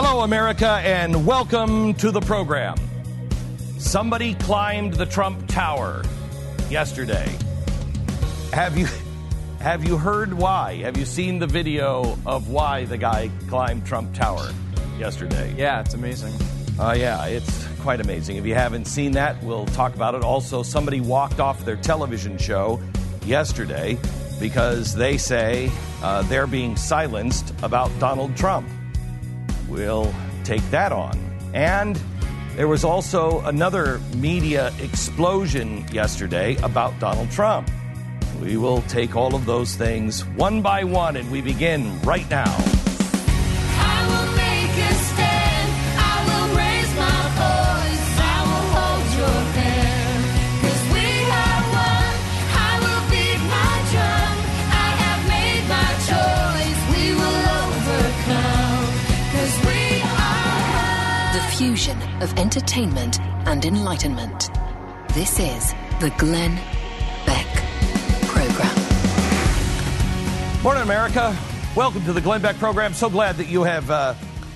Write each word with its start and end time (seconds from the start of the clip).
Hello, 0.00 0.20
America, 0.20 0.80
and 0.84 1.26
welcome 1.26 1.92
to 1.94 2.12
the 2.12 2.20
program. 2.20 2.76
Somebody 3.78 4.34
climbed 4.34 4.94
the 4.94 5.04
Trump 5.04 5.48
Tower 5.48 6.04
yesterday. 6.70 7.28
Have 8.52 8.78
you 8.78 8.86
have 9.58 9.82
you 9.82 9.98
heard 9.98 10.32
why? 10.32 10.76
Have 10.82 10.96
you 10.96 11.04
seen 11.04 11.40
the 11.40 11.48
video 11.48 12.16
of 12.26 12.48
why 12.48 12.84
the 12.84 12.96
guy 12.96 13.28
climbed 13.48 13.86
Trump 13.86 14.14
Tower 14.14 14.50
yesterday? 15.00 15.52
Yeah, 15.58 15.80
it's 15.80 15.94
amazing. 15.94 16.34
Uh, 16.78 16.94
yeah, 16.96 17.26
it's 17.26 17.66
quite 17.80 18.00
amazing. 18.00 18.36
If 18.36 18.46
you 18.46 18.54
haven't 18.54 18.84
seen 18.84 19.10
that, 19.12 19.42
we'll 19.42 19.66
talk 19.66 19.96
about 19.96 20.14
it. 20.14 20.22
Also, 20.22 20.62
somebody 20.62 21.00
walked 21.00 21.40
off 21.40 21.64
their 21.64 21.74
television 21.74 22.38
show 22.38 22.80
yesterday 23.26 23.98
because 24.38 24.94
they 24.94 25.18
say 25.18 25.72
uh, 26.04 26.22
they're 26.22 26.46
being 26.46 26.76
silenced 26.76 27.52
about 27.64 27.90
Donald 27.98 28.36
Trump. 28.36 28.68
We'll 29.68 30.14
take 30.44 30.62
that 30.70 30.92
on. 30.92 31.18
And 31.54 32.00
there 32.56 32.68
was 32.68 32.84
also 32.84 33.40
another 33.42 34.00
media 34.16 34.72
explosion 34.80 35.86
yesterday 35.92 36.56
about 36.62 36.98
Donald 36.98 37.30
Trump. 37.30 37.70
We 38.40 38.56
will 38.56 38.82
take 38.82 39.16
all 39.16 39.34
of 39.34 39.46
those 39.46 39.74
things 39.76 40.24
one 40.24 40.62
by 40.62 40.84
one, 40.84 41.16
and 41.16 41.30
we 41.30 41.40
begin 41.40 42.00
right 42.02 42.28
now. 42.30 42.56
Of 62.20 62.36
entertainment 62.38 63.20
and 63.46 63.64
enlightenment. 63.64 64.50
This 65.14 65.38
is 65.38 65.72
the 66.00 66.12
Glenn 66.18 66.56
Beck 67.24 67.46
Program. 68.22 68.74
Morning, 70.62 70.82
America. 70.82 71.36
Welcome 71.76 72.04
to 72.04 72.12
the 72.12 72.20
Glenn 72.20 72.42
Beck 72.42 72.56
program. 72.56 72.92
So 72.92 73.08
glad 73.08 73.36
that 73.36 73.46
you 73.46 73.62
have 73.62 73.90
uh, 73.90 74.14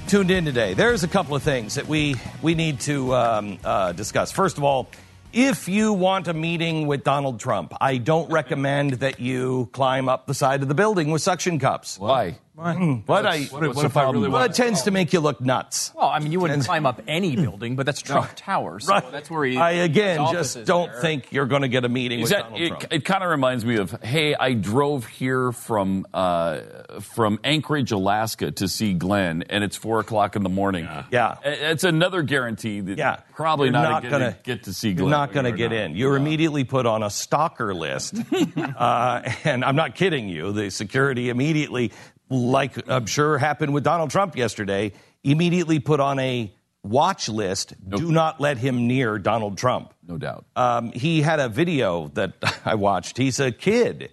tuned 0.08 0.30
in 0.30 0.44
today. 0.44 0.74
There's 0.74 1.04
a 1.04 1.08
couple 1.08 1.36
of 1.36 1.42
things 1.42 1.76
that 1.76 1.86
we 1.86 2.16
we 2.42 2.54
need 2.54 2.80
to 2.80 3.14
um, 3.14 3.58
uh, 3.64 3.92
discuss. 3.92 4.32
First 4.32 4.58
of 4.58 4.64
all, 4.64 4.88
if 5.32 5.68
you 5.68 5.92
want 5.92 6.28
a 6.28 6.34
meeting 6.34 6.86
with 6.86 7.04
Donald 7.04 7.40
Trump, 7.40 7.72
I 7.80 7.96
don't 7.98 8.30
recommend 8.30 8.94
that 8.94 9.20
you 9.20 9.70
climb 9.72 10.08
up 10.08 10.26
the 10.26 10.34
side 10.34 10.62
of 10.62 10.68
the 10.68 10.74
building 10.74 11.10
with 11.10 11.22
suction 11.22 11.58
cups. 11.58 11.98
Why? 11.98 12.38
What 12.54 12.66
I 12.66 13.44
What, 13.44 13.64
if- 13.64 13.74
what 13.76 13.84
if 13.86 13.96
I 13.96 14.10
really 14.10 14.28
well, 14.28 14.42
it 14.42 14.52
tends 14.52 14.82
to 14.82 14.90
make 14.90 15.14
you 15.14 15.20
look 15.20 15.40
nuts. 15.40 15.90
Well, 15.96 16.08
I 16.08 16.18
mean, 16.18 16.32
you 16.32 16.38
wouldn't 16.40 16.58
And- 16.58 16.66
climb 16.66 16.84
up 16.84 17.00
any 17.08 17.34
building, 17.34 17.76
but 17.76 17.86
that's 17.86 18.02
Trump 18.02 18.28
Tower, 18.36 18.78
so 18.78 18.92
Right. 18.92 19.10
that's 19.10 19.30
where 19.30 19.46
he. 19.46 19.56
I 19.56 19.70
again 19.70 20.20
just 20.32 20.66
don't 20.66 20.92
there. 20.92 21.00
think 21.00 21.32
you're 21.32 21.46
going 21.46 21.62
to 21.62 21.68
get 21.68 21.86
a 21.86 21.88
meeting 21.88 22.20
Is 22.20 22.24
with 22.24 22.30
that, 22.32 22.42
Donald 22.42 22.60
it, 22.60 22.68
Trump. 22.68 22.86
it 22.90 23.04
kind 23.06 23.24
of 23.24 23.30
reminds 23.30 23.64
me 23.64 23.76
of 23.76 23.90
hey, 24.02 24.34
I 24.34 24.52
drove 24.52 25.06
here 25.06 25.50
from 25.52 26.06
uh, 26.12 26.60
from 27.00 27.40
Anchorage, 27.42 27.90
Alaska, 27.90 28.50
to 28.50 28.68
see 28.68 28.92
Glenn, 28.92 29.44
and 29.48 29.64
it's 29.64 29.76
four 29.76 30.00
o'clock 30.00 30.36
in 30.36 30.42
the 30.42 30.50
morning. 30.50 30.86
Yeah. 31.10 31.36
I- 31.42 31.48
it's 31.72 31.84
another 31.84 32.20
guarantee 32.22 32.80
that 32.80 32.98
Yeah, 32.98 33.16
probably 33.34 33.68
You're 33.68 33.72
not, 33.80 34.02
gonna 34.02 34.10
gonna 34.10 34.36
get 34.42 34.64
to 34.64 34.74
see 34.74 34.92
Glenn. 34.92 35.08
You're 35.08 35.10
not 35.16 35.32
going 35.32 35.46
to 35.46 35.52
get 35.52 35.70
not. 35.70 35.80
in. 35.80 35.96
You're 35.96 36.16
immediately 36.16 36.64
put 36.64 36.84
on 36.84 37.02
a 37.02 37.08
stalker 37.08 37.72
list, 37.74 38.14
uh, 38.76 39.22
and 39.44 39.64
I'm 39.64 39.76
not 39.76 39.94
kidding 39.94 40.28
you. 40.28 40.52
The 40.52 40.70
security 40.70 41.30
immediately, 41.30 41.92
like 42.32 42.88
I'm 42.88 43.06
sure 43.06 43.38
happened 43.38 43.74
with 43.74 43.84
Donald 43.84 44.10
Trump 44.10 44.36
yesterday, 44.36 44.92
immediately 45.22 45.78
put 45.78 46.00
on 46.00 46.18
a 46.18 46.52
watch 46.82 47.28
list. 47.28 47.74
Do 47.88 48.10
not 48.10 48.40
let 48.40 48.58
him 48.58 48.86
near 48.86 49.18
Donald 49.18 49.58
Trump. 49.58 49.94
no 50.06 50.18
doubt. 50.18 50.44
Um, 50.56 50.92
he 50.92 51.22
had 51.22 51.38
a 51.40 51.48
video 51.48 52.08
that 52.14 52.32
I 52.64 52.74
watched. 52.74 53.16
He's 53.16 53.40
a 53.40 53.52
kid. 53.52 54.10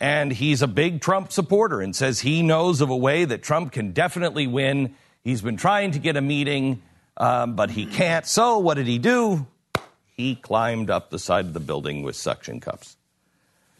And 0.00 0.30
he's 0.30 0.62
a 0.62 0.68
big 0.68 1.00
Trump 1.00 1.32
supporter 1.32 1.80
and 1.80 1.94
says 1.94 2.20
he 2.20 2.42
knows 2.42 2.80
of 2.80 2.88
a 2.88 2.96
way 2.96 3.24
that 3.24 3.42
Trump 3.42 3.72
can 3.72 3.90
definitely 3.90 4.46
win. 4.46 4.94
He's 5.24 5.42
been 5.42 5.56
trying 5.56 5.90
to 5.90 5.98
get 5.98 6.16
a 6.16 6.20
meeting, 6.20 6.82
um, 7.16 7.56
but 7.56 7.70
he 7.70 7.84
can't. 7.84 8.24
So 8.24 8.58
what 8.58 8.74
did 8.74 8.86
he 8.86 8.98
do? 8.98 9.48
He 10.16 10.36
climbed 10.36 10.88
up 10.88 11.10
the 11.10 11.18
side 11.18 11.46
of 11.46 11.52
the 11.52 11.58
building 11.60 12.04
with 12.04 12.14
suction 12.14 12.60
cups. 12.60 12.96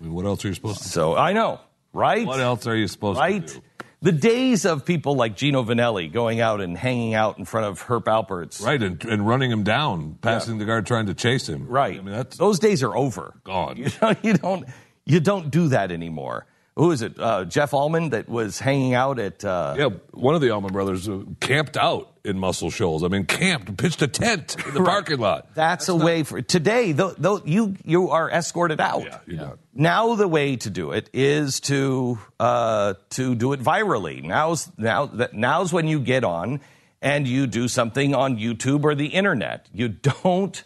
I 0.00 0.04
mean, 0.04 0.12
what 0.12 0.24
else 0.24 0.44
are 0.44 0.48
you 0.48 0.54
supposed 0.54 0.78
to 0.78 0.84
do? 0.84 0.90
So 0.90 1.16
I 1.16 1.32
know, 1.32 1.60
right? 1.92 2.26
What 2.26 2.40
else 2.40 2.66
are 2.66 2.76
you 2.76 2.88
supposed 2.88 3.20
right? 3.20 3.46
to 3.46 3.54
do? 3.54 3.62
The 4.00 4.12
days 4.12 4.64
of 4.64 4.84
people 4.84 5.16
like 5.16 5.36
Gino 5.36 5.64
Vannelli 5.64 6.12
going 6.12 6.40
out 6.40 6.60
and 6.60 6.78
hanging 6.78 7.14
out 7.14 7.36
in 7.38 7.44
front 7.44 7.66
of 7.66 7.80
Herb 7.82 8.04
Alpert's. 8.04 8.60
Right, 8.60 8.80
and, 8.80 9.04
and 9.04 9.26
running 9.26 9.50
him 9.50 9.64
down, 9.64 10.18
passing 10.22 10.58
the 10.58 10.64
guard, 10.64 10.86
trying 10.86 11.06
to 11.06 11.14
chase 11.14 11.48
him. 11.48 11.66
Right. 11.66 11.98
I 11.98 12.02
mean, 12.02 12.14
that's 12.14 12.36
Those 12.36 12.60
days 12.60 12.84
are 12.84 12.96
over. 12.96 13.34
Gone. 13.42 13.76
You 13.76 13.90
don't, 14.00 14.24
you 14.24 14.32
don't, 14.34 14.66
you 15.04 15.18
don't 15.18 15.50
do 15.50 15.68
that 15.68 15.90
anymore. 15.90 16.46
Who 16.78 16.92
is 16.92 17.02
it? 17.02 17.18
Uh, 17.18 17.44
Jeff 17.44 17.74
Allman 17.74 18.10
that 18.10 18.28
was 18.28 18.60
hanging 18.60 18.94
out 18.94 19.18
at. 19.18 19.44
Uh, 19.44 19.74
yeah. 19.76 19.88
One 20.12 20.36
of 20.36 20.40
the 20.40 20.50
Allman 20.50 20.72
brothers 20.72 21.08
uh, 21.08 21.22
camped 21.40 21.76
out 21.76 22.12
in 22.24 22.38
Muscle 22.38 22.70
Shoals. 22.70 23.02
I 23.02 23.08
mean, 23.08 23.24
camped, 23.24 23.76
pitched 23.76 24.00
a 24.00 24.06
tent 24.06 24.54
in 24.64 24.74
the 24.74 24.84
parking 24.84 25.18
lot. 25.18 25.54
That's, 25.56 25.88
a 25.88 25.96
way 25.96 26.22
for 26.22 26.40
today. 26.40 26.92
Though, 26.92 27.14
though 27.18 27.42
you 27.44 27.74
you 27.84 28.10
are 28.10 28.30
escorted 28.30 28.80
out. 28.80 29.02
Yeah, 29.02 29.18
you're 29.26 29.40
not. 29.40 29.58
Now 29.74 30.14
the 30.14 30.28
way 30.28 30.54
to 30.54 30.70
do 30.70 30.92
it 30.92 31.10
is 31.12 31.58
to 31.60 32.20
uh, 32.38 32.94
to 33.10 33.34
do 33.34 33.54
it 33.54 33.60
virally. 33.60 34.22
Now's 34.22 34.70
now 34.78 35.06
that 35.06 35.34
now's 35.34 35.72
when 35.72 35.88
you 35.88 35.98
get 35.98 36.22
on 36.22 36.60
and 37.02 37.26
you 37.26 37.48
do 37.48 37.66
something 37.66 38.14
on 38.14 38.38
YouTube 38.38 38.84
or 38.84 38.94
the 38.94 39.06
internet. 39.06 39.68
You 39.72 39.88
don't 39.88 40.62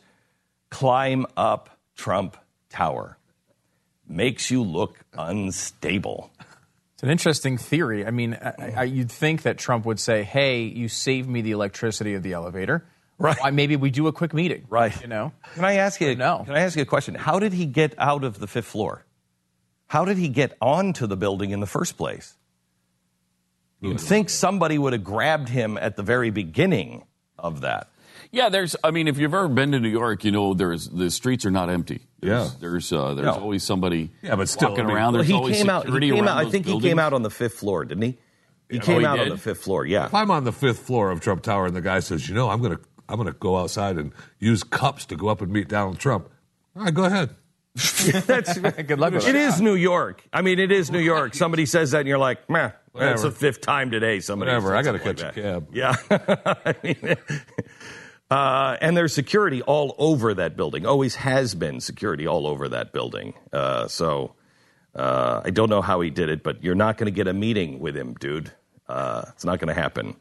climb 0.70 1.24
up 1.38 1.78
Trump 1.96 2.36
Tower. 2.68 3.16
Makes 4.08 4.50
you 4.50 4.62
look 4.62 4.98
unstable. 5.12 6.30
It's 6.94 7.02
an 7.02 7.10
interesting 7.10 7.58
theory. 7.58 8.06
I 8.06 8.10
mean, 8.10 8.34
I, 8.34 8.74
I, 8.76 8.82
you'd 8.84 9.10
think 9.10 9.42
that 9.42 9.58
Trump 9.58 9.86
would 9.86 9.98
say, 9.98 10.22
"Hey, 10.22 10.62
you 10.64 10.88
saved 10.88 11.28
me 11.28 11.40
the 11.40 11.52
electricity 11.52 12.14
of 12.14 12.22
the 12.22 12.32
elevator. 12.32 12.84
Right. 13.18 13.36
Why, 13.40 13.50
maybe 13.50 13.76
we 13.76 13.90
do 13.90 14.08
a 14.08 14.12
quick 14.12 14.34
meeting. 14.34 14.66
Right. 14.68 15.00
You 15.00 15.06
know. 15.06 15.32
Can 15.54 15.64
I 15.64 15.74
ask 15.74 16.00
you? 16.00 16.14
No. 16.16 16.42
Can 16.44 16.54
I 16.54 16.60
ask 16.60 16.76
you 16.76 16.82
a 16.82 16.86
question? 16.86 17.14
How 17.14 17.38
did 17.38 17.52
he 17.52 17.66
get 17.66 17.94
out 17.98 18.24
of 18.24 18.38
the 18.38 18.46
fifth 18.46 18.66
floor? 18.66 19.04
How 19.86 20.04
did 20.04 20.16
he 20.16 20.28
get 20.28 20.56
onto 20.60 21.06
the 21.06 21.16
building 21.16 21.50
in 21.50 21.60
the 21.60 21.66
first 21.66 21.96
place? 21.96 22.34
You'd 23.80 24.00
think 24.00 24.30
somebody 24.30 24.78
would 24.78 24.92
have 24.92 25.02
grabbed 25.04 25.48
him 25.48 25.76
at 25.76 25.96
the 25.96 26.02
very 26.02 26.30
beginning 26.30 27.04
of 27.36 27.62
that. 27.62 27.90
Yeah, 28.32 28.48
there's. 28.48 28.74
I 28.82 28.90
mean, 28.90 29.08
if 29.08 29.18
you've 29.18 29.34
ever 29.34 29.46
been 29.48 29.72
to 29.72 29.78
New 29.80 29.90
York, 29.90 30.24
you 30.24 30.30
know 30.30 30.54
there's 30.54 30.88
the 30.88 31.10
streets 31.10 31.44
are 31.44 31.50
not 31.50 31.68
empty. 31.68 32.00
There's, 32.20 32.50
Yeah. 32.52 32.58
There's 32.60 32.90
uh, 32.92 33.12
there's 33.14 33.26
No. 33.26 33.32
always 33.34 33.62
somebody. 33.62 34.10
Yeah, 34.22 34.36
but 34.36 34.48
still, 34.48 34.70
walking 34.70 34.84
I 34.84 34.88
mean- 34.88 34.96
around. 34.96 35.12
Well, 35.12 35.18
There's 35.22 35.28
he 35.28 35.34
always 35.34 35.56
came 35.58 35.68
out. 35.70 35.86
He 35.86 36.10
came 36.10 36.26
out. 36.26 36.38
I 36.38 36.44
those 36.44 36.52
think 36.52 36.66
he 36.66 36.80
came 36.80 36.98
out 36.98 37.12
on 37.12 37.22
the 37.22 37.30
fifth 37.30 37.54
floor, 37.58 37.84
didn't 37.84 38.02
he? 38.02 38.18
He 38.70 38.78
oh, 38.78 38.80
came 38.80 39.00
he 39.00 39.06
out 39.06 39.18
on 39.20 39.28
the 39.28 39.36
fifth 39.36 39.60
floor. 39.62 39.84
Yeah. 39.84 40.06
If 40.06 40.14
I'm 40.14 40.30
on 40.30 40.44
the 40.44 40.52
fifth 40.52 40.78
floor 40.80 41.10
of 41.10 41.20
Trump 41.20 41.42
Tower 41.42 41.66
and 41.66 41.76
the 41.76 41.82
guy 41.82 42.00
says, 42.00 42.26
you 42.26 42.34
know, 42.34 42.48
I'm 42.48 42.62
going 42.62 42.74
to 42.76 42.82
I'm 43.06 43.16
going 43.16 43.26
to 43.26 43.38
go 43.38 43.58
outside 43.58 43.98
and 43.98 44.12
use 44.38 44.62
cups 44.62 45.04
to 45.06 45.16
go 45.16 45.28
up 45.28 45.42
and 45.42 45.52
meet 45.52 45.68
Donald 45.68 45.98
Trump. 45.98 46.30
All 46.74 46.84
right, 46.84 46.94
go 46.94 47.04
ahead. 47.04 47.30
That's 47.74 48.58
Good 48.58 48.98
luck 48.98 49.12
with 49.12 49.26
It 49.28 49.32
that. 49.32 49.36
is 49.36 49.60
New 49.60 49.74
York. 49.74 50.22
I 50.32 50.40
mean, 50.40 50.58
it 50.58 50.72
is 50.72 50.90
New 50.90 51.00
York. 51.00 51.34
Somebody 51.34 51.66
says 51.66 51.90
that, 51.90 51.98
and 52.00 52.08
you're 52.08 52.16
like, 52.18 52.48
meh, 52.48 52.70
That's 52.94 53.22
the 53.22 53.30
fifth 53.30 53.60
time 53.60 53.90
today. 53.90 54.20
Somebody 54.20 54.50
Whatever, 54.50 54.68
said 54.70 54.76
I 54.76 54.82
gotta 54.82 54.98
catch 54.98 55.22
like 55.22 55.36
a 55.36 55.42
that. 55.42 55.42
cab. 55.42 55.68
Yeah. 55.74 56.54
I 56.64 56.74
mean, 56.82 57.16
uh, 58.32 58.76
and 58.80 58.96
there's 58.96 59.12
security 59.12 59.60
all 59.62 59.94
over 59.98 60.32
that 60.34 60.56
building. 60.56 60.86
Always 60.86 61.16
has 61.16 61.54
been 61.54 61.80
security 61.80 62.26
all 62.26 62.46
over 62.46 62.68
that 62.70 62.92
building. 62.92 63.34
Uh, 63.52 63.88
so 63.88 64.34
uh, 64.94 65.42
I 65.44 65.50
don't 65.50 65.68
know 65.68 65.82
how 65.82 66.00
he 66.00 66.10
did 66.10 66.28
it, 66.28 66.42
but 66.42 66.64
you're 66.64 66.74
not 66.74 66.96
going 66.96 67.06
to 67.06 67.12
get 67.12 67.28
a 67.28 67.32
meeting 67.34 67.78
with 67.78 67.96
him, 67.96 68.14
dude. 68.14 68.50
Uh, 68.88 69.24
it's 69.34 69.44
not 69.44 69.58
going 69.58 69.68
to 69.74 69.80
happen. 69.80 70.16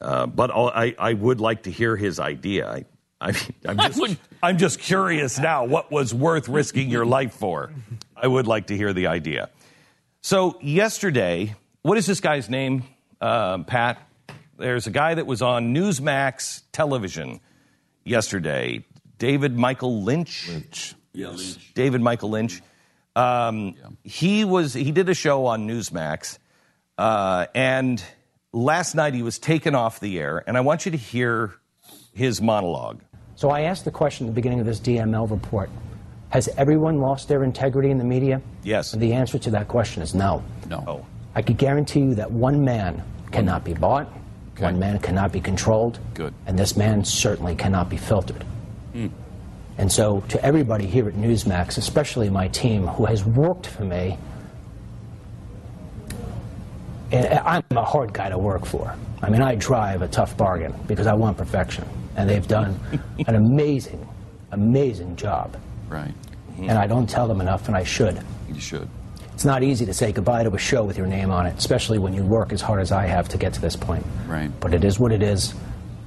Uh, 0.00 0.26
but 0.26 0.50
I'll, 0.50 0.68
I, 0.68 0.94
I 0.98 1.12
would 1.12 1.40
like 1.40 1.64
to 1.64 1.70
hear 1.70 1.96
his 1.96 2.18
idea. 2.18 2.68
I, 2.68 2.84
I 3.20 3.32
mean, 3.32 3.54
I'm 3.68 3.80
I 3.80 3.88
just, 3.88 4.16
I'm 4.42 4.58
just 4.58 4.78
curious 4.80 5.38
now. 5.38 5.64
What 5.64 5.92
was 5.92 6.12
worth 6.14 6.48
risking 6.48 6.90
your 6.90 7.06
life 7.06 7.34
for? 7.34 7.72
I 8.16 8.26
would 8.26 8.46
like 8.46 8.68
to 8.68 8.76
hear 8.76 8.92
the 8.92 9.06
idea. 9.08 9.50
So 10.22 10.58
yesterday, 10.60 11.54
what 11.82 11.98
is 11.98 12.06
this 12.06 12.20
guy's 12.20 12.48
name, 12.48 12.84
um, 13.20 13.64
Pat? 13.64 13.98
There's 14.62 14.86
a 14.86 14.92
guy 14.92 15.14
that 15.14 15.26
was 15.26 15.42
on 15.42 15.74
Newsmax 15.74 16.62
television 16.70 17.40
yesterday, 18.04 18.84
David 19.18 19.56
Michael 19.58 20.04
Lynch. 20.04 20.48
Lynch. 20.48 20.94
Yes. 21.12 21.58
David 21.74 22.00
Michael 22.00 22.30
Lynch. 22.30 22.62
Um, 23.16 23.74
He 24.04 24.44
was 24.44 24.72
he 24.72 24.92
did 24.92 25.08
a 25.08 25.14
show 25.14 25.46
on 25.46 25.66
Newsmax, 25.66 26.38
uh, 26.96 27.46
and 27.56 28.02
last 28.52 28.94
night 28.94 29.14
he 29.14 29.24
was 29.24 29.40
taken 29.40 29.74
off 29.74 29.98
the 29.98 30.20
air. 30.20 30.44
And 30.46 30.56
I 30.56 30.60
want 30.60 30.86
you 30.86 30.92
to 30.92 30.96
hear 30.98 31.54
his 32.14 32.40
monologue. 32.40 33.00
So 33.34 33.50
I 33.50 33.62
asked 33.62 33.84
the 33.84 33.90
question 33.90 34.28
at 34.28 34.30
the 34.30 34.34
beginning 34.34 34.60
of 34.60 34.66
this 34.66 34.78
DML 34.78 35.28
report 35.28 35.70
Has 36.28 36.48
everyone 36.56 37.00
lost 37.00 37.26
their 37.26 37.42
integrity 37.42 37.90
in 37.90 37.98
the 37.98 38.04
media? 38.04 38.40
Yes. 38.62 38.92
And 38.92 39.02
the 39.02 39.12
answer 39.14 39.40
to 39.40 39.50
that 39.50 39.66
question 39.66 40.02
is 40.02 40.14
no. 40.14 40.44
No. 40.68 40.84
Oh, 40.86 41.06
I 41.34 41.42
could 41.42 41.58
guarantee 41.58 42.00
you 42.00 42.14
that 42.14 42.30
one 42.30 42.64
man 42.64 43.02
cannot 43.32 43.64
be 43.64 43.74
bought, 43.74 44.06
Okay. 44.54 44.64
one 44.64 44.78
man 44.78 44.98
cannot 44.98 45.32
be 45.32 45.40
controlled, 45.40 45.98
Good. 46.14 46.34
and 46.46 46.58
this 46.58 46.76
man 46.76 47.04
certainly 47.04 47.54
cannot 47.54 47.88
be 47.88 47.96
filtered. 47.96 48.44
Hmm. 48.92 49.08
And 49.78 49.90
so, 49.90 50.20
to 50.28 50.44
everybody 50.44 50.86
here 50.86 51.08
at 51.08 51.14
Newsmax, 51.14 51.78
especially 51.78 52.28
my 52.28 52.48
team 52.48 52.86
who 52.86 53.06
has 53.06 53.24
worked 53.24 53.66
for 53.66 53.84
me, 53.84 54.18
and 57.10 57.26
I'm 57.38 57.62
a 57.70 57.84
hard 57.84 58.12
guy 58.12 58.28
to 58.28 58.38
work 58.38 58.64
for. 58.64 58.94
I 59.22 59.30
mean, 59.30 59.42
I 59.42 59.54
drive 59.54 60.02
a 60.02 60.08
tough 60.08 60.36
bargain 60.36 60.74
because 60.86 61.06
I 61.06 61.14
want 61.14 61.36
perfection. 61.36 61.86
And 62.16 62.28
they've 62.28 62.46
done 62.46 62.78
an 63.26 63.34
amazing, 63.34 64.06
amazing 64.50 65.16
job. 65.16 65.56
Right. 65.88 66.12
And 66.58 66.72
I 66.72 66.86
don't 66.86 67.08
tell 67.08 67.26
them 67.26 67.40
enough, 67.40 67.68
and 67.68 67.76
I 67.76 67.84
should. 67.84 68.20
You 68.52 68.60
should. 68.60 68.88
It's 69.34 69.44
not 69.44 69.62
easy 69.62 69.86
to 69.86 69.94
say 69.94 70.12
goodbye 70.12 70.42
to 70.44 70.50
a 70.54 70.58
show 70.58 70.84
with 70.84 70.98
your 70.98 71.06
name 71.06 71.30
on 71.30 71.46
it, 71.46 71.56
especially 71.56 71.98
when 71.98 72.12
you 72.14 72.22
work 72.22 72.52
as 72.52 72.60
hard 72.60 72.80
as 72.80 72.92
I 72.92 73.06
have 73.06 73.28
to 73.30 73.38
get 73.38 73.54
to 73.54 73.60
this 73.60 73.76
point. 73.76 74.04
Right. 74.26 74.50
But 74.60 74.74
it 74.74 74.84
is 74.84 74.98
what 75.00 75.10
it 75.12 75.22
is, 75.22 75.54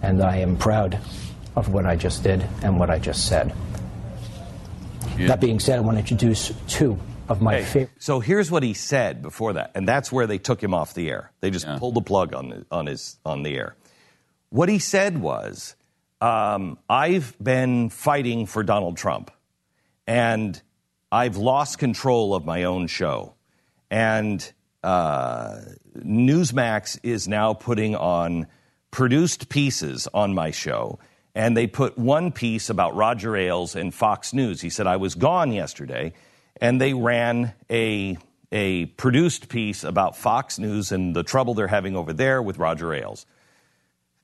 and 0.02 0.22
I 0.22 0.38
am 0.38 0.58
proud 0.58 1.00
of 1.56 1.70
what 1.70 1.86
I 1.86 1.96
just 1.96 2.24
did 2.24 2.46
and 2.62 2.80
what 2.80 2.90
I 2.90 3.00
just 3.00 3.28
said. 3.28 3.54
Yeah. 5.18 5.28
That 5.28 5.42
being 5.42 5.60
said, 5.60 5.78
I 5.78 5.82
want 5.82 5.96
to 5.96 6.00
introduce 6.00 6.54
two 6.68 7.00
of 7.30 7.42
my 7.42 7.56
Hey, 7.58 7.64
favorite. 7.64 7.92
so 8.00 8.20
here's 8.20 8.52
what 8.52 8.64
he 8.64 8.74
said 8.74 9.22
before 9.22 9.54
that, 9.54 9.72
and 9.74 9.88
that's 9.88 10.12
where 10.12 10.28
they 10.28 10.38
took 10.38 10.62
him 10.62 10.74
off 10.74 10.94
the 10.94 11.10
air. 11.10 11.32
They 11.42 11.50
just 11.50 11.66
Yeah. 11.66 11.78
pulled 11.80 11.96
the 11.96 12.02
plug 12.02 12.34
on 12.34 12.50
the, 12.50 12.66
on 12.72 12.86
his 12.86 13.18
on 13.26 13.44
the 13.44 13.56
air. 13.56 13.76
What 14.50 14.70
he 14.70 14.78
said 14.78 15.18
was, 15.20 15.76
um, 16.22 16.78
"I've 16.90 17.36
been 17.42 17.90
fighting 17.90 18.46
for 18.46 18.64
Donald 18.64 18.98
Trump, 18.98 19.32
and 20.06 20.62
I've 21.12 21.38
lost 21.38 21.80
control 21.80 22.34
of 22.36 22.46
my 22.46 22.64
own 22.64 22.88
show, 22.88 23.36
and 23.90 24.52
uh, 24.84 25.60
Newsmax 25.98 27.00
is 27.04 27.28
now 27.28 27.54
putting 27.54 27.96
on 27.96 28.48
produced 28.92 29.50
pieces 29.50 30.08
on 30.14 30.34
my 30.34 30.52
show." 30.52 31.00
And 31.36 31.56
they 31.56 31.68
put 31.68 31.98
one 31.98 32.32
piece 32.32 32.70
about 32.70 32.96
Roger 32.96 33.36
Ailes 33.36 33.76
and 33.76 33.94
Fox 33.94 34.34
News. 34.34 34.62
He 34.62 34.70
said, 34.70 34.88
I 34.88 34.96
was 34.96 35.16
gone 35.16 35.52
yesterday, 35.52 36.14
and 36.62 36.80
they 36.80 36.94
ran 36.94 37.54
a, 37.70 38.18
a 38.54 38.86
produced 38.86 39.50
piece 39.50 39.84
about 39.84 40.16
Fox 40.16 40.58
News 40.58 40.94
and 40.94 41.14
the 41.14 41.24
trouble 41.24 41.54
they're 41.54 41.68
having 41.68 41.98
over 41.98 42.14
there 42.14 42.42
with 42.42 42.58
Roger 42.58 42.94
Ailes. 42.94 43.26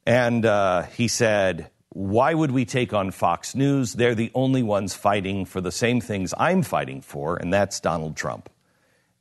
And 0.06 0.46
uh, 0.46 0.84
he 0.84 1.10
said, 1.10 1.70
Why 1.94 2.34
would 2.34 2.52
we 2.52 2.64
take 2.64 2.94
on 2.94 3.12
Fox 3.12 3.54
News? 3.54 3.94
They're 3.94 4.16
the 4.16 4.32
only 4.34 4.64
ones 4.64 4.94
fighting 4.94 5.44
for 5.44 5.60
the 5.60 5.74
same 5.74 6.00
things 6.00 6.34
I'm 6.38 6.64
fighting 6.64 7.02
for, 7.02 7.36
and 7.36 7.52
that's 7.54 7.82
Donald 7.82 8.16
Trump. 8.16 8.50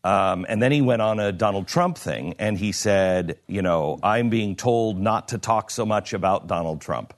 Um, 0.04 0.46
and 0.48 0.62
then 0.62 0.70
he 0.70 0.80
went 0.80 1.02
on 1.02 1.18
a 1.18 1.32
Donald 1.32 1.66
Trump 1.66 1.98
thing, 1.98 2.34
and 2.38 2.56
he 2.56 2.70
said, 2.70 3.38
You 3.48 3.62
know, 3.62 3.98
I'm 4.04 4.30
being 4.30 4.54
told 4.54 5.00
not 5.00 5.28
to 5.28 5.38
talk 5.38 5.70
so 5.70 5.84
much 5.84 6.12
about 6.12 6.46
Donald 6.46 6.80
Trump. 6.80 7.12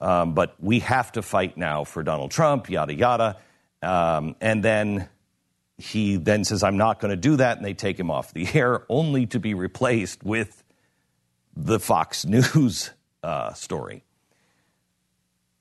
Um, 0.00 0.34
but 0.34 0.54
we 0.58 0.80
have 0.80 1.12
to 1.12 1.22
fight 1.22 1.58
now 1.58 1.84
for 1.84 2.02
Donald 2.02 2.30
Trump, 2.30 2.70
yada, 2.70 2.94
yada. 2.94 3.36
Um, 3.82 4.36
and 4.40 4.62
then 4.62 5.08
he 5.76 6.16
then 6.16 6.44
says, 6.44 6.62
I'm 6.62 6.78
not 6.78 6.98
going 6.98 7.10
to 7.10 7.16
do 7.16 7.36
that. 7.36 7.58
And 7.58 7.66
they 7.66 7.74
take 7.74 8.00
him 8.00 8.10
off 8.10 8.32
the 8.32 8.48
air, 8.54 8.84
only 8.88 9.26
to 9.26 9.38
be 9.38 9.52
replaced 9.52 10.24
with 10.24 10.64
the 11.54 11.78
Fox 11.78 12.24
News 12.24 12.90
uh, 13.22 13.52
story. 13.52 14.02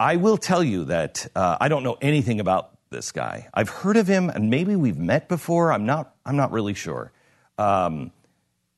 I 0.04 0.18
will 0.18 0.36
tell 0.36 0.62
you 0.62 0.84
that 0.86 1.28
uh, 1.34 1.56
I 1.62 1.70
don't 1.70 1.82
know 1.82 1.96
anything 2.02 2.42
about 2.42 2.72
this 2.90 3.14
guy. 3.14 3.48
I've 3.54 3.70
heard 3.70 3.96
of 3.96 4.06
him, 4.06 4.30
and 4.30 4.50
maybe 4.50 4.76
we've 4.76 4.98
met 4.98 5.30
before. 5.30 5.72
I'm 5.72 5.86
not. 5.86 6.14
I'm 6.26 6.36
not 6.36 6.52
really 6.52 6.74
sure, 6.74 7.14
um, 7.58 8.12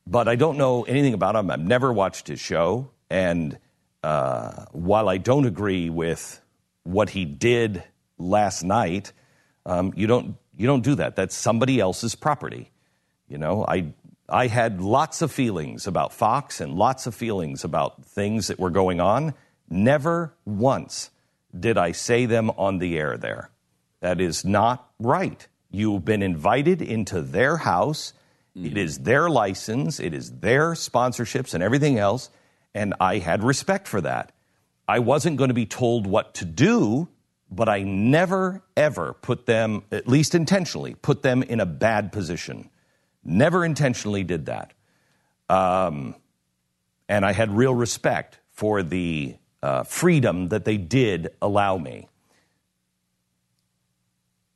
but 0.06 0.27
I 0.27 0.36
don't 0.36 0.56
know 0.60 0.83
anything 0.83 1.16
about 1.16 1.36
him. 1.36 1.50
I've 1.50 1.60
never 1.60 1.92
watched 1.92 2.27
his 2.27 2.39
show, 2.39 2.92
and 3.10 3.57
uh, 4.04 4.66
while 4.72 5.10
I 5.10 5.18
don't 5.18 5.48
agree 5.48 5.89
with 5.89 6.39
what 6.83 7.10
he 7.10 7.25
did 7.25 7.83
last 8.19 8.62
night, 8.62 9.12
um, 9.66 9.94
you 9.95 10.06
don't. 10.06 10.38
You 10.56 10.68
don't 10.68 10.83
do 10.83 10.94
that. 10.94 11.16
That's 11.16 11.36
somebody 11.36 11.80
else's 11.80 12.13
property. 12.13 12.69
You 13.28 13.39
know, 13.39 13.66
I 13.68 13.94
I 14.30 14.45
had 14.45 14.80
lots 14.80 15.24
of 15.24 15.31
feelings 15.31 15.88
about 15.88 16.13
Fox 16.13 16.62
and 16.62 16.75
lots 16.75 17.07
of 17.07 17.16
feelings 17.16 17.63
about 17.63 18.06
things 18.06 18.50
that 18.50 18.60
were 18.60 18.69
going 18.69 19.00
on. 19.00 19.33
Never 19.68 20.31
once 20.45 21.10
did 21.57 21.78
I 21.78 21.92
say 21.92 22.25
them 22.25 22.50
on 22.52 22.80
the 22.80 22.98
air 22.98 23.18
there. 23.18 23.50
That 24.02 24.22
is 24.22 24.46
not 24.46 24.90
right. 25.00 25.48
You've 25.72 26.06
been 26.06 26.22
invited 26.22 26.81
into 26.81 27.22
their 27.22 27.57
house. 27.57 28.13
It 28.56 28.78
is 28.78 29.00
their 29.00 29.30
license, 29.30 30.00
it 30.00 30.13
is 30.13 30.31
their 30.31 30.72
sponsorships 30.75 31.54
and 31.54 31.62
everything 31.62 32.00
else, 32.00 32.30
and 32.74 32.94
I 33.02 33.18
had 33.18 33.44
respect 33.44 33.86
for 33.86 34.00
that. 34.00 34.31
I 34.88 35.00
wasn't 35.00 35.36
going 35.36 35.50
to 35.50 35.54
be 35.54 35.66
told 35.66 36.07
what 36.07 36.35
to 36.35 36.45
do, 36.45 37.09
but 37.52 37.68
I 37.68 37.83
never, 37.83 38.64
ever 38.78 39.14
put 39.14 39.45
them, 39.45 39.83
at 39.92 40.07
least 40.07 40.35
intentionally, 40.35 40.95
put 40.95 41.21
them 41.21 41.44
in 41.44 41.59
a 41.59 41.66
bad 41.66 42.14
position. 42.14 42.69
Never 43.26 43.66
intentionally 43.66 44.24
did 44.24 44.45
that. 44.45 44.74
Um, 45.50 46.16
and 47.09 47.26
I 47.26 47.33
had 47.33 47.52
real 47.52 47.76
respect 47.76 48.40
for 48.52 48.83
the 48.83 49.35
uh, 49.66 49.84
freedom 49.84 50.50
that 50.50 50.64
they 50.64 50.78
did 50.78 51.30
allow 51.42 51.76
me. 51.76 52.07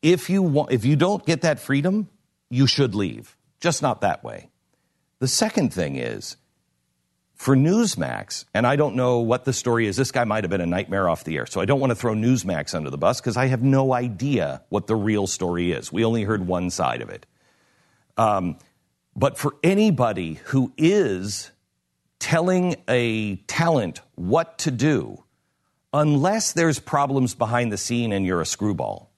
If 0.03 0.29
you, 0.29 0.43
want, 0.43 0.71
if 0.71 0.85
you 0.85 0.95
don't 0.95 1.25
get 1.25 1.41
that 1.41 1.59
freedom, 1.59 2.07
you 2.49 2.67
should 2.67 2.93
leave, 2.93 3.35
just 3.59 3.81
not 3.81 4.01
that 4.01 4.23
way. 4.23 4.49
The 5.17 5.27
second 5.27 5.73
thing 5.73 5.95
is, 5.95 6.37
for 7.33 7.55
Newsmax, 7.55 8.45
and 8.53 8.67
I 8.67 8.75
don't 8.75 8.95
know 8.95 9.19
what 9.19 9.45
the 9.45 9.53
story 9.53 9.87
is, 9.87 9.95
this 9.95 10.11
guy 10.11 10.25
might 10.25 10.43
have 10.43 10.51
been 10.51 10.61
a 10.61 10.67
nightmare 10.67 11.09
off 11.09 11.23
the 11.23 11.37
air. 11.37 11.47
So 11.47 11.59
I 11.59 11.65
don't 11.65 11.79
want 11.79 11.89
to 11.89 11.95
throw 11.95 12.13
Newsmax 12.13 12.75
under 12.75 12.91
the 12.91 12.97
bus 12.97 13.19
because 13.19 13.35
I 13.35 13.47
have 13.47 13.63
no 13.63 13.93
idea 13.93 14.61
what 14.69 14.85
the 14.85 14.95
real 14.95 15.25
story 15.25 15.71
is. 15.71 15.91
We 15.91 16.05
only 16.05 16.23
heard 16.23 16.45
one 16.45 16.69
side 16.69 17.01
of 17.01 17.09
it. 17.09 17.25
Um, 18.15 18.57
but 19.15 19.37
for 19.37 19.55
anybody 19.63 20.35
who 20.45 20.71
is 20.77 21.51
telling 22.19 22.75
a 22.87 23.37
talent 23.47 24.01
what 24.19 24.57
to 24.59 24.69
do, 24.69 25.23
unless 25.93 26.51
there's 26.51 26.77
problems 26.77 27.33
behind 27.33 27.71
the 27.71 27.77
scene 27.77 28.11
and 28.11 28.25
you're 28.25 28.41
a 28.41 28.45
screwball, 28.45 29.09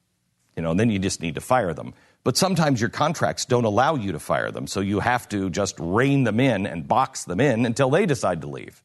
you 0.55 0.61
know, 0.61 0.75
then 0.75 0.91
you 0.91 0.99
just 0.99 1.21
need 1.21 1.35
to 1.35 1.41
fire 1.41 1.73
them. 1.73 1.93
But 2.23 2.37
sometimes 2.37 2.79
your 2.79 2.91
contracts 2.91 3.45
don't 3.45 3.65
allow 3.65 3.95
you 3.95 4.11
to 4.11 4.19
fire 4.19 4.51
them, 4.51 4.67
so 4.67 4.79
you 4.79 4.99
have 4.99 5.27
to 5.29 5.49
just 5.49 5.75
rein 5.79 6.23
them 6.23 6.39
in 6.39 6.67
and 6.67 6.87
box 6.87 7.23
them 7.23 7.39
in 7.39 7.65
until 7.65 7.89
they 7.89 8.05
decide 8.05 8.41
to 8.41 8.47
leave. 8.47 8.83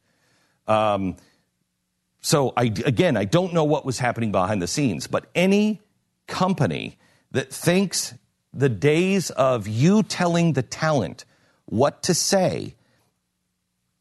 Um, 0.67 1.17
so 2.19 2.51
I, 2.57 2.63
again, 2.63 3.15
I 3.15 3.25
don't 3.25 3.53
know 3.53 3.63
what 3.63 3.85
was 3.85 3.99
happening 3.99 4.31
behind 4.31 4.59
the 4.59 4.67
scenes, 4.67 5.05
but 5.05 5.29
any 5.35 5.81
company 6.25 6.97
that 7.31 7.53
thinks 7.53 8.15
the 8.51 8.69
days 8.69 9.29
of 9.29 9.67
you 9.67 10.01
telling 10.01 10.53
the 10.53 10.63
talent 10.63 11.25
what 11.65 12.01
to 12.03 12.15
say, 12.15 12.73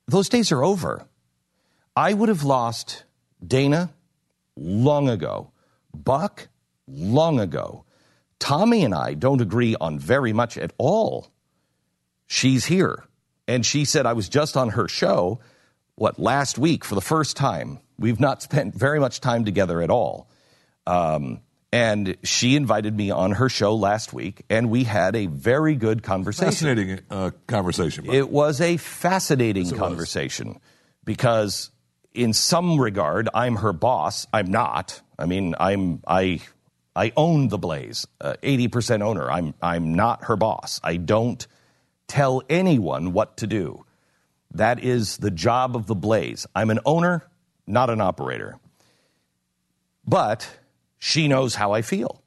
those 0.09 0.31
days 0.31 0.51
are 0.51 0.65
over. 0.65 1.07
I 1.97 2.13
would 2.13 2.29
have 2.29 2.45
lost 2.45 3.05
Dana 3.45 3.91
long 4.55 5.09
ago, 5.09 5.51
Buck 5.95 6.49
long 6.87 7.41
ago. 7.41 7.85
Tommy 8.39 8.85
and 8.85 8.95
I 8.95 9.15
don't 9.15 9.41
agree 9.41 9.75
on 9.81 9.99
very 9.99 10.35
much 10.35 10.59
at 10.59 10.73
all. 10.77 11.33
She's 12.27 12.67
here. 12.67 13.05
And 13.49 13.65
she 13.65 13.85
said, 13.85 14.07
I 14.07 14.13
was 14.13 14.29
just 14.29 14.57
on 14.57 14.71
her 14.71 14.89
show, 14.89 15.41
what, 15.95 16.19
last 16.19 16.59
week 16.59 16.85
for 16.85 16.95
the 16.95 17.01
first 17.01 17.37
time. 17.37 17.79
We've 17.99 18.21
not 18.21 18.43
spent 18.43 18.75
very 18.75 19.01
much 19.01 19.21
time 19.21 19.45
together 19.45 19.81
at 19.81 19.89
all. 19.89 20.29
Um, 20.87 21.41
and 21.73 22.17
she 22.23 22.57
invited 22.57 22.95
me 22.97 23.11
on 23.11 23.33
her 23.33 23.49
show 23.49 23.75
last 23.75 24.13
week, 24.13 24.43
and 24.51 24.71
we 24.71 24.85
had 24.85 25.17
a 25.17 25.27
very 25.27 25.75
good 25.75 26.03
conversation. 26.03 26.51
Fascinating 26.53 27.01
uh, 27.11 27.31
conversation. 27.47 28.07
It 28.11 28.31
was 28.31 28.61
a 28.61 28.77
fascinating 28.77 29.71
conversation 29.71 30.61
because, 31.05 31.71
in 32.17 32.33
some 32.33 32.81
regard, 32.81 33.29
I'm 33.35 33.57
her 33.57 33.73
boss. 33.73 34.27
I'm 34.33 34.51
not. 34.51 35.01
I 35.19 35.27
mean, 35.27 35.55
I'm 35.59 36.03
I 36.07 36.41
I 36.95 37.13
own 37.17 37.49
the 37.49 37.59
Blaze, 37.59 38.07
eighty 38.43 38.69
percent 38.69 39.03
owner. 39.03 39.31
I'm 39.31 39.55
I'm 39.63 39.95
not 39.95 40.25
her 40.25 40.37
boss. 40.37 40.81
I 40.83 40.97
don't 40.97 41.47
tell 42.09 42.43
anyone 42.49 43.13
what 43.13 43.37
to 43.39 43.47
do. 43.47 43.85
That 44.53 44.83
is 44.83 45.19
the 45.19 45.31
job 45.31 45.77
of 45.77 45.87
the 45.87 45.95
Blaze. 45.95 46.47
I'm 46.55 46.71
an 46.71 46.81
owner, 46.85 47.29
not 47.67 47.91
an 47.91 48.01
operator. 48.01 48.59
But 50.07 50.49
she 50.99 51.29
knows 51.29 51.55
how 51.55 51.73
I 51.73 51.83
feel, 51.83 52.23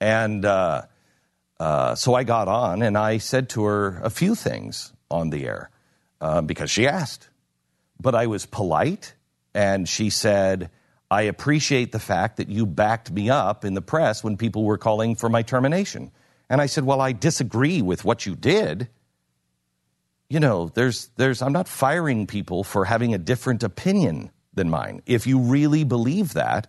and. 0.00 0.44
Uh, 0.44 0.82
uh, 1.60 1.94
so 1.94 2.14
I 2.14 2.24
got 2.24 2.48
on 2.48 2.82
and 2.82 2.98
I 2.98 3.18
said 3.18 3.48
to 3.50 3.64
her 3.64 4.00
a 4.02 4.10
few 4.10 4.34
things 4.34 4.92
on 5.08 5.30
the 5.30 5.46
air 5.46 5.70
uh, 6.20 6.40
because 6.40 6.70
she 6.70 6.86
asked. 6.86 7.28
But 8.00 8.14
I 8.14 8.26
was 8.26 8.46
polite 8.46 9.14
and 9.54 9.88
she 9.88 10.10
said, 10.10 10.70
I 11.10 11.22
appreciate 11.22 11.92
the 11.92 11.98
fact 11.98 12.38
that 12.38 12.48
you 12.48 12.66
backed 12.66 13.10
me 13.10 13.30
up 13.30 13.64
in 13.64 13.74
the 13.74 13.82
press 13.82 14.24
when 14.24 14.36
people 14.36 14.64
were 14.64 14.78
calling 14.78 15.14
for 15.14 15.28
my 15.28 15.42
termination. 15.42 16.10
And 16.50 16.60
I 16.60 16.66
said, 16.66 16.84
Well, 16.84 17.00
I 17.00 17.12
disagree 17.12 17.82
with 17.82 18.04
what 18.04 18.26
you 18.26 18.34
did. 18.34 18.88
You 20.28 20.40
know, 20.40 20.70
there's, 20.74 21.10
there's, 21.16 21.42
I'm 21.42 21.52
not 21.52 21.68
firing 21.68 22.26
people 22.26 22.64
for 22.64 22.84
having 22.84 23.14
a 23.14 23.18
different 23.18 23.62
opinion 23.62 24.30
than 24.54 24.70
mine. 24.70 25.02
If 25.06 25.26
you 25.26 25.38
really 25.38 25.84
believe 25.84 26.32
that, 26.32 26.66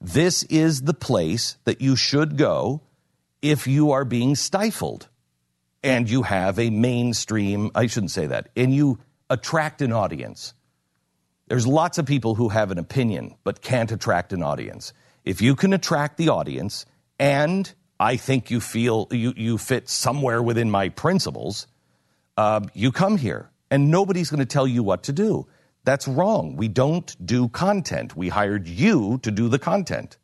this 0.00 0.42
is 0.44 0.82
the 0.82 0.94
place 0.94 1.56
that 1.64 1.80
you 1.80 1.96
should 1.96 2.36
go 2.36 2.82
if 3.42 3.66
you 3.66 3.92
are 3.92 4.04
being 4.04 4.34
stifled 4.34 5.08
and 5.82 6.08
you 6.08 6.22
have 6.22 6.58
a 6.58 6.70
mainstream, 6.70 7.70
I 7.74 7.86
shouldn't 7.86 8.10
say 8.10 8.26
that, 8.26 8.48
and 8.56 8.74
you 8.74 8.98
attract 9.30 9.82
an 9.82 9.92
audience. 9.92 10.54
There's 11.48 11.66
lots 11.66 11.98
of 11.98 12.06
people 12.06 12.34
who 12.34 12.48
have 12.50 12.70
an 12.70 12.78
opinion 12.78 13.36
but 13.44 13.62
can't 13.62 13.90
attract 13.90 14.32
an 14.32 14.42
audience. 14.42 14.92
If 15.24 15.40
you 15.40 15.56
can 15.56 15.72
attract 15.72 16.16
the 16.16 16.28
audience 16.28 16.86
and 17.18 17.72
I 17.98 18.16
think 18.16 18.50
you 18.50 18.60
feel 18.60 19.08
you, 19.10 19.32
you 19.36 19.58
fit 19.58 19.88
somewhere 19.88 20.42
within 20.42 20.70
my 20.70 20.90
principles, 20.90 21.66
uh, 22.36 22.60
you 22.74 22.92
come 22.92 23.16
here 23.16 23.50
and 23.70 23.90
nobody's 23.90 24.30
going 24.30 24.40
to 24.40 24.46
tell 24.46 24.66
you 24.66 24.82
what 24.82 25.04
to 25.04 25.12
do. 25.12 25.46
That's 25.84 26.06
wrong. 26.06 26.56
We 26.56 26.68
don't 26.68 27.14
do 27.24 27.48
content. 27.48 28.16
We 28.16 28.28
hired 28.28 28.68
you 28.68 29.18
to 29.22 29.30
do 29.30 29.48
the 29.48 29.58
content 29.58 30.18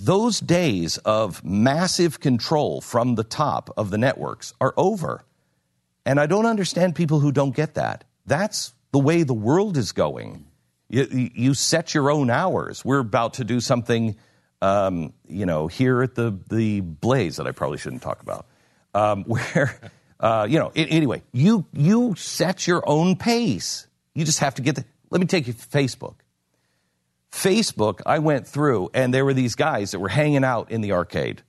those 0.00 0.40
days 0.40 0.96
of 0.98 1.44
massive 1.44 2.20
control 2.20 2.80
from 2.80 3.14
the 3.16 3.24
top 3.24 3.70
of 3.76 3.90
the 3.90 3.98
networks 3.98 4.54
are 4.60 4.72
over. 4.76 5.24
And 6.10 6.18
I 6.18 6.26
don't 6.26 6.46
understand 6.46 6.96
people 6.96 7.20
who 7.20 7.30
don't 7.30 7.54
get 7.54 7.74
that. 7.74 8.02
That's 8.26 8.74
the 8.90 8.98
way 8.98 9.22
the 9.22 9.32
world 9.32 9.76
is 9.76 9.92
going. 9.92 10.44
You, 10.88 11.06
you 11.32 11.54
set 11.54 11.94
your 11.94 12.10
own 12.10 12.30
hours. 12.30 12.84
We're 12.84 12.98
about 12.98 13.34
to 13.34 13.44
do 13.44 13.60
something, 13.60 14.16
um, 14.60 15.12
you 15.28 15.46
know, 15.46 15.68
here 15.68 16.02
at 16.02 16.16
the, 16.16 16.36
the 16.50 16.80
Blaze 16.80 17.36
that 17.36 17.46
I 17.46 17.52
probably 17.52 17.78
shouldn't 17.78 18.02
talk 18.02 18.22
about, 18.22 18.46
um, 18.92 19.22
where, 19.28 19.78
uh, 20.18 20.48
you 20.50 20.58
know, 20.58 20.72
anyway, 20.74 21.22
you, 21.30 21.64
you 21.72 22.16
set 22.16 22.66
your 22.66 22.82
own 22.88 23.14
pace. 23.14 23.86
You 24.12 24.24
just 24.24 24.40
have 24.40 24.56
to 24.56 24.62
get 24.62 24.74
the, 24.74 24.84
let 25.10 25.20
me 25.20 25.28
take 25.28 25.46
you 25.46 25.52
to 25.52 25.68
Facebook. 25.68 26.16
Facebook, 27.30 28.00
I 28.04 28.18
went 28.18 28.48
through, 28.48 28.90
and 28.94 29.14
there 29.14 29.24
were 29.24 29.34
these 29.34 29.54
guys 29.54 29.92
that 29.92 30.00
were 30.00 30.08
hanging 30.08 30.42
out 30.42 30.72
in 30.72 30.80
the 30.80 30.90
arcade. 30.90 31.42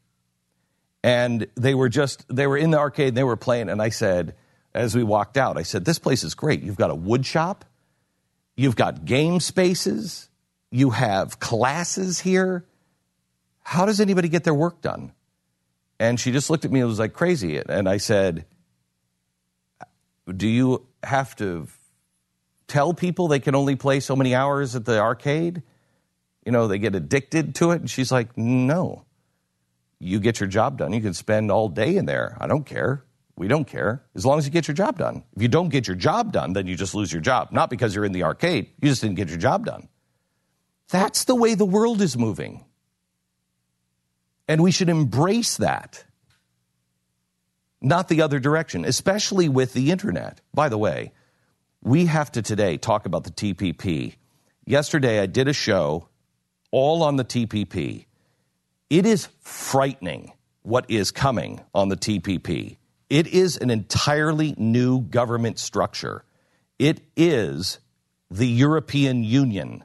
And 1.04 1.48
they 1.56 1.74
were 1.74 1.90
just, 1.90 2.24
they 2.28 2.46
were 2.46 2.58
in 2.58 2.70
the 2.70 2.78
arcade 2.78 3.08
and 3.08 3.18
they 3.18 3.24
were 3.24 3.38
playing. 3.38 3.68
And 3.68 3.82
I 3.82 3.90
said, 3.90 4.36
as 4.74 4.96
we 4.96 5.04
walked 5.04 5.38
out, 5.38 5.58
I 5.58 5.64
said, 5.64 5.86
This 5.86 6.00
place 6.00 6.24
is 6.24 6.36
great. 6.36 6.62
You've 6.62 6.78
got 6.78 6.90
a 6.90 6.96
wood 6.96 7.26
shop, 7.26 7.66
you've 8.56 8.76
got 8.76 9.06
game 9.06 9.40
spaces, 9.40 10.30
you 10.72 10.92
have 10.92 11.40
classes 11.40 12.20
here. 12.20 12.66
How 13.64 13.86
does 13.86 14.00
anybody 14.00 14.28
get 14.28 14.44
their 14.44 14.54
work 14.54 14.82
done? 14.82 15.14
And 16.00 16.20
she 16.20 16.32
just 16.32 16.50
looked 16.50 16.66
at 16.66 16.72
me 16.72 16.80
and 16.80 16.90
was 16.90 17.00
like 17.00 17.14
crazy. 17.14 17.58
And 17.58 17.88
I 17.88 17.98
said, 17.98 18.46
Do 20.28 20.48
you 20.48 20.88
have 21.04 21.36
to 21.38 21.68
tell 22.68 22.94
people 22.94 23.28
they 23.28 23.40
can 23.40 23.54
only 23.54 23.76
play 23.76 24.00
so 24.00 24.16
many 24.16 24.34
hours 24.34 24.76
at 24.76 24.86
the 24.86 25.00
arcade? 25.00 25.62
You 26.46 26.52
know, 26.52 26.68
they 26.68 26.80
get 26.80 26.96
addicted 26.96 27.56
to 27.56 27.72
it. 27.72 27.82
And 27.82 27.90
she's 27.90 28.12
like, 28.12 28.38
no. 28.38 29.06
You 30.00 30.20
get 30.20 30.40
your 30.40 30.48
job 30.48 30.78
done. 30.78 30.94
You 30.94 31.02
can 31.02 31.14
spend 31.14 31.52
all 31.52 31.70
day 31.70 31.96
in 31.96 32.06
there. 32.06 32.36
I 32.40 32.48
don't 32.48 32.66
care. 32.66 33.04
We 33.36 33.48
don't 33.48 33.66
care. 33.66 34.04
As 34.16 34.26
long 34.26 34.38
as 34.38 34.46
you 34.46 34.52
get 34.52 34.68
your 34.68 34.76
job 34.76 34.98
done. 34.98 35.24
If 35.36 35.42
you 35.42 35.48
don't 35.48 35.70
get 35.70 35.88
your 35.88 35.96
job 35.96 36.32
done, 36.32 36.54
then 36.54 36.68
you 36.68 36.76
just 36.76 36.94
lose 36.94 37.12
your 37.12 37.22
job. 37.22 37.52
Not 37.52 37.70
because 37.70 37.96
you're 37.96 38.06
in 38.06 38.12
the 38.12 38.24
arcade. 38.24 38.70
You 38.82 38.90
just 38.90 39.02
didn't 39.02 39.16
get 39.16 39.30
your 39.30 39.38
job 39.38 39.66
done. 39.66 39.88
That's 40.90 41.24
the 41.24 41.36
way 41.36 41.56
the 41.56 41.66
world 41.66 42.02
is 42.02 42.18
moving. 42.18 42.66
And 44.48 44.62
we 44.62 44.72
should 44.72 44.90
embrace 44.90 45.58
that, 45.58 46.04
not 47.82 48.10
the 48.10 48.22
other 48.22 48.40
direction, 48.40 48.84
especially 48.84 49.48
with 49.48 49.74
the 49.74 49.92
internet. 49.92 50.42
By 50.54 50.68
the 50.68 50.78
way, 50.78 51.14
we 51.82 52.06
have 52.08 52.32
to 52.34 52.42
today 52.42 52.78
talk 52.78 53.06
about 53.06 53.24
the 53.24 53.32
TPP. 53.32 54.16
Yesterday, 54.66 55.20
I 55.20 55.26
did 55.26 55.48
a 55.48 55.54
show 55.54 56.10
all 56.72 57.04
on 57.04 57.16
the 57.16 57.24
TPP. 57.24 58.06
It 58.90 59.06
is 59.06 59.30
frightening 59.40 60.34
what 60.64 60.92
is 60.92 61.12
coming 61.12 61.62
on 61.74 61.90
the 61.90 61.98
TPP. 61.98 62.78
It 63.12 63.28
is 63.28 63.58
an 63.58 63.70
entirely 63.70 64.56
new 64.58 65.02
government 65.02 65.60
structure. 65.60 66.24
It 66.80 67.02
is 67.18 67.80
the 68.30 68.48
European 68.48 69.26
Union. 69.26 69.84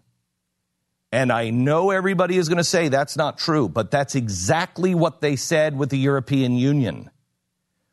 And 1.11 1.33
I 1.33 1.51
know 1.51 1.91
everybody 1.91 2.37
is 2.37 2.49
going 2.49 2.59
to 2.59 2.65
say 2.65 2.87
that's 2.87 3.17
not 3.17 3.37
true, 3.37 3.69
but 3.69 3.91
that's 3.91 4.15
exactly 4.15 4.95
what 4.95 5.23
they 5.23 5.35
said 5.35 5.77
with 5.77 5.91
the 5.91 5.99
European 5.99 6.55
Union. 6.57 7.11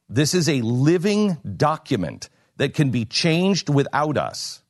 This 0.07 0.35
is 0.35 0.47
a 0.47 0.61
living 0.61 1.39
document 1.57 2.29
that 2.57 2.75
can 2.75 2.91
be 2.91 3.03
changed 3.03 3.69
without 3.69 4.17
us. 4.19 4.61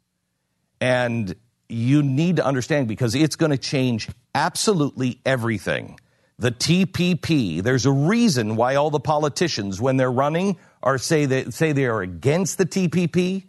And 0.79 1.35
you 1.67 2.03
need 2.03 2.37
to 2.37 2.45
understand 2.45 2.87
because 2.87 3.15
it's 3.15 3.35
going 3.35 3.51
to 3.51 3.57
change 3.57 4.07
absolutely 4.33 5.19
everything. 5.25 5.99
The 6.39 6.51
TPP, 6.51 7.61
there's 7.61 7.85
a 7.85 7.91
reason 7.91 8.55
why 8.55 8.75
all 8.75 8.89
the 8.89 8.99
politicians, 8.99 9.79
when 9.79 9.97
they're 9.97 10.11
running, 10.11 10.57
are 10.81 10.97
say 10.97 11.25
they 11.25 11.45
say 11.45 11.71
they 11.71 11.85
are 11.85 12.01
against 12.01 12.57
the 12.57 12.65
TPP. 12.65 13.45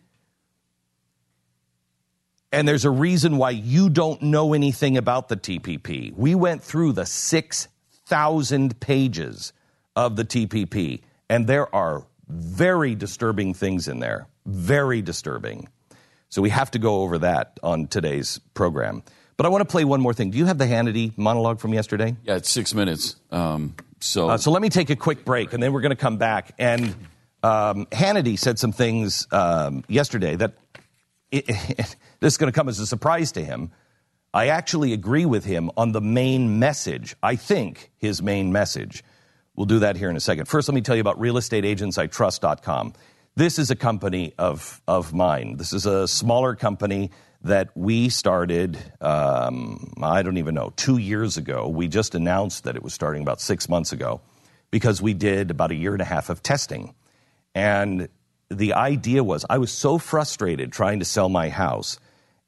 And 2.53 2.69
there's 2.69 2.85
a 2.85 2.91
reason 2.91 3.37
why 3.37 3.51
you 3.51 3.91
don't 3.91 4.23
know 4.23 4.55
anything 4.55 4.97
about 4.97 5.29
the 5.29 5.37
TPP. 5.37 6.15
We 6.15 6.37
went 6.37 6.63
through 6.63 6.93
the 6.93 7.05
6,000 7.05 8.81
pages 8.81 9.53
of 9.97 10.15
the 10.15 10.25
TPP, 10.25 11.03
and 11.29 11.49
there 11.49 11.75
are 11.75 12.07
very 12.29 12.95
disturbing 12.95 13.55
things 13.55 13.89
in 13.89 13.99
there. 13.99 14.29
Very 14.47 15.03
disturbing. 15.03 15.69
So 16.29 16.43
we 16.43 16.51
have 16.51 16.71
to 16.73 16.79
go 16.79 17.03
over 17.03 17.19
that 17.19 17.59
on 17.63 17.87
today's 17.87 18.39
program. 18.55 19.03
But 19.37 19.47
I 19.47 19.49
want 19.49 19.63
to 19.63 19.71
play 19.71 19.85
one 19.85 20.01
more 20.01 20.15
thing. 20.15 20.31
Do 20.31 20.39
you 20.39 20.47
have 20.47 20.59
the 20.59 20.67
Hannity 20.67 21.17
monologue 21.17 21.59
from 21.61 21.75
yesterday? 21.75 22.17
Yeah, 22.25 22.37
it's 22.37 22.51
six 22.51 22.75
minutes. 22.75 23.17
Um, 23.31 23.75
so, 24.01 24.29
Uh, 24.31 24.37
so 24.37 24.51
let 24.51 24.63
me 24.63 24.69
take 24.69 24.91
a 24.91 24.97
quick 24.97 25.25
break, 25.25 25.53
and 25.53 25.63
then 25.63 25.73
we're 25.73 25.81
going 25.81 25.91
to 25.91 25.97
come 25.97 26.19
back. 26.19 26.55
And 26.59 26.95
um, 27.43 27.87
Hannity 27.87 28.39
said 28.39 28.59
some 28.59 28.73
things 28.73 29.27
um, 29.33 29.85
yesterday 29.89 30.37
that 30.37 30.55
it, 31.31 31.47
this 32.21 32.35
is 32.35 32.37
going 32.37 32.53
to 32.53 32.57
come 32.57 32.69
as 32.69 32.79
a 32.79 32.87
surprise 32.87 33.33
to 33.33 33.45
him. 33.45 33.71
I 34.33 34.49
actually 34.49 34.93
agree 34.93 35.27
with 35.27 35.45
him 35.45 35.71
on 35.77 35.93
the 35.93 36.01
main 36.01 36.59
message. 36.59 37.15
I 37.23 37.37
think 37.37 37.93
his 37.99 38.23
main 38.23 38.53
message. 38.53 39.05
We'll 39.57 39.67
do 39.67 39.79
that 39.81 39.97
here 39.97 40.11
in 40.11 40.17
a 40.17 40.21
second. 40.21 40.47
First, 40.47 40.69
let 40.69 40.75
me 40.75 40.81
tell 40.81 40.97
you 40.97 41.01
about 41.01 41.21
realestateagentsitrust.com. 41.21 42.95
This 43.37 43.59
is 43.59 43.71
a 43.71 43.77
company 43.77 44.33
of, 44.39 44.81
of 44.89 45.13
mine. 45.13 45.57
This 45.57 45.73
is 45.73 45.87
a 45.87 46.09
smaller 46.09 46.55
company 46.57 47.11
that 47.45 47.71
we 47.77 48.09
started, 48.09 48.79
um, 49.01 49.93
I 50.03 50.23
don't 50.23 50.39
even 50.39 50.55
know, 50.55 50.73
two 50.77 50.97
years 50.97 51.37
ago. 51.37 51.69
We 51.69 51.89
just 51.89 52.15
announced 52.15 52.65
that 52.65 52.75
it 52.75 52.83
was 52.83 52.95
starting 52.95 53.23
about 53.23 53.41
six 53.41 53.69
months 53.69 53.93
ago 53.93 54.23
because 54.71 55.01
we 55.01 55.15
did 55.15 55.51
about 55.51 55.71
a 55.71 55.75
year 55.75 55.93
and 55.93 56.01
a 56.01 56.07
half 56.07 56.31
of 56.31 56.43
testing. 56.43 56.95
And 57.55 58.09
the 58.49 58.75
idea 58.75 59.23
was 59.23 59.45
I 59.49 59.59
was 59.59 59.71
so 59.71 59.99
frustrated 59.99 60.73
trying 60.73 60.99
to 61.01 61.05
sell 61.05 61.29
my 61.29 61.51
house 61.51 61.99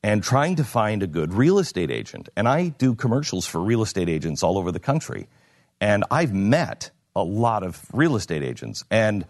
and 0.02 0.22
trying 0.22 0.56
to 0.56 0.64
find 0.64 1.02
a 1.02 1.06
good 1.06 1.34
real 1.34 1.58
estate 1.58 1.90
agent. 1.90 2.30
And 2.34 2.48
I 2.48 2.68
do 2.68 2.94
commercials 2.94 3.46
for 3.46 3.60
real 3.60 3.82
estate 3.82 4.08
agents 4.08 4.42
all 4.42 4.56
over 4.56 4.72
the 4.72 4.80
country. 4.80 5.28
And 5.78 6.04
I've 6.10 6.32
met 6.32 6.90
a 7.14 7.22
lot 7.22 7.62
of 7.62 7.84
real 7.92 8.16
estate 8.16 8.42
agents. 8.42 8.82
And 8.90 9.26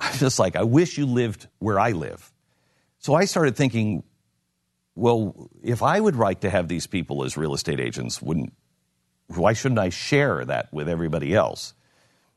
I'm 0.00 0.16
just 0.18 0.40
like, 0.40 0.56
I 0.56 0.64
wish 0.64 0.98
you 0.98 1.06
lived 1.06 1.46
where 1.60 1.78
I 1.78 1.92
live. 1.92 2.32
So 2.98 3.14
I 3.14 3.26
started 3.26 3.54
thinking, 3.54 4.02
well, 4.94 5.50
if 5.62 5.82
I 5.82 5.98
would 5.98 6.16
like 6.16 6.40
to 6.40 6.50
have 6.50 6.68
these 6.68 6.86
people 6.86 7.24
as 7.24 7.36
real 7.36 7.54
estate 7.54 7.80
agents, 7.80 8.22
wouldn't 8.22 8.52
why 9.28 9.54
shouldn't 9.54 9.78
I 9.78 9.88
share 9.88 10.44
that 10.44 10.70
with 10.72 10.88
everybody 10.88 11.34
else? 11.34 11.72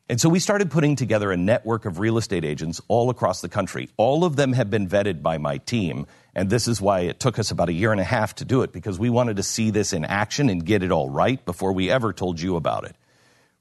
And 0.10 0.22
so 0.22 0.30
we 0.30 0.40
started 0.40 0.72
putting 0.72 0.96
together 0.96 1.34
a 1.34 1.38
network 1.38 1.84
of 1.84 2.00
real 2.00 2.18
estate 2.18 2.46
agents 2.46 2.80
all 2.88 3.10
across 3.10 3.42
the 3.42 3.50
country. 3.50 3.90
All 3.98 4.24
of 4.24 4.38
them 4.38 4.54
have 4.54 4.70
been 4.70 4.88
vetted 4.88 5.22
by 5.22 5.38
my 5.38 5.58
team, 5.58 6.08
and 6.34 6.50
this 6.50 6.70
is 6.70 6.80
why 6.80 7.02
it 7.02 7.20
took 7.20 7.38
us 7.40 7.52
about 7.52 7.68
a 7.68 7.74
year 7.74 7.92
and 7.92 8.00
a 8.00 8.06
half 8.06 8.36
to 8.36 8.46
do 8.46 8.62
it 8.62 8.72
because 8.72 8.98
we 8.98 9.10
wanted 9.10 9.36
to 9.36 9.44
see 9.44 9.70
this 9.70 9.92
in 9.92 10.06
action 10.06 10.50
and 10.50 10.66
get 10.66 10.82
it 10.82 10.94
all 10.94 11.10
right 11.10 11.44
before 11.46 11.74
we 11.74 11.92
ever 11.92 12.14
told 12.14 12.40
you 12.40 12.56
about 12.56 12.86
it. 12.86 12.96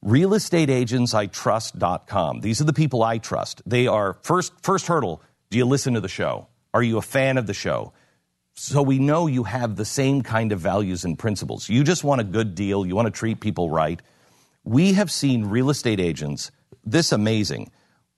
realestateagentsitrust.com. 0.04 2.40
These 2.40 2.60
are 2.60 2.64
the 2.64 2.72
people 2.72 3.02
I 3.02 3.18
trust. 3.18 3.60
They 3.66 3.88
are 3.88 4.16
first 4.22 4.52
first 4.62 4.86
hurdle, 4.86 5.20
do 5.50 5.58
you 5.58 5.64
listen 5.64 5.94
to 5.94 6.00
the 6.00 6.08
show? 6.08 6.46
Are 6.72 6.82
you 6.82 6.98
a 6.98 7.02
fan 7.02 7.38
of 7.38 7.48
the 7.48 7.54
show? 7.54 7.92
So 8.58 8.80
we 8.80 8.98
know 8.98 9.26
you 9.26 9.44
have 9.44 9.76
the 9.76 9.84
same 9.84 10.22
kind 10.22 10.50
of 10.50 10.58
values 10.60 11.04
and 11.04 11.18
principles. 11.18 11.68
You 11.68 11.84
just 11.84 12.02
want 12.02 12.22
a 12.22 12.24
good 12.24 12.54
deal, 12.54 12.86
you 12.86 12.96
want 12.96 13.06
to 13.06 13.12
treat 13.12 13.40
people 13.40 13.70
right. 13.70 14.00
We 14.64 14.94
have 14.94 15.10
seen 15.10 15.44
real 15.44 15.68
estate 15.68 16.00
agents 16.00 16.50
this 16.82 17.12
amazing. 17.12 17.70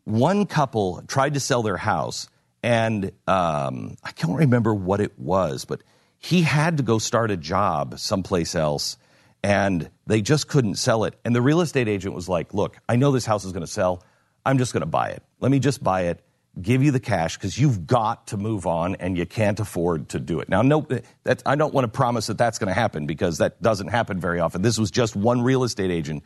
One 0.05 0.47
couple 0.47 1.03
tried 1.09 1.35
to 1.35 1.41
sell 1.41 1.63
their 1.63 1.77
house, 1.77 2.29
and 2.63 3.11
um, 3.27 3.97
I 4.05 4.13
can't 4.13 4.39
remember 4.39 4.73
what 4.73 5.01
it 5.01 5.19
was, 5.19 5.65
but 5.65 5.83
he 6.19 6.43
had 6.43 6.77
to 6.77 6.83
go 6.85 6.99
start 6.99 7.33
a 7.33 7.37
job 7.37 7.99
someplace 7.99 8.55
else, 8.55 8.97
and 9.43 9.91
they 10.07 10.23
just 10.23 10.47
couldn't 10.47 10.77
sell 10.77 11.03
it. 11.05 11.15
And 11.25 11.35
the 11.35 11.43
real 11.43 11.61
estate 11.61 11.89
agent 11.89 12.15
was 12.15 12.29
like, 12.29 12.55
Look, 12.55 12.79
I 12.89 12.95
know 12.95 13.11
this 13.11 13.27
house 13.27 13.45
is 13.45 13.53
going 13.53 13.67
to 13.67 13.67
sell. 13.67 14.05
I'm 14.47 14.59
just 14.59 14.73
going 14.73 14.83
to 14.83 14.87
buy 14.87 15.11
it. 15.11 15.23
Let 15.41 15.51
me 15.51 15.59
just 15.59 15.83
buy 15.83 16.03
it, 16.03 16.23
give 16.61 16.83
you 16.83 16.91
the 16.91 17.01
cash 17.01 17.37
because 17.37 17.59
you've 17.59 17.87
got 17.87 18.29
to 18.29 18.37
move 18.37 18.67
on 18.67 18.97
and 18.97 19.17
you 19.17 19.27
can't 19.27 19.61
afford 19.61 20.09
to 20.11 20.21
do 20.21 20.41
it. 20.41 20.49
Now, 20.49 20.63
no, 20.63 20.87
that, 21.25 21.43
I 21.47 21.55
don't 21.55 21.73
want 21.73 21.85
to 21.85 21.89
promise 21.89 22.27
that 22.27 22.39
that's 22.39 22.59
going 22.59 22.69
to 22.69 22.75
happen 22.75 23.07
because 23.07 23.39
that 23.39 23.61
doesn't 23.63 23.89
happen 23.89 24.21
very 24.21 24.41
often. 24.41 24.63
This 24.63 24.79
was 24.79 24.91
just 24.91 25.17
one 25.17 25.43
real 25.43 25.65
estate 25.65 25.91
agent 25.91 26.25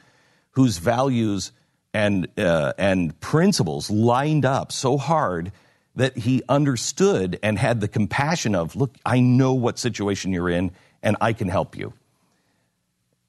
whose 0.53 0.79
values 0.79 1.53
and, 1.95 2.29
uh, 2.39 2.73
and 2.79 3.19
principles 3.21 3.91
lined 3.91 4.45
up 4.45 4.73
so 4.73 4.97
hard 4.97 5.53
that 5.97 6.17
he 6.17 6.43
understood 6.49 7.39
and 7.43 7.59
had 7.59 7.81
the 7.81 7.89
compassion 7.89 8.55
of, 8.55 8.77
look, 8.77 8.95
I 9.05 9.21
know 9.21 9.53
what 9.53 9.79
situation 9.79 10.33
you're 10.33 10.49
in 10.49 10.71
and 11.03 11.17
I 11.21 11.33
can 11.33 11.49
help 11.49 11.77
you. 11.77 11.93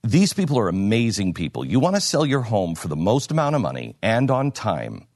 These 0.04 0.34
people 0.34 0.60
are 0.60 0.68
amazing 0.68 1.34
people. 1.34 1.66
You 1.66 1.80
want 1.80 1.96
to 1.96 2.02
sell 2.02 2.26
your 2.26 2.42
home 2.42 2.76
for 2.76 2.88
the 2.88 2.96
most 2.96 3.32
amount 3.32 3.56
of 3.56 3.62
money 3.62 3.96
and 4.02 4.30
on 4.30 4.52
time. 4.52 5.08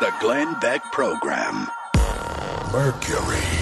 The 0.00 0.12
Glenn 0.20 0.58
Beck 0.60 0.82
Program. 0.92 1.68
Mercury. 2.72 3.61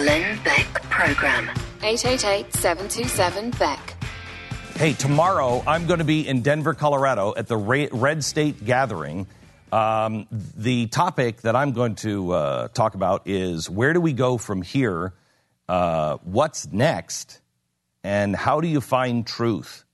Glenn 0.00 0.42
Beck 0.44 0.82
Program. 0.84 1.50
888 1.82 2.54
727 2.54 3.50
Beck. 3.50 3.96
Hey, 4.76 4.94
tomorrow 4.94 5.62
I'm 5.66 5.86
going 5.86 5.98
to 5.98 6.06
be 6.06 6.26
in 6.26 6.40
Denver, 6.40 6.72
Colorado 6.72 7.34
at 7.36 7.48
the 7.48 7.58
Red 7.58 8.24
State 8.24 8.64
Gathering. 8.64 9.26
Um, 9.70 10.26
the 10.56 10.86
topic 10.86 11.42
that 11.42 11.54
I'm 11.54 11.72
going 11.72 11.96
to 11.96 12.32
uh, 12.32 12.68
talk 12.68 12.94
about 12.94 13.28
is 13.28 13.68
where 13.68 13.92
do 13.92 14.00
we 14.00 14.14
go 14.14 14.38
from 14.38 14.62
here? 14.62 15.12
Uh, 15.68 16.16
what's 16.22 16.72
next? 16.72 17.42
And 18.02 18.34
how 18.34 18.62
do 18.62 18.68
you 18.68 18.80
find 18.80 19.26
truth? 19.26 19.84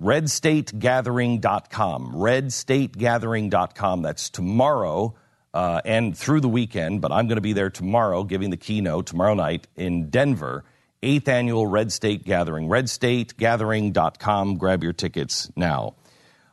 RedStateGathering.com. 0.00 2.14
RedStateGathering.com. 2.14 4.00
That's 4.00 4.30
tomorrow 4.30 5.14
uh, 5.54 5.80
and 5.84 6.16
through 6.16 6.40
the 6.40 6.48
weekend, 6.48 7.00
but 7.00 7.12
I'm 7.12 7.26
going 7.26 7.36
to 7.36 7.42
be 7.42 7.52
there 7.52 7.70
tomorrow 7.70 8.24
giving 8.24 8.50
the 8.50 8.56
keynote 8.56 9.06
tomorrow 9.06 9.34
night 9.34 9.66
in 9.76 10.10
Denver. 10.10 10.64
Eighth 11.00 11.28
annual 11.28 11.64
Red 11.64 11.92
State 11.92 12.24
Gathering. 12.24 12.68
RedStateGathering.com. 12.68 14.56
Grab 14.56 14.82
your 14.82 14.92
tickets 14.92 15.48
now. 15.54 15.94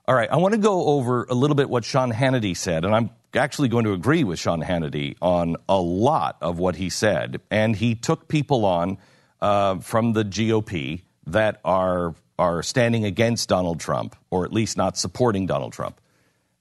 All 0.07 0.13
right, 0.13 0.29
I 0.29 0.35
want 0.35 0.53
to 0.53 0.59
go 0.59 0.85
over 0.85 1.23
a 1.23 1.33
little 1.33 1.55
bit 1.55 1.67
what 1.67 1.83
Sean 1.83 2.11
Hannity 2.11 2.55
said, 2.55 2.85
and 2.85 2.93
I'm 2.93 3.09
actually 3.33 3.69
going 3.69 3.85
to 3.85 3.93
agree 3.93 4.23
with 4.23 4.37
Sean 4.37 4.61
Hannity 4.61 5.15
on 5.19 5.57
a 5.67 5.79
lot 5.79 6.37
of 6.41 6.59
what 6.59 6.75
he 6.75 6.91
said. 6.91 7.41
And 7.49 7.75
he 7.75 7.95
took 7.95 8.27
people 8.27 8.65
on 8.65 8.99
uh, 9.41 9.79
from 9.79 10.13
the 10.13 10.23
GOP 10.23 11.01
that 11.27 11.59
are 11.65 12.13
are 12.37 12.61
standing 12.61 13.05
against 13.05 13.49
Donald 13.49 13.79
Trump, 13.79 14.15
or 14.29 14.45
at 14.45 14.53
least 14.53 14.77
not 14.77 14.97
supporting 14.97 15.47
Donald 15.47 15.73
Trump. 15.73 15.99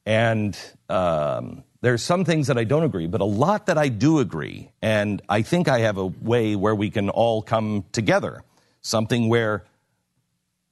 And 0.06 0.56
um, 0.88 1.64
there's 1.84 2.02
some 2.02 2.24
things 2.24 2.46
that 2.46 2.56
I 2.56 2.64
don't 2.64 2.82
agree, 2.82 3.06
but 3.06 3.20
a 3.20 3.26
lot 3.26 3.66
that 3.66 3.76
I 3.76 3.88
do 3.88 4.18
agree. 4.18 4.70
And 4.80 5.20
I 5.28 5.42
think 5.42 5.68
I 5.68 5.80
have 5.80 5.98
a 5.98 6.06
way 6.06 6.56
where 6.56 6.74
we 6.74 6.88
can 6.88 7.10
all 7.10 7.42
come 7.42 7.84
together. 7.92 8.42
Something 8.80 9.28
where 9.28 9.64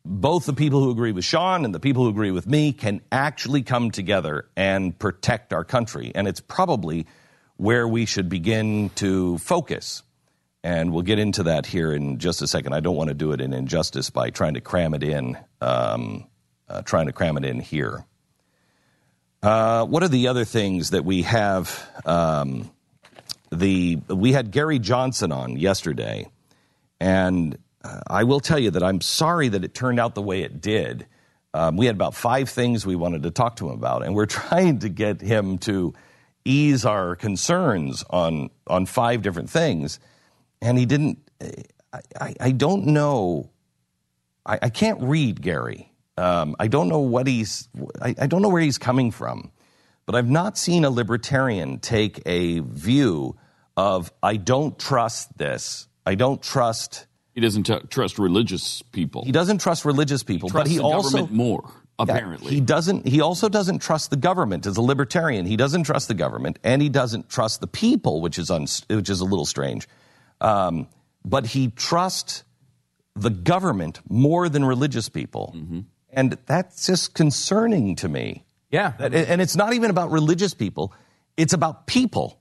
both 0.07 0.47
the 0.47 0.55
people 0.55 0.83
who 0.83 0.91
agree 0.91 1.13
with 1.13 1.27
Sean 1.27 1.67
and 1.67 1.75
the 1.75 1.81
people 1.81 2.05
who 2.05 2.09
agree 2.09 2.31
with 2.31 2.47
me 2.47 2.73
can 2.73 3.03
actually 3.13 3.63
come 3.63 3.91
together 3.91 4.47
and 4.57 4.99
protect 4.99 5.53
our 5.53 5.65
country. 5.65 6.13
And 6.15 6.27
it's 6.27 6.41
probably 6.41 7.07
where 7.59 7.87
we 7.87 8.07
should 8.07 8.31
begin 8.31 8.89
to 8.95 9.37
focus. 9.37 10.03
And 10.65 10.95
we'll 10.95 11.03
get 11.03 11.19
into 11.19 11.43
that 11.43 11.67
here 11.67 11.93
in 11.93 12.21
just 12.21 12.41
a 12.41 12.47
second. 12.47 12.73
I 12.73 12.81
don't 12.81 12.97
want 12.97 13.09
to 13.09 13.15
do 13.15 13.33
it 13.33 13.43
in 13.43 13.53
injustice 13.53 14.09
by 14.09 14.31
trying 14.31 14.55
to 14.55 14.63
cram 14.63 14.95
it 14.95 15.03
in, 15.03 15.37
um, 15.61 16.27
uh, 16.71 16.81
trying 16.81 17.07
to 17.07 17.13
cram 17.13 17.37
it 17.37 17.45
in 17.45 17.61
here. 17.61 18.07
Uh, 19.43 19.87
what 19.87 20.03
are 20.05 20.09
the 20.09 20.29
other 20.29 20.45
things 20.45 20.91
that 20.91 21.05
we 21.05 21.23
have? 21.23 21.91
Um, 22.07 22.71
the 23.51 23.99
we 24.09 24.33
had 24.33 24.51
Gary 24.53 24.79
Johnson 24.79 25.33
on 25.33 25.57
yesterday, 25.57 26.29
and 27.01 27.59
uh, 27.85 28.01
I 28.07 28.25
will 28.25 28.41
tell 28.41 28.59
you 28.59 28.71
that 28.73 28.83
I'm 28.83 29.01
sorry 29.01 29.49
that 29.49 29.65
it 29.65 29.75
turned 29.75 30.01
out 30.01 30.15
the 30.15 30.23
way 30.23 30.43
it 30.43 30.61
did. 30.61 31.07
Um, 31.55 31.77
we 31.77 31.87
had 31.87 31.97
about 31.97 32.15
five 32.15 32.49
things 32.51 32.87
we 32.87 32.97
wanted 32.97 33.25
to 33.25 33.31
talk 33.33 33.57
to 33.57 33.69
him 33.69 33.75
about, 33.75 34.05
and 34.05 34.15
we're 34.15 34.27
trying 34.29 34.81
to 34.81 34.89
get 34.89 35.21
him 35.21 35.59
to 35.61 35.95
ease 36.45 36.85
our 36.87 37.17
concerns 37.17 38.05
on 38.11 38.51
on 38.69 38.87
five 38.87 39.23
different 39.23 39.51
things, 39.51 40.01
and 40.63 40.79
he 40.79 40.87
didn't. 40.87 41.19
I, 41.93 42.01
I, 42.21 42.35
I 42.41 42.53
don't 42.53 42.87
know. 42.87 43.51
I, 44.47 44.61
I 44.63 44.71
can't 44.71 45.03
read 45.03 45.43
Gary. 45.43 45.92
Um, 46.23 46.55
I 46.59 46.69
don't 46.69 46.89
know 46.89 47.01
what 47.01 47.27
he's. 47.27 47.69
I, 48.01 48.15
I 48.19 48.27
don't 48.27 48.43
know 48.43 48.49
where 48.49 48.63
he's 48.63 48.79
coming 48.79 49.11
from, 49.11 49.51
but 50.07 50.15
I've 50.15 50.31
not 50.31 50.57
seen 50.57 50.85
a 50.85 50.91
libertarian 50.91 51.79
take 51.81 52.23
a 52.27 52.61
view 52.61 53.37
of 53.77 54.13
I 54.23 54.37
don't 54.37 54.79
trust 54.79 55.37
this. 55.37 55.89
I 56.07 56.15
don't 56.15 56.41
trust. 56.41 57.07
He 57.35 57.41
doesn't 57.41 57.65
t- 57.65 57.81
trust 57.89 58.19
religious 58.19 58.83
people. 58.93 59.25
He 59.25 59.33
doesn't 59.33 59.59
trust 59.59 59.85
religious 59.85 60.23
people, 60.23 60.49
Trusts 60.49 60.69
but 60.69 60.71
he 60.71 60.77
the 60.79 60.85
also 60.85 61.11
government 61.11 61.33
more. 61.33 61.63
Yeah, 61.99 62.15
Apparently, 62.15 62.51
he 62.55 62.61
doesn't. 62.61 63.07
He 63.07 63.21
also 63.21 63.49
doesn't 63.49 63.81
trust 63.81 64.11
the 64.11 64.17
government. 64.17 64.67
As 64.67 64.77
a 64.77 64.83
libertarian, 64.83 65.47
he 65.47 65.57
doesn't 65.57 65.85
trust 65.85 66.09
the 66.09 66.15
government, 66.15 66.59
and 66.65 66.81
he 66.83 66.89
doesn't 66.89 67.29
trust 67.29 67.61
the 67.61 67.67
people, 67.67 68.21
which 68.21 68.39
is 68.39 68.51
un, 68.51 68.67
which 68.89 69.11
is 69.11 69.21
a 69.21 69.25
little 69.25 69.45
strange. 69.47 69.89
Um, 70.41 70.89
but 71.25 71.47
he 71.47 71.69
trusts 71.69 72.45
the 73.15 73.31
government 73.31 74.01
more 74.09 74.49
than 74.49 74.65
religious 74.65 75.09
people, 75.09 75.53
Mm-hmm. 75.57 75.81
And 76.13 76.37
that's 76.47 76.87
just 76.87 77.15
concerning 77.15 77.97
to 77.97 78.09
me. 78.09 78.45
Yeah. 78.71 78.93
That- 78.99 79.15
and 79.15 79.41
it's 79.41 79.57
not 79.57 79.73
even 79.73 79.91
about 79.91 80.11
religious 80.11 80.55
people, 80.55 80.93
it's 81.37 81.53
about 81.53 81.87
people. 81.87 82.39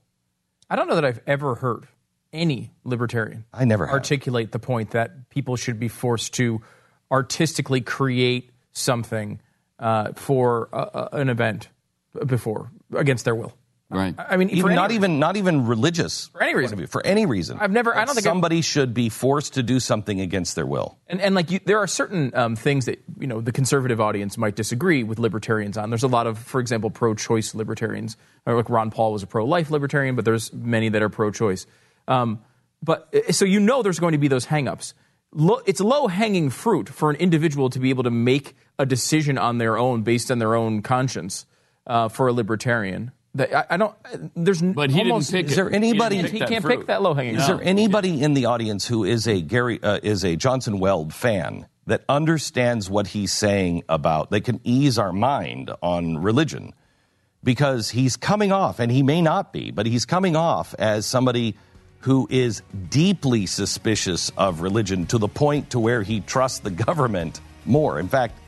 I 0.70 0.76
don't 0.76 0.88
know 0.88 0.94
that 0.94 1.04
I've 1.04 1.20
ever 1.26 1.54
heard 1.56 1.86
any 2.32 2.70
libertarian 2.84 3.44
I 3.52 3.64
never 3.66 3.86
have. 3.86 3.92
articulate 3.94 4.52
the 4.52 4.58
point 4.58 4.92
that 4.92 5.28
people 5.28 5.56
should 5.56 5.78
be 5.78 5.88
forced 5.88 6.32
to 6.34 6.62
artistically 7.10 7.80
create 7.82 8.50
something 8.72 9.40
uh, 9.78 10.12
for 10.14 10.68
a, 10.72 10.78
a- 10.94 11.08
an 11.20 11.28
event 11.28 11.68
before 12.26 12.70
against 12.94 13.24
their 13.24 13.34
will. 13.34 13.52
Right. 13.92 14.14
I 14.18 14.36
mean, 14.38 14.48
even 14.50 14.74
not 14.74 14.88
reason. 14.88 15.04
even 15.04 15.18
not 15.18 15.36
even 15.36 15.66
religious 15.66 16.28
For 16.28 16.42
any 16.42 16.54
reason. 16.54 16.78
view, 16.78 16.86
for 16.86 17.04
any 17.04 17.26
reason. 17.26 17.58
I've 17.60 17.70
never- 17.70 17.94
I 17.94 18.06
don't 18.06 18.14
think 18.14 18.26
I've- 18.26 18.30
somebody 18.32 18.62
should 18.62 18.94
be 18.94 19.10
forced 19.10 19.54
to 19.54 19.62
do 19.62 19.78
something 19.80 20.18
against 20.20 20.54
their 20.56 20.64
will. 20.64 20.96
And, 21.08 21.20
and 21.20 21.34
like 21.34 21.50
you, 21.50 21.60
there 21.64 21.78
are 21.78 21.86
certain 21.86 22.34
um, 22.34 22.56
things 22.56 22.86
that 22.86 23.02
you 23.20 23.26
know 23.26 23.40
the 23.42 23.52
conservative 23.52 24.00
audience 24.00 24.38
might 24.38 24.56
disagree 24.56 25.02
with 25.02 25.18
libertarians 25.18 25.76
on. 25.76 25.90
There's 25.90 26.02
a 26.02 26.08
lot 26.08 26.26
of, 26.26 26.38
for 26.38 26.58
example, 26.58 26.88
pro-choice 26.90 27.54
libertarians. 27.54 28.16
Like 28.46 28.70
Ron 28.70 28.90
Paul 28.90 29.12
was 29.12 29.22
a 29.22 29.26
pro-life 29.26 29.70
libertarian, 29.70 30.16
but 30.16 30.24
there's 30.24 30.52
many 30.52 30.88
that 30.88 31.02
are 31.02 31.10
pro-choice. 31.10 31.66
Um, 32.08 32.40
but 32.82 33.14
uh, 33.14 33.30
so 33.32 33.44
you 33.44 33.60
know 33.60 33.82
there's 33.82 33.98
going 34.00 34.12
to 34.12 34.18
be 34.18 34.28
those 34.28 34.46
hangups. 34.46 34.94
Lo, 35.34 35.60
it's 35.66 35.80
low-hanging 35.80 36.50
fruit 36.50 36.88
for 36.88 37.10
an 37.10 37.16
individual 37.16 37.70
to 37.70 37.78
be 37.78 37.90
able 37.90 38.02
to 38.04 38.10
make 38.10 38.56
a 38.78 38.84
decision 38.86 39.38
on 39.38 39.58
their 39.58 39.78
own 39.78 40.02
based 40.02 40.30
on 40.30 40.38
their 40.38 40.54
own 40.54 40.82
conscience 40.82 41.46
uh, 41.86 42.08
for 42.08 42.26
a 42.28 42.32
libertarian. 42.32 43.12
I, 43.38 43.64
I 43.70 43.76
don't. 43.78 43.94
There's 44.36 44.60
But 44.60 44.90
he 44.90 44.96
didn't 44.98 45.12
almost, 45.12 45.32
pick 45.32 45.46
Is 45.46 45.56
there 45.56 45.70
He 45.70 45.76
anybody- 45.76 46.20
pick 46.22 46.32
He 46.32 46.38
can't 46.40 46.62
fruit. 46.62 46.78
pick 46.80 46.86
that 46.88 47.02
low-hanging 47.02 47.36
Is 47.36 47.46
there 47.46 47.60
anybody 47.62 48.22
in 48.22 48.34
the 48.34 48.46
audience 48.46 48.86
who 48.86 49.04
is 49.04 49.26
a 49.26 49.40
Gary 49.40 49.82
uh, 49.82 50.00
is 50.02 50.24
a 50.24 50.36
Johnson 50.36 50.78
Weld 50.78 51.14
fan 51.14 51.66
that 51.86 52.02
understands 52.08 52.90
what 52.90 53.08
he's 53.08 53.32
saying 53.32 53.82
about 53.88 54.30
they 54.30 54.40
can 54.40 54.60
ease 54.64 54.98
our 54.98 55.12
mind 55.12 55.70
on 55.82 56.18
religion 56.18 56.74
because 57.42 57.90
he's 57.90 58.16
coming 58.16 58.52
off 58.52 58.78
and 58.78 58.92
he 58.92 59.02
may 59.02 59.20
not 59.22 59.52
be, 59.52 59.70
but 59.70 59.86
he's 59.86 60.04
coming 60.04 60.36
off 60.36 60.74
as 60.78 61.06
somebody 61.06 61.56
who 62.00 62.26
is 62.30 62.62
deeply 62.90 63.46
suspicious 63.46 64.30
of 64.36 64.60
religion 64.60 65.06
to 65.06 65.18
the 65.18 65.28
point 65.28 65.70
to 65.70 65.80
where 65.80 66.02
he 66.02 66.20
trusts 66.20 66.58
the 66.60 66.70
government 66.70 67.40
more. 67.64 67.98
In 67.98 68.08
fact, 68.08 68.38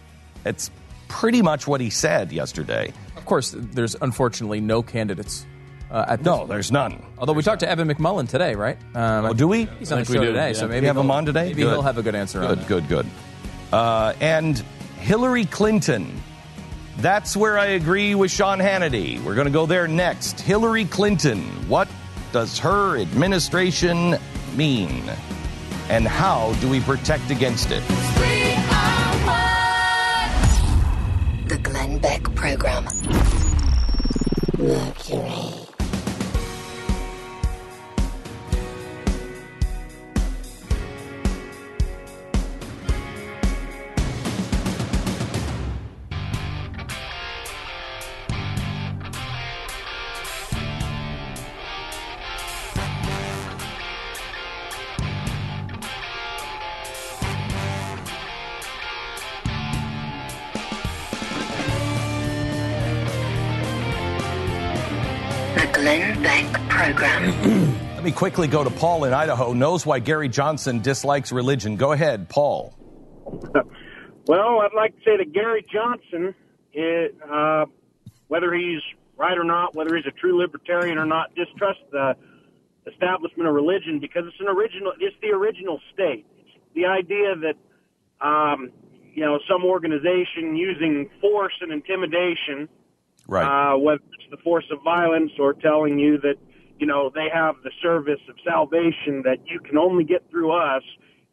it's 0.44 0.70
pretty 1.08 1.40
much 1.42 1.66
what 1.66 1.80
he 1.80 1.88
said 1.90 2.32
yesterday. 2.32 2.92
Of 3.24 3.28
course, 3.28 3.54
there's 3.56 3.96
unfortunately 4.02 4.60
no 4.60 4.82
candidates. 4.82 5.46
Uh, 5.90 6.04
at 6.08 6.18
this 6.18 6.26
No, 6.26 6.46
there's 6.46 6.70
none. 6.70 7.02
Although 7.16 7.32
we 7.32 7.42
talked 7.42 7.60
to 7.60 7.68
Evan 7.70 7.88
McMullin 7.88 8.28
today, 8.28 8.54
right? 8.54 8.76
Um, 8.94 9.24
Oh, 9.24 9.32
do 9.32 9.48
we? 9.48 9.64
He's 9.78 9.90
on 9.90 9.96
I 9.98 10.02
the 10.02 10.04
think 10.04 10.08
we 10.08 10.14
show 10.16 10.20
do, 10.26 10.32
today, 10.32 10.48
yeah. 10.48 10.52
so 10.52 10.66
We 10.66 10.72
maybe 10.72 10.86
have 10.88 10.96
him 10.98 11.10
on 11.10 11.24
today? 11.24 11.44
Maybe 11.44 11.62
Good. 11.62 11.72
he'll 11.72 11.80
have 11.80 11.96
a 11.96 12.02
good 12.02 12.14
answer 12.14 12.40
Good, 12.40 12.58
it. 12.58 12.66
good, 12.68 12.86
good. 12.86 13.06
Uh, 13.72 14.12
and 14.20 14.58
Hillary 14.98 15.46
Clinton. 15.46 16.20
That's 16.98 17.34
where 17.34 17.58
I 17.58 17.66
agree 17.68 18.14
with 18.14 18.30
Sean 18.30 18.58
Hannity. 18.58 19.24
We're 19.24 19.34
going 19.34 19.46
to 19.46 19.52
go 19.52 19.64
there 19.64 19.88
next. 19.88 20.38
Hillary 20.38 20.84
Clinton. 20.84 21.40
What 21.66 21.88
does 22.32 22.58
her 22.58 22.98
administration 22.98 24.16
mean? 24.54 25.02
And 25.88 26.06
how 26.06 26.52
do 26.60 26.68
we 26.68 26.80
protect 26.80 27.30
against 27.30 27.70
it? 27.70 27.82
Beck 32.04 32.34
Program. 32.34 32.84
Mercury. 34.58 35.63
Glenn 65.84 66.22
Beck 66.22 66.50
Program. 66.70 67.94
Let 67.94 68.04
me 68.04 68.10
quickly 68.10 68.48
go 68.48 68.64
to 68.64 68.70
Paul 68.70 69.04
in 69.04 69.12
Idaho. 69.12 69.52
Knows 69.52 69.84
why 69.84 69.98
Gary 69.98 70.30
Johnson 70.30 70.80
dislikes 70.80 71.30
religion. 71.30 71.76
Go 71.76 71.92
ahead, 71.92 72.28
Paul. 72.28 72.74
Well, 74.26 74.60
I'd 74.60 74.72
like 74.74 74.96
to 74.96 75.02
say 75.04 75.18
that 75.18 75.34
Gary 75.34 75.62
Johnson, 75.70 76.34
it, 76.72 77.14
uh, 77.30 77.66
whether 78.28 78.54
he's 78.54 78.80
right 79.18 79.36
or 79.36 79.44
not, 79.44 79.74
whether 79.74 79.94
he's 79.94 80.06
a 80.06 80.12
true 80.12 80.40
libertarian 80.40 80.96
or 80.96 81.04
not, 81.04 81.34
distrust 81.34 81.80
the 81.92 82.16
establishment 82.90 83.46
of 83.46 83.54
religion 83.54 84.00
because 84.00 84.24
it's 84.26 84.40
an 84.40 84.48
original. 84.48 84.94
It's 84.98 85.14
the 85.20 85.28
original 85.28 85.78
state. 85.92 86.24
It's 86.38 86.56
the 86.74 86.86
idea 86.86 87.34
that 87.36 88.26
um, 88.26 88.70
you 89.12 89.26
know 89.26 89.38
some 89.46 89.62
organization 89.62 90.56
using 90.56 91.10
force 91.20 91.52
and 91.60 91.70
intimidation, 91.70 92.70
Right. 93.26 93.72
uh, 93.72 93.78
whether 93.78 94.02
it's 94.18 94.30
the 94.30 94.36
force 94.38 94.66
of 94.70 94.82
violence 94.82 95.32
or 95.38 95.54
telling 95.54 95.98
you 95.98 96.18
that 96.18 96.34
you 96.78 96.86
know 96.86 97.10
they 97.14 97.28
have 97.32 97.56
the 97.64 97.70
service 97.82 98.20
of 98.28 98.36
salvation 98.44 99.22
that 99.24 99.38
you 99.46 99.60
can 99.60 99.78
only 99.78 100.04
get 100.04 100.28
through 100.30 100.52
us 100.52 100.82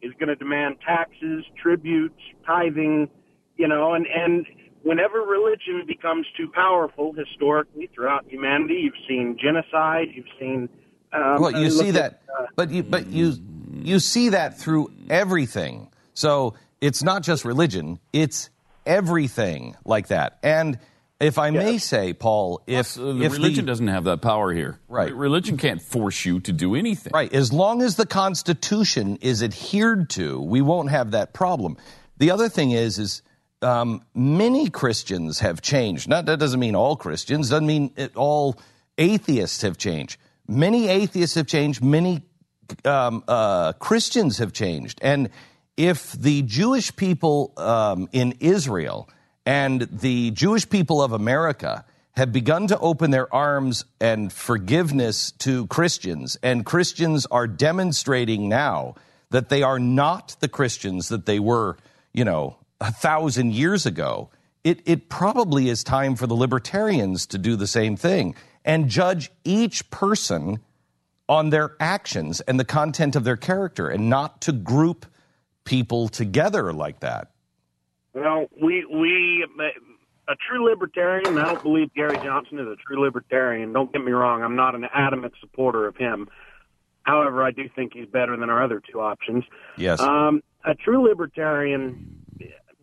is 0.02 0.12
going 0.18 0.28
to 0.28 0.36
demand 0.36 0.76
taxes, 0.84 1.44
tributes, 1.60 2.18
tithing, 2.46 3.08
you 3.56 3.68
know, 3.68 3.94
and 3.94 4.06
and 4.06 4.46
whenever 4.82 5.20
religion 5.20 5.84
becomes 5.86 6.26
too 6.36 6.50
powerful 6.52 7.12
historically 7.12 7.88
throughout 7.94 8.26
humanity, 8.28 8.74
you've 8.82 8.94
seen 9.08 9.36
genocide, 9.40 10.08
you've 10.14 10.26
seen. 10.38 10.68
Um, 11.12 11.40
well, 11.40 11.52
you 11.52 11.70
see 11.70 11.90
that, 11.92 12.04
at, 12.12 12.22
uh, 12.38 12.46
but 12.56 12.70
you 12.70 12.82
but 12.82 13.06
you 13.06 13.34
you 13.72 13.98
see 13.98 14.30
that 14.30 14.58
through 14.58 14.92
everything. 15.08 15.88
So 16.14 16.54
it's 16.80 17.02
not 17.02 17.22
just 17.22 17.44
religion; 17.44 18.00
it's 18.12 18.50
everything 18.86 19.76
like 19.84 20.08
that. 20.08 20.38
And 20.42 20.78
if 21.22 21.38
I 21.38 21.50
may 21.50 21.78
say, 21.78 22.12
Paul, 22.12 22.62
if, 22.66 22.98
Uh, 22.98 23.12
the 23.12 23.24
if 23.24 23.32
religion 23.32 23.64
the, 23.64 23.70
doesn't 23.70 23.88
have 23.88 24.04
that 24.04 24.20
power 24.20 24.52
here. 24.52 24.78
Right. 24.88 25.14
Religion 25.14 25.56
can't 25.56 25.80
force 25.80 26.24
you 26.24 26.40
to 26.40 26.52
do 26.52 26.74
anything. 26.74 27.12
Right. 27.14 27.32
As 27.32 27.52
long 27.52 27.82
as 27.82 27.96
the 27.96 28.06
Constitution 28.06 29.18
is 29.20 29.42
adhered 29.42 30.10
to, 30.10 30.40
we 30.40 30.60
won't 30.60 30.90
have 30.90 31.12
that 31.12 31.32
problem. 31.32 31.76
The 32.18 32.30
other 32.30 32.48
thing 32.48 32.72
is, 32.72 32.98
is 32.98 33.22
um, 33.62 34.02
many 34.14 34.68
Christians 34.68 35.40
have 35.40 35.62
changed. 35.62 36.08
Not 36.08 36.26
that 36.26 36.38
doesn't 36.38 36.60
mean 36.60 36.74
all 36.74 36.96
Christians. 36.96 37.50
Doesn't 37.50 37.66
mean 37.66 37.92
it, 37.96 38.16
all 38.16 38.60
atheists 38.98 39.62
have 39.62 39.78
changed. 39.78 40.18
Many 40.48 40.88
atheists 40.88 41.36
have 41.36 41.46
changed. 41.46 41.82
Many 41.82 42.22
um, 42.84 43.22
uh, 43.28 43.72
Christians 43.74 44.38
have 44.38 44.52
changed. 44.52 44.98
And 45.02 45.30
if 45.76 46.12
the 46.12 46.42
Jewish 46.42 46.94
people 46.96 47.52
um, 47.56 48.08
in 48.12 48.34
Israel 48.40 49.08
and 49.44 49.82
the 49.82 50.30
Jewish 50.32 50.68
people 50.68 51.02
of 51.02 51.12
America 51.12 51.84
have 52.12 52.32
begun 52.32 52.66
to 52.66 52.78
open 52.78 53.10
their 53.10 53.32
arms 53.34 53.84
and 54.00 54.32
forgiveness 54.32 55.32
to 55.32 55.66
Christians, 55.66 56.36
and 56.42 56.66
Christians 56.66 57.26
are 57.26 57.46
demonstrating 57.46 58.48
now 58.48 58.94
that 59.30 59.48
they 59.48 59.62
are 59.62 59.78
not 59.78 60.36
the 60.40 60.48
Christians 60.48 61.08
that 61.08 61.26
they 61.26 61.38
were, 61.38 61.76
you 62.12 62.24
know, 62.24 62.56
a 62.80 62.92
thousand 62.92 63.54
years 63.54 63.86
ago, 63.86 64.28
it, 64.62 64.80
it 64.84 65.08
probably 65.08 65.68
is 65.68 65.82
time 65.82 66.14
for 66.14 66.26
the 66.26 66.34
libertarians 66.34 67.26
to 67.26 67.38
do 67.38 67.56
the 67.56 67.66
same 67.66 67.96
thing 67.96 68.34
and 68.64 68.88
judge 68.88 69.30
each 69.44 69.90
person 69.90 70.60
on 71.28 71.50
their 71.50 71.74
actions 71.80 72.40
and 72.42 72.60
the 72.60 72.64
content 72.64 73.16
of 73.16 73.24
their 73.24 73.36
character 73.36 73.88
and 73.88 74.10
not 74.10 74.40
to 74.42 74.52
group 74.52 75.06
people 75.64 76.08
together 76.08 76.72
like 76.72 77.00
that. 77.00 77.31
Well, 78.14 78.46
we 78.60 78.84
we 78.84 79.46
a 80.28 80.34
true 80.48 80.68
libertarian. 80.68 81.38
I 81.38 81.48
don't 81.48 81.62
believe 81.62 81.92
Gary 81.94 82.18
Johnson 82.22 82.58
is 82.58 82.66
a 82.66 82.76
true 82.86 83.00
libertarian. 83.02 83.72
Don't 83.72 83.92
get 83.92 84.04
me 84.04 84.12
wrong. 84.12 84.42
I'm 84.42 84.56
not 84.56 84.74
an 84.74 84.86
adamant 84.92 85.34
supporter 85.40 85.86
of 85.86 85.96
him. 85.96 86.28
However, 87.02 87.42
I 87.42 87.50
do 87.50 87.68
think 87.74 87.94
he's 87.94 88.06
better 88.06 88.36
than 88.36 88.48
our 88.48 88.62
other 88.62 88.80
two 88.80 89.00
options. 89.00 89.44
Yes. 89.76 89.98
Um, 90.00 90.42
a 90.64 90.74
true 90.74 91.08
libertarian 91.08 92.24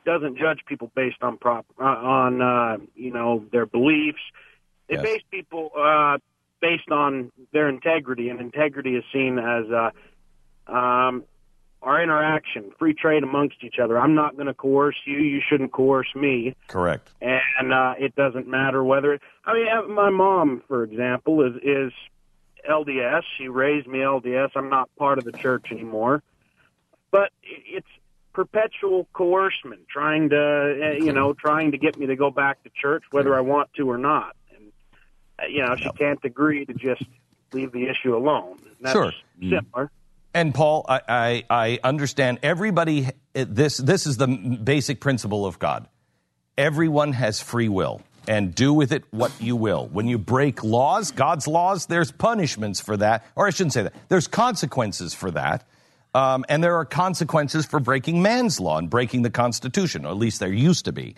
doesn't 0.06 0.38
judge 0.38 0.60
people 0.68 0.92
based 0.96 1.22
on 1.22 1.38
prop 1.38 1.66
uh, 1.80 1.84
on 1.84 2.42
uh, 2.42 2.78
you 2.96 3.12
know 3.12 3.46
their 3.52 3.66
beliefs. 3.66 4.20
They 4.88 4.96
Yes. 4.96 5.04
base 5.04 5.22
people 5.30 5.70
uh, 5.78 6.18
based 6.62 6.90
on 6.92 7.32
their 7.54 7.70
integrity, 7.70 8.30
and 8.30 8.42
integrity 8.42 8.96
is 8.96 9.04
seen 9.14 9.38
as 9.38 9.66
uh, 9.72 10.72
um, 10.72 11.24
our 11.82 12.02
interaction, 12.04 12.72
free 12.78 12.94
trade 12.94 13.24
amongst 13.24 13.64
each 13.64 13.80
other. 13.82 13.98
I'm 14.00 14.14
not 14.16 14.36
going 14.36 14.48
to 14.48 14.54
coerce 14.54 14.98
you. 15.06 15.18
You 15.20 15.42
shouldn't 15.48 15.72
coerce 15.72 16.14
me. 16.16 16.56
Correct. 16.68 17.10
And 17.22 17.74
uh, 17.74 17.94
it 17.98 18.16
doesn't 18.16 18.48
matter 18.48 18.84
whether. 18.84 19.20
I 19.46 19.54
mean, 19.54 19.68
uh, 19.68 19.88
my 19.88 20.10
mom, 20.10 20.62
for 20.68 20.84
example, 20.84 21.46
is 21.46 21.56
is 21.64 21.94
LDS. 22.70 23.24
She 23.38 23.48
raised 23.48 23.88
me 23.88 24.00
LDS. 24.00 24.50
I'm 24.56 24.70
not 24.70 24.90
part 24.98 25.18
of 25.20 25.24
the 25.24 25.32
church 25.32 25.68
anymore, 25.72 26.22
but 27.12 27.32
it's 27.46 27.88
perpetual 28.34 29.08
coercion, 29.14 29.74
trying 29.92 30.30
to, 30.30 30.38
uh, 31.00 31.04
you 31.04 31.12
know, 31.14 31.34
trying 31.34 31.72
to 31.72 31.78
get 31.78 31.98
me 31.98 32.06
to 32.08 32.16
go 32.16 32.30
back 32.30 32.62
to 32.64 32.70
church, 32.70 33.04
whether 33.12 33.36
I 33.36 33.42
want 33.42 33.70
to 33.78 33.90
or 33.90 33.98
not. 33.98 34.36
And 34.56 34.72
uh, 35.42 35.44
you 35.48 35.62
know, 35.66 35.76
she 35.78 35.90
can't 35.98 36.20
agree 36.24 36.66
to 36.66 36.74
just 36.74 37.04
leave 37.54 37.72
the 37.72 37.88
issue 37.88 38.16
alone. 38.16 38.58
That's 38.82 38.94
Sure. 38.94 39.14
similar. 39.40 39.92
And 40.40 40.56
Paul, 40.56 40.86
I, 40.88 41.02
I, 41.10 41.44
I 41.50 41.80
understand 41.84 42.40
everybody. 42.44 43.10
This 43.34 43.76
this 43.76 44.08
is 44.08 44.16
the 44.16 44.28
basic 44.28 45.02
principle 45.02 45.46
of 45.46 45.60
God. 45.60 45.86
Everyone 46.58 47.12
has 47.12 47.42
free 47.42 47.68
will, 47.68 48.02
and 48.26 48.56
do 48.56 48.74
with 48.74 48.94
it 48.94 49.04
what 49.12 49.34
you 49.42 49.58
will. 49.58 49.88
When 49.88 50.08
you 50.08 50.18
break 50.18 50.64
laws, 50.64 51.12
God's 51.12 51.46
laws, 51.46 51.88
there's 51.88 52.14
punishments 52.14 52.80
for 52.80 52.96
that, 52.96 53.26
or 53.36 53.48
I 53.48 53.50
shouldn't 53.50 53.74
say 53.74 53.84
that. 53.84 53.94
There's 54.08 54.28
consequences 54.28 55.14
for 55.14 55.30
that, 55.32 55.68
um, 56.16 56.46
and 56.48 56.64
there 56.64 56.76
are 56.76 56.86
consequences 56.86 57.66
for 57.66 57.82
breaking 57.82 58.22
man's 58.22 58.62
law 58.62 58.78
and 58.78 58.90
breaking 58.90 59.24
the 59.24 59.30
Constitution, 59.30 60.06
or 60.06 60.12
at 60.12 60.18
least 60.18 60.40
there 60.40 60.54
used 60.54 60.86
to 60.86 60.94
be. 60.94 61.16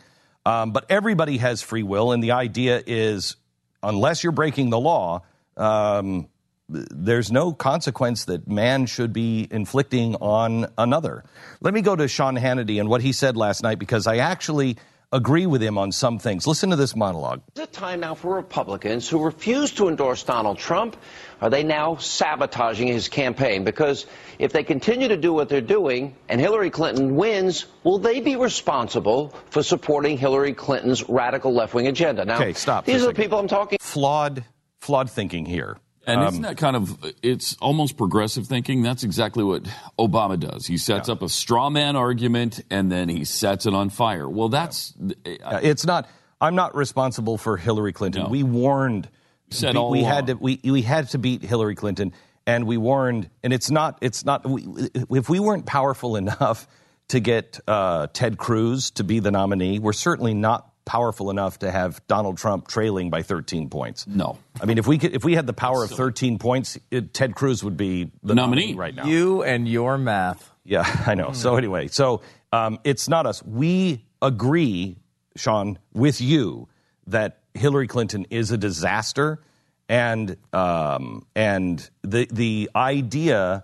Um, 0.47 0.71
but 0.71 0.87
everybody 0.89 1.37
has 1.37 1.61
free 1.61 1.83
will, 1.83 2.11
and 2.11 2.23
the 2.23 2.31
idea 2.31 2.81
is, 2.87 3.35
unless 3.83 4.23
you're 4.23 4.31
breaking 4.31 4.71
the 4.71 4.79
law. 4.79 5.21
Um, 5.57 6.27
there's 6.71 7.31
no 7.31 7.53
consequence 7.53 8.25
that 8.25 8.47
man 8.47 8.85
should 8.85 9.13
be 9.13 9.47
inflicting 9.51 10.15
on 10.15 10.67
another. 10.77 11.23
Let 11.59 11.73
me 11.73 11.81
go 11.81 11.95
to 11.95 12.07
Sean 12.07 12.35
Hannity 12.37 12.79
and 12.79 12.89
what 12.89 13.01
he 13.01 13.11
said 13.11 13.35
last 13.35 13.63
night 13.63 13.79
because 13.79 14.07
I 14.07 14.17
actually 14.17 14.77
agree 15.13 15.45
with 15.45 15.61
him 15.61 15.77
on 15.77 15.91
some 15.91 16.17
things. 16.19 16.47
Listen 16.47 16.69
to 16.69 16.77
this 16.77 16.95
monologue. 16.95 17.41
Is 17.55 17.63
it 17.63 17.73
time 17.73 17.99
now 17.99 18.15
for 18.15 18.33
Republicans 18.33 19.09
who 19.09 19.21
refuse 19.21 19.71
to 19.73 19.89
endorse 19.89 20.23
Donald 20.23 20.57
Trump? 20.57 20.95
Are 21.41 21.49
they 21.49 21.63
now 21.63 21.97
sabotaging 21.97 22.87
his 22.87 23.09
campaign? 23.09 23.65
Because 23.65 24.05
if 24.39 24.53
they 24.53 24.63
continue 24.63 25.09
to 25.09 25.17
do 25.17 25.33
what 25.33 25.49
they're 25.49 25.59
doing 25.59 26.15
and 26.29 26.39
Hillary 26.39 26.69
Clinton 26.69 27.17
wins, 27.17 27.65
will 27.83 27.99
they 27.99 28.21
be 28.21 28.37
responsible 28.37 29.35
for 29.49 29.61
supporting 29.63 30.17
Hillary 30.17 30.53
Clinton's 30.53 31.07
radical 31.09 31.53
left 31.53 31.73
wing 31.73 31.87
agenda? 31.87 32.23
Now, 32.23 32.37
Okay, 32.37 32.53
stop 32.53 32.85
These 32.85 33.03
are 33.03 33.07
the 33.07 33.13
people 33.13 33.37
I'm 33.37 33.49
talking. 33.49 33.79
Flawed, 33.81 34.45
flawed 34.79 35.09
thinking 35.09 35.45
here. 35.45 35.77
And 36.07 36.21
Um, 36.21 36.27
isn't 36.27 36.41
that 36.41 36.57
kind 36.57 36.75
of, 36.75 36.97
it's 37.21 37.55
almost 37.61 37.95
progressive 37.95 38.47
thinking? 38.47 38.81
That's 38.81 39.03
exactly 39.03 39.43
what 39.43 39.63
Obama 39.99 40.39
does. 40.39 40.65
He 40.65 40.77
sets 40.77 41.09
up 41.09 41.21
a 41.21 41.29
straw 41.29 41.69
man 41.69 41.95
argument 41.95 42.59
and 42.71 42.91
then 42.91 43.07
he 43.07 43.23
sets 43.23 43.65
it 43.67 43.73
on 43.73 43.89
fire. 43.89 44.27
Well, 44.27 44.49
that's, 44.49 44.93
Uh, 44.99 45.59
it's 45.61 45.85
not. 45.85 46.09
I'm 46.39 46.55
not 46.55 46.75
responsible 46.75 47.37
for 47.37 47.55
Hillary 47.55 47.93
Clinton. 47.93 48.31
We 48.31 48.41
warned. 48.41 49.09
said 49.51 49.75
we, 49.75 49.79
all 49.79 49.91
we 49.91 49.99
along. 49.99 50.11
had 50.11 50.27
to. 50.27 50.33
We 50.33 50.59
we 50.63 50.81
had 50.81 51.09
to 51.09 51.19
beat 51.19 51.43
Hillary 51.43 51.75
Clinton, 51.75 52.13
and 52.47 52.65
we 52.65 52.77
warned. 52.77 53.29
And 53.43 53.53
it's 53.53 53.69
not. 53.69 53.99
It's 54.01 54.25
not. 54.25 54.49
We, 54.49 54.65
if 55.11 55.29
we 55.29 55.39
weren't 55.39 55.67
powerful 55.67 56.15
enough 56.15 56.67
to 57.09 57.19
get 57.19 57.59
uh, 57.67 58.07
Ted 58.11 58.39
Cruz 58.39 58.89
to 58.91 59.03
be 59.03 59.19
the 59.19 59.29
nominee, 59.29 59.77
we're 59.77 59.93
certainly 59.93 60.33
not 60.33 60.70
powerful 60.85 61.29
enough 61.29 61.59
to 61.59 61.71
have 61.71 62.05
Donald 62.07 62.37
Trump 62.37 62.67
trailing 62.67 63.09
by 63.09 63.21
13 63.21 63.69
points. 63.69 64.05
No. 64.07 64.37
I 64.59 64.65
mean, 64.65 64.77
if 64.77 64.87
we 64.87 64.97
could, 64.97 65.13
if 65.13 65.23
we 65.23 65.35
had 65.35 65.47
the 65.47 65.53
power 65.53 65.83
of 65.83 65.91
13 65.91 66.39
points, 66.39 66.77
it, 66.89 67.13
Ted 67.13 67.35
Cruz 67.35 67.63
would 67.63 67.77
be 67.77 68.11
the 68.23 68.35
nominee, 68.35 68.73
right 68.73 68.93
now. 68.93 69.05
You 69.05 69.43
and 69.43 69.67
your 69.67 69.97
math. 69.97 70.49
Yeah, 70.63 70.83
I 71.07 71.15
know. 71.15 71.31
So 71.33 71.55
anyway, 71.55 71.87
so 71.87 72.21
um, 72.51 72.79
it's 72.83 73.07
not 73.07 73.25
us. 73.25 73.43
We 73.43 74.05
agree, 74.21 74.97
Sean, 75.35 75.79
with 75.93 76.21
you 76.21 76.67
that 77.07 77.39
Hillary 77.53 77.87
Clinton 77.87 78.25
is 78.29 78.51
a 78.51 78.57
disaster, 78.57 79.41
and 79.89 80.37
um, 80.53 81.25
and 81.35 81.89
the 82.03 82.27
the 82.31 82.69
idea 82.75 83.63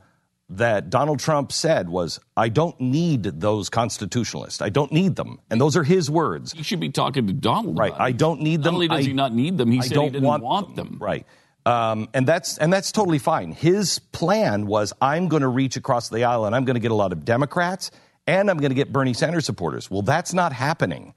that 0.49 0.89
Donald 0.89 1.19
Trump 1.19 1.51
said 1.51 1.89
was, 1.89 2.19
"I 2.37 2.49
don't 2.49 2.79
need 2.79 3.23
those 3.23 3.69
constitutionalists. 3.69 4.61
I 4.61 4.69
don't 4.69 4.91
need 4.91 5.15
them," 5.15 5.39
and 5.49 5.59
those 5.59 5.75
are 5.75 5.83
his 5.83 6.09
words. 6.09 6.53
He 6.53 6.63
should 6.63 6.79
be 6.79 6.89
talking 6.89 7.27
to 7.27 7.33
Donald. 7.33 7.77
Right. 7.77 7.93
I 7.97 8.11
don't 8.13 8.41
need 8.41 8.63
them. 8.63 8.73
Not 8.73 8.75
only 8.75 8.87
does 8.87 8.99
I- 8.99 9.09
he 9.09 9.13
not 9.13 9.33
need 9.33 9.57
them, 9.57 9.71
he 9.71 9.79
I 9.79 9.81
said 9.81 9.89
he 9.89 9.95
don't 9.95 10.11
didn't 10.13 10.27
want, 10.27 10.43
want 10.43 10.75
them. 10.75 10.97
Right. 11.01 11.25
Um, 11.65 12.07
and 12.13 12.25
that's 12.25 12.57
and 12.59 12.71
that's 12.71 12.93
totally 12.93 13.19
fine. 13.19 13.51
His 13.51 13.99
plan 13.99 14.67
was 14.67 14.93
I'm 15.01 15.27
going 15.27 15.41
to 15.41 15.49
reach 15.49 15.75
across 15.75 16.07
the 16.07 16.23
aisle 16.23 16.45
and 16.45 16.55
I'm 16.55 16.63
going 16.63 16.75
to 16.75 16.79
get 16.79 16.91
a 16.91 16.95
lot 16.95 17.11
of 17.11 17.25
Democrats 17.25 17.91
and 18.25 18.49
I'm 18.49 18.57
going 18.57 18.71
to 18.71 18.75
get 18.75 18.93
Bernie 18.93 19.13
Sanders 19.13 19.45
supporters. 19.45 19.91
Well, 19.91 20.01
that's 20.01 20.33
not 20.33 20.53
happening. 20.53 21.13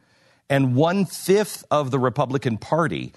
And 0.49 0.75
one 0.75 1.05
fifth 1.05 1.65
of 1.71 1.93
the 1.93 2.01
Republican 2.01 2.59
Party 2.59 3.13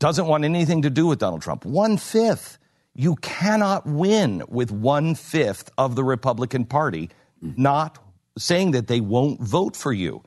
doesn't 0.00 0.26
want 0.26 0.42
anything 0.44 0.82
to 0.82 0.90
do 0.90 1.06
with 1.06 1.20
Donald 1.20 1.42
Trump. 1.42 1.64
One 1.64 1.96
fifth. 1.96 2.58
You 2.94 3.16
cannot 3.16 3.86
win 3.86 4.42
with 4.48 4.70
one 4.70 5.14
fifth 5.14 5.70
of 5.76 5.96
the 5.96 6.04
Republican 6.04 6.64
Party 6.64 7.10
not 7.40 7.98
saying 8.38 8.72
that 8.72 8.86
they 8.86 9.00
won't 9.00 9.40
vote 9.40 9.76
for 9.76 9.92
you. 9.92 10.22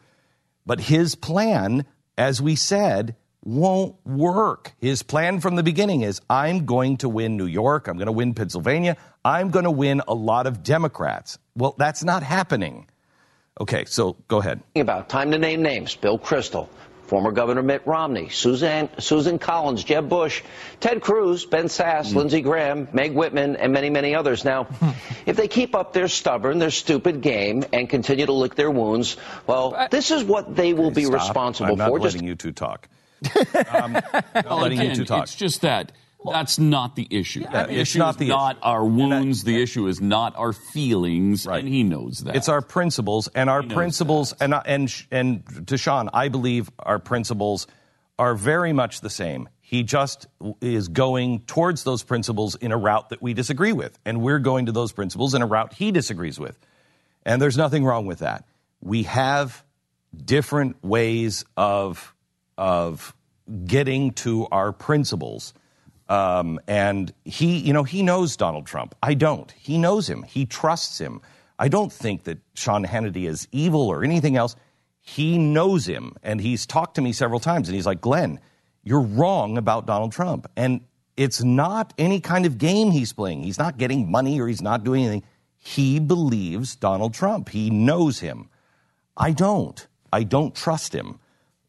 But 0.65 0.79
his 0.79 1.15
plan, 1.15 1.85
as 2.17 2.41
we 2.41 2.55
said, 2.55 3.15
won't 3.43 3.95
work. 4.05 4.73
His 4.79 5.03
plan 5.03 5.39
from 5.39 5.55
the 5.55 5.63
beginning 5.63 6.01
is 6.01 6.19
I'm 6.29 6.65
going 6.65 6.97
to 6.97 7.09
win 7.09 7.37
New 7.37 7.45
York, 7.45 7.87
I'm 7.87 7.95
going 7.95 8.07
to 8.07 8.11
win 8.11 8.33
Pennsylvania, 8.33 8.97
I'm 9.23 9.49
going 9.49 9.65
to 9.65 9.71
win 9.71 10.01
a 10.07 10.13
lot 10.13 10.47
of 10.47 10.63
Democrats. 10.63 11.39
Well, 11.55 11.73
that's 11.77 12.03
not 12.03 12.23
happening. 12.23 12.87
Okay, 13.59 13.85
so 13.85 14.17
go 14.27 14.37
ahead. 14.39 14.61
about. 14.75 15.09
Time 15.09 15.31
to 15.31 15.37
name 15.37 15.61
names. 15.61 15.95
Bill 15.95 16.19
Kristol, 16.19 16.67
former 17.07 17.31
Governor 17.31 17.63
Mitt 17.63 17.81
Romney, 17.85 18.29
Suzanne, 18.29 18.89
Susan 18.99 19.39
Collins, 19.39 19.83
Jeb 19.83 20.07
Bush, 20.09 20.43
Ted 20.79 21.01
Cruz, 21.01 21.45
Ben 21.45 21.65
Sasse, 21.65 22.13
Lindsey 22.13 22.41
Graham, 22.41 22.87
Meg 22.93 23.13
Whitman, 23.13 23.55
and 23.55 23.73
many, 23.73 23.89
many 23.89 24.13
others. 24.13 24.45
Now, 24.45 24.67
if 25.25 25.35
they 25.37 25.47
keep 25.47 25.73
up 25.75 25.93
their 25.93 26.07
stubborn, 26.07 26.59
their 26.59 26.71
stupid 26.71 27.21
game 27.21 27.63
and 27.73 27.89
continue 27.89 28.25
to 28.25 28.33
lick 28.33 28.55
their 28.55 28.69
wounds, 28.71 29.17
well, 29.47 29.87
this 29.89 30.11
is 30.11 30.23
what 30.23 30.55
they 30.55 30.73
will 30.73 30.91
be 30.91 31.05
Stop. 31.05 31.13
responsible 31.21 31.71
I'm 31.71 31.77
not 31.77 31.89
for. 31.89 31.99
letting 31.99 32.23
you 32.25 32.35
two 32.35 32.51
talk. 32.51 32.87
um, 33.73 33.93
not 33.93 34.25
Well, 34.45 34.59
letting 34.59 34.79
you 34.81 34.93
two 34.95 35.05
talk. 35.05 35.23
it's 35.23 35.35
just 35.35 35.61
that. 35.61 35.91
That's 36.33 36.59
not 36.59 36.95
the 36.95 37.07
issue. 37.09 37.41
Yeah, 37.41 37.65
the 37.65 37.79
issue 37.79 37.99
not 37.99 38.15
is 38.15 38.17
the 38.17 38.27
not 38.29 38.57
our 38.61 38.83
wounds. 38.83 39.43
the 39.43 39.61
issue 39.61 39.87
is 39.87 40.01
not 40.01 40.35
our 40.35 40.53
feelings, 40.53 41.45
and 41.45 41.67
he 41.67 41.83
knows 41.83 42.19
that. 42.25 42.35
It's 42.35 42.49
our 42.49 42.61
principles, 42.61 43.27
and 43.33 43.49
our 43.49 43.63
principles, 43.63 44.33
and 44.39 44.53
and 44.65 44.93
and 45.11 45.67
to 45.67 45.77
Sean, 45.77 46.09
I 46.13 46.29
believe 46.29 46.69
our 46.79 46.99
principles 46.99 47.67
are 48.19 48.35
very 48.35 48.73
much 48.73 49.01
the 49.01 49.09
same. 49.09 49.49
He 49.61 49.83
just 49.83 50.27
is 50.61 50.87
going 50.87 51.41
towards 51.41 51.83
those 51.83 52.01
principles 52.03 52.55
in 52.55 52.71
a 52.71 52.77
route 52.77 53.09
that 53.09 53.21
we 53.21 53.33
disagree 53.33 53.73
with, 53.73 53.99
and 54.05 54.21
we're 54.21 54.39
going 54.39 54.67
to 54.67 54.71
those 54.71 54.91
principles 54.91 55.33
in 55.33 55.41
a 55.41 55.45
route 55.45 55.73
he 55.73 55.91
disagrees 55.91 56.39
with, 56.39 56.57
and 57.25 57.41
there's 57.41 57.57
nothing 57.57 57.83
wrong 57.83 58.05
with 58.05 58.19
that. 58.19 58.45
We 58.81 59.03
have 59.03 59.63
different 60.23 60.83
ways 60.83 61.43
of 61.55 62.13
of 62.57 63.13
getting 63.65 64.11
to 64.11 64.47
our 64.51 64.71
principles. 64.71 65.53
Um, 66.09 66.59
and 66.67 67.13
he, 67.25 67.57
you 67.57 67.73
know, 67.73 67.83
he 67.83 68.01
knows 68.01 68.37
Donald 68.37 68.65
Trump. 68.65 68.95
I 69.03 69.13
don't. 69.13 69.51
He 69.51 69.77
knows 69.77 70.09
him. 70.09 70.23
He 70.23 70.45
trusts 70.45 70.99
him. 70.99 71.21
I 71.59 71.67
don't 71.67 71.91
think 71.91 72.23
that 72.23 72.39
Sean 72.53 72.85
Hannity 72.85 73.27
is 73.27 73.47
evil 73.51 73.81
or 73.87 74.03
anything 74.03 74.37
else. 74.37 74.55
He 75.01 75.37
knows 75.37 75.85
him, 75.85 76.13
and 76.21 76.39
he's 76.39 76.65
talked 76.65 76.95
to 76.95 77.01
me 77.01 77.13
several 77.13 77.39
times, 77.39 77.67
and 77.67 77.75
he's 77.75 77.85
like, 77.85 78.01
Glenn, 78.01 78.39
you're 78.83 79.01
wrong 79.01 79.57
about 79.57 79.85
Donald 79.85 80.11
Trump. 80.11 80.49
And 80.55 80.81
it's 81.17 81.43
not 81.43 81.93
any 81.97 82.19
kind 82.19 82.45
of 82.45 82.57
game 82.57 82.91
he's 82.91 83.11
playing. 83.11 83.43
He's 83.43 83.57
not 83.57 83.77
getting 83.77 84.09
money 84.09 84.39
or 84.39 84.47
he's 84.47 84.61
not 84.61 84.83
doing 84.83 85.03
anything. 85.03 85.23
He 85.55 85.99
believes 85.99 86.75
Donald 86.75 87.13
Trump. 87.13 87.49
He 87.49 87.69
knows 87.69 88.19
him. 88.19 88.49
I 89.17 89.31
don't. 89.31 89.85
I 90.13 90.23
don't 90.23 90.55
trust 90.55 90.93
him. 90.93 91.19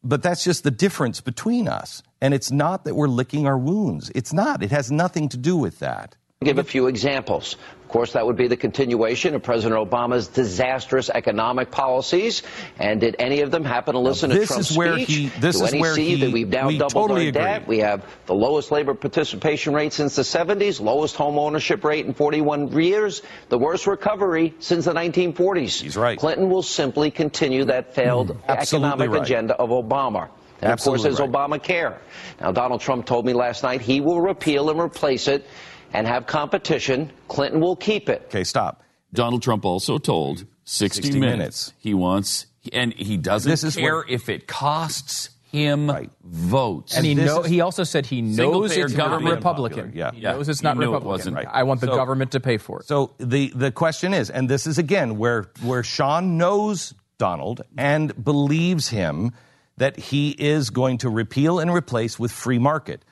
But 0.05 0.22
that's 0.22 0.44
just 0.44 0.62
the 0.62 0.70
difference 0.70 1.20
between 1.20 1.66
us. 1.66 2.03
And 2.20 2.35
it's 2.35 2.50
not 2.50 2.85
that 2.85 2.94
we're 2.94 3.09
licking 3.09 3.46
our 3.46 3.59
wounds. 3.59 4.11
It's 4.14 4.33
not. 4.33 4.62
It 4.62 4.70
has 4.72 4.90
nothing 4.90 5.28
to 5.31 5.37
do 5.37 5.57
with 5.57 5.78
that. 5.81 6.16
give 6.42 6.59
a 6.59 6.64
few 6.64 6.87
examples. 6.87 7.57
Of 7.83 7.88
course, 7.88 8.12
that 8.12 8.24
would 8.26 8.37
be 8.37 8.48
the 8.48 8.57
continuation 8.57 9.35
of 9.35 9.42
President 9.42 9.81
Obama's 9.81 10.28
disastrous 10.28 11.09
economic 11.11 11.70
policies. 11.70 12.42
And 12.78 13.00
did 13.00 13.16
any 13.18 13.40
of 13.40 13.50
them 13.50 13.64
happen 13.64 13.94
to 13.94 13.98
listen 14.00 14.31
this 14.31 14.40
to 14.40 14.46
Trump's 14.54 14.70
is 14.72 14.76
where 14.76 14.94
speech? 14.96 15.09
he- 15.09 15.26
this 15.40 15.59
Do 15.59 15.64
is 15.64 15.72
any 15.72 15.81
where 15.81 15.94
see 15.94 16.14
he- 16.16 16.20
that 16.20 16.31
we've 16.33 16.48
now 16.48 16.68
we 16.68 16.78
doubled 16.78 16.92
totally 17.09 17.22
our 17.22 17.28
agree. 17.28 17.42
debt? 17.42 17.66
We 17.66 17.78
have 17.78 18.04
the 18.26 18.35
lowest 18.35 18.70
labor 18.70 18.94
participation 18.94 19.74
rate 19.74 19.92
since 19.92 20.14
the 20.16 20.22
70s, 20.22 20.81
lowest 20.81 21.16
home 21.16 21.38
ownership 21.38 21.83
rate 21.83 22.04
in 22.07 22.14
41 22.14 22.70
years, 22.78 23.22
the 23.48 23.59
worst 23.59 23.87
recovery 23.87 24.54
since 24.61 24.85
the 24.85 24.92
1940s. 24.92 25.81
He's 25.81 25.96
right. 25.96 26.18
Clinton 26.18 26.50
will 26.50 26.62
simply 26.62 27.11
continue 27.11 27.64
that 27.64 27.94
failed 27.94 28.31
hmm. 28.31 28.38
Absolutely 28.48 28.88
economic 28.90 29.11
right. 29.11 29.22
agenda 29.22 29.54
of 29.54 29.70
Obama. 29.70 30.28
And 30.60 30.72
of 30.72 30.80
course, 30.80 31.04
Absolutely 31.04 31.10
there's 31.16 31.30
Obamacare. 31.30 31.98
Now, 32.40 32.52
Donald 32.52 32.80
Trump 32.80 33.06
told 33.06 33.24
me 33.26 33.32
last 33.32 33.62
night 33.62 33.80
he 33.80 34.00
will 34.00 34.20
repeal 34.20 34.70
and 34.70 34.80
replace 34.80 35.28
it 35.28 35.46
and 35.92 36.06
have 36.06 36.26
competition. 36.26 37.10
Clinton 37.28 37.60
will 37.60 37.76
keep 37.76 38.08
it. 38.08 38.22
Okay, 38.26 38.44
stop. 38.44 38.82
Donald 39.12 39.42
Trump 39.42 39.64
also 39.64 39.98
told 39.98 40.44
60, 40.64 41.02
60 41.02 41.20
minutes. 41.20 41.36
minutes. 41.38 41.72
He 41.78 41.94
wants, 41.94 42.46
and 42.72 42.92
he 42.92 43.16
doesn't 43.16 43.48
This 43.48 43.64
is 43.64 43.76
care 43.76 43.94
where- 43.96 44.04
if 44.08 44.28
it 44.28 44.46
costs 44.46 45.30
him 45.50 45.90
votes. 46.22 46.94
And 46.94 47.06
he 47.06 47.14
This 47.14 47.24
know, 47.26 47.40
is- 47.40 47.46
he 47.46 47.60
also 47.62 47.84
said 47.84 48.04
he 48.04 48.20
knows 48.20 48.36
Single-payer 48.36 48.84
it's 48.84 48.94
not 48.94 49.22
Republican. 49.22 49.92
yeah. 49.94 50.10
He 50.12 50.20
Yeah, 50.20 50.32
knows 50.32 50.48
it's 50.50 50.60
he 50.60 50.64
not 50.64 50.76
knew 50.76 50.82
it 50.82 50.86
Republican. 50.86 51.08
wasn't. 51.08 51.36
Right. 51.36 51.46
I 51.50 51.62
want 51.62 51.80
the 51.80 51.86
So- 51.86 51.94
government 51.96 52.32
to 52.32 52.40
pay 52.40 52.58
for 52.58 52.80
it. 52.80 52.86
So 52.86 53.12
the 53.18 53.50
the 53.54 53.70
question 53.72 54.12
is, 54.12 54.28
and 54.28 54.50
this 54.50 54.66
is 54.66 54.76
again 54.76 55.16
where 55.16 55.46
where 55.62 55.82
Sean 55.82 56.36
knows 56.36 56.92
Donald 57.16 57.62
and 57.78 58.12
believes 58.22 58.88
him 58.88 59.32
that 59.78 59.96
he 59.98 60.30
is 60.30 60.70
going 60.70 60.98
to 60.98 61.08
repeal 61.08 61.58
and 61.58 61.72
replace 61.72 62.18
with 62.18 62.30
free 62.32 62.58
market. 62.58 63.04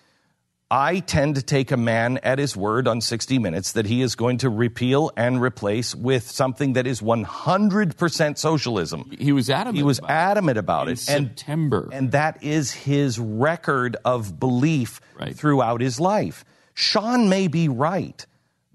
I 0.69 0.99
tend 0.99 1.37
to 1.37 1.43
take 1.43 1.71
a 1.71 1.77
man 1.77 2.19
at 2.25 2.41
his 2.41 2.57
word 2.57 2.89
on 2.89 3.01
60 3.01 3.39
Minutes 3.39 3.73
that 3.73 3.87
he 3.87 4.03
is 4.03 4.17
going 4.17 4.39
to 4.39 4.51
repeal 4.51 5.13
and 5.17 5.41
replace 5.41 5.95
with 5.95 6.29
something 6.29 6.73
that 6.73 6.89
is 6.89 7.01
100% 7.01 8.37
socialism. 8.39 9.11
He 9.17 9.31
was 9.33 9.49
adamant. 9.49 9.77
He 9.77 9.83
was 9.85 9.99
about 10.01 10.11
it. 10.11 10.15
adamant 10.15 10.59
about 10.59 10.87
In 10.89 10.95
it. 10.95 11.09
And, 11.09 11.27
September. 11.29 11.89
and 11.93 12.11
that 12.13 12.43
is 12.43 12.73
his 12.73 13.19
record 13.19 13.97
of 14.05 14.39
belief 14.41 15.01
Right. 15.19 15.37
throughout 15.37 15.81
his 15.81 16.01
life. 16.01 16.45
Sean 16.75 17.29
may 17.29 17.47
be 17.49 17.69
right, 17.69 18.27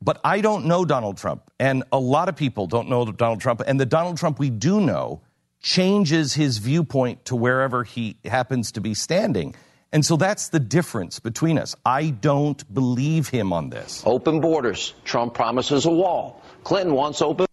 but 0.01 0.19
I 0.23 0.39
don't 0.41 0.65
know 0.65 0.86
Donald 0.86 1.17
Trump. 1.17 1.51
And 1.60 1.84
a 1.91 1.99
lot 1.99 2.30
of 2.30 2.36
people 2.38 2.67
don't 2.67 2.89
know 2.89 3.06
Donald 3.12 3.41
Trump. 3.41 3.62
And 3.67 3.80
the 3.80 3.86
Donald 3.86 4.17
Trump 4.17 4.39
we 4.39 4.49
do 4.49 4.80
know 4.80 5.21
changes 5.62 6.34
his 6.34 6.58
viewpoint 6.58 7.26
to 7.26 7.36
wherever 7.36 7.84
he 7.84 8.17
happens 8.26 8.74
to 8.74 8.82
be 8.82 8.93
standing. 8.93 9.56
And 9.93 10.06
so 10.06 10.15
that's 10.15 10.50
the 10.50 10.60
difference 10.60 11.19
between 11.19 11.58
us. 11.58 11.76
I 11.86 12.10
don't 12.10 12.74
believe 12.74 13.28
him 13.28 13.52
on 13.52 13.69
this. 13.69 14.02
Open 14.06 14.39
borders. 14.39 14.93
Trump 15.04 15.34
promises 15.34 15.86
a 15.86 15.91
wall. 15.91 16.41
Clinton 16.63 16.95
wants 16.95 17.21
open 17.21 17.45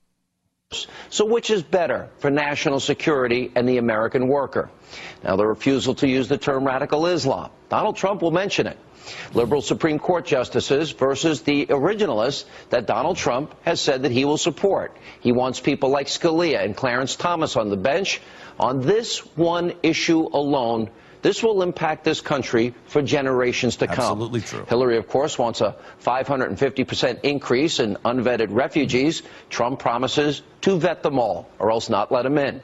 borders. 0.71 0.87
So 1.11 1.25
which 1.25 1.51
is 1.51 1.62
better 1.62 2.09
for 2.18 2.31
national 2.31 2.81
security 2.81 3.51
and 3.55 3.68
the 3.68 3.79
American 3.79 4.29
worker? 4.29 4.71
Now, 5.25 5.37
the 5.37 5.47
refusal 5.47 5.94
to 5.97 6.07
use 6.07 6.29
the 6.29 6.38
term 6.38 6.64
radical 6.64 7.07
Islam. 7.07 7.51
Donald 7.68 7.97
Trump 7.97 8.23
will 8.23 8.31
mention 8.31 8.66
it. 8.66 8.79
Liberal 9.35 9.62
Supreme 9.62 9.99
Court 9.99 10.27
justices 10.27 10.90
versus 10.90 11.42
the 11.42 11.66
originalists 11.66 12.44
that 12.71 12.87
Donald 12.87 13.16
Trump 13.16 13.55
has 13.62 13.81
said 13.81 14.03
that 14.03 14.12
he 14.12 14.25
will 14.25 14.38
support. 14.38 14.97
He 15.21 15.33
wants 15.33 15.61
people 15.61 15.90
like 15.90 16.07
Scalia 16.07 16.64
and 16.64 16.77
Clarence 16.77 17.16
Thomas 17.16 17.57
on 17.57 17.68
the 17.68 17.77
bench. 17.77 18.21
On 18.59 18.81
this 18.81 19.18
one 19.37 19.75
issue 19.83 20.29
alone, 20.33 20.90
this 21.23 21.42
will 21.42 21.62
impact 21.62 22.05
this 22.05 22.21
country 22.21 22.75
for 22.87 23.03
generations 23.03 23.77
to 23.77 23.87
come. 23.87 23.99
Absolutely 23.99 24.40
true. 24.40 24.64
Hillary, 24.68 24.99
of 24.99 25.09
course, 25.09 25.38
wants 25.38 25.61
a 25.61 25.77
550% 26.05 27.21
increase 27.25 27.81
in 27.81 27.97
unvetted 28.05 28.49
refugees. 28.51 29.23
Trump 29.51 29.81
promises 29.81 30.42
to 30.62 30.79
vet 30.79 31.03
them 31.03 31.18
all, 31.18 31.49
or 31.59 31.71
else 31.71 31.88
not 31.88 32.12
let 32.12 32.23
them 32.23 32.38
in. 32.38 32.62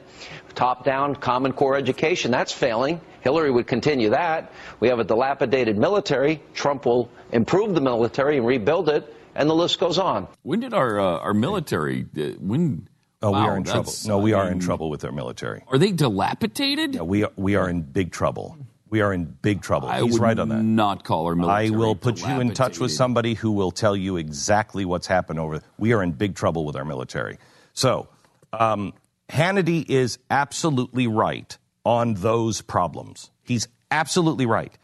Top 0.53 0.85
down 0.85 1.15
Common 1.15 1.51
Core 1.51 1.75
education, 1.75 2.31
that's 2.31 2.53
failing. 2.53 3.01
Hillary 3.25 3.49
would 3.49 3.65
continue 3.65 4.11
that. 4.11 4.53
We 4.79 4.87
have 4.89 4.99
a 4.99 5.03
dilapidated 5.03 5.79
military. 5.79 6.39
Trump 6.53 6.85
will 6.85 7.09
improve 7.31 7.73
the 7.73 7.81
military 7.81 8.37
and 8.37 8.45
rebuild 8.45 8.87
it, 8.87 9.11
and 9.33 9.49
the 9.49 9.55
list 9.55 9.79
goes 9.79 9.97
on. 9.97 10.27
When 10.43 10.59
did 10.59 10.75
our 10.75 10.99
uh, 10.99 11.17
our 11.17 11.33
military? 11.33 12.05
Uh, 12.15 12.37
when? 12.39 12.87
Oh, 13.23 13.31
we 13.31 13.37
are 13.39 13.57
in 13.57 13.63
trouble. 13.63 13.91
No, 14.05 14.19
we 14.19 14.33
are 14.33 14.47
in 14.51 14.59
trouble 14.59 14.91
with 14.91 15.03
our 15.03 15.11
military. 15.11 15.63
Are 15.69 15.79
they 15.79 15.91
dilapidated? 15.91 16.93
Yeah, 16.93 17.01
we, 17.01 17.23
are, 17.23 17.31
we 17.35 17.55
are 17.55 17.67
in 17.67 17.81
big 17.81 18.11
trouble. 18.11 18.55
We 18.91 19.01
are 19.01 19.11
in 19.11 19.25
big 19.25 19.63
trouble. 19.63 19.87
I 19.87 20.03
He's 20.03 20.13
would 20.13 20.21
right 20.21 20.37
on 20.37 20.49
that. 20.49 20.61
not 20.61 21.03
call 21.03 21.25
our 21.25 21.35
military. 21.35 21.67
I 21.67 21.69
will 21.71 21.95
put 21.95 22.21
you 22.21 22.39
in 22.39 22.53
touch 22.53 22.77
with 22.77 22.91
somebody 22.91 23.33
who 23.33 23.53
will 23.53 23.71
tell 23.71 23.95
you 23.95 24.17
exactly 24.17 24.85
what's 24.85 25.07
happened 25.07 25.39
over. 25.39 25.61
We 25.79 25.93
are 25.93 26.03
in 26.03 26.11
big 26.11 26.35
trouble 26.35 26.63
with 26.65 26.75
our 26.75 26.85
military. 26.85 27.39
So, 27.73 28.07
um, 28.53 28.93
Hannity 29.29 29.89
is 29.89 30.19
absolutely 30.29 31.07
right 31.07 31.57
on 31.85 32.15
those 32.15 32.61
problems. 32.61 33.31
He's 33.43 33.67
absolutely 33.91 34.45
right. 34.45 34.75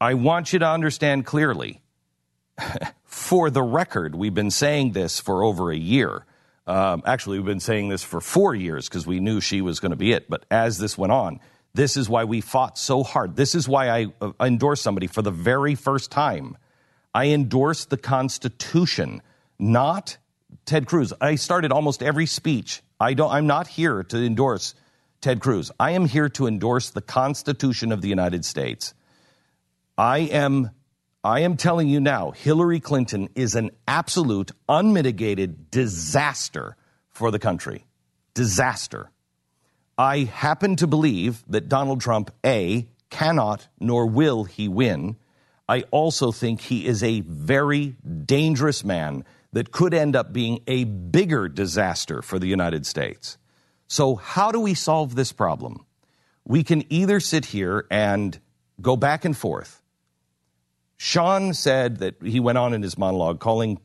I 0.00 0.14
want 0.14 0.52
you 0.52 0.58
to 0.60 0.68
understand 0.68 1.26
clearly. 1.26 1.82
for 3.04 3.50
the 3.50 3.62
record, 3.62 4.14
we've 4.14 4.34
been 4.34 4.50
saying 4.50 4.92
this 4.92 5.20
for 5.20 5.42
over 5.42 5.70
a 5.70 5.76
year. 5.76 6.24
Um, 6.66 7.02
actually, 7.06 7.38
we've 7.38 7.46
been 7.46 7.60
saying 7.60 7.88
this 7.88 8.02
for 8.02 8.20
four 8.20 8.54
years 8.54 8.88
because 8.88 9.06
we 9.06 9.20
knew 9.20 9.40
she 9.40 9.60
was 9.60 9.80
going 9.80 9.90
to 9.90 9.96
be 9.96 10.12
it. 10.12 10.28
But 10.28 10.44
as 10.50 10.78
this 10.78 10.98
went 10.98 11.12
on, 11.12 11.40
this 11.74 11.96
is 11.96 12.08
why 12.08 12.24
we 12.24 12.40
fought 12.40 12.78
so 12.78 13.02
hard. 13.02 13.36
This 13.36 13.54
is 13.54 13.68
why 13.68 13.88
I 13.88 14.06
uh, 14.20 14.32
endorsed 14.40 14.82
somebody 14.82 15.06
for 15.06 15.22
the 15.22 15.30
very 15.30 15.74
first 15.74 16.10
time. 16.10 16.56
I 17.14 17.26
endorsed 17.26 17.90
the 17.90 17.96
Constitution, 17.96 19.22
not 19.58 20.18
Ted 20.64 20.86
Cruz. 20.86 21.12
I 21.20 21.36
started 21.36 21.72
almost 21.72 22.02
every 22.02 22.26
speech. 22.26 22.82
I 22.98 23.14
don't. 23.14 23.30
I'm 23.30 23.46
not 23.46 23.66
here 23.66 24.02
to 24.02 24.16
endorse 24.16 24.74
Ted 25.26 25.40
Cruz. 25.40 25.72
I 25.80 25.90
am 25.90 26.06
here 26.06 26.28
to 26.28 26.46
endorse 26.46 26.90
the 26.90 27.00
Constitution 27.00 27.90
of 27.90 28.00
the 28.00 28.06
United 28.06 28.44
States. 28.44 28.94
I 29.98 30.18
am 30.18 30.70
I 31.24 31.40
am 31.40 31.56
telling 31.56 31.88
you 31.88 31.98
now, 31.98 32.30
Hillary 32.30 32.78
Clinton 32.78 33.28
is 33.34 33.56
an 33.56 33.72
absolute, 33.88 34.52
unmitigated 34.68 35.68
disaster 35.72 36.76
for 37.10 37.32
the 37.32 37.40
country. 37.40 37.86
Disaster. 38.34 39.10
I 39.98 40.18
happen 40.32 40.76
to 40.76 40.86
believe 40.86 41.42
that 41.48 41.68
Donald 41.68 42.00
Trump, 42.00 42.30
A, 42.44 42.86
cannot 43.10 43.66
nor 43.80 44.06
will 44.06 44.44
he 44.44 44.68
win. 44.68 45.16
I 45.68 45.82
also 45.90 46.30
think 46.30 46.60
he 46.60 46.86
is 46.86 47.02
a 47.02 47.22
very 47.22 47.96
dangerous 48.26 48.84
man 48.84 49.24
that 49.52 49.72
could 49.72 49.92
end 49.92 50.14
up 50.14 50.32
being 50.32 50.60
a 50.68 50.84
bigger 50.84 51.48
disaster 51.48 52.22
for 52.22 52.38
the 52.38 52.46
United 52.46 52.86
States. 52.86 53.38
So, 53.88 54.16
how 54.16 54.50
do 54.52 54.60
we 54.60 54.74
solve 54.74 55.14
this 55.14 55.32
problem? 55.32 55.84
We 56.44 56.62
can 56.62 56.84
either 56.92 57.20
sit 57.20 57.46
here 57.46 57.86
and 57.90 58.38
go 58.80 58.96
back 58.96 59.24
and 59.24 59.36
forth. 59.36 59.82
Sean 60.96 61.54
said 61.54 61.98
that 61.98 62.22
he 62.22 62.40
went 62.40 62.58
on 62.58 62.72
in 62.72 62.82
his 62.82 62.96
monologue 62.96 63.40
calling 63.40 63.80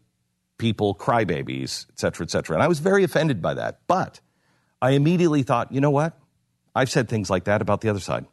people 0.58 0.96
crybabies, 0.96 1.88
et 1.90 2.00
cetera, 2.00 2.24
et 2.24 2.32
cetera. 2.32 2.56
And 2.56 2.64
I 2.64 2.68
was 2.68 2.80
very 2.80 3.04
offended 3.04 3.42
by 3.42 3.56
that. 3.56 3.80
But 3.88 4.22
I 4.82 4.92
immediately 4.92 5.44
thought, 5.44 5.72
you 5.72 5.82
know 5.82 5.90
what? 5.90 6.18
I've 6.76 6.90
said 6.90 7.10
things 7.10 7.30
like 7.30 7.46
that 7.46 7.62
about 7.62 7.82
the 7.82 7.90
other 7.90 8.00
side. 8.00 8.26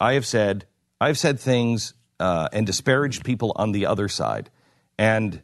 I 0.00 0.14
have 0.14 0.26
said, 0.26 0.66
I've 1.00 1.18
said 1.18 1.38
things 1.38 1.94
uh, 2.18 2.48
and 2.52 2.66
disparaged 2.66 3.24
people 3.24 3.52
on 3.56 3.72
the 3.72 3.86
other 3.86 4.08
side. 4.08 4.50
And 4.98 5.42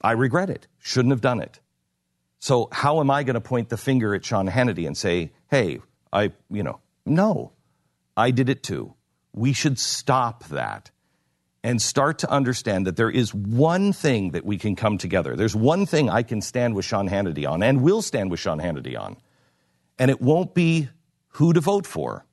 I 0.00 0.12
regret 0.12 0.50
it. 0.50 0.66
Shouldn't 0.78 1.12
have 1.12 1.20
done 1.20 1.40
it. 1.40 1.60
So 2.40 2.68
how 2.72 3.00
am 3.00 3.10
I 3.10 3.22
going 3.22 3.34
to 3.34 3.40
point 3.40 3.68
the 3.68 3.76
finger 3.76 4.14
at 4.14 4.24
Sean 4.24 4.48
Hannity 4.48 4.86
and 4.86 4.96
say, 4.96 5.32
hey, 5.50 5.80
I, 6.12 6.32
you 6.50 6.62
know, 6.62 6.80
no, 7.04 7.52
I 8.16 8.30
did 8.30 8.48
it 8.48 8.62
too. 8.62 8.94
We 9.32 9.52
should 9.52 9.78
stop 9.78 10.44
that 10.48 10.90
and 11.62 11.80
start 11.80 12.20
to 12.20 12.30
understand 12.30 12.86
that 12.86 12.96
there 12.96 13.10
is 13.10 13.34
one 13.34 13.92
thing 13.92 14.30
that 14.30 14.46
we 14.46 14.56
can 14.56 14.74
come 14.74 14.96
together. 14.96 15.36
There's 15.36 15.54
one 15.54 15.84
thing 15.84 16.08
I 16.08 16.22
can 16.22 16.40
stand 16.40 16.74
with 16.74 16.86
Sean 16.86 17.08
Hannity 17.10 17.48
on 17.48 17.62
and 17.62 17.82
will 17.82 18.00
stand 18.00 18.30
with 18.30 18.40
Sean 18.40 18.58
Hannity 18.58 18.98
on. 18.98 19.18
And 19.98 20.10
it 20.10 20.22
won't 20.22 20.54
be 20.54 20.88
who 21.34 21.52
to 21.52 21.60
vote 21.60 21.86
for. 21.86 22.24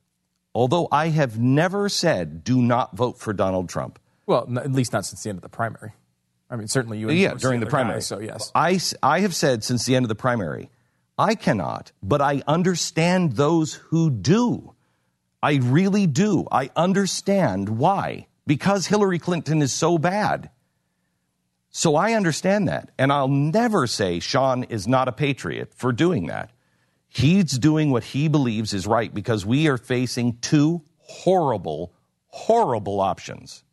Although 0.54 0.88
I 0.90 1.08
have 1.08 1.38
never 1.38 1.90
said 1.90 2.42
do 2.42 2.62
not 2.62 2.96
vote 2.96 3.18
for 3.18 3.34
Donald 3.34 3.68
Trump. 3.68 3.98
Well, 4.24 4.48
at 4.58 4.72
least 4.72 4.94
not 4.94 5.04
since 5.04 5.22
the 5.22 5.28
end 5.28 5.36
of 5.36 5.42
the 5.42 5.50
primary. 5.50 5.92
I 6.50 6.56
mean, 6.56 6.68
certainly 6.68 6.98
you. 6.98 7.10
Yeah, 7.10 7.34
during 7.34 7.60
the 7.60 7.66
other 7.66 7.70
primary. 7.70 7.96
guys, 7.96 8.06
so 8.06 8.20
yes. 8.20 8.50
I 8.54 8.80
I 9.02 9.20
have 9.20 9.34
said 9.34 9.64
since 9.64 9.84
the 9.84 9.96
end 9.96 10.04
of 10.04 10.08
the 10.08 10.14
primary, 10.14 10.70
I 11.18 11.34
cannot, 11.34 11.92
but 12.02 12.20
I 12.20 12.42
understand 12.46 13.32
those 13.32 13.74
who 13.74 14.10
do. 14.10 14.74
I 15.42 15.56
really 15.56 16.06
do. 16.06 16.46
I 16.50 16.70
understand 16.74 17.68
why. 17.68 18.26
Because 18.46 18.86
Hillary 18.86 19.18
Clinton 19.18 19.60
is 19.60 19.72
so 19.72 19.98
bad. 19.98 20.50
So 21.70 21.96
I 21.96 22.14
understand 22.14 22.68
that. 22.68 22.90
And 22.98 23.12
I'll 23.12 23.28
never 23.28 23.86
say 23.86 24.20
Sean 24.20 24.64
is 24.64 24.88
not 24.88 25.06
a 25.06 25.12
patriot 25.12 25.74
for 25.74 25.92
doing 25.92 26.26
that. 26.26 26.50
He's 27.08 27.58
doing 27.58 27.90
what 27.90 28.04
he 28.04 28.28
believes 28.28 28.72
is 28.72 28.86
right 28.86 29.12
because 29.12 29.44
we 29.44 29.68
are 29.68 29.76
facing 29.76 30.38
two 30.38 30.82
horrible, 30.98 31.92
horrible 32.28 33.00
options. 33.00 33.64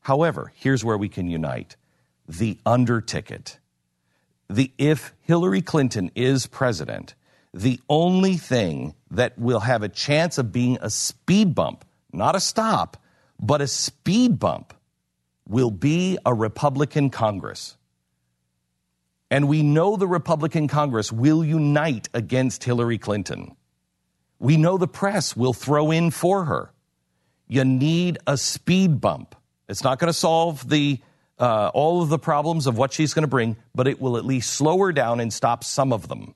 However, 0.00 0.52
here's 0.56 0.84
where 0.84 0.98
we 0.98 1.08
can 1.08 1.28
unite 1.28 1.76
the 2.28 2.58
under 2.64 3.00
ticket. 3.00 3.58
The 4.48 4.72
if 4.78 5.14
Hillary 5.22 5.62
Clinton 5.62 6.10
is 6.14 6.46
president, 6.46 7.14
the 7.52 7.80
only 7.88 8.36
thing 8.36 8.94
that 9.10 9.38
will 9.38 9.60
have 9.60 9.82
a 9.82 9.88
chance 9.88 10.38
of 10.38 10.52
being 10.52 10.78
a 10.80 10.90
speed 10.90 11.54
bump, 11.54 11.84
not 12.12 12.36
a 12.36 12.40
stop, 12.40 13.02
but 13.40 13.60
a 13.60 13.66
speed 13.66 14.38
bump, 14.38 14.74
will 15.46 15.70
be 15.70 16.18
a 16.26 16.34
Republican 16.34 17.10
Congress. 17.10 17.76
And 19.30 19.48
we 19.48 19.62
know 19.62 19.96
the 19.96 20.06
Republican 20.06 20.68
Congress 20.68 21.12
will 21.12 21.44
unite 21.44 22.08
against 22.14 22.64
Hillary 22.64 22.98
Clinton. 22.98 23.56
We 24.38 24.56
know 24.56 24.78
the 24.78 24.88
press 24.88 25.36
will 25.36 25.52
throw 25.52 25.90
in 25.90 26.10
for 26.10 26.44
her. 26.44 26.72
You 27.46 27.64
need 27.64 28.18
a 28.26 28.36
speed 28.36 29.00
bump. 29.00 29.34
It's 29.68 29.84
not 29.84 29.98
going 29.98 30.08
to 30.08 30.18
solve 30.18 30.68
the 30.68 31.00
uh, 31.38 31.70
all 31.74 32.02
of 32.02 32.08
the 32.08 32.18
problems 32.18 32.66
of 32.66 32.76
what 32.76 32.92
she's 32.92 33.14
going 33.14 33.22
to 33.22 33.28
bring, 33.28 33.56
but 33.74 33.86
it 33.86 34.00
will 34.00 34.16
at 34.16 34.24
least 34.24 34.52
slow 34.52 34.78
her 34.78 34.92
down 34.92 35.20
and 35.20 35.32
stop 35.32 35.64
some 35.64 35.92
of 35.92 36.08
them. 36.08 36.34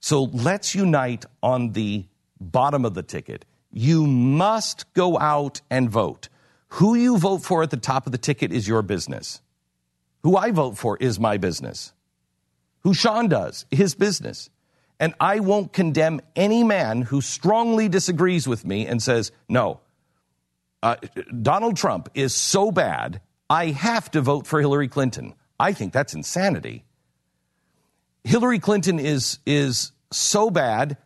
So 0.00 0.24
let's 0.24 0.74
unite 0.74 1.24
on 1.42 1.72
the 1.72 2.06
bottom 2.40 2.84
of 2.84 2.94
the 2.94 3.02
ticket. 3.02 3.44
You 3.72 4.06
must 4.06 4.92
go 4.94 5.18
out 5.18 5.60
and 5.70 5.90
vote. 5.90 6.28
Who 6.68 6.94
you 6.94 7.18
vote 7.18 7.42
for 7.42 7.62
at 7.62 7.70
the 7.70 7.76
top 7.76 8.06
of 8.06 8.12
the 8.12 8.18
ticket 8.18 8.52
is 8.52 8.68
your 8.68 8.82
business. 8.82 9.40
Who 10.22 10.36
I 10.36 10.50
vote 10.50 10.78
for 10.78 10.96
is 10.98 11.20
my 11.20 11.36
business. 11.36 11.92
Who 12.80 12.94
Sean 12.94 13.28
does, 13.28 13.66
his 13.70 13.94
business. 13.94 14.50
And 15.00 15.14
I 15.18 15.40
won't 15.40 15.72
condemn 15.72 16.20
any 16.36 16.62
man 16.62 17.02
who 17.02 17.20
strongly 17.20 17.88
disagrees 17.88 18.46
with 18.46 18.64
me 18.64 18.86
and 18.86 19.02
says, 19.02 19.32
no, 19.48 19.80
uh, 20.82 20.96
Donald 21.40 21.76
Trump 21.76 22.10
is 22.14 22.34
so 22.34 22.70
bad, 22.70 23.20
I 23.54 23.66
have 23.70 24.10
to 24.10 24.20
vote 24.20 24.48
for 24.48 24.60
Hillary 24.60 24.88
Clinton. 24.88 25.32
I 25.60 25.74
think 25.74 25.92
that's 25.92 26.12
insanity. 26.12 26.84
Hillary 28.24 28.58
Clinton 28.58 28.98
is, 28.98 29.38
is 29.46 29.92
so 30.10 30.50
bad, 30.50 30.96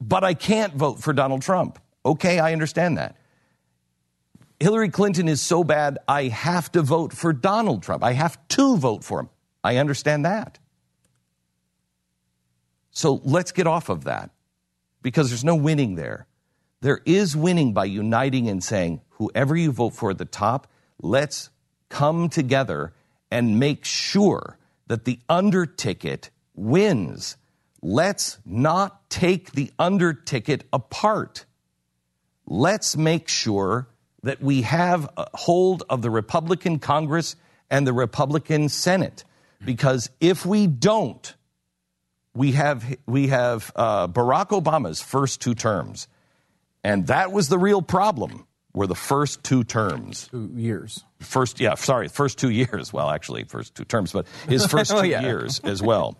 but 0.00 0.22
I 0.22 0.34
can't 0.34 0.74
vote 0.74 1.00
for 1.00 1.12
Donald 1.12 1.42
Trump. 1.42 1.80
Okay, 2.06 2.38
I 2.38 2.52
understand 2.52 2.98
that. 2.98 3.16
Hillary 4.60 4.90
Clinton 4.90 5.26
is 5.26 5.40
so 5.40 5.64
bad, 5.64 5.98
I 6.06 6.28
have 6.28 6.70
to 6.70 6.82
vote 6.82 7.12
for 7.12 7.32
Donald 7.32 7.82
Trump. 7.82 8.04
I 8.04 8.12
have 8.12 8.38
to 8.50 8.76
vote 8.76 9.02
for 9.02 9.18
him. 9.18 9.28
I 9.64 9.78
understand 9.78 10.24
that. 10.24 10.60
So 12.92 13.20
let's 13.24 13.50
get 13.50 13.66
off 13.66 13.88
of 13.88 14.04
that 14.04 14.30
because 15.02 15.30
there's 15.30 15.42
no 15.42 15.56
winning 15.56 15.96
there. 15.96 16.28
There 16.80 17.00
is 17.04 17.36
winning 17.36 17.72
by 17.72 17.86
uniting 17.86 18.48
and 18.48 18.62
saying, 18.62 19.00
whoever 19.08 19.56
you 19.56 19.72
vote 19.72 19.94
for 19.94 20.12
at 20.12 20.18
the 20.18 20.26
top, 20.26 20.68
let's 21.00 21.50
come 21.88 22.28
together 22.28 22.92
and 23.30 23.58
make 23.58 23.84
sure 23.84 24.58
that 24.86 25.04
the 25.04 25.18
under 25.28 25.66
ticket 25.66 26.30
wins. 26.54 27.36
Let's 27.82 28.38
not 28.44 29.10
take 29.10 29.52
the 29.52 29.70
under 29.78 30.12
ticket 30.12 30.64
apart. 30.72 31.44
Let's 32.46 32.96
make 32.96 33.28
sure 33.28 33.88
that 34.22 34.40
we 34.40 34.62
have 34.62 35.08
hold 35.34 35.82
of 35.88 36.02
the 36.02 36.10
Republican 36.10 36.78
Congress 36.78 37.36
and 37.70 37.86
the 37.86 37.92
Republican 37.92 38.68
Senate. 38.68 39.24
Because 39.64 40.10
if 40.20 40.44
we 40.44 40.66
don't, 40.66 41.34
we 42.34 42.52
have, 42.52 42.84
we 43.06 43.28
have 43.28 43.70
uh, 43.76 44.08
Barack 44.08 44.48
Obama's 44.48 45.00
first 45.00 45.40
two 45.40 45.54
terms. 45.54 46.08
And 46.82 47.06
that 47.06 47.32
was 47.32 47.48
the 47.48 47.58
real 47.58 47.80
problem, 47.80 48.46
were 48.74 48.86
the 48.86 48.94
first 48.94 49.42
two 49.44 49.64
terms. 49.64 50.28
Two 50.28 50.50
years. 50.54 51.04
First, 51.20 51.60
yeah, 51.60 51.74
sorry, 51.76 52.08
first 52.08 52.38
two 52.38 52.50
years. 52.50 52.92
Well, 52.92 53.08
actually, 53.08 53.44
first 53.44 53.74
two 53.74 53.84
terms, 53.84 54.12
but 54.12 54.26
his 54.48 54.66
first 54.70 54.90
oh, 54.92 54.96
two 54.96 55.00
Oh, 55.00 55.04
yeah. 55.04 55.22
years 55.22 55.60
as 55.60 55.80
well. 55.82 56.18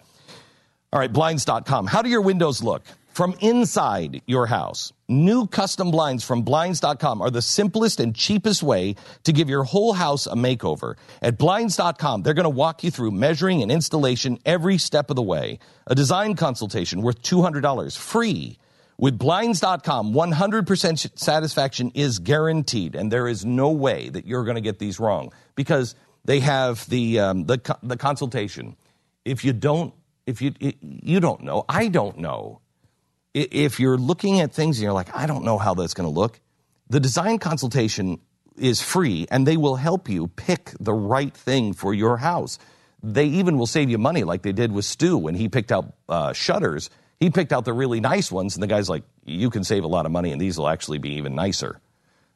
All 0.92 1.00
right, 1.00 1.12
blinds.com. 1.12 1.86
How 1.88 2.02
do 2.02 2.08
your 2.08 2.20
windows 2.22 2.62
look? 2.62 2.82
From 3.12 3.36
inside 3.40 4.22
your 4.26 4.46
house, 4.46 4.92
new 5.08 5.46
custom 5.46 5.92
blinds 5.92 6.24
from 6.24 6.42
blinds.com 6.42 7.22
are 7.22 7.30
the 7.30 7.42
simplest 7.42 8.00
and 8.00 8.12
cheapest 8.14 8.60
way 8.60 8.96
to 9.22 9.32
give 9.32 9.48
your 9.48 9.62
whole 9.62 9.92
house 9.92 10.26
a 10.26 10.34
makeover. 10.34 10.96
At 11.22 11.38
blinds.com, 11.38 12.22
they're 12.22 12.34
going 12.34 12.42
to 12.44 12.50
walk 12.50 12.82
you 12.82 12.90
through 12.90 13.12
measuring 13.12 13.62
and 13.62 13.70
installation 13.70 14.38
every 14.44 14.78
step 14.78 15.10
of 15.10 15.16
the 15.16 15.22
way. 15.22 15.60
A 15.86 15.94
design 15.94 16.34
consultation 16.34 17.02
worth 17.02 17.22
$200 17.22 17.96
free. 17.96 18.58
With 18.96 19.18
blinds.com, 19.18 20.12
100% 20.14 21.18
satisfaction 21.18 21.90
is 21.94 22.20
guaranteed, 22.20 22.94
and 22.94 23.10
there 23.10 23.26
is 23.26 23.44
no 23.44 23.70
way 23.70 24.08
that 24.08 24.26
you're 24.26 24.44
going 24.44 24.54
to 24.54 24.60
get 24.60 24.78
these 24.78 25.00
wrong 25.00 25.32
because 25.56 25.94
they 26.24 26.40
have 26.40 26.88
the, 26.88 27.18
um, 27.18 27.44
the, 27.44 27.76
the 27.82 27.96
consultation. 27.96 28.76
If 29.24 29.44
you 29.44 29.52
don't, 29.52 29.92
if 30.26 30.40
you, 30.40 30.54
you 30.80 31.20
don't 31.20 31.42
know, 31.42 31.64
I 31.68 31.88
don't 31.88 32.18
know. 32.18 32.60
If 33.34 33.80
you're 33.80 33.98
looking 33.98 34.40
at 34.40 34.54
things 34.54 34.78
and 34.78 34.84
you're 34.84 34.92
like, 34.92 35.14
I 35.14 35.26
don't 35.26 35.44
know 35.44 35.58
how 35.58 35.74
that's 35.74 35.94
going 35.94 36.08
to 36.08 36.14
look, 36.14 36.40
the 36.88 37.00
design 37.00 37.38
consultation 37.38 38.20
is 38.56 38.80
free 38.80 39.26
and 39.30 39.46
they 39.46 39.56
will 39.56 39.76
help 39.76 40.08
you 40.08 40.28
pick 40.28 40.72
the 40.78 40.92
right 40.92 41.34
thing 41.34 41.72
for 41.72 41.92
your 41.92 42.18
house. 42.18 42.58
They 43.02 43.26
even 43.26 43.58
will 43.58 43.66
save 43.66 43.90
you 43.90 43.98
money, 43.98 44.24
like 44.24 44.42
they 44.42 44.52
did 44.52 44.72
with 44.72 44.84
Stu 44.84 45.18
when 45.18 45.34
he 45.34 45.48
picked 45.48 45.72
out 45.72 45.92
uh, 46.08 46.32
shutters. 46.32 46.90
He 47.20 47.30
picked 47.30 47.52
out 47.52 47.64
the 47.64 47.72
really 47.72 48.00
nice 48.00 48.30
ones, 48.30 48.54
and 48.54 48.62
the 48.62 48.66
guy's 48.66 48.88
like, 48.88 49.04
You 49.24 49.50
can 49.50 49.64
save 49.64 49.84
a 49.84 49.88
lot 49.88 50.06
of 50.06 50.12
money, 50.12 50.32
and 50.32 50.40
these 50.40 50.58
will 50.58 50.68
actually 50.68 50.98
be 50.98 51.14
even 51.14 51.34
nicer. 51.34 51.80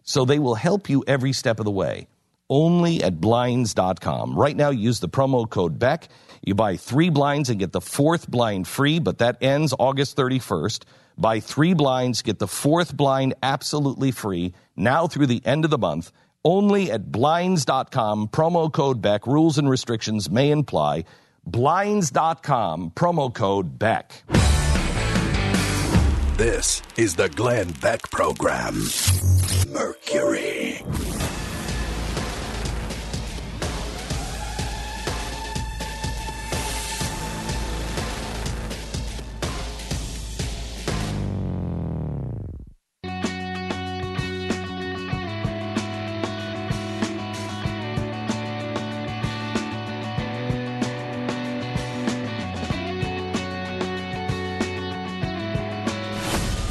So 0.03 0.25
they 0.25 0.39
will 0.39 0.55
help 0.55 0.89
you 0.89 1.05
every 1.07 1.33
step 1.33 1.59
of 1.59 1.65
the 1.65 1.71
way. 1.71 2.09
Only 2.49 3.03
at 3.03 3.21
blinds.com. 3.21 4.35
Right 4.35 4.57
now, 4.57 4.71
use 4.71 5.01
the 5.01 5.09
promo 5.09 5.49
code 5.49 5.79
BECK. 5.79 6.09
You 6.43 6.55
buy 6.55 6.77
three 6.77 7.11
blinds 7.11 7.51
and 7.51 7.59
get 7.59 7.73
the 7.73 7.81
fourth 7.81 8.31
blind 8.31 8.67
free, 8.67 9.01
but 9.01 9.19
that 9.19 9.43
ends 9.43 9.75
August 9.79 10.17
31st. 10.17 10.85
Buy 11.19 11.41
three 11.41 11.75
blinds, 11.75 12.23
get 12.23 12.39
the 12.39 12.47
fourth 12.47 12.97
blind 12.97 13.35
absolutely 13.43 14.13
free 14.13 14.55
now 14.77 15.09
through 15.09 15.27
the 15.27 15.45
end 15.45 15.65
of 15.65 15.71
the 15.71 15.79
month. 15.79 16.13
Only 16.45 16.91
at 16.91 17.11
blinds.com. 17.13 18.29
Promo 18.29 18.73
code 18.73 19.03
BECK. 19.03 19.27
Rules 19.27 19.59
and 19.59 19.69
restrictions 19.69 20.31
may 20.31 20.53
apply. 20.53 21.05
Blinds.com. 21.45 22.93
Promo 22.93 23.35
code 23.35 23.79
BECK. 23.79 24.23
This 26.39 26.83
is 26.97 27.17
the 27.17 27.29
Glenn 27.31 27.73
Beck 27.83 28.13
Program. 28.13 28.81
Mercury. 29.71 30.81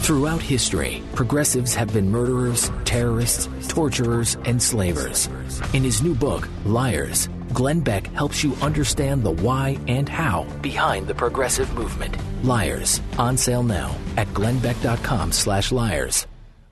Throughout 0.08 0.42
history, 0.42 1.04
progressives 1.16 1.76
have 1.76 1.92
been 1.92 2.10
murderers, 2.10 2.72
terrorists, 2.86 3.50
torturers, 3.68 4.38
and 4.46 4.64
slavers. 4.64 5.28
In 5.74 5.84
his 5.84 6.02
new 6.02 6.16
book, 6.16 6.48
Liars, 6.64 7.28
Glenn 7.52 7.82
Beck 7.82 8.08
helps 8.14 8.42
you 8.42 8.56
understand 8.62 9.24
the 9.24 9.32
why 9.32 9.78
and 9.90 10.08
how 10.08 10.46
behind 10.62 11.08
the 11.08 11.14
progressive 11.14 11.74
movement. 11.74 12.16
Liars, 12.42 13.02
on 13.20 13.36
sale 13.36 13.64
now 13.64 13.94
at 14.16 14.28
glennbeck.com 14.30 15.34
slash 15.34 15.74
liars. 15.74 16.26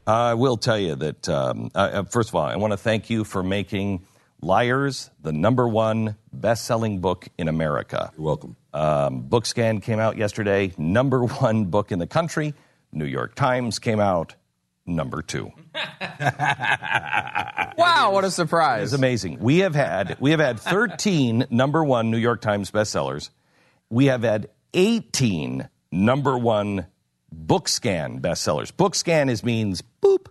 I 0.08 0.34
will 0.36 0.56
tell 0.56 0.80
you 0.80 0.96
that, 0.96 1.28
um, 1.28 1.72
uh, 1.76 1.78
uh, 1.78 2.04
first 2.04 2.30
of 2.30 2.36
all, 2.36 2.46
I 2.46 2.56
want 2.56 2.72
to 2.72 2.78
thank 2.78 3.10
you 3.10 3.26
for 3.26 3.44
making 3.44 4.06
Liars 4.40 5.10
the 5.22 5.34
number 5.34 5.68
one 5.68 6.16
best 6.32 6.64
selling 6.64 7.02
book 7.02 7.28
in 7.38 7.50
America. 7.50 8.14
You're 8.16 8.28
welcome. 8.28 8.56
Um, 8.74 9.24
Bookscan 9.28 9.84
came 9.84 10.00
out 10.00 10.16
yesterday, 10.16 10.72
number 10.78 11.26
one 11.26 11.66
book 11.66 11.92
in 11.92 12.00
the 12.00 12.08
country. 12.08 12.54
New 12.96 13.06
York 13.06 13.36
Times 13.36 13.78
came 13.80 14.00
out, 14.00 14.36
number 14.86 15.22
two. 15.22 15.52
Wow, 17.78 18.12
what 18.14 18.24
a 18.24 18.32
surprise. 18.32 18.84
It's 18.84 18.94
amazing. 18.94 19.40
We 19.40 19.60
have 19.60 19.76
had 19.76 20.18
we 20.20 20.32
have 20.32 20.40
had 20.40 20.60
13 20.60 21.48
number 21.50 21.84
one 21.84 22.10
New 22.10 22.18
York 22.18 22.42
Times 22.42 22.72
bestsellers. 22.72 23.30
We 23.90 24.06
have 24.06 24.24
had 24.24 24.50
18 24.74 25.68
number 25.92 26.38
one 26.38 26.88
Bookscan 27.36 28.22
bestsellers. 28.22 28.72
Bookscan 28.72 29.30
is 29.30 29.44
means 29.44 29.84
boop, 30.02 30.28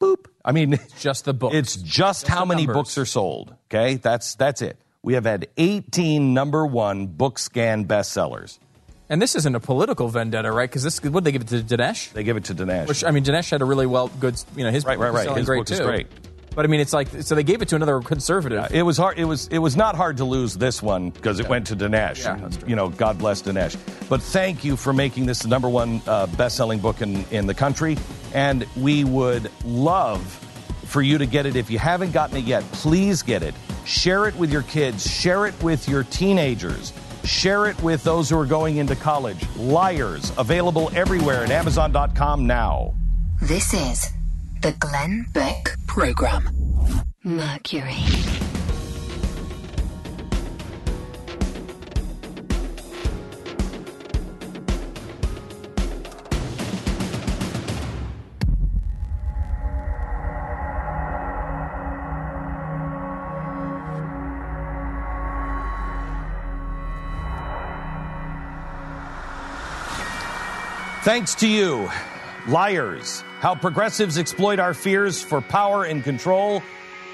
boop. 0.00 0.26
I 0.44 0.52
mean, 0.52 0.74
it's 0.74 1.02
just 1.02 1.24
the 1.24 1.34
book. 1.34 1.52
It's 1.52 1.76
just, 1.76 2.28
how 2.28 2.44
many 2.44 2.66
numbers. 2.66 2.74
books 2.74 2.98
are 2.98 3.06
sold. 3.06 3.54
Okay, 3.66 3.96
that's 3.96 4.34
that's 4.36 4.62
it. 4.62 4.78
We 5.02 5.14
have 5.14 5.24
had 5.24 5.48
18 5.56 6.32
number 6.32 6.64
one 6.64 7.08
Bookscan 7.08 7.86
bestsellers. 7.86 8.58
And 9.10 9.20
this 9.20 9.34
isn't 9.34 9.54
a 9.54 9.60
political 9.60 10.08
vendetta, 10.08 10.50
right? 10.50 10.68
Because 10.68 10.82
this, 10.82 11.02
what 11.02 11.22
did 11.22 11.24
they 11.24 11.32
give 11.32 11.42
it 11.42 11.48
to 11.48 11.76
Dinesh? 11.76 12.12
They 12.12 12.24
give 12.24 12.36
it 12.38 12.44
to 12.44 12.54
Dinesh. 12.54 12.88
Which 12.88 13.04
I 13.04 13.10
mean, 13.10 13.22
Dinesh 13.24 13.50
had 13.50 13.60
a 13.60 13.64
really 13.66 13.86
well 13.86 14.08
good, 14.08 14.40
you 14.56 14.64
know, 14.64 14.70
his 14.70 14.84
Right, 14.84 14.96
book 14.98 15.12
right, 15.12 15.26
right. 15.26 15.36
His 15.36 15.46
great 15.46 15.58
book 15.58 15.70
is 15.70 15.80
great. 15.80 16.06
But 16.54 16.64
I 16.64 16.68
mean, 16.68 16.80
it's 16.80 16.92
like 16.92 17.08
so 17.22 17.34
they 17.34 17.42
gave 17.42 17.62
it 17.62 17.68
to 17.70 17.76
another 17.76 18.00
conservative. 18.00 18.68
It 18.72 18.82
was 18.82 18.96
hard. 18.96 19.18
It 19.18 19.24
was 19.24 19.48
it 19.48 19.58
was 19.58 19.76
not 19.76 19.96
hard 19.96 20.18
to 20.18 20.24
lose 20.24 20.54
this 20.54 20.80
one 20.80 21.10
because 21.10 21.40
it 21.40 21.48
went 21.48 21.66
to 21.66 21.76
Dinesh. 21.76 22.24
Yeah, 22.24 22.36
that's 22.36 22.56
true. 22.58 22.68
You 22.68 22.76
know, 22.76 22.90
God 22.90 23.18
bless 23.18 23.42
Dinesh. 23.42 23.76
But 24.08 24.22
thank 24.22 24.64
you 24.64 24.76
for 24.76 24.92
making 24.92 25.26
this 25.26 25.40
the 25.40 25.48
number 25.48 25.68
one 25.68 26.00
uh, 26.06 26.26
best-selling 26.28 26.78
book 26.78 27.02
in 27.02 27.24
in 27.32 27.46
the 27.46 27.54
country, 27.54 27.98
and 28.32 28.64
we 28.76 29.02
would 29.02 29.50
love 29.64 30.22
for 30.84 31.02
you 31.02 31.18
to 31.18 31.26
get 31.26 31.44
it. 31.44 31.56
If 31.56 31.70
you 31.70 31.78
haven't 31.80 32.12
gotten 32.12 32.36
it 32.36 32.44
yet, 32.44 32.62
please 32.70 33.22
get 33.22 33.42
it. 33.42 33.54
Share 33.84 34.28
it 34.28 34.36
with 34.36 34.52
your 34.52 34.62
kids. 34.62 35.10
Share 35.10 35.46
it 35.46 35.60
with 35.60 35.88
your 35.88 36.04
teenagers. 36.04 36.92
Share 37.24 37.66
it 37.66 37.82
with 37.82 38.04
those 38.04 38.28
who 38.28 38.38
are 38.38 38.46
going 38.46 38.76
into 38.76 38.94
college. 38.96 39.44
Liars 39.56 40.32
available 40.36 40.90
everywhere 40.94 41.44
at 41.44 41.50
Amazon.com 41.50 42.46
now. 42.46 42.94
This 43.42 43.72
is 43.74 44.10
the 44.60 44.72
Glenn 44.78 45.26
Beck 45.32 45.76
Program. 45.86 46.48
Mercury. 47.24 47.96
Thanks 71.04 71.34
to 71.34 71.46
you, 71.46 71.90
Liars 72.48 73.22
How 73.40 73.54
Progressives 73.54 74.16
Exploit 74.16 74.58
Our 74.58 74.72
Fears 74.72 75.20
for 75.20 75.42
Power 75.42 75.84
and 75.84 76.02
Control 76.02 76.62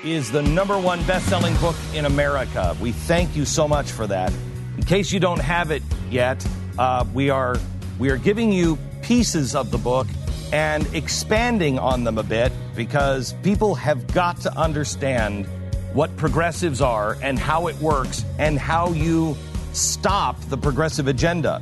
is 0.05 0.30
the 0.30 0.43
number 0.43 0.78
one 0.78 1.03
best 1.09 1.28
selling 1.28 1.57
book 1.57 1.74
in 1.93 2.05
America. 2.05 2.76
We 2.80 2.93
thank 2.93 3.34
you 3.34 3.45
so 3.45 3.66
much 3.66 3.91
for 3.91 4.07
that. 4.07 4.32
In 4.76 4.84
case 4.84 5.11
you 5.11 5.18
don't 5.18 5.41
have 5.41 5.72
it 5.72 5.82
yet, 6.09 6.47
uh, 6.78 7.05
we, 7.12 7.30
are, 7.30 7.57
we 7.99 8.11
are 8.11 8.16
giving 8.16 8.53
you 8.53 8.78
pieces 9.03 9.57
of 9.57 9.72
the 9.72 9.78
book 9.78 10.07
and 10.53 10.86
expanding 10.95 11.76
on 11.76 12.05
them 12.05 12.16
a 12.16 12.22
bit 12.22 12.53
because 12.76 13.32
people 13.43 13.74
have 13.74 14.07
got 14.14 14.41
to 14.43 14.57
understand 14.57 15.47
what 15.95 16.16
progressives 16.16 16.80
are 16.80 17.16
and 17.22 17.41
how 17.41 17.66
it 17.66 17.74
works 17.80 18.24
and 18.38 18.57
how 18.57 18.93
you 18.93 19.36
stop 19.72 20.41
the 20.43 20.57
progressive 20.57 21.09
agenda. 21.09 21.61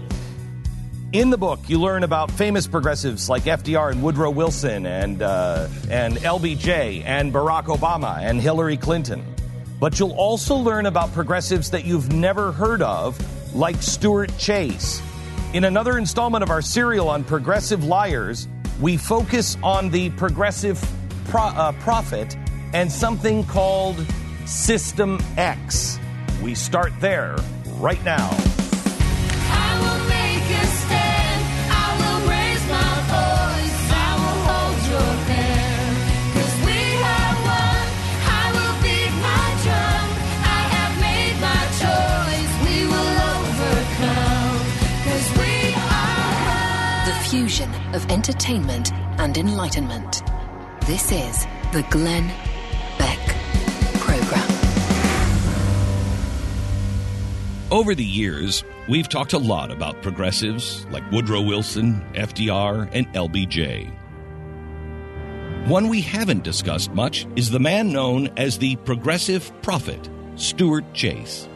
In 1.10 1.30
the 1.30 1.38
book, 1.38 1.60
you 1.68 1.80
learn 1.80 2.04
about 2.04 2.30
famous 2.30 2.66
progressives 2.66 3.30
like 3.30 3.44
FDR 3.44 3.92
and 3.92 4.02
Woodrow 4.02 4.30
Wilson 4.30 4.84
and, 4.84 5.22
uh, 5.22 5.66
and 5.90 6.18
LBJ 6.18 7.02
and 7.02 7.32
Barack 7.32 7.64
Obama 7.64 8.18
and 8.18 8.38
Hillary 8.38 8.76
Clinton. 8.76 9.24
But 9.80 9.98
you'll 9.98 10.12
also 10.12 10.54
learn 10.54 10.84
about 10.84 11.10
progressives 11.14 11.70
that 11.70 11.86
you've 11.86 12.12
never 12.12 12.52
heard 12.52 12.82
of, 12.82 13.18
like 13.56 13.76
Stuart 13.76 14.36
Chase. 14.36 15.00
In 15.54 15.64
another 15.64 15.96
installment 15.96 16.42
of 16.42 16.50
our 16.50 16.60
serial 16.60 17.08
on 17.08 17.24
progressive 17.24 17.84
liars, 17.84 18.46
we 18.78 18.98
focus 18.98 19.56
on 19.62 19.88
the 19.88 20.10
progressive 20.10 20.78
pro- 21.28 21.40
uh, 21.40 21.72
prophet 21.80 22.36
and 22.74 22.92
something 22.92 23.44
called 23.44 23.96
System 24.44 25.18
X. 25.38 25.98
We 26.42 26.54
start 26.54 26.92
there 27.00 27.38
right 27.78 28.02
now. 28.04 28.47
Of 47.94 48.10
entertainment 48.10 48.92
and 49.18 49.36
enlightenment. 49.38 50.22
This 50.86 51.10
is 51.10 51.46
the 51.72 51.86
Glenn 51.90 52.28
Beck 52.98 53.18
Program. 54.00 54.46
Over 57.70 57.94
the 57.94 58.04
years, 58.04 58.62
we've 58.88 59.08
talked 59.08 59.32
a 59.32 59.38
lot 59.38 59.70
about 59.70 60.02
progressives 60.02 60.86
like 60.90 61.10
Woodrow 61.10 61.40
Wilson, 61.40 62.04
FDR, 62.12 62.90
and 62.92 63.06
LBJ. 63.14 63.90
One 65.66 65.88
we 65.88 66.02
haven't 66.02 66.44
discussed 66.44 66.92
much 66.92 67.26
is 67.36 67.50
the 67.50 67.58
man 67.58 67.90
known 67.92 68.28
as 68.36 68.58
the 68.58 68.76
progressive 68.76 69.50
prophet, 69.62 70.08
Stuart 70.36 70.92
Chase. 70.94 71.48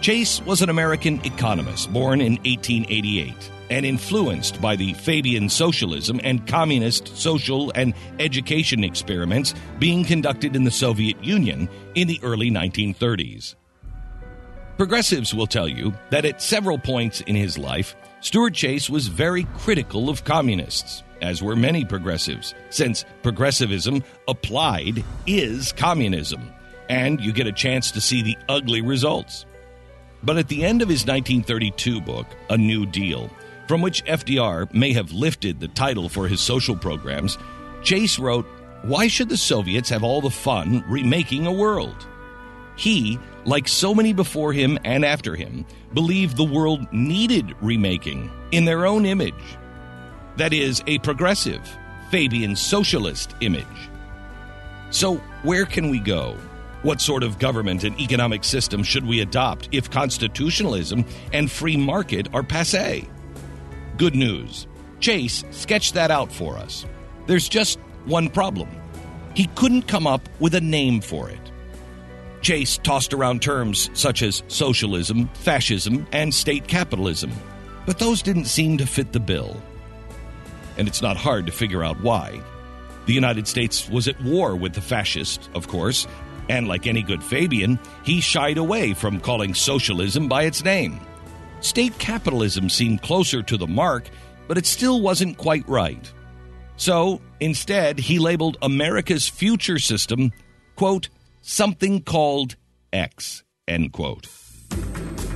Chase 0.00 0.40
was 0.42 0.62
an 0.62 0.70
American 0.70 1.24
economist 1.24 1.92
born 1.92 2.20
in 2.20 2.32
1888 2.44 3.51
and 3.70 3.86
influenced 3.86 4.60
by 4.60 4.76
the 4.76 4.92
Fabian 4.94 5.48
socialism 5.48 6.20
and 6.24 6.46
communist 6.46 7.16
social 7.16 7.72
and 7.74 7.94
education 8.18 8.84
experiments 8.84 9.54
being 9.78 10.04
conducted 10.04 10.54
in 10.54 10.64
the 10.64 10.70
Soviet 10.70 11.22
Union 11.24 11.68
in 11.94 12.08
the 12.08 12.20
early 12.22 12.50
1930s. 12.50 13.54
Progressives 14.76 15.34
will 15.34 15.46
tell 15.46 15.68
you 15.68 15.92
that 16.10 16.24
at 16.24 16.42
several 16.42 16.78
points 16.78 17.20
in 17.22 17.36
his 17.36 17.58
life, 17.58 17.94
Stuart 18.20 18.54
Chase 18.54 18.88
was 18.88 19.06
very 19.08 19.44
critical 19.58 20.08
of 20.08 20.24
communists, 20.24 21.02
as 21.20 21.42
were 21.42 21.56
many 21.56 21.84
progressives, 21.84 22.54
since 22.70 23.04
progressivism 23.22 24.02
applied 24.28 25.04
is 25.26 25.72
communism, 25.72 26.52
and 26.88 27.20
you 27.20 27.32
get 27.32 27.46
a 27.46 27.52
chance 27.52 27.90
to 27.90 28.00
see 28.00 28.22
the 28.22 28.36
ugly 28.48 28.80
results. 28.80 29.44
But 30.22 30.38
at 30.38 30.48
the 30.48 30.64
end 30.64 30.82
of 30.82 30.88
his 30.88 31.06
1932 31.06 32.00
book, 32.00 32.26
A 32.48 32.56
New 32.56 32.86
Deal, 32.86 33.30
from 33.72 33.80
which 33.80 34.04
FDR 34.04 34.70
may 34.74 34.92
have 34.92 35.12
lifted 35.12 35.58
the 35.58 35.68
title 35.68 36.06
for 36.06 36.28
his 36.28 36.42
social 36.42 36.76
programs, 36.76 37.38
Chase 37.82 38.18
wrote, 38.18 38.44
Why 38.82 39.08
should 39.08 39.30
the 39.30 39.36
Soviets 39.38 39.88
have 39.88 40.04
all 40.04 40.20
the 40.20 40.28
fun 40.28 40.84
remaking 40.86 41.46
a 41.46 41.52
world? 41.52 42.06
He, 42.76 43.18
like 43.46 43.66
so 43.66 43.94
many 43.94 44.12
before 44.12 44.52
him 44.52 44.78
and 44.84 45.06
after 45.06 45.34
him, 45.34 45.64
believed 45.94 46.36
the 46.36 46.44
world 46.44 46.86
needed 46.92 47.56
remaking 47.62 48.30
in 48.50 48.66
their 48.66 48.84
own 48.84 49.06
image. 49.06 49.56
That 50.36 50.52
is, 50.52 50.82
a 50.86 50.98
progressive, 50.98 51.66
Fabian 52.10 52.54
socialist 52.54 53.34
image. 53.40 53.64
So, 54.90 55.14
where 55.44 55.64
can 55.64 55.88
we 55.88 55.98
go? 55.98 56.36
What 56.82 57.00
sort 57.00 57.22
of 57.22 57.38
government 57.38 57.84
and 57.84 57.98
economic 57.98 58.44
system 58.44 58.82
should 58.82 59.06
we 59.06 59.22
adopt 59.22 59.70
if 59.72 59.90
constitutionalism 59.90 61.06
and 61.32 61.50
free 61.50 61.78
market 61.78 62.28
are 62.34 62.42
passe? 62.42 63.08
Good 63.96 64.14
news. 64.14 64.66
Chase 65.00 65.44
sketched 65.50 65.94
that 65.94 66.10
out 66.10 66.32
for 66.32 66.56
us. 66.56 66.86
There's 67.26 67.48
just 67.48 67.78
one 68.04 68.28
problem. 68.28 68.68
He 69.34 69.46
couldn't 69.54 69.82
come 69.82 70.06
up 70.06 70.28
with 70.40 70.54
a 70.54 70.60
name 70.60 71.00
for 71.00 71.28
it. 71.28 71.38
Chase 72.40 72.78
tossed 72.78 73.12
around 73.12 73.40
terms 73.40 73.90
such 73.94 74.22
as 74.22 74.42
socialism, 74.48 75.28
fascism, 75.34 76.06
and 76.12 76.34
state 76.34 76.66
capitalism, 76.66 77.30
but 77.86 77.98
those 77.98 78.22
didn't 78.22 78.46
seem 78.46 78.78
to 78.78 78.86
fit 78.86 79.12
the 79.12 79.20
bill. 79.20 79.62
And 80.76 80.88
it's 80.88 81.02
not 81.02 81.16
hard 81.16 81.46
to 81.46 81.52
figure 81.52 81.84
out 81.84 82.00
why. 82.02 82.40
The 83.06 83.12
United 83.12 83.46
States 83.46 83.88
was 83.88 84.08
at 84.08 84.20
war 84.22 84.56
with 84.56 84.74
the 84.74 84.80
fascists, 84.80 85.48
of 85.54 85.68
course, 85.68 86.06
and 86.48 86.66
like 86.66 86.86
any 86.86 87.02
good 87.02 87.22
Fabian, 87.22 87.78
he 88.04 88.20
shied 88.20 88.58
away 88.58 88.94
from 88.94 89.20
calling 89.20 89.54
socialism 89.54 90.28
by 90.28 90.44
its 90.44 90.64
name. 90.64 91.00
State 91.62 91.96
capitalism 91.98 92.68
seemed 92.68 93.02
closer 93.02 93.40
to 93.42 93.56
the 93.56 93.68
mark, 93.68 94.10
but 94.48 94.58
it 94.58 94.66
still 94.66 95.00
wasn't 95.00 95.38
quite 95.38 95.66
right. 95.68 96.12
So 96.76 97.20
instead, 97.38 98.00
he 98.00 98.18
labeled 98.18 98.58
America's 98.60 99.28
future 99.28 99.78
system, 99.78 100.32
quote, 100.74 101.08
something 101.40 102.02
called 102.02 102.56
X, 102.92 103.44
end 103.68 103.92
quote. 103.92 104.26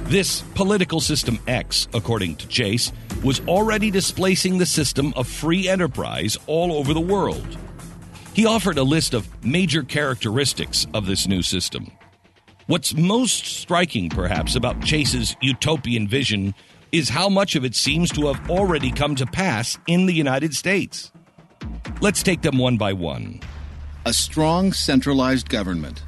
This 0.09 0.43
political 0.55 1.01
system 1.01 1.39
X, 1.47 1.87
according 1.95 2.37
to 2.37 2.49
Chase, 2.49 2.93
was 3.23 3.41
already 3.47 3.93
displacing 3.93 4.59
the 4.59 4.67
system 4.67 5.13
of 5.17 5.29
free 5.29 5.69
enterprise 5.69 6.37
all 6.49 6.73
over 6.73 6.93
the 6.93 7.01
world. 7.01 7.57
He 8.35 8.47
offered 8.47 8.79
a 8.79 8.83
list 8.83 9.15
of 9.15 9.29
major 9.45 9.83
characteristics 9.83 10.87
of 10.93 11.07
this 11.07 11.27
new 11.27 11.43
system. 11.43 11.91
What's 12.69 12.97
most 12.97 13.47
striking, 13.47 14.09
perhaps, 14.09 14.57
about 14.57 14.83
Chase's 14.83 15.37
utopian 15.41 16.09
vision 16.09 16.53
is 16.91 17.09
how 17.09 17.29
much 17.29 17.55
of 17.55 17.65
it 17.65 17.77
seems 17.77 18.11
to 18.11 18.27
have 18.27 18.51
already 18.51 18.91
come 18.91 19.15
to 19.15 19.27
pass 19.27 19.79
in 19.87 20.07
the 20.07 20.13
United 20.13 20.53
States. 20.53 21.13
Let's 22.01 22.25
take 22.25 22.43
them 22.43 22.59
one 22.59 22.77
by 22.77 22.93
one. 22.93 23.39
A 24.05 24.13
strong 24.13 24.73
centralized 24.73 25.49
government. 25.49 26.03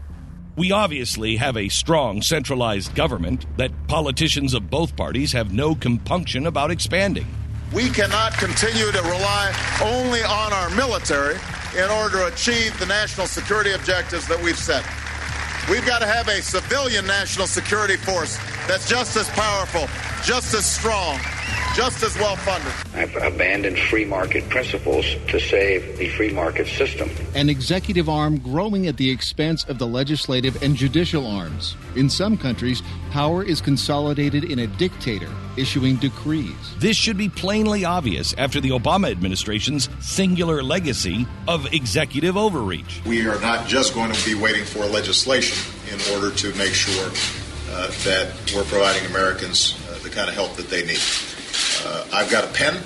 We 0.57 0.73
obviously 0.73 1.37
have 1.37 1.57
a 1.57 1.69
strong 1.69 2.23
centralized 2.23 2.93
government 2.97 3.47
that 3.57 3.71
politicians 3.87 4.53
of 4.53 4.69
both 4.69 4.97
parties 4.97 5.31
have 5.31 5.53
no 5.53 5.77
compunction 5.77 6.45
about 6.45 6.73
expanding. 6.73 7.29
We 7.73 7.89
cannot 7.89 8.33
continue 8.33 8.91
to 8.91 9.03
rely 9.03 9.79
only 9.81 10.25
on 10.25 10.53
our 10.53 10.71
military 10.71 11.37
in 11.77 11.89
order 11.89 12.19
to 12.19 12.27
achieve 12.27 12.77
the 12.81 12.87
national 12.87 13.29
security 13.29 13.71
objectives 13.71 14.27
that 14.27 14.43
we've 14.43 14.59
set. 14.59 14.85
We've 15.71 15.85
got 15.85 15.99
to 15.99 16.07
have 16.07 16.29
a 16.29 16.41
civilian 16.41 17.07
national 17.07 17.47
security 17.47 17.97
force 17.97 18.39
that's 18.67 18.89
just 18.89 19.17
as 19.17 19.29
powerful, 19.31 19.87
just 20.25 20.55
as 20.55 20.65
strong, 20.65 21.21
just 21.75 22.03
as 22.03 22.17
well 22.17 22.37
funded. 22.37 22.73
I've 22.95 23.15
abandoned 23.23 23.79
free 23.79 24.05
market 24.05 24.49
principles 24.49 25.07
to 25.29 25.39
save 25.39 25.99
the 25.99 26.09
free 26.11 26.31
market 26.31 26.67
system. 26.67 27.11
An 27.35 27.49
executive 27.49 28.09
arm 28.09 28.39
growing 28.39 28.87
at 28.87 28.97
the 28.97 29.11
expense 29.11 29.65
of 29.65 29.79
the 29.79 29.87
legislative 29.87 30.63
and 30.63 30.75
judicial 30.75 31.27
arms. 31.27 31.77
In 31.97 32.11
some 32.11 32.37
countries, 32.37 32.83
power 33.11 33.43
is 33.43 33.61
consolidated 33.61 34.45
in 34.45 34.59
a 34.59 34.67
dictator 34.67 35.31
issuing 35.57 35.97
decrees. 35.97 36.55
This 36.79 36.97
should 36.97 37.17
be 37.17 37.29
plainly 37.29 37.85
obvious 37.85 38.35
after 38.39 38.61
the 38.61 38.71
Obama 38.71 39.11
administration's 39.11 39.89
singular 40.01 40.63
legacy 40.63 41.27
of 41.47 41.73
executive 41.73 42.37
overreach. 42.37 43.03
We 43.05 43.27
are 43.27 43.41
not 43.41 43.67
just 43.67 43.95
going 43.95 44.13
to 44.13 44.25
be 44.25 44.35
waiting 44.35 44.65
for 44.65 44.85
legislation 44.87 45.59
in 45.93 46.01
order 46.15 46.35
to 46.37 46.55
make 46.55 46.75
sure 46.75 47.11
uh, 47.71 47.89
that 48.05 48.33
we're 48.55 48.65
providing 48.65 49.07
Americans 49.11 49.79
uh, 49.89 49.99
the 50.03 50.11
kind 50.11 50.29
of 50.29 50.35
help 50.35 50.57
that 50.57 50.69
they 50.69 50.87
need. 50.87 51.01
Uh, 51.85 52.07
I've 52.13 52.31
got 52.31 52.45
a 52.45 52.53
pen 52.53 52.77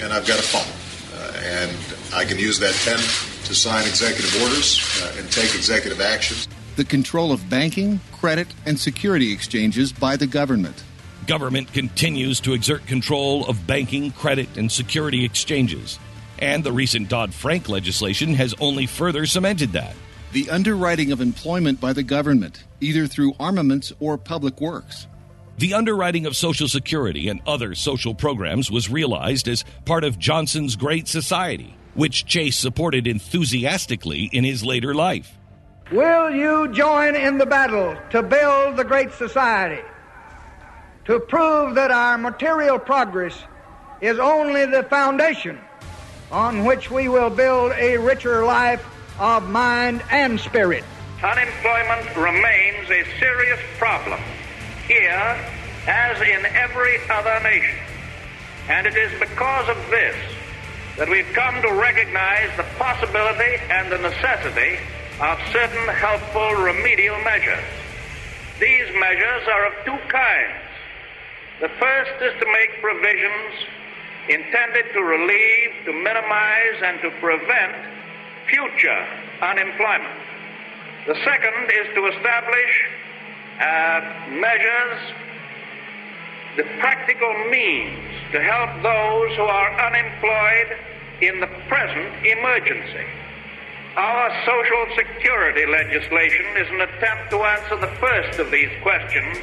and 0.00 0.12
I've 0.12 0.26
got 0.26 0.38
a 0.38 0.42
phone, 0.42 1.20
uh, 1.20 1.32
and 1.44 1.76
I 2.14 2.24
can 2.24 2.38
use 2.38 2.58
that 2.60 2.74
pen 2.84 2.98
to 3.44 3.54
sign 3.54 3.86
executive 3.86 4.42
orders 4.42 5.02
uh, 5.02 5.14
and 5.18 5.30
take 5.30 5.54
executive 5.54 6.00
actions. 6.00 6.48
The 6.76 6.84
control 6.84 7.32
of 7.32 7.48
banking, 7.50 8.00
credit, 8.12 8.48
and 8.64 8.78
security 8.78 9.32
exchanges 9.32 9.92
by 9.92 10.16
the 10.16 10.26
government. 10.26 10.82
Government 11.26 11.72
continues 11.72 12.40
to 12.40 12.54
exert 12.54 12.86
control 12.86 13.46
of 13.46 13.66
banking, 13.66 14.12
credit, 14.12 14.48
and 14.56 14.70
security 14.70 15.24
exchanges. 15.24 15.98
And 16.38 16.64
the 16.64 16.72
recent 16.72 17.08
Dodd 17.08 17.34
Frank 17.34 17.68
legislation 17.68 18.34
has 18.34 18.54
only 18.60 18.86
further 18.86 19.26
cemented 19.26 19.72
that. 19.72 19.94
The 20.32 20.48
underwriting 20.48 21.12
of 21.12 21.20
employment 21.20 21.80
by 21.80 21.92
the 21.92 22.02
government, 22.02 22.64
either 22.80 23.06
through 23.06 23.34
armaments 23.38 23.92
or 24.00 24.16
public 24.16 24.60
works. 24.60 25.06
The 25.60 25.74
underwriting 25.74 26.24
of 26.24 26.36
Social 26.36 26.68
Security 26.68 27.28
and 27.28 27.42
other 27.46 27.74
social 27.74 28.14
programs 28.14 28.70
was 28.70 28.88
realized 28.88 29.46
as 29.46 29.62
part 29.84 30.04
of 30.04 30.18
Johnson's 30.18 30.74
Great 30.74 31.06
Society, 31.06 31.76
which 31.92 32.24
Chase 32.24 32.56
supported 32.56 33.06
enthusiastically 33.06 34.30
in 34.32 34.42
his 34.42 34.64
later 34.64 34.94
life. 34.94 35.36
Will 35.92 36.30
you 36.30 36.72
join 36.72 37.14
in 37.14 37.36
the 37.36 37.44
battle 37.44 37.94
to 38.08 38.22
build 38.22 38.78
the 38.78 38.84
great 38.84 39.12
society? 39.12 39.82
To 41.04 41.20
prove 41.20 41.74
that 41.74 41.90
our 41.90 42.16
material 42.16 42.78
progress 42.78 43.38
is 44.00 44.18
only 44.18 44.64
the 44.64 44.84
foundation 44.84 45.58
on 46.32 46.64
which 46.64 46.90
we 46.90 47.10
will 47.10 47.28
build 47.28 47.72
a 47.72 47.98
richer 47.98 48.46
life 48.46 48.82
of 49.18 49.46
mind 49.50 50.02
and 50.10 50.40
spirit. 50.40 50.84
Unemployment 51.22 52.16
remains 52.16 52.88
a 52.88 53.04
serious 53.18 53.60
problem 53.76 54.22
here 54.90 55.38
as 55.86 56.20
in 56.20 56.44
every 56.58 56.98
other 57.08 57.38
nation. 57.46 57.78
And 58.68 58.86
it 58.88 58.96
is 58.96 59.12
because 59.20 59.68
of 59.68 59.78
this 59.88 60.16
that 60.98 61.08
we've 61.08 61.30
come 61.32 61.62
to 61.62 61.70
recognize 61.78 62.50
the 62.56 62.66
possibility 62.74 63.62
and 63.70 63.86
the 63.90 63.98
necessity 64.02 64.82
of 65.22 65.38
certain 65.54 65.86
helpful 65.94 66.58
remedial 66.58 67.16
measures. 67.22 67.64
These 68.58 68.90
measures 68.98 69.46
are 69.46 69.66
of 69.70 69.74
two 69.86 69.98
kinds. 70.10 70.58
The 71.60 71.70
first 71.78 72.12
is 72.20 72.34
to 72.40 72.46
make 72.50 72.82
provisions 72.82 73.54
intended 74.28 74.92
to 74.92 75.00
relieve, 75.02 75.70
to 75.86 75.92
minimize, 75.92 76.82
and 76.82 77.00
to 77.02 77.10
prevent 77.22 77.74
future 78.50 79.06
unemployment. 79.40 80.18
The 81.06 81.14
second 81.24 81.70
is 81.70 81.94
to 81.94 82.06
establish 82.10 82.72
uh, 83.60 84.00
measures, 84.30 84.98
the 86.56 86.64
practical 86.80 87.32
means 87.50 87.98
to 88.32 88.40
help 88.40 88.70
those 88.82 89.36
who 89.36 89.42
are 89.42 89.70
unemployed 89.80 90.78
in 91.20 91.40
the 91.40 91.46
present 91.68 92.26
emergency. 92.26 93.06
Our 93.96 94.30
Social 94.46 94.96
Security 94.96 95.66
legislation 95.66 96.46
is 96.56 96.68
an 96.70 96.80
attempt 96.80 97.30
to 97.30 97.38
answer 97.38 97.76
the 97.76 97.92
first 97.98 98.38
of 98.38 98.50
these 98.50 98.70
questions, 98.82 99.36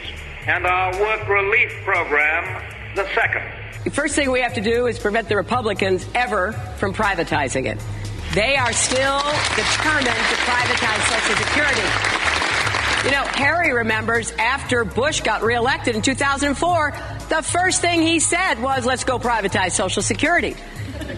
and 0.48 0.66
our 0.66 0.92
work 1.00 1.28
relief 1.28 1.72
program 1.84 2.64
the 2.96 3.08
second. 3.14 3.44
The 3.84 3.92
first 3.92 4.16
thing 4.16 4.32
we 4.32 4.42
have 4.42 4.56
to 4.56 4.62
do 4.62 4.88
is 4.88 4.98
prevent 4.98 5.30
the 5.30 5.36
Republicans 5.36 6.08
ever 6.16 6.54
from 6.78 6.94
privatizing 6.94 7.68
it. 7.68 7.78
They 8.34 8.56
are 8.58 8.74
still 8.74 9.20
determined 9.56 10.08
to 10.08 10.38
privatize 10.44 11.02
Social 11.08 11.36
Security. 11.46 12.18
You 13.08 13.14
know, 13.14 13.24
Harry 13.24 13.72
remembers 13.72 14.34
after 14.34 14.84
Bush 14.84 15.22
got 15.22 15.42
reelected 15.42 15.96
in 15.96 16.02
2004, 16.02 16.92
the 17.30 17.42
first 17.42 17.80
thing 17.80 18.02
he 18.02 18.20
said 18.20 18.62
was, 18.62 18.86
let's 18.86 19.06
go 19.06 19.18
privatize 19.18 19.72
Social 19.72 20.02
Security. 20.02 20.58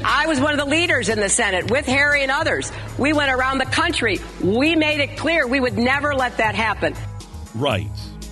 I 0.06 0.28
was 0.28 0.40
one 0.40 0.52
of 0.52 0.60
the 0.60 0.70
leaders 0.70 1.10
in 1.10 1.20
the 1.20 1.30
Senate 1.30 1.72
with 1.72 1.88
Harry 1.88 2.22
and 2.22 2.30
others. 2.30 2.72
We 3.00 3.14
went 3.14 3.32
around 3.32 3.58
the 3.58 3.66
country. 3.66 4.20
We 4.40 4.76
made 4.76 5.00
it 5.00 5.18
clear 5.18 5.48
we 5.48 5.60
would 5.60 5.80
never 5.80 6.14
let 6.14 6.38
that 6.38 6.54
happen. 6.54 6.94
Right. 7.56 7.90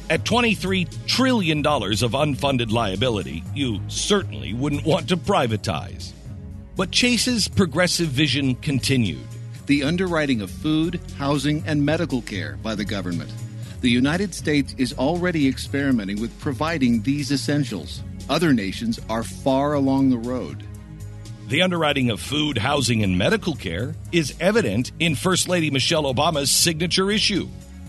At 0.08 0.24
$23 0.24 1.08
trillion 1.08 1.66
of 1.66 2.12
unfunded 2.12 2.72
liability, 2.72 3.43
you 3.55 3.82
certainly 3.88 4.53
wouldn't 4.53 4.86
want 4.86 5.10
to 5.10 5.18
privatize. 5.18 6.12
But 6.76 6.91
Chase's 6.91 7.47
progressive 7.47 8.10
vision 8.10 8.53
continued. 8.53 9.26
The 9.66 9.82
underwriting 9.84 10.41
of 10.41 10.51
food, 10.51 11.01
housing, 11.18 11.64
and 11.66 11.84
medical 11.84 12.22
care 12.22 12.60
by 12.62 12.76
the 12.76 12.86
government. 12.86 13.32
The 13.80 13.89
United 13.89 14.34
States 14.34 14.73
is 14.78 14.93
already 14.93 15.47
experimenting 15.47 16.19
with 16.19 16.38
providing 16.39 17.03
these 17.03 17.32
essentials. 17.32 18.01
Other 18.28 18.51
nations 18.51 18.99
are 19.09 19.23
far 19.23 19.73
along 19.73 20.09
the 20.09 20.17
road. 20.17 20.63
The 21.47 21.61
underwriting 21.61 22.09
of 22.09 22.19
food, 22.19 22.57
housing, 22.57 23.03
and 23.03 23.17
medical 23.17 23.55
care 23.55 23.95
is 24.11 24.34
evident 24.39 24.91
in 24.99 25.15
First 25.15 25.47
Lady 25.47 25.69
Michelle 25.69 26.11
Obama's 26.11 26.51
signature 26.51 27.11
issue 27.11 27.47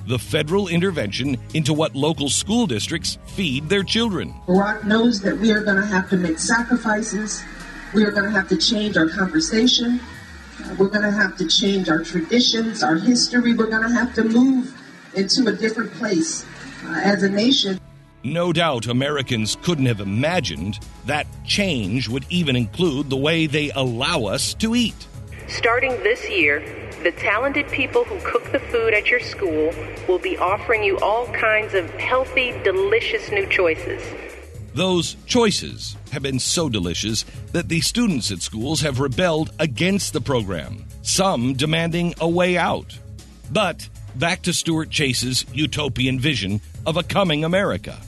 the 0.08 0.18
federal 0.18 0.68
intervention 0.68 1.36
into 1.52 1.74
what 1.74 1.94
local 1.94 2.30
school 2.30 2.66
districts 2.66 3.18
feed 3.26 3.68
their 3.68 3.82
children. 3.82 4.32
Barack 4.46 4.84
knows 4.84 5.20
that 5.20 5.36
we 5.36 5.52
are 5.52 5.62
going 5.62 5.76
to 5.76 5.86
have 5.86 6.08
to 6.08 6.16
make 6.16 6.38
sacrifices. 6.38 7.44
We 7.94 8.04
are 8.04 8.10
going 8.10 8.24
to 8.24 8.30
have 8.30 8.48
to 8.48 8.56
change 8.56 8.96
our 8.96 9.08
conversation. 9.08 10.00
Uh, 10.64 10.74
We're 10.78 10.88
going 10.88 11.02
to 11.02 11.10
have 11.10 11.36
to 11.36 11.46
change 11.46 11.90
our 11.90 12.02
traditions, 12.02 12.82
our 12.82 12.96
history. 12.96 13.54
We're 13.54 13.66
going 13.66 13.82
to 13.82 13.94
have 13.94 14.14
to 14.14 14.24
move 14.24 14.74
into 15.18 15.48
a 15.48 15.52
different 15.52 15.92
place 15.94 16.46
uh, 16.84 17.00
as 17.04 17.22
a 17.22 17.28
nation. 17.28 17.78
No 18.24 18.52
doubt 18.52 18.86
Americans 18.86 19.56
couldn't 19.62 19.86
have 19.86 20.00
imagined 20.00 20.78
that 21.06 21.26
change 21.44 22.08
would 22.08 22.24
even 22.30 22.56
include 22.56 23.10
the 23.10 23.16
way 23.16 23.46
they 23.46 23.70
allow 23.70 24.24
us 24.24 24.54
to 24.54 24.74
eat. 24.74 25.06
Starting 25.48 25.92
this 26.02 26.28
year, 26.28 26.60
the 27.02 27.12
talented 27.12 27.68
people 27.68 28.04
who 28.04 28.18
cook 28.20 28.50
the 28.52 28.58
food 28.58 28.92
at 28.92 29.08
your 29.08 29.20
school 29.20 29.72
will 30.08 30.18
be 30.18 30.36
offering 30.36 30.82
you 30.82 30.98
all 30.98 31.26
kinds 31.28 31.74
of 31.74 31.88
healthy, 31.94 32.52
delicious 32.64 33.30
new 33.30 33.46
choices. 33.46 34.02
Those 34.74 35.16
choices 35.26 35.96
have 36.12 36.22
been 36.22 36.38
so 36.38 36.68
delicious 36.68 37.24
that 37.52 37.68
the 37.68 37.80
students 37.80 38.30
at 38.30 38.42
schools 38.42 38.80
have 38.80 39.00
rebelled 39.00 39.52
against 39.58 40.12
the 40.12 40.20
program, 40.20 40.84
some 41.02 41.54
demanding 41.54 42.14
a 42.20 42.28
way 42.28 42.56
out. 42.56 42.98
But 43.50 43.88
back 44.16 44.42
to 44.42 44.52
Stuart 44.52 44.90
Chase's 44.90 45.44
utopian 45.52 46.18
vision 46.18 46.60
of 46.86 46.96
a 46.96 47.02
coming 47.02 47.44
America. 47.44 47.98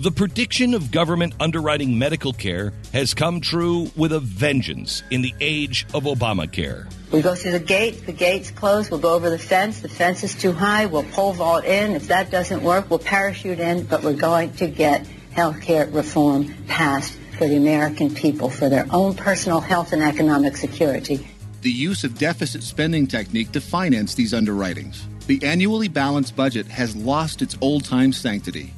The 0.00 0.10
prediction 0.10 0.72
of 0.72 0.90
government 0.90 1.34
underwriting 1.40 1.98
medical 1.98 2.32
care 2.32 2.72
has 2.94 3.12
come 3.12 3.42
true 3.42 3.90
with 3.96 4.12
a 4.12 4.20
vengeance 4.20 5.02
in 5.10 5.20
the 5.20 5.34
age 5.40 5.86
of 5.92 6.04
Obamacare. 6.04 6.90
We 7.12 7.20
go 7.20 7.34
through 7.34 7.52
the 7.52 7.60
gate, 7.60 8.06
the 8.06 8.12
gate's 8.12 8.50
closed, 8.50 8.90
we'll 8.90 9.00
go 9.00 9.12
over 9.12 9.28
the 9.28 9.38
fence, 9.38 9.80
the 9.80 9.90
fence 9.90 10.24
is 10.24 10.34
too 10.34 10.52
high, 10.52 10.86
we'll 10.86 11.02
pole 11.02 11.34
vault 11.34 11.66
in. 11.66 11.96
If 11.96 12.08
that 12.08 12.30
doesn't 12.30 12.62
work, 12.62 12.88
we'll 12.88 12.98
parachute 12.98 13.60
in, 13.60 13.84
but 13.84 14.02
we're 14.02 14.14
going 14.14 14.54
to 14.54 14.68
get 14.68 15.06
health 15.32 15.60
care 15.60 15.86
reform 15.86 16.54
passed 16.66 17.12
for 17.36 17.46
the 17.46 17.56
American 17.56 18.14
people, 18.14 18.48
for 18.48 18.70
their 18.70 18.86
own 18.90 19.14
personal 19.14 19.60
health 19.60 19.92
and 19.92 20.02
economic 20.02 20.56
security. 20.56 21.28
The 21.60 21.70
use 21.70 22.04
of 22.04 22.16
deficit 22.16 22.62
spending 22.62 23.06
technique 23.06 23.52
to 23.52 23.60
finance 23.60 24.14
these 24.14 24.32
underwritings. 24.32 25.06
The 25.26 25.44
annually 25.44 25.88
balanced 25.88 26.34
budget 26.34 26.66
has 26.68 26.96
lost 26.96 27.42
its 27.42 27.56
old 27.60 27.84
time 27.84 28.12
sanctity. 28.12 28.72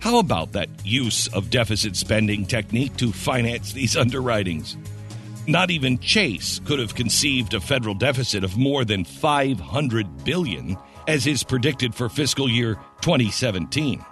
How 0.00 0.18
about 0.18 0.52
that 0.52 0.68
use 0.84 1.28
of 1.28 1.48
deficit 1.48 1.96
spending 1.96 2.44
technique 2.44 2.96
to 2.98 3.10
finance 3.10 3.72
these 3.72 3.96
underwritings? 3.96 4.76
Not 5.46 5.70
even 5.70 5.98
Chase 5.98 6.60
could 6.64 6.78
have 6.78 6.94
conceived 6.94 7.54
a 7.54 7.60
federal 7.60 7.94
deficit 7.94 8.44
of 8.44 8.56
more 8.56 8.84
than 8.84 9.04
500 9.04 10.24
billion 10.24 10.76
as 11.06 11.26
is 11.26 11.42
predicted 11.42 11.94
for 11.94 12.08
fiscal 12.08 12.48
year 12.48 12.74
2017. 13.00 14.04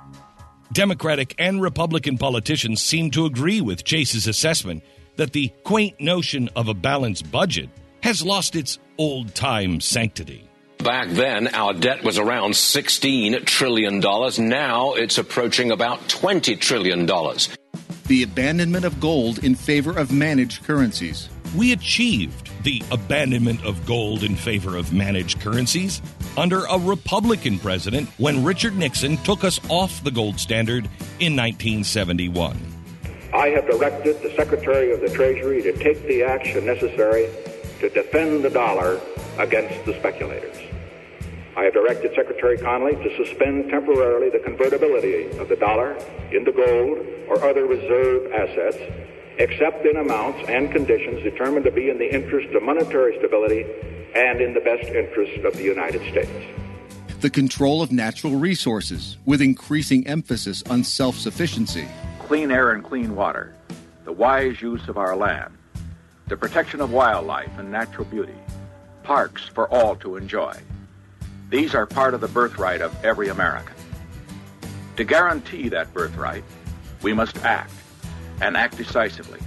Democratic 0.73 1.35
and 1.39 1.61
Republican 1.61 2.17
politicians 2.17 2.83
seem 2.83 3.11
to 3.11 3.27
agree 3.27 3.61
with 3.61 3.85
Chase's 3.85 4.27
assessment 4.27 4.83
that 5.17 5.33
the 5.33 5.53
quaint 5.65 6.01
notion 6.01 6.49
of 6.57 6.69
a 6.69 6.75
balanced 6.75 7.31
budget 7.31 7.69
has 8.03 8.25
lost 8.25 8.57
its 8.57 8.79
old-time 8.97 9.81
sanctity. 9.81 10.49
Back 10.83 11.11
then, 11.11 11.47
our 11.55 11.75
debt 11.75 12.03
was 12.03 12.19
around 12.19 12.53
$16 12.53 13.45
trillion. 13.45 14.01
Now 14.01 14.95
it's 14.95 15.17
approaching 15.17 15.71
about 15.71 16.01
$20 16.09 16.59
trillion. 16.59 17.07
The 18.07 18.25
abandonment 18.25 18.85
of 18.85 18.99
gold 18.99 19.45
in 19.45 19.55
favor 19.55 19.97
of 19.97 20.11
managed 20.11 20.65
currencies. 20.65 21.29
We 21.57 21.73
achieved 21.73 22.51
the 22.65 22.83
abandonment 22.91 23.65
of 23.65 23.87
gold 23.87 24.25
in 24.25 24.35
favor 24.35 24.77
of 24.77 24.93
managed 24.93 25.41
currencies 25.41 26.03
under 26.37 26.65
a 26.65 26.79
Republican 26.79 27.61
president 27.61 28.09
when 28.19 28.43
Richard 28.43 28.77
Nixon 28.77 29.19
took 29.19 29.45
us 29.45 29.61
off 29.69 30.03
the 30.03 30.11
gold 30.11 30.41
standard 30.41 30.87
in 31.21 31.37
1971. 31.37 32.59
I 33.33 33.49
have 33.51 33.67
directed 33.67 34.21
the 34.21 34.35
Secretary 34.35 34.93
of 34.93 35.01
the 35.01 35.11
Treasury 35.11 35.63
to 35.63 35.73
take 35.79 36.05
the 36.09 36.25
action 36.25 36.67
necessary 36.67 37.29
to 37.79 37.89
defend 37.89 38.43
the 38.43 38.51
dollar 38.51 39.01
against 39.39 39.85
the 39.85 39.95
speculators. 39.95 40.62
I 41.55 41.65
have 41.65 41.75
directed 41.75 42.15
Secretary 42.15 42.57
Connally 42.57 42.97
to 43.03 43.25
suspend 43.25 43.69
temporarily 43.69 44.31
the 44.31 44.39
convertibility 44.39 45.29
of 45.37 45.51
the 45.51 45.57
dollar 45.57 45.93
into 46.31 46.51
gold 46.51 47.07
or 47.29 47.45
other 47.45 47.67
reserve 47.67 48.33
assets, 48.33 48.79
except 49.39 49.85
in 49.85 49.97
amounts 49.97 50.49
and 50.49 50.73
conditions 50.73 51.23
determined 51.23 51.67
to 51.67 51.71
be 51.71 51.91
in 51.91 51.99
the 51.99 52.13
interest 52.13 52.55
of 52.55 52.63
monetary 52.63 53.19
stability 53.19 53.67
and 54.15 54.41
in 54.41 54.55
the 54.55 54.61
best 54.61 54.85
interest 54.85 55.45
of 55.45 55.53
the 55.55 55.63
United 55.63 56.01
States. 56.11 56.31
The 57.21 57.29
control 57.29 57.83
of 57.83 57.93
natural 57.93 58.37
resources 58.37 59.19
with 59.27 59.43
increasing 59.43 60.07
emphasis 60.07 60.63
on 60.71 60.85
self 60.85 61.17
sufficiency. 61.19 61.87
clean 62.19 62.51
air 62.51 62.73
and 62.73 62.83
clean 62.83 63.15
water, 63.15 63.55
the 64.05 64.13
wise 64.13 64.63
use 64.63 64.89
of 64.89 64.97
our 64.97 65.15
land, 65.15 65.53
the 66.29 66.37
protection 66.37 66.81
of 66.81 66.93
wildlife 66.93 67.59
and 67.59 67.71
natural 67.71 68.07
beauty, 68.07 68.35
parks 69.03 69.43
for 69.49 69.69
all 69.69 69.95
to 69.97 70.17
enjoy. 70.17 70.57
These 71.53 71.75
are 71.75 71.85
part 71.85 72.15
of 72.15 72.23
the 72.23 72.29
birthright 72.29 72.81
of 72.81 72.97
every 73.05 73.29
American. 73.29 73.75
To 74.97 75.05
guarantee 75.05 75.69
that 75.69 75.93
birthright, 75.93 76.45
we 77.03 77.13
must 77.13 77.37
act, 77.45 77.75
and 78.41 78.57
act 78.57 78.79
decisively. 78.79 79.39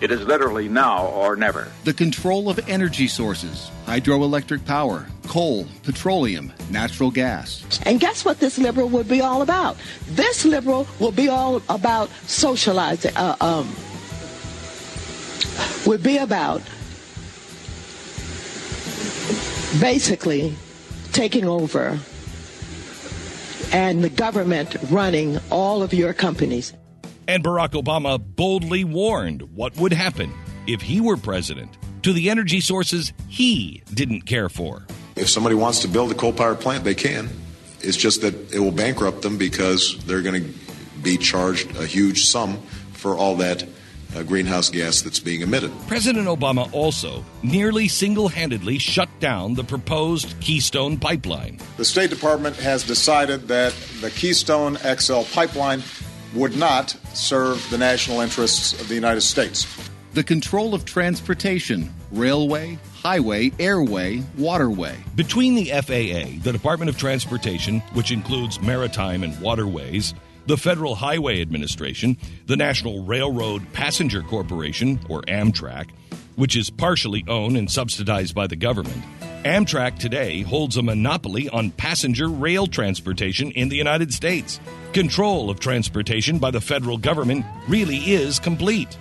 It 0.00 0.10
is 0.10 0.22
literally 0.22 0.68
now 0.68 1.06
or 1.06 1.36
never. 1.36 1.70
The 1.84 1.94
control 1.94 2.50
of 2.50 2.58
energy 2.68 3.06
sources, 3.06 3.70
hydroelectric 3.86 4.66
power, 4.66 5.06
coal, 5.28 5.68
petroleum, 5.84 6.52
natural 6.70 7.12
gas. 7.12 7.78
And 7.86 8.00
guess 8.00 8.24
what 8.24 8.40
this 8.40 8.58
liberal 8.58 8.88
would 8.88 9.06
be 9.06 9.20
all 9.20 9.42
about? 9.42 9.76
This 10.08 10.44
liberal 10.44 10.88
will 10.98 11.12
be 11.12 11.28
all 11.28 11.62
about 11.68 12.08
socializing, 12.26 13.16
uh, 13.16 13.36
um, 13.40 13.72
would 15.86 16.02
be 16.02 16.18
about 16.18 16.62
basically 19.80 20.56
taking 21.12 21.46
over 21.46 21.98
and 23.72 24.04
the 24.04 24.10
government 24.10 24.76
running 24.90 25.38
all 25.50 25.82
of 25.82 25.94
your 25.94 26.12
companies. 26.12 26.72
And 27.26 27.42
Barack 27.42 27.70
Obama 27.70 28.18
boldly 28.18 28.84
warned 28.84 29.42
what 29.54 29.76
would 29.76 29.92
happen 29.92 30.32
if 30.66 30.82
he 30.82 31.00
were 31.00 31.16
president 31.16 31.70
to 32.02 32.12
the 32.12 32.30
energy 32.30 32.60
sources 32.60 33.12
he 33.28 33.82
didn't 33.94 34.22
care 34.22 34.48
for. 34.48 34.86
If 35.16 35.28
somebody 35.28 35.54
wants 35.54 35.80
to 35.80 35.88
build 35.88 36.10
a 36.10 36.14
coal 36.14 36.32
power 36.32 36.54
plant, 36.54 36.84
they 36.84 36.94
can. 36.94 37.28
It's 37.80 37.96
just 37.96 38.22
that 38.22 38.52
it 38.52 38.58
will 38.58 38.72
bankrupt 38.72 39.22
them 39.22 39.38
because 39.38 39.98
they're 40.04 40.22
going 40.22 40.42
to 40.42 40.54
be 41.02 41.16
charged 41.16 41.76
a 41.76 41.86
huge 41.86 42.24
sum 42.26 42.60
for 42.92 43.16
all 43.16 43.36
that 43.36 43.64
uh, 44.14 44.22
greenhouse 44.22 44.68
gas 44.68 45.02
that's 45.02 45.20
being 45.20 45.40
emitted. 45.40 45.70
President 45.86 46.26
Obama 46.26 46.72
also 46.72 47.24
nearly 47.42 47.88
single 47.88 48.28
handedly 48.28 48.78
shut 48.78 49.08
down 49.20 49.54
the 49.54 49.64
proposed 49.64 50.38
Keystone 50.40 50.96
Pipeline. 50.98 51.58
The 51.76 51.84
State 51.84 52.10
Department 52.10 52.56
has 52.56 52.84
decided 52.84 53.48
that 53.48 53.72
the 54.00 54.10
Keystone 54.10 54.76
XL 54.76 55.22
pipeline 55.32 55.82
would 56.34 56.56
not 56.56 56.90
serve 57.14 57.68
the 57.70 57.78
national 57.78 58.20
interests 58.20 58.80
of 58.80 58.88
the 58.88 58.94
United 58.94 59.20
States. 59.20 59.66
The 60.14 60.22
control 60.22 60.74
of 60.74 60.84
transportation, 60.84 61.92
railway, 62.10 62.78
highway, 62.94 63.50
airway, 63.58 64.22
waterway. 64.36 64.96
Between 65.14 65.54
the 65.54 65.70
FAA, 65.70 66.42
the 66.42 66.52
Department 66.52 66.90
of 66.90 66.98
Transportation, 66.98 67.80
which 67.94 68.12
includes 68.12 68.60
maritime 68.60 69.22
and 69.22 69.38
waterways, 69.40 70.14
the 70.46 70.56
Federal 70.56 70.94
Highway 70.94 71.40
Administration, 71.40 72.16
the 72.46 72.56
National 72.56 73.04
Railroad 73.04 73.72
Passenger 73.72 74.22
Corporation, 74.22 75.00
or 75.08 75.22
Amtrak, 75.22 75.90
which 76.36 76.56
is 76.56 76.70
partially 76.70 77.24
owned 77.28 77.56
and 77.56 77.70
subsidized 77.70 78.34
by 78.34 78.46
the 78.46 78.56
government, 78.56 79.02
Amtrak 79.44 79.98
today 79.98 80.42
holds 80.42 80.76
a 80.76 80.82
monopoly 80.82 81.48
on 81.48 81.72
passenger 81.72 82.28
rail 82.28 82.68
transportation 82.68 83.50
in 83.50 83.68
the 83.68 83.76
United 83.76 84.14
States. 84.14 84.60
Control 84.92 85.50
of 85.50 85.58
transportation 85.58 86.38
by 86.38 86.52
the 86.52 86.60
federal 86.60 86.96
government 86.96 87.44
really 87.66 87.96
is 87.96 88.38
complete. 88.38 88.96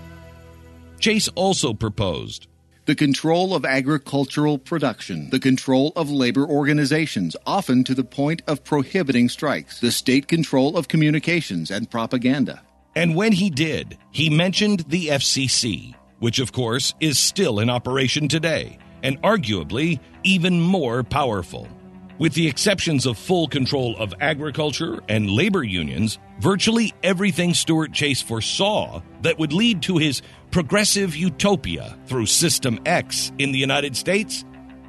Chase 0.99 1.27
also 1.35 1.73
proposed 1.73 2.47
The 2.91 2.95
control 2.95 3.55
of 3.55 3.63
agricultural 3.63 4.57
production, 4.57 5.29
the 5.29 5.39
control 5.39 5.93
of 5.95 6.11
labor 6.11 6.45
organizations, 6.45 7.37
often 7.45 7.85
to 7.85 7.95
the 7.95 8.03
point 8.03 8.41
of 8.47 8.65
prohibiting 8.65 9.29
strikes, 9.29 9.79
the 9.79 9.93
state 9.93 10.27
control 10.27 10.75
of 10.75 10.89
communications 10.89 11.71
and 11.71 11.89
propaganda. 11.89 12.61
And 12.93 13.15
when 13.15 13.31
he 13.31 13.49
did, 13.49 13.97
he 14.11 14.29
mentioned 14.29 14.81
the 14.89 15.07
FCC, 15.07 15.95
which 16.19 16.39
of 16.39 16.51
course 16.51 16.93
is 16.99 17.17
still 17.17 17.59
in 17.59 17.69
operation 17.69 18.27
today 18.27 18.77
and 19.03 19.21
arguably 19.21 20.01
even 20.23 20.59
more 20.59 21.01
powerful. 21.01 21.69
With 22.17 22.33
the 22.33 22.47
exceptions 22.47 23.05
of 23.05 23.17
full 23.17 23.47
control 23.47 23.95
of 23.97 24.13
agriculture 24.19 24.99
and 25.07 25.31
labor 25.31 25.63
unions, 25.63 26.19
virtually 26.39 26.93
everything 27.03 27.53
Stuart 27.53 27.93
Chase 27.93 28.21
foresaw 28.21 29.01
that 29.21 29.39
would 29.39 29.53
lead 29.53 29.81
to 29.83 29.97
his 29.97 30.21
progressive 30.52 31.16
utopia 31.16 31.97
through 32.06 32.26
System 32.26 32.80
X 32.86 33.32
in 33.39 33.52
the 33.52 33.60
United 33.60 33.95
States 33.95 34.43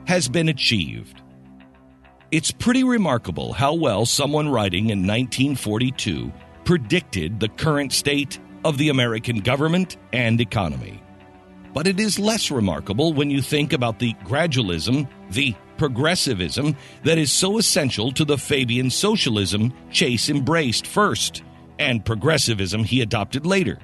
has 0.07 0.29
been 0.29 0.49
achieved. 0.49 1.23
It's 2.33 2.51
pretty 2.51 2.83
remarkable 2.83 3.53
how 3.53 3.75
well 3.75 4.05
someone 4.05 4.49
writing 4.49 4.91
in 4.91 5.07
1942 5.07 6.33
predicted 6.65 7.39
the 7.39 7.49
current 7.49 7.93
state 7.93 8.39
of 8.65 8.79
the 8.79 8.89
American 8.89 9.39
government 9.39 9.97
and 10.13 10.41
economy. 10.41 11.03
But 11.73 11.87
it 11.87 12.01
is 12.01 12.19
less 12.19 12.51
remarkable 12.51 13.13
when 13.13 13.31
you 13.31 13.41
think 13.41 13.73
about 13.73 13.99
the 13.99 14.15
gradualism, 14.25 15.09
the 15.31 15.55
progressivism 15.77 16.77
that 17.05 17.19
is 17.19 17.33
so 17.33 17.59
essential 17.59 18.13
to 18.13 18.25
the 18.25 18.39
Fabian 18.39 18.91
socialism 18.91 19.73
Chase 19.91 20.29
embraced 20.29 20.87
first, 20.87 21.43
and 21.79 22.05
progressivism 22.05 22.85
he 22.85 23.01
adopted 23.01 23.47
later. 23.47 23.79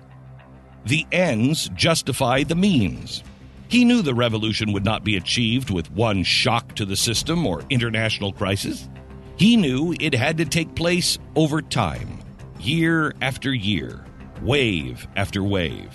The 0.89 1.07
ends 1.13 1.69
justify 1.75 2.45
the 2.45 2.55
means. 2.55 3.23
He 3.69 3.85
knew 3.85 4.01
the 4.01 4.15
revolution 4.15 4.73
would 4.73 4.87
not 4.87 5.05
be 5.05 5.19
achieved 5.19 5.69
with 5.69 5.93
one 5.93 6.23
shock 6.23 6.75
to 6.77 6.87
the 6.87 6.97
system 6.97 7.47
or 7.47 7.63
international 7.69 8.33
crisis. 8.33 8.89
He 9.37 9.59
knew 9.59 9.95
it 10.01 10.15
had 10.15 10.39
to 10.39 10.47
take 10.47 10.75
place 10.75 11.19
over 11.37 11.61
time, 11.61 12.21
year 12.59 13.13
after 13.21 13.53
year, 13.53 14.03
wave 14.41 15.07
after 15.15 15.45
wave. 15.45 15.95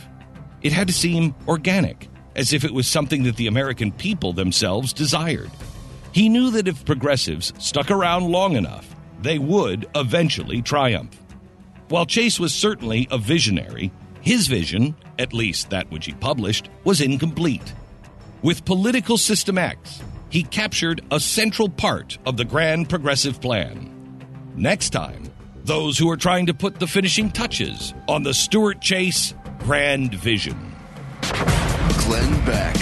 It 0.61 0.71
had 0.71 0.85
to 0.89 0.93
seem 0.93 1.33
organic, 1.47 2.07
as 2.35 2.53
if 2.53 2.63
it 2.63 2.71
was 2.71 2.85
something 2.85 3.23
that 3.23 3.37
the 3.37 3.47
American 3.47 3.91
people 3.91 4.31
themselves 4.31 4.93
desired. 4.93 5.49
He 6.11 6.29
knew 6.29 6.51
that 6.51 6.67
if 6.67 6.85
progressives 6.85 7.51
stuck 7.57 7.89
around 7.89 8.25
long 8.29 8.55
enough, 8.55 8.95
they 9.23 9.39
would 9.39 9.87
eventually 9.95 10.61
triumph. 10.61 11.19
While 11.89 12.05
Chase 12.05 12.39
was 12.39 12.53
certainly 12.53 13.07
a 13.09 13.17
visionary, 13.17 13.91
his 14.23 14.47
vision, 14.47 14.95
at 15.19 15.33
least 15.33 15.69
that 15.69 15.91
which 15.91 16.05
he 16.05 16.13
published, 16.13 16.69
was 16.85 17.01
incomplete. 17.01 17.73
With 18.41 18.63
Political 18.63 19.17
System 19.17 19.57
X, 19.57 20.01
he 20.29 20.43
captured 20.43 21.01
a 21.11 21.19
central 21.19 21.67
part 21.67 22.17
of 22.25 22.37
the 22.37 22.45
grand 22.45 22.89
progressive 22.89 23.41
plan. 23.41 23.91
Next 24.55 24.91
time, 24.91 25.29
those 25.65 25.97
who 25.97 26.09
are 26.09 26.15
trying 26.15 26.45
to 26.45 26.53
put 26.53 26.79
the 26.79 26.87
finishing 26.87 27.31
touches 27.31 27.93
on 28.07 28.23
the 28.23 28.33
Stuart 28.33 28.79
Chase 28.79 29.33
Grand 29.59 30.15
Vision. 30.15 30.73
Glenn 31.21 32.45
Beck. 32.45 32.75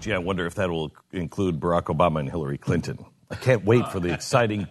Gee, 0.00 0.12
I 0.12 0.18
wonder 0.18 0.44
if 0.46 0.54
that 0.56 0.68
will 0.68 0.92
include 1.12 1.60
Barack 1.60 1.84
Obama 1.84 2.20
and 2.20 2.30
Hillary 2.30 2.58
Clinton. 2.58 3.04
I 3.30 3.34
can't 3.34 3.64
wait 3.64 3.88
for 3.88 4.00
the 4.00 4.12
exciting, 4.12 4.68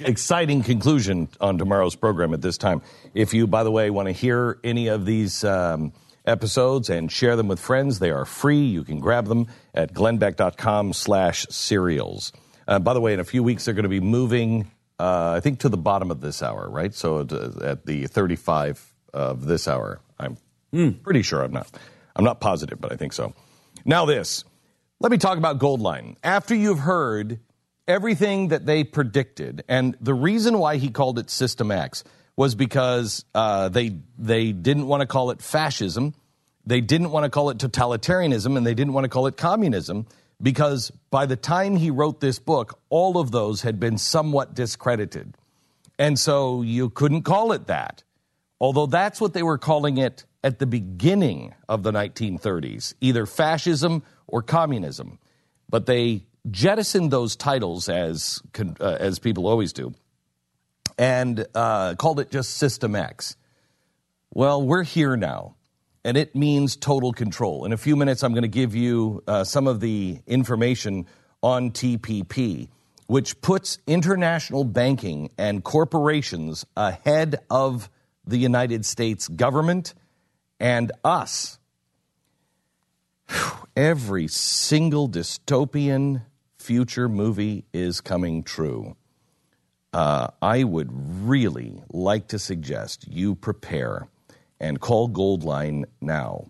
exciting 0.00 0.62
conclusion 0.62 1.28
on 1.40 1.58
tomorrow's 1.58 1.94
program 1.94 2.34
at 2.34 2.42
this 2.42 2.58
time. 2.58 2.82
If 3.14 3.34
you, 3.34 3.46
by 3.46 3.64
the 3.64 3.70
way, 3.70 3.90
want 3.90 4.08
to 4.08 4.12
hear 4.12 4.58
any 4.64 4.88
of 4.88 5.06
these 5.06 5.44
um, 5.44 5.92
episodes 6.24 6.90
and 6.90 7.10
share 7.10 7.36
them 7.36 7.48
with 7.48 7.60
friends, 7.60 7.98
they 7.98 8.10
are 8.10 8.24
free. 8.24 8.64
You 8.64 8.84
can 8.84 8.98
grab 8.98 9.26
them 9.26 9.46
at 9.74 9.92
glennbeck.com 9.92 10.92
slash 10.92 11.46
serials. 11.50 12.32
Uh, 12.66 12.78
by 12.78 12.94
the 12.94 13.00
way, 13.00 13.12
in 13.14 13.20
a 13.20 13.24
few 13.24 13.42
weeks, 13.42 13.64
they're 13.64 13.74
going 13.74 13.84
to 13.84 13.88
be 13.88 14.00
moving, 14.00 14.70
uh, 14.98 15.32
I 15.36 15.40
think, 15.40 15.60
to 15.60 15.68
the 15.68 15.76
bottom 15.76 16.10
of 16.10 16.20
this 16.20 16.42
hour, 16.42 16.68
right? 16.68 16.94
So 16.94 17.18
uh, 17.18 17.64
at 17.64 17.86
the 17.86 18.06
35 18.06 18.92
of 19.12 19.46
this 19.46 19.68
hour. 19.68 20.00
I'm 20.18 20.36
pretty 21.02 21.22
sure 21.22 21.42
I'm 21.42 21.52
not. 21.52 21.70
I'm 22.16 22.24
not 22.24 22.40
positive, 22.40 22.80
but 22.80 22.92
I 22.92 22.96
think 22.96 23.12
so. 23.12 23.34
Now, 23.84 24.04
this. 24.04 24.44
Let 25.00 25.10
me 25.10 25.18
talk 25.18 25.36
about 25.38 25.58
Goldline. 25.58 26.16
After 26.22 26.54
you've 26.54 26.78
heard 26.78 27.40
everything 27.92 28.48
that 28.48 28.66
they 28.66 28.82
predicted, 28.84 29.62
and 29.68 29.96
the 30.00 30.14
reason 30.14 30.58
why 30.58 30.76
he 30.76 30.88
called 30.88 31.18
it 31.18 31.30
System 31.30 31.70
X 31.70 32.02
was 32.36 32.54
because 32.54 33.24
uh, 33.34 33.68
they 33.68 33.98
they 34.18 34.52
didn't 34.52 34.86
want 34.86 35.02
to 35.02 35.06
call 35.06 35.30
it 35.30 35.42
fascism, 35.42 36.14
they 36.64 36.80
didn't 36.80 37.10
want 37.10 37.24
to 37.24 37.30
call 37.30 37.50
it 37.50 37.58
totalitarianism, 37.58 38.56
and 38.56 38.66
they 38.66 38.74
didn't 38.74 38.94
want 38.94 39.04
to 39.04 39.08
call 39.08 39.26
it 39.26 39.36
communism 39.36 40.06
because 40.40 40.90
by 41.10 41.26
the 41.26 41.36
time 41.36 41.76
he 41.76 41.90
wrote 41.90 42.20
this 42.20 42.38
book, 42.38 42.80
all 42.88 43.18
of 43.18 43.30
those 43.30 43.62
had 43.62 43.78
been 43.78 43.98
somewhat 43.98 44.54
discredited, 44.54 45.36
and 45.98 46.18
so 46.18 46.62
you 46.62 46.90
couldn't 46.90 47.22
call 47.22 47.52
it 47.52 47.66
that. 47.66 48.02
Although 48.60 48.86
that's 48.86 49.20
what 49.20 49.34
they 49.34 49.42
were 49.42 49.58
calling 49.58 49.98
it 49.98 50.24
at 50.44 50.58
the 50.58 50.66
beginning 50.66 51.54
of 51.68 51.82
the 51.82 51.92
1930s, 51.92 52.94
either 53.00 53.26
fascism 53.26 54.02
or 54.26 54.42
communism. 54.42 55.18
But 55.68 55.86
they 55.86 56.26
jettisoned 56.50 57.10
those 57.10 57.36
titles 57.36 57.88
as 57.88 58.42
uh, 58.58 58.96
as 59.00 59.18
people 59.18 59.46
always 59.46 59.72
do, 59.72 59.92
and 60.98 61.46
uh, 61.54 61.94
called 61.94 62.20
it 62.20 62.30
just 62.30 62.56
System 62.56 62.94
X. 62.94 63.36
Well, 64.30 64.62
we're 64.62 64.82
here 64.82 65.16
now, 65.16 65.56
and 66.04 66.16
it 66.16 66.34
means 66.34 66.76
total 66.76 67.12
control. 67.12 67.64
In 67.64 67.72
a 67.72 67.76
few 67.76 67.96
minutes, 67.96 68.22
I'm 68.22 68.32
going 68.32 68.42
to 68.42 68.48
give 68.48 68.74
you 68.74 69.22
uh, 69.26 69.44
some 69.44 69.66
of 69.66 69.80
the 69.80 70.20
information 70.26 71.06
on 71.42 71.70
TPP, 71.70 72.68
which 73.06 73.40
puts 73.40 73.78
international 73.86 74.64
banking 74.64 75.30
and 75.36 75.62
corporations 75.62 76.64
ahead 76.76 77.36
of 77.50 77.90
the 78.26 78.38
United 78.38 78.86
States 78.86 79.28
government 79.28 79.94
and 80.58 80.92
us. 81.04 81.58
Every 83.76 84.28
single 84.28 85.08
dystopian 85.08 86.22
future 86.62 87.08
movie 87.08 87.64
is 87.72 88.00
coming 88.00 88.42
true. 88.42 88.96
Uh, 89.92 90.28
I 90.40 90.64
would 90.64 90.90
really 91.26 91.82
like 91.90 92.28
to 92.28 92.38
suggest 92.38 93.06
you 93.08 93.34
prepare 93.34 94.08
and 94.58 94.80
call 94.80 95.08
Goldline 95.08 95.84
now. 96.00 96.46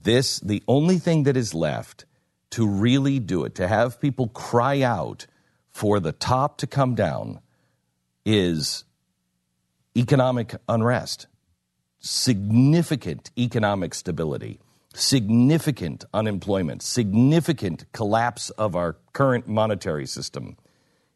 This, 0.00 0.38
the 0.40 0.62
only 0.68 0.98
thing 0.98 1.24
that 1.24 1.36
is 1.36 1.54
left 1.54 2.04
to 2.50 2.66
really 2.66 3.18
do 3.18 3.44
it, 3.44 3.54
to 3.56 3.66
have 3.66 4.00
people 4.00 4.28
cry 4.28 4.82
out 4.82 5.26
for 5.72 5.98
the 5.98 6.12
top 6.12 6.58
to 6.58 6.66
come 6.66 6.94
down, 6.94 7.40
is 8.24 8.84
economic 9.96 10.54
unrest, 10.68 11.26
significant 11.98 13.30
economic 13.36 13.94
stability, 13.94 14.60
significant 14.98 16.04
unemployment, 16.14 16.82
significant 16.82 17.84
collapse 17.92 18.50
of 18.50 18.74
our 18.74 18.96
current 19.12 19.46
monetary 19.46 20.06
system. 20.06 20.56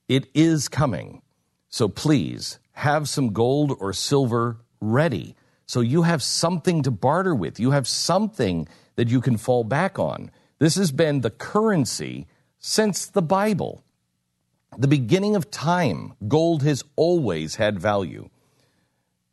It 0.08 0.28
is 0.34 0.68
coming. 0.68 1.22
So 1.68 1.88
please 1.88 2.58
have 2.72 3.08
some 3.08 3.32
gold 3.32 3.76
or 3.78 3.92
silver 3.92 4.58
ready. 4.80 5.34
So 5.66 5.80
you 5.80 6.02
have 6.02 6.22
something 6.22 6.82
to 6.82 6.90
barter 6.90 7.34
with. 7.34 7.60
You 7.60 7.70
have 7.70 7.86
something 7.86 8.66
that 8.96 9.08
you 9.08 9.20
can 9.20 9.36
fall 9.36 9.64
back 9.64 9.98
on. 9.98 10.30
This 10.58 10.74
has 10.74 10.92
been 10.92 11.20
the 11.20 11.30
currency 11.30 12.26
since 12.58 13.06
the 13.06 13.22
Bible. 13.22 13.84
The 14.76 14.88
beginning 14.88 15.36
of 15.36 15.50
time, 15.50 16.14
gold 16.28 16.62
has 16.62 16.84
always 16.96 17.56
had 17.56 17.78
value. 17.78 18.28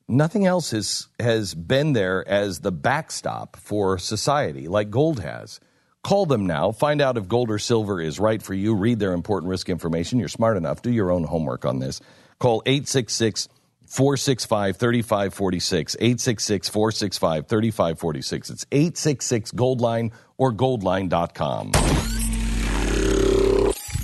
Nothing 0.09 0.45
else 0.45 0.71
has, 0.71 1.09
has 1.19 1.53
been 1.53 1.91
there 1.91 2.25
as 2.27 2.59
the 2.59 2.71
backstop 2.71 3.57
for 3.57 3.97
society 3.97 4.69
like 4.69 4.89
gold 4.89 5.19
has. 5.19 5.59
Call 6.01 6.25
them 6.25 6.45
now. 6.45 6.71
Find 6.71 7.01
out 7.01 7.17
if 7.17 7.27
gold 7.27 7.51
or 7.51 7.59
silver 7.59 7.99
is 7.99 8.17
right 8.17 8.41
for 8.41 8.53
you. 8.53 8.73
Read 8.73 8.99
their 8.99 9.11
important 9.11 9.49
risk 9.49 9.67
information. 9.67 10.19
You're 10.19 10.29
smart 10.29 10.55
enough. 10.55 10.81
Do 10.81 10.89
your 10.89 11.11
own 11.11 11.25
homework 11.25 11.65
on 11.65 11.79
this. 11.79 11.99
Call 12.39 12.63
866 12.65 13.49
465 13.85 14.77
3546. 14.77 15.95
866 15.99 16.69
465 16.69 17.47
3546. 17.47 18.49
It's 18.49 18.65
866 18.71 19.51
Goldline 19.51 20.13
or 20.37 20.53
goldline.com. 20.53 21.73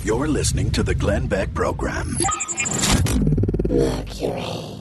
You're 0.04 0.28
listening 0.28 0.70
to 0.72 0.82
the 0.82 0.94
Glenn 0.94 1.28
Beck 1.28 1.54
Program. 1.54 2.18
Mercury. 3.70 4.73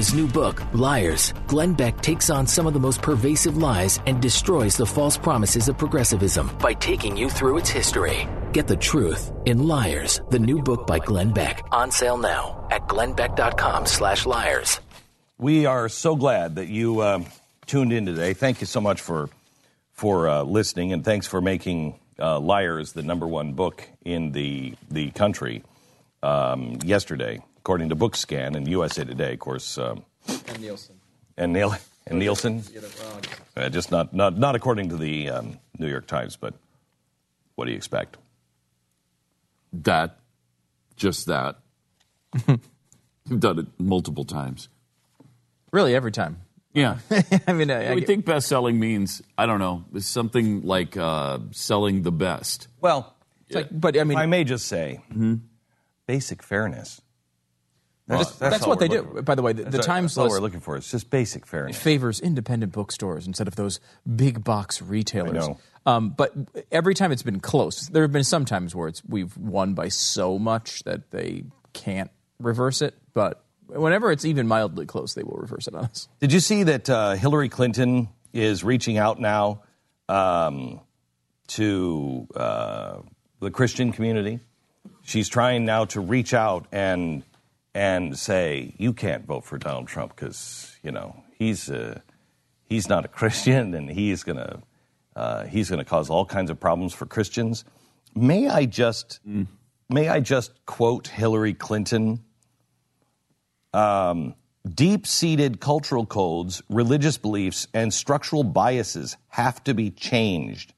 His 0.00 0.14
new 0.14 0.26
book, 0.26 0.62
Liars, 0.72 1.34
Glenn 1.46 1.74
Beck 1.74 2.00
takes 2.00 2.30
on 2.30 2.46
some 2.46 2.66
of 2.66 2.72
the 2.72 2.80
most 2.80 3.02
pervasive 3.02 3.58
lies 3.58 4.00
and 4.06 4.18
destroys 4.22 4.74
the 4.74 4.86
false 4.86 5.18
promises 5.18 5.68
of 5.68 5.76
progressivism 5.76 6.50
by 6.56 6.72
taking 6.72 7.18
you 7.18 7.28
through 7.28 7.58
its 7.58 7.68
history. 7.68 8.26
Get 8.52 8.66
the 8.66 8.78
truth 8.78 9.30
in 9.44 9.68
Liars, 9.68 10.22
the 10.30 10.38
new 10.38 10.62
book 10.62 10.86
by 10.86 11.00
Glenn 11.00 11.34
Beck. 11.34 11.62
On 11.70 11.90
sale 11.90 12.16
now 12.16 12.66
at 12.70 12.88
glennbeck.com 12.88 13.84
slash 13.84 14.24
liars. 14.24 14.80
We 15.36 15.66
are 15.66 15.90
so 15.90 16.16
glad 16.16 16.54
that 16.54 16.68
you 16.68 17.02
um, 17.02 17.26
tuned 17.66 17.92
in 17.92 18.06
today. 18.06 18.32
Thank 18.32 18.62
you 18.62 18.66
so 18.66 18.80
much 18.80 19.02
for 19.02 19.28
for 19.92 20.30
uh, 20.30 20.42
listening, 20.44 20.94
and 20.94 21.04
thanks 21.04 21.26
for 21.26 21.42
making 21.42 22.00
uh, 22.18 22.40
"Liars" 22.40 22.94
the 22.94 23.02
number 23.02 23.26
one 23.26 23.52
book 23.52 23.86
in 24.02 24.32
the 24.32 24.74
the 24.90 25.10
country 25.10 25.62
um, 26.22 26.78
yesterday, 26.84 27.40
according 27.60 27.88
to 27.90 27.96
BookScan 27.96 28.56
and 28.56 28.66
USA 28.68 29.04
Today, 29.04 29.34
of 29.34 29.38
course, 29.38 29.78
um, 29.78 30.04
And 30.48 30.60
Nielsen. 30.60 30.96
and 31.36 31.52
Neil 31.52 31.74
and 32.06 32.18
Nielsen. 32.18 32.62
Uh, 33.56 33.68
just 33.68 33.90
not 33.90 34.12
not 34.14 34.38
not 34.38 34.54
according 34.54 34.88
to 34.90 34.96
the 34.96 35.28
um, 35.30 35.58
New 35.78 35.88
York 35.88 36.06
Times, 36.06 36.36
but 36.36 36.54
what 37.54 37.66
do 37.66 37.70
you 37.72 37.76
expect? 37.76 38.16
That, 39.72 40.18
just 40.96 41.26
that. 41.26 41.58
You've 42.48 43.40
done 43.40 43.58
it 43.60 43.66
multiple 43.78 44.24
times. 44.24 44.68
Really, 45.72 45.94
every 45.94 46.10
time. 46.10 46.38
Yeah. 46.72 46.98
I 47.46 47.52
mean, 47.52 47.70
I, 47.70 47.90
I 47.90 47.94
we 47.94 48.00
get- 48.00 48.06
think 48.06 48.24
best 48.24 48.48
selling 48.48 48.78
means, 48.80 49.22
I 49.38 49.46
don't 49.46 49.58
know, 49.60 49.84
something 49.98 50.62
like 50.62 50.96
uh, 50.96 51.38
selling 51.52 52.02
the 52.02 52.10
best. 52.12 52.66
Well, 52.80 53.14
It's 53.48 53.56
like, 53.56 53.68
but 53.70 53.96
I 53.98 54.04
mean, 54.04 54.18
I 54.18 54.26
may 54.26 54.42
just 54.44 54.66
say, 54.66 55.00
basic 56.06 56.42
fairness. 56.42 57.00
That's- 58.10 58.36
that's 58.36 58.62
all 58.64 58.68
what 58.70 58.78
they 58.80 58.88
do. 58.88 59.02
for. 59.14 59.22
By 59.22 59.34
the 59.34 59.42
way, 59.42 59.52
the- 59.52 59.64
That's 59.64 59.76
the 59.76 59.82
Times 59.82 60.14
that's 60.14 60.24
list- 60.24 60.30
we're 60.32 60.40
looking 60.40 60.60
for. 60.60 60.76
is 60.76 60.90
just 60.90 61.10
basic 61.10 61.42
It 61.42 61.48
fairness. 61.48 61.76
favors 61.78 62.20
independent 62.20 62.72
bookstores 62.72 63.26
instead 63.26 63.48
of 63.48 63.56
those 63.56 63.80
big 64.16 64.42
box 64.44 64.82
retailers. 64.82 65.44
I 65.44 65.48
know. 65.48 65.58
Um, 65.86 66.10
but 66.10 66.34
every 66.70 66.94
time 66.94 67.10
it's 67.12 67.22
been 67.22 67.40
close. 67.40 67.88
There 67.88 68.02
have 68.02 68.12
been 68.12 68.24
some 68.24 68.44
times 68.44 68.74
where 68.74 68.88
it's 68.88 69.02
we've 69.08 69.34
won 69.38 69.72
by 69.74 69.88
so 69.88 70.38
much 70.38 70.82
that 70.84 71.10
they 71.10 71.44
can't 71.72 72.10
reverse 72.38 72.82
it. 72.82 72.94
But 73.14 73.42
whenever 73.66 74.12
it's 74.12 74.24
even 74.26 74.46
mildly 74.46 74.84
close, 74.84 75.14
they 75.14 75.22
will 75.22 75.38
reverse 75.38 75.66
it 75.68 75.74
on 75.74 75.84
us. 75.86 76.08
Did 76.20 76.32
you 76.32 76.40
see 76.40 76.64
that 76.64 76.90
uh, 76.90 77.12
Hillary 77.12 77.48
Clinton 77.48 78.08
is 78.34 78.62
reaching 78.62 78.98
out 78.98 79.18
now 79.20 79.62
um, 80.08 80.80
to 81.48 82.26
uh, 82.36 82.98
the 83.40 83.50
Christian 83.50 83.92
community? 83.92 84.40
She's 85.02 85.28
trying 85.28 85.64
now 85.64 85.86
to 85.86 86.00
reach 86.00 86.34
out 86.34 86.66
and 86.72 87.22
and 87.74 88.18
say 88.18 88.74
you 88.78 88.92
can't 88.92 89.26
vote 89.26 89.44
for 89.44 89.58
Donald 89.58 89.88
Trump 89.88 90.14
because 90.14 90.76
you 90.82 90.90
know 90.90 91.22
he's 91.38 91.70
uh, 91.70 92.00
he's 92.64 92.88
not 92.88 93.04
a 93.04 93.08
Christian 93.20 93.74
and 93.74 93.90
he's 93.90 94.22
gonna 94.22 94.62
uh, 95.16 95.44
he's 95.44 95.70
gonna 95.70 95.84
cause 95.84 96.10
all 96.10 96.24
kinds 96.24 96.50
of 96.50 96.58
problems 96.58 96.92
for 96.94 97.06
Christians. 97.06 97.64
May 98.14 98.48
I 98.48 98.66
just 98.66 99.20
may 99.88 100.08
I 100.08 100.20
just 100.20 100.64
quote 100.66 101.08
Hillary 101.08 101.54
Clinton? 101.54 102.24
um, 103.72 104.34
deep 104.68 105.06
seated 105.06 105.60
cultural 105.60 106.06
codes, 106.06 106.62
religious 106.68 107.18
beliefs, 107.18 107.66
and 107.72 107.92
structural 107.92 108.44
biases 108.44 109.16
have 109.28 109.62
to 109.64 109.74
be 109.74 109.90
changed. 109.90 110.74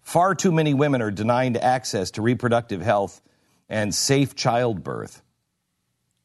Far 0.00 0.34
too 0.34 0.52
many 0.52 0.74
women 0.74 1.00
are 1.00 1.10
denied 1.10 1.56
access 1.56 2.10
to 2.12 2.22
reproductive 2.22 2.82
health 2.82 3.20
and 3.68 3.94
safe 3.94 4.34
childbirth. 4.34 5.22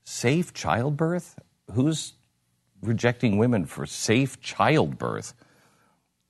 Safe 0.10 0.54
childbirth? 0.54 1.38
Who's 1.74 2.14
rejecting 2.82 3.38
women 3.38 3.66
for 3.66 3.86
safe 3.86 4.40
childbirth? 4.40 5.34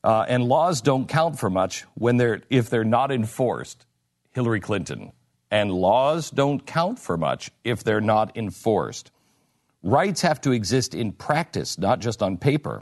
Uh, 0.04 0.26
and 0.28 0.44
laws 0.46 0.82
don't 0.82 1.08
count 1.08 1.38
for 1.38 1.52
much 1.52 1.86
when 1.94 2.18
they're 2.18 2.42
if 2.50 2.72
they're 2.72 2.84
not 2.84 3.12
enforced. 3.12 3.86
Hillary 4.32 4.62
Clinton. 4.62 5.12
And 5.52 5.72
laws 5.72 6.32
don't 6.32 6.66
count 6.66 6.98
for 6.98 7.18
much 7.18 7.52
if 7.64 7.84
they're 7.84 8.02
not 8.02 8.36
enforced. 8.36 9.12
Rights 9.84 10.24
have 10.24 10.42
to 10.42 10.54
exist 10.54 10.96
in 10.96 11.12
practice, 11.12 11.78
not 11.78 12.00
just 12.00 12.24
on 12.24 12.38
paper. 12.38 12.82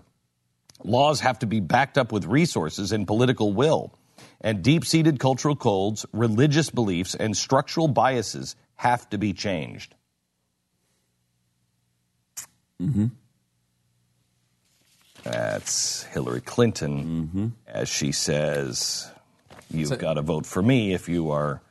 Laws 0.85 1.19
have 1.19 1.39
to 1.39 1.45
be 1.45 1.59
backed 1.59 1.97
up 1.97 2.13
with 2.13 2.23
resources 2.25 2.93
and 2.93 3.05
political 3.05 3.51
will. 3.51 3.93
And 4.39 4.63
deep 4.63 4.85
seated 4.85 5.19
cultural 5.19 5.57
codes, 5.57 6.05
religious 6.13 6.69
beliefs, 6.69 7.15
and 7.15 7.35
structural 7.35 7.89
biases 7.89 8.55
have 8.75 9.09
to 9.09 9.17
be 9.17 9.33
changed. 9.33 9.94
Mm-hmm. 12.81 13.05
That's 15.23 16.03
Hillary 16.03 16.41
Clinton, 16.41 17.55
as 17.67 17.89
she 17.89 18.11
says, 18.11 19.09
You've 19.71 19.89
So- 19.89 19.95
got 19.97 20.13
to 20.13 20.21
vote 20.21 20.45
for 20.45 20.61
me 20.61 20.93
if 20.93 21.09
you 21.09 21.31
are 21.31 21.61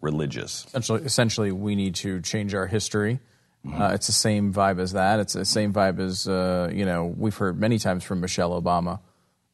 religious. 0.00 0.66
Essentially, 0.68 1.02
essentially, 1.04 1.52
we 1.52 1.76
need 1.76 1.94
to 1.96 2.20
change 2.20 2.54
our 2.54 2.66
history. 2.66 3.20
Mm-hmm. 3.64 3.80
Uh, 3.80 3.90
it's 3.92 4.06
the 4.06 4.12
same 4.12 4.52
vibe 4.52 4.80
as 4.80 4.92
that. 4.92 5.20
It's 5.20 5.32
the 5.34 5.44
same 5.44 5.72
vibe 5.72 6.00
as 6.00 6.26
uh, 6.28 6.70
you 6.72 6.84
know 6.84 7.06
we've 7.16 7.36
heard 7.36 7.58
many 7.58 7.78
times 7.78 8.04
from 8.04 8.20
Michelle 8.20 8.60
Obama. 8.60 9.00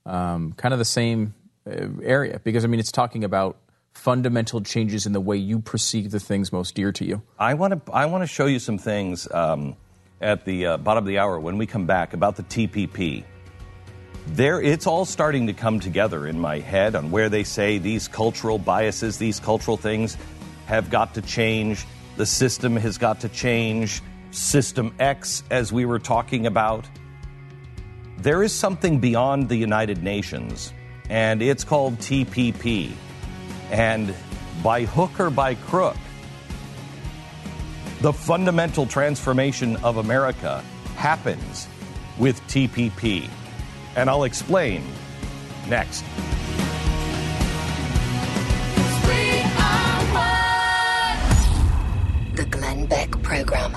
Um, 0.06 0.52
kind 0.52 0.72
of 0.74 0.78
the 0.78 0.84
same 0.84 1.34
uh, 1.66 1.88
area 2.02 2.40
because 2.44 2.64
I 2.64 2.68
mean 2.68 2.80
it's 2.80 2.92
talking 2.92 3.24
about 3.24 3.56
fundamental 3.92 4.60
changes 4.62 5.06
in 5.06 5.12
the 5.12 5.20
way 5.20 5.36
you 5.36 5.60
perceive 5.60 6.10
the 6.10 6.20
things 6.20 6.52
most 6.52 6.74
dear 6.74 6.92
to 6.92 7.04
you. 7.04 7.22
I 7.38 7.54
want 7.54 7.86
to 7.86 7.92
I 7.92 8.06
want 8.06 8.22
to 8.22 8.26
show 8.26 8.46
you 8.46 8.58
some 8.58 8.76
things 8.78 9.30
um, 9.32 9.76
at 10.20 10.44
the 10.44 10.66
uh, 10.66 10.76
bottom 10.78 11.04
of 11.04 11.08
the 11.08 11.18
hour 11.18 11.38
when 11.38 11.58
we 11.58 11.66
come 11.66 11.86
back 11.86 12.14
about 12.14 12.36
the 12.36 12.42
TPP. 12.44 13.24
there 14.26 14.60
it's 14.60 14.86
all 14.86 15.04
starting 15.04 15.46
to 15.48 15.52
come 15.52 15.80
together 15.80 16.26
in 16.26 16.38
my 16.38 16.58
head 16.58 16.94
on 16.94 17.10
where 17.10 17.28
they 17.28 17.44
say 17.44 17.78
these 17.78 18.08
cultural 18.08 18.58
biases, 18.58 19.18
these 19.18 19.40
cultural 19.40 19.76
things 19.76 20.16
have 20.66 20.90
got 20.90 21.14
to 21.14 21.22
change. 21.22 21.84
The 22.16 22.26
system 22.26 22.76
has 22.76 22.98
got 22.98 23.20
to 23.20 23.28
change. 23.28 24.02
System 24.30 24.94
X, 24.98 25.44
as 25.50 25.72
we 25.72 25.84
were 25.84 25.98
talking 25.98 26.46
about. 26.46 26.88
There 28.18 28.42
is 28.42 28.52
something 28.52 29.00
beyond 29.00 29.48
the 29.48 29.56
United 29.56 30.02
Nations, 30.02 30.72
and 31.10 31.42
it's 31.42 31.64
called 31.64 31.98
TPP. 31.98 32.92
And 33.70 34.14
by 34.62 34.84
hook 34.84 35.20
or 35.20 35.30
by 35.30 35.54
crook, 35.54 35.96
the 38.04 38.12
fundamental 38.12 38.84
transformation 38.84 39.76
of 39.76 39.96
America 39.96 40.62
happens 40.94 41.66
with 42.18 42.38
TPP. 42.48 43.26
And 43.96 44.10
I'll 44.10 44.24
explain 44.24 44.84
next. 45.70 46.04
The 52.34 52.44
Glenn 52.50 52.84
Beck 52.84 53.10
Program. 53.22 53.72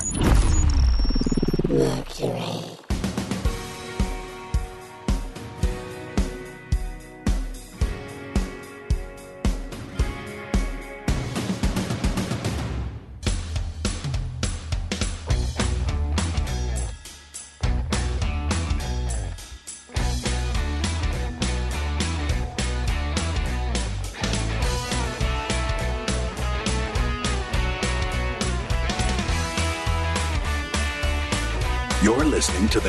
Mercury. 1.70 2.77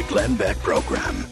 Glenn 0.09 0.37
Beck 0.37 0.57
Program. 0.61 1.27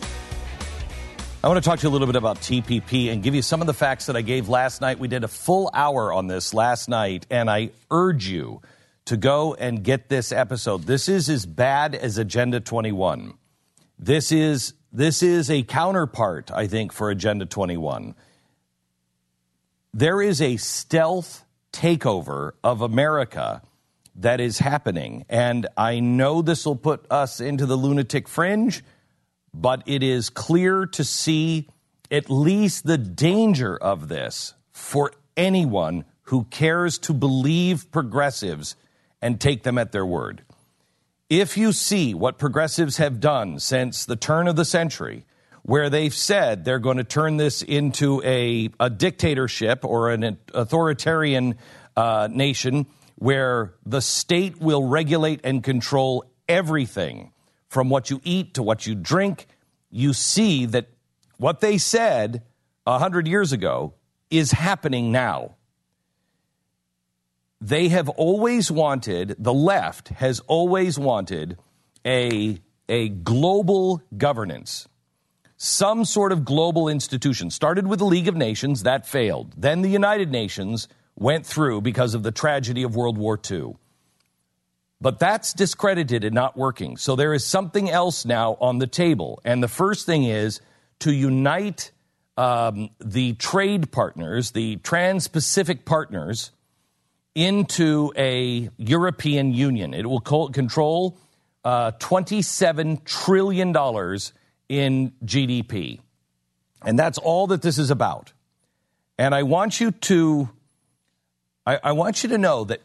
I 1.43 1.49
want 1.49 1.63
to 1.63 1.67
talk 1.67 1.79
to 1.79 1.85
you 1.85 1.89
a 1.89 1.95
little 1.95 2.07
bit 2.07 2.17
about 2.17 2.37
TPP 2.41 3.11
and 3.11 3.23
give 3.23 3.35
you 3.35 3.41
some 3.41 3.63
of 3.63 3.67
the 3.67 3.73
facts 3.73 4.05
that 4.07 4.17
I 4.17 4.21
gave 4.21 4.51
last 4.51 4.83
night. 4.83 4.99
We 4.99 5.09
did 5.09 5.25
a 5.25 5.29
full 5.29 5.71
hour 5.73 6.13
on 6.13 6.27
this 6.27 6.53
last 6.53 6.89
night, 6.89 7.27
and 7.31 7.49
I 7.49 7.71
urge 7.91 8.29
you 8.29 8.61
to 9.07 9.17
go 9.17 9.55
and 9.55 9.83
get 9.83 10.11
this 10.11 10.31
episode. 10.31 10.83
This 10.83 11.09
is 11.09 11.31
as 11.31 11.47
bad 11.47 11.95
as 11.95 12.19
Agenda 12.19 12.61
21. 12.61 13.33
This 13.99 14.31
is 14.31 14.75
this 14.93 15.23
is 15.23 15.51
a 15.51 15.63
counterpart, 15.63 16.51
I 16.53 16.67
think, 16.67 16.93
for 16.93 17.11
Agenda 17.11 17.47
21. 17.47 18.15
There 19.95 20.21
is 20.21 20.43
a 20.43 20.59
stealth 20.59 21.47
takeover 21.73 22.53
of 22.63 22.83
America 22.83 23.63
that 24.17 24.41
is 24.41 24.59
happening, 24.59 25.25
and 25.29 25.67
I 25.77 26.01
know 26.01 26.43
this 26.43 26.65
will 26.65 26.77
put 26.77 27.07
us 27.11 27.41
into 27.41 27.67
the 27.67 27.77
lunatic 27.77 28.29
fringe 28.29 28.83
but 29.57 29.83
it 29.87 30.03
is 30.03 30.29
clear 30.29 30.85
to 30.85 31.03
see 31.03 31.67
at 32.11 32.31
least 32.31 32.87
the 32.87 32.99
danger 32.99 33.77
of 33.77 34.09
this 34.09 34.55
for 34.71 35.11
anyone 35.37 36.05
who 36.25 36.45
cares 36.45 36.99
to 36.99 37.15
believe 37.15 37.91
progressives 37.91 38.77
and 39.23 39.41
take 39.41 39.63
them 39.63 39.79
at 39.79 39.93
their 39.93 40.05
word. 40.05 40.43
If 41.31 41.57
you 41.57 41.73
see 41.73 42.15
what 42.15 42.39
progressives 42.39 42.99
have 42.99 43.19
done 43.19 43.59
since 43.59 44.05
the 44.05 44.15
turn 44.15 44.47
of 44.47 44.57
the 44.57 44.65
century, 44.65 45.25
where 45.63 45.91
they've 45.91 46.15
said 46.15 46.65
they're 46.65 46.79
going 46.79 46.99
to 46.99 47.05
turn 47.05 47.39
this 47.39 47.63
into 47.63 48.23
a, 48.25 48.69
a 48.79 48.91
dictatorship 48.91 49.85
or 49.85 50.11
an 50.11 50.39
authoritarian 50.55 51.57
uh, 51.97 52.29
nation 52.31 52.87
where 53.17 53.75
the 53.85 54.01
state 54.01 54.61
will 54.61 54.85
regulate 54.85 55.41
and 55.43 55.65
control 55.65 56.25
everything 56.49 57.33
from 57.69 57.89
what 57.89 58.11
you 58.11 58.21
eat 58.23 58.55
to 58.55 58.63
what 58.63 58.87
you 58.87 58.95
drink, 58.95 59.47
you 59.91 60.13
see 60.13 60.67
that 60.67 60.89
what 61.39 61.61
they 61.61 61.79
said 61.79 62.43
a 62.87 62.99
hundred 62.99 63.27
years 63.27 63.53
ago 63.53 63.95
is 64.31 64.53
happening 64.53 65.11
now. 65.13 65.57
They 67.61 67.89
have 67.89 68.09
always 68.11 68.71
wanted, 68.71 69.35
the 69.39 69.55
left 69.55 70.09
has 70.09 70.41
always 70.41 70.99
wanted 70.99 71.59
a, 72.05 72.61
a 72.89 73.09
global 73.09 74.03
governance, 74.17 74.89
some 75.57 76.05
sort 76.05 76.33
of 76.33 76.45
global 76.45 76.89
institution. 76.89 77.51
Started 77.51 77.87
with 77.87 77.99
the 77.99 78.05
League 78.05 78.29
of 78.29 78.37
Nations, 78.37 78.83
that 78.83 79.07
failed. 79.07 79.55
Then 79.57 79.81
the 79.81 79.89
United 79.89 80.31
Nations 80.31 80.87
went 81.17 81.47
through 81.47 81.81
because 81.81 82.15
of 82.15 82.23
the 82.23 82.33
tragedy 82.33 82.83
of 82.83 82.95
World 82.95 83.19
War 83.19 83.41
II. 83.51 83.77
But 85.01 85.19
that's 85.19 85.53
discredited 85.53 86.25
and 86.25 86.35
not 86.35 86.57
working. 86.57 86.97
So 86.97 87.17
there 87.17 87.35
is 87.35 87.45
something 87.45 87.91
else 87.91 88.25
now 88.25 88.57
on 88.61 88.79
the 88.79 88.87
table. 88.87 89.41
And 89.45 89.63
the 89.63 89.69
first 89.69 90.07
thing 90.07 90.25
is 90.25 90.61
to 91.01 91.13
unite 91.13 91.91
um, 92.37 92.91
the 92.99 93.35
trade 93.35 93.91
partners, 93.93 94.53
the 94.53 94.77
trans 94.77 95.29
Pacific 95.29 95.85
partners, 95.85 96.51
into 97.35 98.13
a 98.17 98.71
European 98.79 99.53
Union. 99.53 99.93
It 99.93 100.07
will 100.07 100.21
co- 100.21 100.49
control 100.49 101.19
uh, 101.65 101.93
$27 101.93 103.05
trillion 103.05 103.69
in 104.69 105.13
GDP. 105.25 106.01
And 106.83 106.99
that's 106.99 107.19
all 107.19 107.49
that 107.49 107.61
this 107.63 107.79
is 107.79 107.91
about. 107.91 108.33
And 109.19 109.35
I 109.35 109.43
want 109.43 109.81
you 109.81 109.91
to, 109.91 110.49
I, 111.67 111.81
I 111.83 111.93
want 111.93 112.23
you 112.23 112.31
to 112.31 112.39
know 112.39 112.65
that 112.65 112.83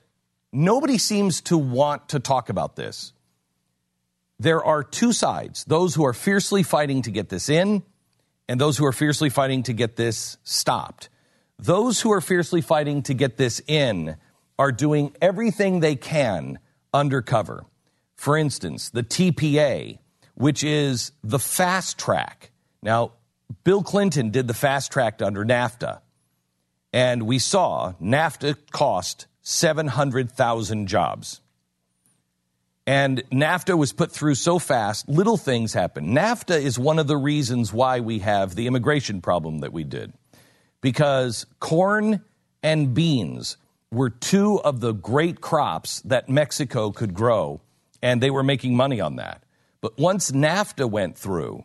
Nobody 0.52 0.98
seems 0.98 1.42
to 1.42 1.58
want 1.58 2.10
to 2.10 2.20
talk 2.20 2.50
about 2.50 2.76
this. 2.76 3.14
There 4.40 4.64
are 4.64 4.84
two 4.84 5.14
sides 5.14 5.64
those 5.66 5.96
who 5.96 6.06
are 6.06 6.14
fiercely 6.14 6.64
fighting 6.64 7.04
to 7.04 7.12
get 7.12 7.30
this 7.30 7.48
in, 7.48 7.84
and 8.50 8.60
those 8.60 8.78
who 8.78 8.86
are 8.86 8.92
fiercely 8.92 9.30
fighting 9.30 9.64
to 9.64 9.74
get 9.74 9.96
this 9.96 10.38
stopped. 10.44 11.10
Those 11.58 12.02
who 12.02 12.12
are 12.12 12.22
fiercely 12.22 12.62
fighting 12.62 13.04
to 13.04 13.14
get 13.14 13.38
this 13.38 13.62
in 13.68 14.18
are 14.60 14.72
doing 14.72 15.16
everything 15.22 15.80
they 15.80 15.96
can 15.96 16.60
undercover. 16.94 17.66
For 18.16 18.36
instance, 18.36 18.90
the 18.90 19.04
TPA, 19.04 20.00
which 20.36 20.64
is 20.64 21.12
the 21.24 21.40
fast 21.40 21.98
track. 21.98 22.52
Now, 22.82 23.14
Bill 23.64 23.84
Clinton 23.84 24.32
did 24.32 24.48
the 24.48 24.54
fast 24.54 24.92
track 24.92 25.22
under 25.22 25.46
NAFTA, 25.46 26.01
and 26.94 27.24
we 27.24 27.40
saw 27.40 27.94
NAFTA 28.02 28.56
cost 28.72 29.28
700,000 29.42 30.88
jobs. 30.88 31.42
And 32.88 33.24
NAFTA 33.32 33.78
was 33.78 33.94
put 33.94 34.12
through 34.12 34.36
so 34.36 34.60
fast, 34.60 35.08
little 35.08 35.38
things 35.38 35.74
happen. 35.74 36.14
NAFTA 36.16 36.60
is 36.60 36.80
one 36.80 37.00
of 37.00 37.08
the 37.08 37.18
reasons 37.18 37.72
why 37.72 38.00
we 38.00 38.20
have 38.20 38.56
the 38.56 38.68
immigration 38.68 39.22
problem 39.22 39.60
that 39.60 39.72
we 39.72 39.84
did. 39.84 40.14
Because 40.82 41.46
corn 41.60 42.22
and 42.64 42.94
beans 42.94 43.58
were 43.92 44.10
two 44.10 44.60
of 44.62 44.80
the 44.80 44.94
great 44.94 45.42
crops 45.42 46.02
that 46.02 46.30
Mexico 46.30 46.92
could 46.92 47.14
grow, 47.14 47.62
and 48.02 48.22
they 48.22 48.32
were 48.32 48.44
making 48.44 48.76
money 48.76 49.00
on 49.00 49.18
that. 49.18 49.44
But 49.80 49.98
once 50.00 50.32
NAFTA 50.32 50.90
went 50.90 51.18
through, 51.18 51.64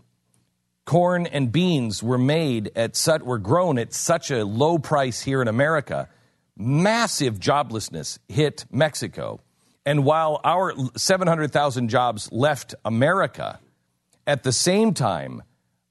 corn 0.86 1.26
and 1.26 1.52
beans 1.52 2.02
were 2.02 2.16
made 2.16 2.72
at 2.74 2.96
such, 2.96 3.20
were 3.20 3.38
grown 3.38 3.78
at 3.78 3.92
such 3.92 4.30
a 4.30 4.46
low 4.46 4.78
price 4.78 5.20
here 5.20 5.42
in 5.42 5.48
America 5.48 6.08
massive 6.56 7.38
joblessness 7.38 8.18
hit 8.28 8.64
Mexico. 8.70 9.40
And 9.84 10.04
while 10.04 10.40
our 10.42 10.72
700,000 10.96 11.88
jobs 11.88 12.30
left 12.32 12.74
America, 12.84 13.60
at 14.26 14.42
the 14.42 14.52
same 14.52 14.94
time, 14.94 15.42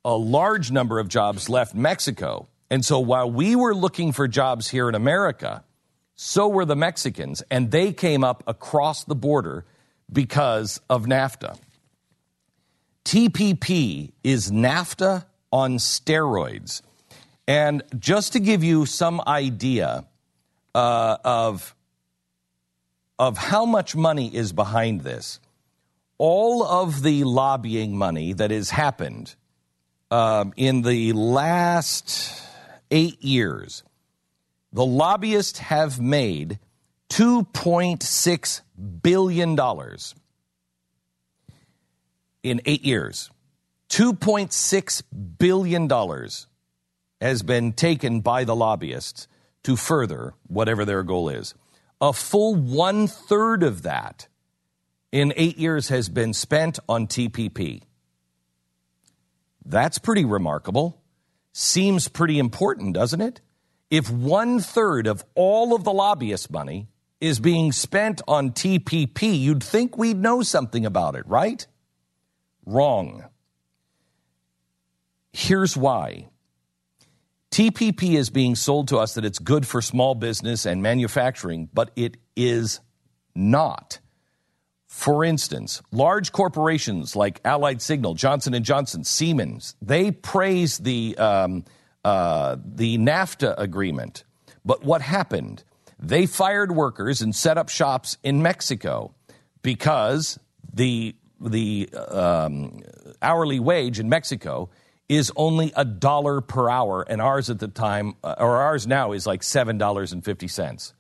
a 0.03 0.15
large 0.15 0.71
number 0.71 0.99
of 0.99 1.07
jobs 1.07 1.49
left 1.49 1.75
Mexico. 1.75 2.47
And 2.69 2.83
so 2.83 2.99
while 2.99 3.29
we 3.29 3.55
were 3.55 3.75
looking 3.75 4.11
for 4.11 4.27
jobs 4.27 4.67
here 4.69 4.89
in 4.89 4.95
America, 4.95 5.63
so 6.15 6.47
were 6.47 6.65
the 6.65 6.75
Mexicans, 6.75 7.43
and 7.51 7.71
they 7.71 7.93
came 7.93 8.23
up 8.23 8.43
across 8.47 9.03
the 9.03 9.15
border 9.15 9.65
because 10.11 10.81
of 10.89 11.05
NAFTA. 11.05 11.57
TPP 13.05 14.11
is 14.23 14.51
NAFTA 14.51 15.25
on 15.51 15.77
steroids. 15.77 16.81
And 17.47 17.83
just 17.97 18.33
to 18.33 18.39
give 18.39 18.63
you 18.63 18.85
some 18.85 19.21
idea, 19.25 20.05
uh, 20.75 21.17
of 21.23 21.73
of 23.17 23.37
how 23.37 23.65
much 23.65 23.95
money 23.95 24.27
is 24.35 24.51
behind 24.51 25.01
this. 25.01 25.39
All 26.17 26.63
of 26.63 27.01
the 27.01 27.23
lobbying 27.23 27.97
money 27.97 28.33
that 28.33 28.51
has 28.51 28.69
happened 28.69 29.35
um, 30.11 30.53
in 30.57 30.81
the 30.81 31.13
last 31.13 32.41
eight 32.91 33.23
years, 33.23 33.83
the 34.73 34.85
lobbyists 34.85 35.59
have 35.59 35.99
made 35.99 36.59
$2.6 37.09 38.61
billion 39.01 39.55
in 42.45 42.61
eight 42.65 42.85
years. 42.85 43.31
$2.6 43.89 45.03
billion 45.37 46.29
has 47.19 47.43
been 47.43 47.73
taken 47.73 48.21
by 48.21 48.43
the 48.43 48.55
lobbyists 48.55 49.27
to 49.63 49.75
further 49.75 50.33
whatever 50.47 50.85
their 50.85 51.01
goal 51.01 51.29
is. 51.29 51.55
A 51.99 52.13
full 52.13 52.55
one 52.55 53.07
third 53.07 53.63
of 53.63 53.81
that 53.81 54.27
in 55.11 55.33
eight 55.35 55.57
years 55.57 55.89
has 55.89 56.07
been 56.07 56.33
spent 56.33 56.77
on 56.87 57.07
TPP. 57.07 57.81
That's 59.65 59.97
pretty 59.97 60.25
remarkable. 60.25 61.01
Seems 61.51 62.07
pretty 62.07 62.37
important, 62.37 62.93
doesn't 62.93 63.21
it? 63.21 63.41
If 63.89 64.11
one 64.11 64.59
third 64.59 65.07
of 65.07 65.23
all 65.33 65.73
of 65.73 65.83
the 65.83 65.93
lobbyist 65.93 66.51
money 66.51 66.89
is 67.21 67.39
being 67.39 67.71
spent 67.71 68.21
on 68.27 68.51
TPP, 68.51 69.39
you'd 69.39 69.63
think 69.63 69.97
we'd 69.97 70.17
know 70.17 70.43
something 70.43 70.85
about 70.85 71.15
it, 71.15 71.25
right? 71.25 71.65
Wrong. 72.65 73.25
Here's 75.33 75.75
why. 75.75 76.27
TPP 77.51 78.15
is 78.15 78.29
being 78.29 78.55
sold 78.55 78.89
to 78.89 78.97
us 78.97 79.13
that 79.13 79.23
it's 79.23 79.39
good 79.39 79.65
for 79.65 79.81
small 79.81 80.15
business 80.15 80.65
and 80.65 80.81
manufacturing, 80.81 81.69
but 81.73 81.91
it 81.95 82.17
is 82.35 82.79
not. 83.33 83.99
For 84.87 85.23
instance, 85.23 85.81
large 85.91 86.31
corporations 86.31 87.15
like 87.15 87.41
Allied 87.45 87.81
Signal, 87.81 88.13
Johnson 88.13 88.61
Johnson, 88.63 89.03
Siemens, 89.03 89.75
they 89.81 90.11
praise 90.11 90.77
the 90.77 91.17
um, 91.17 91.65
uh, 92.03 92.55
the 92.63 92.97
NAFTA 92.97 93.55
agreement. 93.57 94.23
But 94.63 94.83
what 94.83 95.01
happened? 95.01 95.63
They 95.99 96.25
fired 96.25 96.71
workers 96.71 97.21
and 97.21 97.35
set 97.35 97.57
up 97.57 97.69
shops 97.69 98.17
in 98.23 98.41
Mexico 98.41 99.13
because 99.61 100.39
the 100.73 101.15
the 101.39 101.89
um, 101.93 102.81
hourly 103.21 103.59
wage 103.59 103.99
in 103.99 104.09
Mexico 104.09 104.69
is 105.07 105.31
only 105.35 105.71
a 105.75 105.85
dollar 105.85 106.41
per 106.41 106.69
hour, 106.69 107.03
and 107.07 107.21
ours 107.21 107.49
at 107.49 107.59
the 107.59 107.67
time, 107.67 108.15
uh, 108.23 108.35
or 108.37 108.57
ours 108.57 108.87
now, 108.87 109.11
is 109.11 109.27
like 109.27 109.43
seven 109.43 109.77
dollars 109.77 110.11
and 110.11 110.23
fifty 110.23 110.47
cents. 110.47 110.93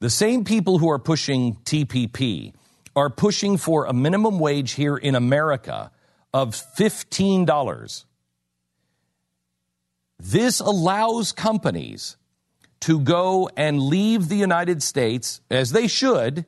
The 0.00 0.10
same 0.10 0.44
people 0.44 0.78
who 0.78 0.90
are 0.90 0.98
pushing 0.98 1.56
TPP 1.64 2.54
are 2.96 3.10
pushing 3.10 3.56
for 3.56 3.86
a 3.86 3.92
minimum 3.92 4.38
wage 4.38 4.72
here 4.72 4.96
in 4.96 5.14
America 5.14 5.90
of 6.32 6.54
fifteen 6.54 7.44
dollars. 7.44 8.06
This 10.18 10.60
allows 10.60 11.32
companies 11.32 12.16
to 12.80 13.00
go 13.00 13.50
and 13.56 13.80
leave 13.80 14.28
the 14.28 14.36
United 14.36 14.82
States, 14.82 15.40
as 15.50 15.72
they 15.72 15.86
should, 15.86 16.46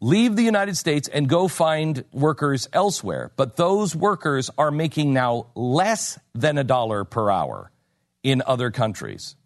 leave 0.00 0.36
the 0.36 0.42
United 0.42 0.76
States 0.76 1.08
and 1.08 1.28
go 1.28 1.48
find 1.48 2.04
workers 2.12 2.68
elsewhere. 2.72 3.32
But 3.36 3.56
those 3.56 3.96
workers 3.96 4.50
are 4.56 4.70
making 4.70 5.12
now 5.12 5.46
less 5.54 6.18
than 6.34 6.58
a 6.58 6.64
dollar 6.64 7.04
per 7.04 7.30
hour 7.30 7.70
in 8.22 8.42
other 8.46 8.70
countries. 8.70 9.36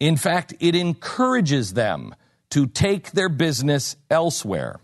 In 0.00 0.16
fact, 0.16 0.54
it 0.60 0.74
encourages 0.74 1.74
them 1.74 2.14
to 2.50 2.66
take 2.66 3.10
their 3.12 3.28
business 3.28 3.96
elsewhere. 4.10 4.80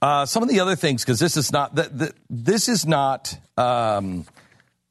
Uh, 0.00 0.26
some 0.26 0.42
of 0.42 0.48
the 0.48 0.60
other 0.60 0.76
things, 0.76 1.02
because 1.02 1.18
this 1.18 1.36
is 1.36 1.50
not 1.50 1.74
the, 1.74 1.82
the, 1.82 2.14
this 2.28 2.68
is 2.68 2.86
not 2.86 3.36
um, 3.56 4.26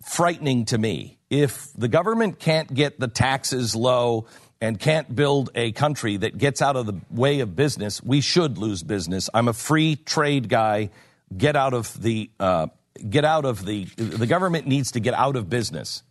frightening 0.04 0.66
to 0.66 0.78
me. 0.78 1.18
If 1.30 1.72
the 1.74 1.88
government 1.88 2.40
can't 2.40 2.72
get 2.74 3.00
the 3.00 3.08
taxes 3.08 3.76
low 3.76 4.28
and 4.64 4.80
can't 4.80 5.14
build 5.14 5.50
a 5.56 5.74
country 5.74 6.16
that 6.16 6.38
gets 6.38 6.62
out 6.62 6.78
of 6.78 6.86
the 6.86 6.98
way 7.12 7.42
of 7.42 7.54
business, 7.54 8.02
we 8.02 8.22
should 8.22 8.58
lose 8.58 8.82
business. 8.82 9.30
I'm 9.34 9.50
a 9.50 9.54
free 9.54 9.98
trade 9.98 10.48
guy. 10.48 10.90
Get 11.36 11.58
out 11.58 11.74
of 11.74 12.02
the 12.02 12.30
uh, 12.40 12.68
get 13.10 13.26
out 13.26 13.44
of 13.44 13.66
the 13.66 13.84
the 13.98 14.26
government 14.26 14.66
needs 14.66 14.92
to 14.92 15.02
get 15.02 15.16
out 15.16 15.36
of 15.36 15.50
business. 15.50 16.02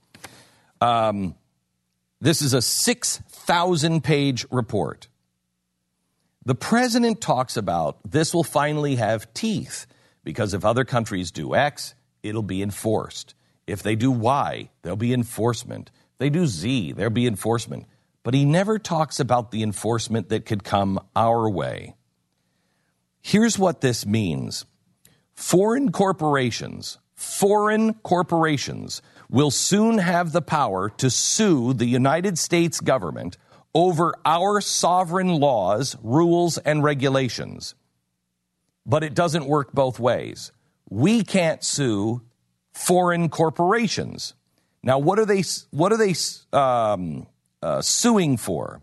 Um, 0.83 1.35
this 2.21 2.43
is 2.43 2.53
a 2.53 2.61
six 2.61 3.23
thousand 3.27 4.05
page 4.05 4.45
report. 4.51 5.09
The 6.45 6.55
president 6.55 7.23
talks 7.23 7.57
about 7.57 8.01
this 8.05 8.35
will 8.35 8.45
finally 8.45 8.97
have 8.97 9.33
teeth 9.33 9.87
because 10.25 10.53
if 10.53 10.63
other 10.63 10.85
countries 10.85 11.31
do 11.31 11.55
X, 11.55 11.95
it'll 12.23 12.43
be 12.43 12.61
enforced. 12.61 13.35
If 13.67 13.83
they 13.83 13.97
do 13.97 14.11
Y, 14.11 14.69
there'll 14.83 14.97
be 14.97 15.15
enforcement. 15.15 15.91
If 15.95 16.19
they 16.19 16.29
do 16.29 16.47
Z, 16.47 16.93
there'll 16.93 17.11
be 17.11 17.27
enforcement. 17.27 17.87
But 18.23 18.35
he 18.35 18.45
never 18.45 18.79
talks 18.79 19.19
about 19.19 19.51
the 19.51 19.63
enforcement 19.63 20.29
that 20.29 20.47
could 20.47 20.65
come 20.65 21.01
our 21.17 21.49
way. 21.51 21.95
Here's 23.21 23.59
what 23.59 23.81
this 23.81 24.05
means 24.05 24.65
foreign 25.35 25.93
corporations, 25.93 26.99
foreign 27.15 27.95
corporations 27.95 29.03
will 29.31 29.51
soon 29.51 29.99
have 29.99 30.33
the 30.33 30.43
power 30.43 30.91
to 30.91 31.09
sue 31.09 31.73
the 31.73 31.87
United 31.87 32.39
States 32.39 32.81
government 32.81 33.39
over 33.75 34.15
our 34.27 34.61
sovereign 34.61 35.29
laws, 35.29 35.97
rules, 36.03 36.59
and 36.59 36.85
regulations. 36.85 37.75
But 38.85 39.03
it 39.03 39.15
doesn't 39.15 39.47
work 39.47 39.73
both 39.73 39.99
ways. 39.99 40.53
We 40.91 41.25
can't 41.25 41.65
sue 41.65 42.21
foreign 42.73 43.29
corporations. 43.31 44.35
Now, 44.83 44.99
what 44.99 45.19
are 45.19 45.25
they? 45.25 45.45
What 45.71 45.93
are 45.93 45.97
they 45.97 46.15
um, 46.53 47.27
uh, 47.63 47.81
suing 47.81 48.37
for? 48.37 48.83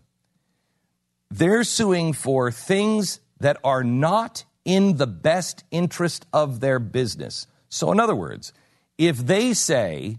They're 1.30 1.64
suing 1.64 2.12
for 2.12 2.50
things 2.50 3.20
that 3.38 3.56
are 3.62 3.84
not 3.84 4.44
in 4.64 4.96
the 4.96 5.06
best 5.06 5.64
interest 5.70 6.26
of 6.32 6.60
their 6.60 6.78
business. 6.78 7.46
So, 7.68 7.92
in 7.92 8.00
other 8.00 8.14
words, 8.14 8.52
if 8.98 9.16
they 9.16 9.54
say 9.54 10.18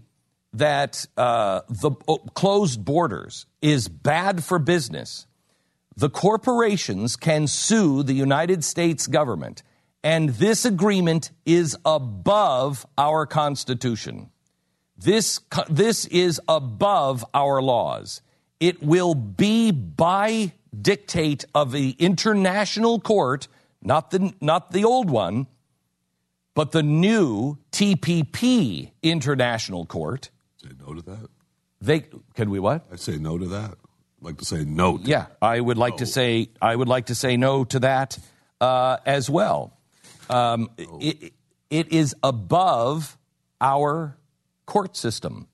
that 0.54 1.06
uh, 1.16 1.60
the 1.68 1.92
uh, 2.08 2.16
closed 2.34 2.84
borders 2.84 3.46
is 3.60 3.88
bad 3.88 4.42
for 4.42 4.58
business, 4.58 5.26
the 5.96 6.10
corporations 6.10 7.16
can 7.16 7.46
sue 7.46 8.02
the 8.02 8.14
United 8.14 8.64
States 8.64 9.06
government, 9.06 9.62
and 10.02 10.30
this 10.30 10.64
agreement 10.64 11.30
is 11.46 11.76
above 11.84 12.86
our 12.98 13.26
Constitution. 13.26 14.30
This, 14.96 15.40
this 15.68 16.06
is 16.06 16.40
above 16.48 17.24
our 17.34 17.60
laws. 17.60 18.22
It 18.62 18.80
will 18.80 19.16
be 19.16 19.72
by 19.72 20.52
dictate 20.80 21.44
of 21.52 21.72
the 21.72 21.96
international 21.98 23.00
court, 23.00 23.48
not 23.82 24.12
the, 24.12 24.32
not 24.40 24.70
the 24.70 24.84
old 24.84 25.10
one, 25.10 25.48
but 26.54 26.70
the 26.70 26.84
new 26.84 27.58
TPP 27.72 28.92
International 29.02 29.84
Court. 29.84 30.30
Say 30.62 30.68
no 30.78 30.94
to 30.94 31.02
that. 31.02 31.28
They 31.80 32.04
can 32.36 32.50
we 32.50 32.60
what? 32.60 32.86
I 32.92 32.94
say 32.94 33.18
no 33.18 33.36
to 33.36 33.46
that. 33.46 33.72
I'd 33.72 34.24
like 34.24 34.38
to 34.38 34.44
say 34.44 34.64
no. 34.64 34.96
To 34.96 35.02
Yeah, 35.02 35.26
I 35.42 35.58
would 35.58 35.76
like 35.76 35.96
to 35.96 36.06
say 36.06 36.50
I 36.60 36.76
would 36.76 36.86
like 36.86 37.06
to 37.06 37.16
say 37.16 37.36
no 37.36 37.64
to 37.64 37.80
that 37.80 38.16
uh, 38.60 38.98
as 39.04 39.28
well. 39.28 39.76
Um, 40.30 40.70
it, 40.78 41.32
it 41.68 41.92
is 41.92 42.14
above 42.22 43.18
our 43.60 44.16
court 44.66 44.96
system. 44.96 45.48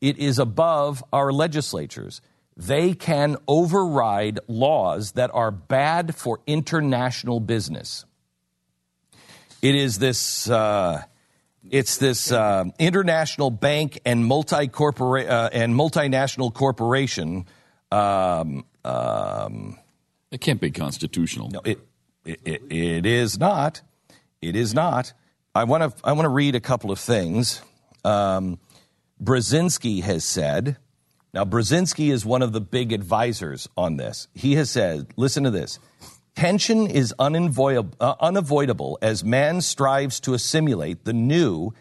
It 0.00 0.16
is 0.16 0.38
above 0.38 1.04
our 1.12 1.30
legislatures. 1.30 2.22
They 2.56 2.94
can 2.94 3.36
override 3.48 4.38
laws 4.46 5.12
that 5.12 5.30
are 5.34 5.50
bad 5.50 6.14
for 6.14 6.40
international 6.46 7.40
business. 7.40 8.04
It 9.60 9.74
is 9.74 9.98
this. 9.98 10.48
Uh, 10.48 11.02
it's 11.70 11.96
this 11.96 12.30
uh, 12.30 12.64
international 12.78 13.50
bank 13.50 13.98
and 14.04 14.24
multi 14.24 14.68
corpora- 14.68 15.24
uh, 15.24 15.50
and 15.52 15.74
multinational 15.74 16.52
corporation. 16.52 17.46
Um, 17.90 18.66
um, 18.84 19.78
it 20.30 20.40
can't 20.40 20.60
be 20.60 20.70
constitutional. 20.70 21.48
No, 21.50 21.60
it, 21.64 21.80
it, 22.24 22.40
it, 22.44 22.62
it 22.70 23.06
is 23.06 23.38
not. 23.38 23.80
It 24.42 24.54
is 24.54 24.74
not. 24.74 25.12
I 25.54 25.64
want 25.64 25.96
to 25.96 26.06
I 26.06 26.12
want 26.12 26.26
to 26.26 26.30
read 26.30 26.54
a 26.54 26.60
couple 26.60 26.90
of 26.90 26.98
things. 26.98 27.62
Um, 28.04 28.58
Brzezinski 29.22 30.02
has 30.02 30.24
said. 30.24 30.76
Now, 31.34 31.44
Brzezinski 31.44 32.12
is 32.12 32.24
one 32.24 32.42
of 32.42 32.52
the 32.52 32.60
big 32.60 32.92
advisors 32.92 33.68
on 33.76 33.96
this. 33.96 34.28
He 34.34 34.54
has 34.54 34.70
said, 34.70 35.08
listen 35.16 35.42
to 35.42 35.50
this. 35.50 35.80
Tension 36.36 36.86
is 36.86 37.12
unavoidable, 37.18 37.96
uh, 38.00 38.14
unavoidable 38.20 38.98
as 39.02 39.24
man 39.24 39.60
strives 39.60 40.20
to 40.20 40.34
assimilate 40.34 41.04
the 41.04 41.12
new 41.12 41.72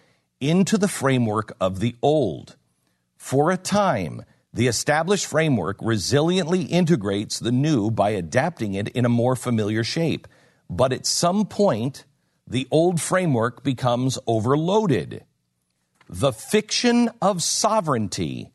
into 0.41 0.75
the 0.80 0.88
framework 0.88 1.55
of 1.61 1.80
the 1.80 1.95
old. 2.01 2.57
For 3.15 3.51
a 3.51 3.57
time, 3.57 4.25
the 4.51 4.65
established 4.65 5.27
framework 5.27 5.77
resiliently 5.80 6.67
integrates 6.67 7.38
the 7.38 7.51
new 7.51 7.91
by 7.91 8.09
adapting 8.09 8.73
it 8.73 8.88
in 8.89 9.05
a 9.05 9.09
more 9.09 9.35
familiar 9.35 9.84
shape. 9.84 10.27
But 10.67 10.91
at 10.91 11.05
some 11.05 11.45
point, 11.45 12.05
the 12.47 12.67
old 12.71 12.99
framework 12.99 13.63
becomes 13.63 14.17
overloaded. 14.25 15.25
The 16.09 16.34
fiction 16.34 17.11
of 17.21 17.43
sovereignty, 17.43 18.52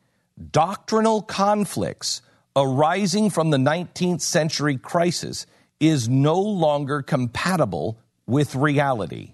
doctrinal 0.51 1.21
conflicts 1.21 2.21
arising 2.55 3.29
from 3.29 3.49
the 3.49 3.57
19th 3.57 4.21
century 4.21 4.77
crisis 4.77 5.45
is 5.79 6.09
no 6.09 6.39
longer 6.39 7.01
compatible 7.01 7.99
with 8.25 8.55
reality. 8.55 9.33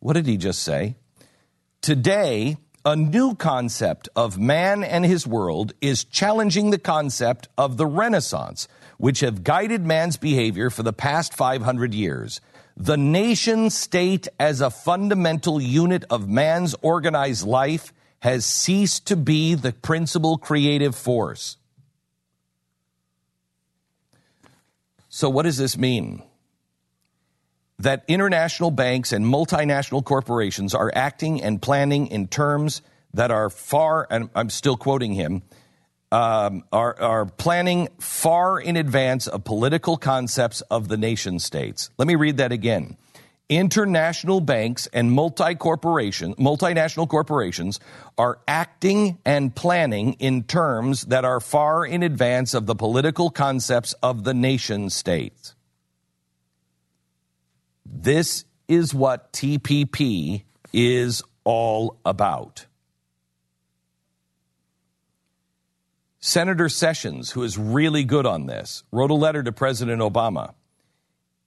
What 0.00 0.14
did 0.14 0.26
he 0.26 0.36
just 0.36 0.62
say? 0.62 0.96
Today, 1.80 2.56
a 2.84 2.96
new 2.96 3.34
concept 3.34 4.08
of 4.14 4.38
man 4.38 4.84
and 4.84 5.04
his 5.04 5.26
world 5.26 5.72
is 5.80 6.04
challenging 6.04 6.70
the 6.70 6.78
concept 6.78 7.48
of 7.56 7.78
the 7.78 7.86
Renaissance, 7.86 8.68
which 8.98 9.20
have 9.20 9.44
guided 9.44 9.86
man's 9.86 10.18
behavior 10.18 10.68
for 10.68 10.82
the 10.82 10.92
past 10.92 11.34
500 11.34 11.94
years. 11.94 12.40
The 12.76 12.98
nation 12.98 13.70
state 13.70 14.28
as 14.38 14.60
a 14.60 14.70
fundamental 14.70 15.60
unit 15.60 16.04
of 16.10 16.28
man's 16.28 16.74
organized 16.82 17.46
life 17.46 17.92
has 18.24 18.46
ceased 18.46 19.08
to 19.08 19.16
be 19.16 19.54
the 19.54 19.70
principal 19.70 20.38
creative 20.38 20.96
force. 20.96 21.58
So, 25.10 25.28
what 25.28 25.42
does 25.42 25.58
this 25.58 25.76
mean? 25.76 26.22
That 27.80 28.02
international 28.08 28.70
banks 28.70 29.12
and 29.12 29.26
multinational 29.26 30.02
corporations 30.02 30.74
are 30.74 30.90
acting 30.94 31.42
and 31.42 31.60
planning 31.60 32.06
in 32.06 32.26
terms 32.26 32.80
that 33.12 33.30
are 33.30 33.50
far, 33.50 34.06
and 34.08 34.30
I'm 34.34 34.48
still 34.48 34.78
quoting 34.78 35.12
him, 35.12 35.42
um, 36.10 36.64
are, 36.72 36.98
are 36.98 37.26
planning 37.26 37.88
far 37.98 38.58
in 38.58 38.76
advance 38.76 39.26
of 39.26 39.44
political 39.44 39.98
concepts 39.98 40.62
of 40.62 40.88
the 40.88 40.96
nation 40.96 41.38
states. 41.38 41.90
Let 41.98 42.08
me 42.08 42.14
read 42.14 42.38
that 42.38 42.52
again. 42.52 42.96
International 43.50 44.40
banks 44.40 44.86
and 44.92 45.10
multinational 45.10 47.08
corporations 47.08 47.80
are 48.16 48.38
acting 48.48 49.18
and 49.26 49.54
planning 49.54 50.14
in 50.14 50.44
terms 50.44 51.02
that 51.06 51.26
are 51.26 51.40
far 51.40 51.84
in 51.84 52.02
advance 52.02 52.54
of 52.54 52.64
the 52.64 52.74
political 52.74 53.28
concepts 53.28 53.92
of 54.02 54.24
the 54.24 54.32
nation 54.32 54.88
states. 54.88 55.54
This 57.84 58.46
is 58.66 58.94
what 58.94 59.30
TPP 59.34 60.44
is 60.72 61.22
all 61.44 62.00
about. 62.04 62.64
Senator 66.18 66.70
Sessions, 66.70 67.32
who 67.32 67.42
is 67.42 67.58
really 67.58 68.04
good 68.04 68.24
on 68.24 68.46
this, 68.46 68.84
wrote 68.90 69.10
a 69.10 69.14
letter 69.14 69.42
to 69.42 69.52
President 69.52 70.00
Obama. 70.00 70.54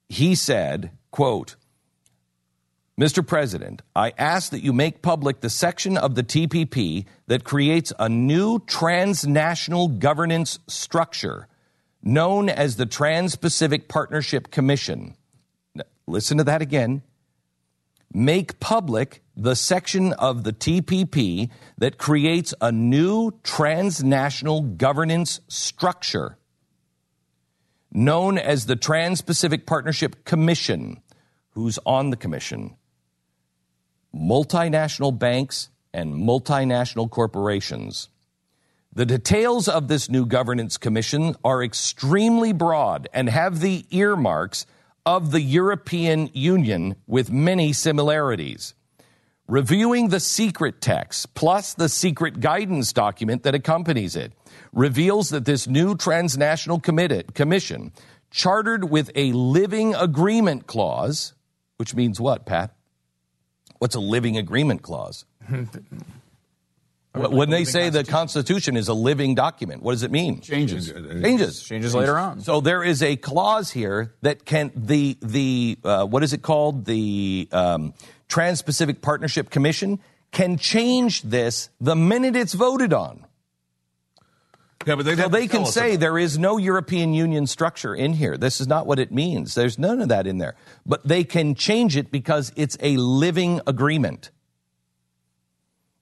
He 0.08 0.36
said, 0.36 0.92
quote, 1.10 1.56
Mr. 3.00 3.26
President, 3.26 3.84
I 3.96 4.12
ask 4.18 4.50
that 4.50 4.64
you 4.64 4.74
make 4.74 5.04
public 5.04 5.42
the 5.42 5.52
section 5.52 5.98
of 5.98 6.16
the 6.16 6.24
TPP 6.24 7.06
that 7.28 7.44
creates 7.44 7.94
a 8.00 8.10
new 8.10 8.58
transnational 8.66 9.88
governance 9.88 10.58
structure 10.68 11.48
known 12.02 12.50
as 12.50 12.76
the 12.76 12.88
Trans 12.88 13.36
Pacific 13.36 13.88
Partnership 13.88 14.50
Commission. 14.50 15.16
Now, 15.76 15.84
Listen 16.08 16.40
to 16.40 16.44
that 16.46 16.64
again. 16.64 17.04
Make 18.12 18.60
public 18.60 19.22
the 19.36 19.56
section 19.56 20.14
of 20.14 20.44
the 20.44 20.54
TPP 20.54 21.52
that 21.78 22.00
creates 22.00 22.56
a 22.60 22.72
new 22.72 23.32
transnational 23.44 24.62
governance 24.62 25.40
structure 25.48 26.40
known 27.92 28.40
as 28.40 28.66
the 28.66 28.76
Trans 28.76 29.22
Pacific 29.22 29.68
Partnership 29.68 30.26
Commission. 30.26 31.02
Who's 31.52 31.78
on 31.86 32.10
the 32.10 32.18
commission? 32.18 32.76
Multinational 34.16 35.18
banks, 35.18 35.70
and 35.94 36.14
multinational 36.14 37.10
corporations. 37.10 38.10
The 38.94 39.06
details 39.06 39.68
of 39.68 39.88
this 39.88 40.10
new 40.10 40.26
governance 40.26 40.78
commission 40.78 41.36
are 41.44 41.64
extremely 41.64 42.54
broad 42.54 43.08
and 43.14 43.30
have 43.30 43.60
the 43.60 43.86
earmarks 43.92 44.66
of 45.06 45.32
the 45.32 45.42
European 45.42 46.30
Union 46.34 46.96
with 47.06 47.32
many 47.32 47.74
similarities. 47.74 48.74
Reviewing 49.48 50.10
the 50.10 50.20
secret 50.20 50.82
text 50.82 51.34
plus 51.34 51.74
the 51.74 51.90
secret 51.90 52.40
guidance 52.40 52.92
document 52.92 53.44
that 53.44 53.56
accompanies 53.56 54.16
it 54.16 54.34
reveals 54.74 55.30
that 55.30 55.46
this 55.46 55.68
new 55.68 55.96
transnational 55.96 56.80
commission, 56.80 57.94
chartered 58.30 58.90
with 58.90 59.10
a 59.16 59.32
living 59.32 59.96
agreement 59.96 60.68
clause, 60.68 61.34
which 61.78 61.96
means 61.96 62.20
what, 62.20 62.46
Pat? 62.46 62.77
What's 63.80 63.96
a 63.96 64.00
living 64.00 64.38
agreement 64.38 64.82
clause? 64.82 65.26
when 67.14 67.50
they 67.50 67.64
say 67.64 67.90
the 67.90 68.04
Constitution 68.04 68.78
is 68.78 68.88
a 68.88 68.94
living 68.94 69.36
document, 69.36 69.82
what 69.82 69.94
does 69.94 70.04
it 70.04 70.12
mean? 70.12 70.42
Changes. 70.42 70.92
Changes. 70.92 71.64
Changes 71.64 71.96
later 71.96 72.18
on. 72.18 72.42
So 72.42 72.62
there 72.62 72.84
is 72.84 73.02
a 73.02 73.16
clause 73.16 73.72
here 73.72 74.14
that 74.22 74.46
can 74.46 74.72
the 74.76 75.18
the 75.22 75.78
uh, 75.84 76.06
what 76.06 76.24
is 76.24 76.34
it 76.34 76.42
called 76.42 76.86
the 76.86 77.48
um, 77.52 77.94
Trans-Pacific 78.28 79.02
Partnership 79.02 79.50
Commission 79.50 80.00
can 80.32 80.58
change 80.58 81.22
this 81.24 81.70
the 81.80 81.96
minute 81.96 82.36
it's 82.36 82.54
voted 82.54 82.94
on. 82.94 83.26
Yeah, 84.88 84.96
but 84.96 85.06
So 85.06 85.28
they 85.28 85.48
can 85.48 85.66
say 85.66 85.92
about- 85.92 86.00
there 86.00 86.18
is 86.18 86.40
no 86.40 86.58
European 86.58 87.14
Union 87.14 87.46
structure 87.46 87.94
in 87.94 88.14
here. 88.14 88.38
This 88.38 88.62
is 88.62 88.68
not 88.68 88.88
what 88.88 89.00
it 89.00 89.12
means. 89.12 89.54
There's 89.54 89.78
none 89.78 90.02
of 90.02 90.08
that 90.08 90.26
in 90.26 90.38
there. 90.38 90.56
But 90.86 91.06
they 91.06 91.26
can 91.26 91.56
change 91.56 91.98
it 91.98 92.10
because 92.10 92.54
it's 92.56 92.78
a 92.80 92.96
living 92.96 93.60
agreement. 93.68 94.32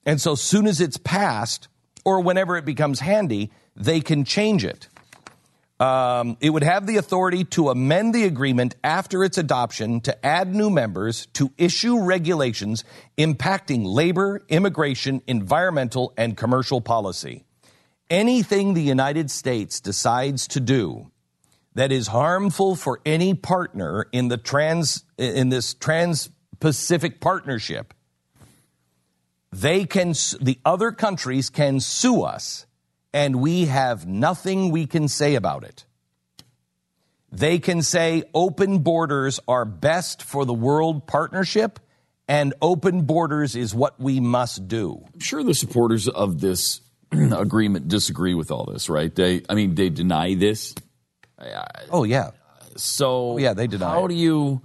And 0.05 0.21
so 0.21 0.35
soon 0.35 0.67
as 0.67 0.79
it's 0.79 0.97
passed, 0.97 1.67
or 2.05 2.21
whenever 2.21 2.57
it 2.57 2.65
becomes 2.65 2.99
handy, 2.99 3.49
they 3.75 4.01
can 4.01 4.23
change 4.23 4.63
it. 4.63 4.87
Um, 5.79 6.37
it 6.39 6.51
would 6.51 6.63
have 6.63 6.85
the 6.85 6.97
authority 6.97 7.43
to 7.45 7.69
amend 7.69 8.13
the 8.13 8.25
agreement 8.25 8.75
after 8.83 9.23
its 9.23 9.39
adoption 9.39 9.99
to 10.01 10.25
add 10.25 10.53
new 10.53 10.69
members, 10.69 11.25
to 11.33 11.51
issue 11.57 11.99
regulations 12.01 12.83
impacting 13.17 13.83
labor, 13.83 14.41
immigration, 14.47 15.23
environmental, 15.25 16.13
and 16.17 16.37
commercial 16.37 16.81
policy. 16.81 17.44
Anything 18.09 18.73
the 18.73 18.81
United 18.81 19.31
States 19.31 19.79
decides 19.79 20.47
to 20.49 20.59
do 20.59 21.11
that 21.73 21.91
is 21.91 22.07
harmful 22.07 22.75
for 22.75 23.01
any 23.05 23.33
partner 23.33 24.07
in 24.11 24.27
the 24.27 24.37
trans 24.37 25.03
in 25.17 25.49
this 25.49 25.73
trans-Pacific 25.73 27.19
partnership 27.19 27.93
they 29.55 29.85
can 29.85 30.09
the 30.41 30.59
other 30.65 30.91
countries 30.91 31.49
can 31.49 31.79
sue 31.79 32.23
us 32.23 32.65
and 33.13 33.37
we 33.37 33.65
have 33.65 34.05
nothing 34.05 34.69
we 34.69 34.85
can 34.85 35.07
say 35.07 35.35
about 35.35 35.63
it. 35.63 35.85
They 37.31 37.59
can 37.59 37.81
say 37.81 38.23
open 38.33 38.79
borders 38.79 39.39
are 39.47 39.63
best 39.63 40.23
for 40.23 40.43
the 40.43 40.53
world 40.53 41.07
partnership 41.07 41.79
and 42.27 42.53
open 42.61 43.03
borders 43.03 43.55
is 43.55 43.73
what 43.73 43.97
we 43.97 44.19
must 44.19 44.67
do. 44.67 45.05
I'm 45.13 45.21
sure 45.21 45.41
the 45.41 45.53
supporters 45.53 46.09
of 46.09 46.41
this 46.41 46.81
agreement 47.11 47.87
disagree 47.87 48.33
with 48.33 48.51
all 48.51 48.65
this, 48.65 48.89
right? 48.89 49.13
They, 49.13 49.43
I 49.49 49.53
mean, 49.55 49.75
they 49.75 49.89
deny 49.89 50.33
this. 50.35 50.73
oh 51.91 52.03
yeah. 52.03 52.31
So 52.77 53.37
yeah, 53.37 53.53
they 53.53 53.67
deny 53.67 53.89
How 53.91 54.05
it. 54.05 54.09
do 54.09 54.15
you, 54.15 54.61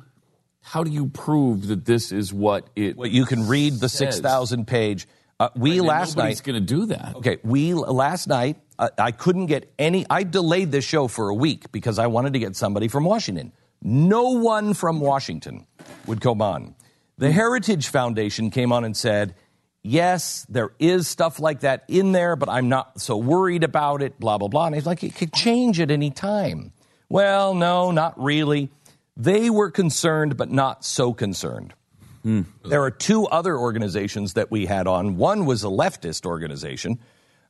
how 0.62 0.82
do 0.84 0.90
you 0.90 1.06
prove 1.06 1.68
that 1.68 1.84
this 1.84 2.12
is 2.12 2.32
what 2.32 2.68
it? 2.76 2.96
Well, 2.96 3.08
you 3.08 3.24
can 3.24 3.46
read 3.48 3.74
the 3.74 3.88
says? 3.88 4.14
6,000 4.16 4.66
page. 4.66 5.06
Uh, 5.38 5.48
we 5.56 5.80
Right, 5.80 5.88
last 5.88 6.16
nobody's 6.16 6.38
night. 6.38 6.44
going 6.52 6.66
to 6.66 6.74
do 6.74 6.86
that. 6.86 7.14
Okay, 7.16 7.38
we 7.42 7.72
last 7.72 8.28
night 8.28 8.56
uh, 8.78 8.88
I 8.98 9.10
couldn't 9.12 9.46
get 9.46 9.72
any. 9.78 10.04
I 10.10 10.22
delayed 10.22 10.70
this 10.70 10.84
show 10.84 11.08
for 11.08 11.28
a 11.30 11.34
week 11.34 11.72
because 11.72 11.98
I 11.98 12.08
wanted 12.08 12.34
to 12.34 12.38
get 12.38 12.56
somebody 12.56 12.88
from 12.88 13.04
Washington. 13.04 13.52
No 13.82 14.30
one 14.32 14.74
from 14.74 15.00
Washington 15.00 15.66
would 16.06 16.20
come 16.20 16.42
on. 16.42 16.74
The 17.16 17.32
Heritage 17.32 17.88
Foundation 17.88 18.50
came 18.50 18.70
on 18.72 18.84
and 18.84 18.94
said, 18.96 19.34
"Yes, 19.82 20.46
there 20.48 20.70
is 20.78 21.08
stuff 21.08 21.40
like 21.40 21.60
that 21.60 21.84
in 21.88 22.12
there, 22.12 22.36
but 22.36 22.48
I'm 22.48 22.68
not 22.68 23.00
so 23.00 23.16
worried 23.16 23.64
about 23.64 24.02
it." 24.02 24.18
Blah 24.20 24.38
blah 24.38 24.48
blah. 24.48 24.66
And 24.66 24.74
he's 24.74 24.86
like, 24.86 25.02
"It 25.02 25.14
could 25.14 25.32
change 25.32 25.80
at 25.80 25.90
any 25.90 26.10
time." 26.10 26.72
Well, 27.08 27.54
no, 27.54 27.90
not 27.90 28.20
really. 28.22 28.70
They 29.16 29.50
were 29.50 29.70
concerned, 29.70 30.36
but 30.36 30.50
not 30.50 30.84
so 30.84 31.12
concerned. 31.12 31.74
There 32.22 32.82
are 32.82 32.90
two 32.90 33.26
other 33.26 33.56
organizations 33.56 34.34
that 34.34 34.50
we 34.50 34.66
had 34.66 34.86
on. 34.86 35.16
One 35.16 35.46
was 35.46 35.64
a 35.64 35.68
leftist 35.68 36.26
organization, 36.26 36.98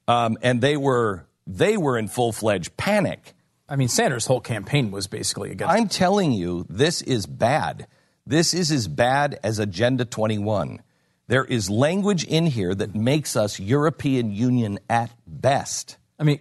um, 0.06 0.38
and 0.42 0.60
they 0.60 0.76
were 0.76 1.26
they 1.46 1.76
were 1.76 1.98
in 1.98 2.08
full 2.08 2.32
fledged 2.32 2.76
panic. 2.76 3.34
I 3.68 3.76
mean, 3.76 3.88
Sanders' 3.88 4.26
whole 4.26 4.40
campaign 4.40 4.90
was 4.90 5.06
basically 5.06 5.50
against. 5.50 5.72
I'm 5.72 5.88
telling 5.88 6.32
you, 6.32 6.66
this 6.68 7.02
is 7.02 7.26
bad. 7.26 7.86
This 8.26 8.54
is 8.54 8.70
as 8.70 8.88
bad 8.88 9.38
as 9.42 9.58
Agenda 9.58 10.04
21. 10.04 10.82
There 11.30 11.44
is 11.44 11.70
language 11.70 12.24
in 12.24 12.46
here 12.46 12.74
that 12.74 12.96
makes 12.96 13.36
us 13.36 13.60
European 13.60 14.32
Union 14.32 14.80
at 14.90 15.12
best. 15.28 15.96
I 16.18 16.24
mean, 16.24 16.40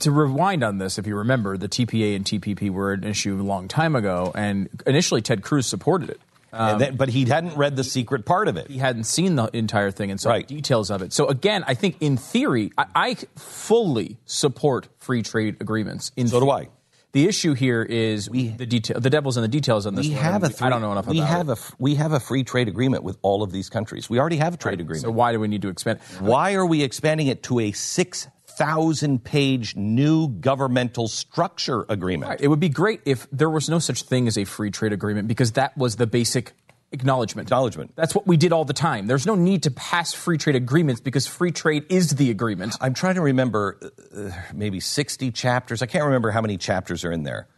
to 0.00 0.10
rewind 0.10 0.64
on 0.64 0.78
this, 0.78 0.98
if 0.98 1.06
you 1.06 1.16
remember, 1.16 1.56
the 1.56 1.68
TPA 1.68 2.16
and 2.16 2.24
TPP 2.24 2.70
were 2.70 2.92
an 2.92 3.04
issue 3.04 3.40
a 3.40 3.44
long 3.44 3.68
time 3.68 3.94
ago, 3.94 4.32
and 4.34 4.68
initially 4.84 5.22
Ted 5.22 5.44
Cruz 5.44 5.64
supported 5.68 6.10
it. 6.10 6.20
Um, 6.52 6.80
then- 6.80 6.96
but 6.96 7.08
he 7.08 7.24
hadn't 7.24 7.56
read 7.56 7.76
the 7.76 7.84
secret 7.84 8.26
part 8.26 8.48
of 8.48 8.56
it. 8.56 8.68
He 8.68 8.78
hadn't 8.78 9.04
seen 9.04 9.36
the 9.36 9.48
entire 9.56 9.92
thing 9.92 10.10
and 10.10 10.20
so 10.20 10.42
details 10.42 10.90
of 10.90 11.02
it. 11.02 11.12
So 11.12 11.28
again, 11.28 11.62
I 11.68 11.74
think 11.74 11.96
in 12.00 12.16
theory, 12.16 12.72
I, 12.76 12.86
I 12.96 13.14
fully 13.36 14.16
support 14.24 14.88
free 14.98 15.22
trade 15.22 15.58
agreements. 15.60 16.10
In 16.16 16.26
So 16.26 16.40
do 16.40 16.50
I. 16.50 16.66
The 17.16 17.26
issue 17.26 17.54
here 17.54 17.82
is 17.82 18.26
the 18.26 18.66
detail. 18.66 19.00
The 19.00 19.08
devil's 19.08 19.38
in 19.38 19.42
the 19.42 19.48
details 19.48 19.86
on 19.86 19.94
this. 19.94 20.06
We 20.06 20.12
one. 20.12 20.22
have 20.22 20.44
a 20.44 20.52
I 20.62 20.68
don't 20.68 20.82
know 20.82 20.92
enough 20.92 21.06
we 21.06 21.16
about 21.16 21.30
have 21.30 21.48
it. 21.48 21.58
a 21.58 21.72
we 21.78 21.94
have 21.94 22.12
a 22.12 22.20
free 22.20 22.44
trade 22.44 22.68
agreement 22.68 23.04
with 23.04 23.16
all 23.22 23.42
of 23.42 23.50
these 23.52 23.70
countries. 23.70 24.10
We 24.10 24.20
already 24.20 24.36
have 24.36 24.52
a 24.52 24.58
trade 24.58 24.82
agreement. 24.82 25.00
So 25.04 25.10
why 25.12 25.32
do 25.32 25.40
we 25.40 25.48
need 25.48 25.62
to 25.62 25.68
expand? 25.68 26.00
Why 26.20 26.52
are 26.52 26.66
we 26.66 26.82
expanding 26.82 27.28
it 27.28 27.42
to 27.44 27.58
a 27.60 27.72
six 27.72 28.28
thousand 28.58 29.24
page 29.24 29.74
new 29.76 30.28
governmental 30.28 31.08
structure 31.08 31.86
agreement? 31.88 32.28
Right. 32.28 32.40
It 32.42 32.48
would 32.48 32.60
be 32.60 32.68
great 32.68 33.00
if 33.06 33.26
there 33.32 33.48
was 33.48 33.70
no 33.70 33.78
such 33.78 34.02
thing 34.02 34.28
as 34.28 34.36
a 34.36 34.44
free 34.44 34.70
trade 34.70 34.92
agreement 34.92 35.26
because 35.26 35.52
that 35.52 35.74
was 35.74 35.96
the 35.96 36.06
basic 36.06 36.52
acknowledgement. 36.92 37.48
Acknowledgement. 37.48 37.92
That's 37.96 38.14
what 38.14 38.26
we 38.26 38.36
did 38.36 38.52
all 38.52 38.64
the 38.64 38.72
time. 38.72 39.06
There's 39.06 39.26
no 39.26 39.34
need 39.34 39.64
to 39.64 39.70
pass 39.70 40.12
free 40.12 40.38
trade 40.38 40.56
agreements 40.56 41.00
because 41.00 41.26
free 41.26 41.52
trade 41.52 41.84
is 41.88 42.10
the 42.10 42.30
agreement. 42.30 42.76
I'm 42.80 42.94
trying 42.94 43.16
to 43.16 43.20
remember 43.20 43.78
uh, 44.14 44.30
maybe 44.54 44.80
60 44.80 45.30
chapters. 45.32 45.82
I 45.82 45.86
can't 45.86 46.04
remember 46.04 46.30
how 46.30 46.40
many 46.40 46.56
chapters 46.56 47.04
are 47.04 47.12
in 47.12 47.22
there, 47.24 47.48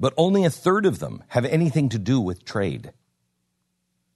but 0.00 0.14
only 0.16 0.44
a 0.44 0.50
third 0.50 0.86
of 0.86 0.98
them 0.98 1.22
have 1.28 1.44
anything 1.44 1.88
to 1.90 1.98
do 1.98 2.20
with 2.20 2.44
trade. 2.44 2.92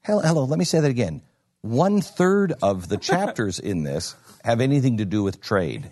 Hell, 0.03 0.21
hello, 0.21 0.45
let 0.45 0.59
me 0.59 0.65
say 0.65 0.81
that 0.81 0.91
again. 0.91 1.23
One 1.61 2.01
third 2.01 2.55
of 2.61 2.89
the 2.89 2.97
chapters 2.99 3.59
in 3.59 3.85
this 3.85 4.17
have 4.43 4.61
anything 4.61 4.97
to 4.99 5.05
do 5.05 5.23
with 5.23 5.41
trade. 5.41 5.89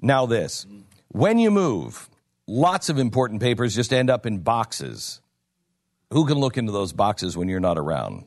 now, 0.00 0.26
this 0.26 0.66
when 1.08 1.38
you 1.38 1.50
move, 1.50 2.08
lots 2.46 2.88
of 2.88 2.98
important 2.98 3.40
papers 3.40 3.74
just 3.74 3.92
end 3.92 4.08
up 4.10 4.24
in 4.26 4.38
boxes. 4.38 5.20
Who 6.12 6.26
can 6.26 6.36
look 6.36 6.58
into 6.58 6.72
those 6.72 6.92
boxes 6.92 7.38
when 7.38 7.48
you're 7.48 7.58
not 7.58 7.78
around? 7.78 8.26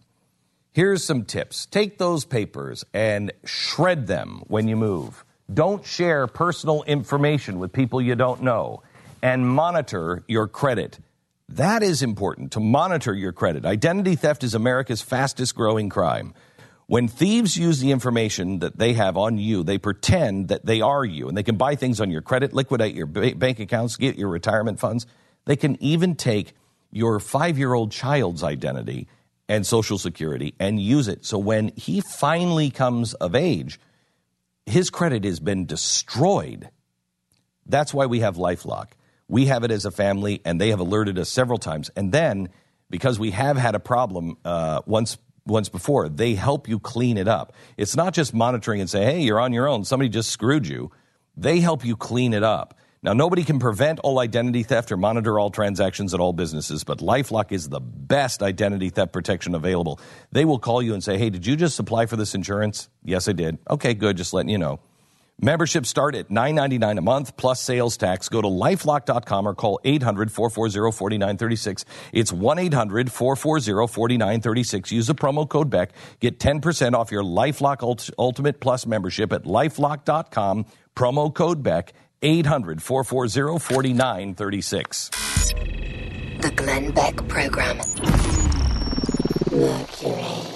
Here's 0.73 1.03
some 1.03 1.23
tips. 1.23 1.67
Take 1.67 1.99
those 1.99 2.25
papers 2.25 2.83
and 2.95 3.31
shred 3.43 4.07
them 4.07 4.41
when 4.47 4.67
you 4.67 4.75
move. 4.75 5.23
Don't 5.53 5.85
share 5.85 6.25
personal 6.25 6.81
information 6.81 7.59
with 7.59 7.71
people 7.71 8.01
you 8.01 8.15
don't 8.15 8.41
know. 8.41 8.81
And 9.21 9.47
monitor 9.47 10.23
your 10.27 10.47
credit. 10.47 10.97
That 11.49 11.83
is 11.83 12.01
important 12.01 12.53
to 12.53 12.59
monitor 12.59 13.13
your 13.13 13.31
credit. 13.31 13.67
Identity 13.67 14.15
theft 14.15 14.43
is 14.43 14.55
America's 14.55 15.03
fastest 15.03 15.53
growing 15.53 15.89
crime. 15.89 16.33
When 16.87 17.07
thieves 17.07 17.55
use 17.55 17.81
the 17.81 17.91
information 17.91 18.59
that 18.59 18.79
they 18.79 18.93
have 18.93 19.15
on 19.15 19.37
you, 19.37 19.63
they 19.63 19.77
pretend 19.77 20.47
that 20.47 20.65
they 20.65 20.81
are 20.81 21.05
you 21.05 21.27
and 21.27 21.37
they 21.37 21.43
can 21.43 21.55
buy 21.55 21.75
things 21.75 22.01
on 22.01 22.09
your 22.09 22.23
credit, 22.23 22.51
liquidate 22.51 22.95
your 22.95 23.05
ba- 23.05 23.35
bank 23.35 23.59
accounts, 23.59 23.95
get 23.95 24.17
your 24.17 24.29
retirement 24.29 24.79
funds. 24.79 25.05
They 25.45 25.55
can 25.55 25.77
even 25.83 26.15
take 26.15 26.55
your 26.95 27.19
five 27.19 27.57
year 27.57 27.73
old 27.73 27.91
child's 27.91 28.41
identity 28.41 29.07
and 29.49 29.67
social 29.67 29.97
security 29.97 30.55
and 30.59 30.79
use 30.79 31.09
it. 31.09 31.25
So 31.25 31.37
when 31.37 31.73
he 31.75 32.01
finally 32.01 32.69
comes 32.69 33.13
of 33.15 33.35
age, 33.35 33.79
his 34.65 34.89
credit 34.89 35.25
has 35.25 35.41
been 35.41 35.65
destroyed. 35.65 36.69
That's 37.65 37.93
why 37.93 38.05
we 38.05 38.21
have 38.21 38.37
Lifelock. 38.37 38.87
We 39.27 39.47
have 39.47 39.63
it 39.63 39.71
as 39.71 39.85
a 39.85 39.91
family, 39.91 40.41
and 40.45 40.61
they 40.61 40.69
have 40.69 40.79
alerted 40.79 41.19
us 41.19 41.29
several 41.29 41.57
times. 41.57 41.91
And 41.95 42.11
then, 42.11 42.49
because 42.89 43.19
we 43.19 43.31
have 43.31 43.57
had 43.57 43.75
a 43.75 43.79
problem 43.79 44.37
uh, 44.45 44.81
once 44.85 45.17
once 45.47 45.69
before, 45.69 46.09
they 46.09 46.33
help 46.33 46.67
you 46.67 46.79
clean 46.79 47.17
it 47.17 47.27
up. 47.27 47.53
It's 47.77 47.95
not 47.95 48.13
just 48.13 48.33
monitoring 48.33 48.81
and 48.81 48.89
say, 48.89 49.03
"Hey, 49.03 49.21
you're 49.21 49.39
on 49.39 49.51
your 49.51 49.67
own. 49.67 49.83
Somebody 49.83 50.09
just 50.09 50.29
screwed 50.29 50.65
you." 50.67 50.91
They 51.35 51.59
help 51.59 51.83
you 51.83 51.97
clean 51.97 52.33
it 52.33 52.43
up. 52.43 52.77
Now, 53.05 53.13
nobody 53.13 53.43
can 53.43 53.59
prevent 53.59 53.99
all 53.99 54.17
identity 54.17 54.63
theft 54.63 54.91
or 54.91 54.97
monitor 54.97 55.37
all 55.37 55.51
transactions 55.51 56.15
at 56.15 56.19
all 56.19 56.33
businesses, 56.33 56.83
but 56.83 56.97
Lifelock 56.97 57.51
is 57.51 57.69
the 57.69 57.79
best 57.79 58.41
identity 58.41 58.89
theft 58.89 59.13
protection 59.13 59.53
available. 59.53 59.99
They 60.31 60.43
will 60.43 60.57
call 60.57 60.81
you 60.81 60.95
and 60.95 61.03
say, 61.03 61.19
Hey, 61.19 61.29
did 61.29 61.45
you 61.45 61.55
just 61.55 61.79
apply 61.79 62.07
for 62.07 62.15
this 62.15 62.33
insurance? 62.33 62.89
Yes, 63.03 63.27
I 63.27 63.33
did. 63.33 63.59
Okay, 63.69 63.93
good. 63.93 64.17
Just 64.17 64.33
letting 64.33 64.49
you 64.49 64.57
know. 64.57 64.79
Memberships 65.39 65.87
start 65.87 66.15
at 66.15 66.29
$9.99 66.29 66.97
a 66.97 67.01
month 67.01 67.37
plus 67.37 67.61
sales 67.61 67.95
tax. 67.95 68.27
Go 68.27 68.41
to 68.41 68.47
lifelock.com 68.47 69.47
or 69.47 69.53
call 69.53 69.79
800 69.83 70.31
440 70.31 70.91
4936. 70.97 71.85
It's 72.11 72.33
1 72.33 72.57
800 72.57 73.11
440 73.11 73.93
4936. 73.93 74.91
Use 74.91 75.05
the 75.05 75.13
promo 75.13 75.47
code 75.47 75.69
BECK. 75.69 75.91
Get 76.21 76.39
10% 76.39 76.93
off 76.93 77.11
your 77.11 77.21
Lifelock 77.23 77.83
Ult- 77.83 78.09
Ultimate 78.17 78.59
Plus 78.59 78.87
membership 78.87 79.31
at 79.31 79.43
lifelock.com. 79.43 80.65
Promo 80.95 81.31
code 81.31 81.61
BECK. 81.61 81.93
800 82.25 82.81
440 82.81 83.59
4936. 83.59 85.09
The 86.39 86.51
Glenn 86.55 86.89
Beck 86.91 87.15
Program. 87.27 87.77
Mercury. 89.51 90.54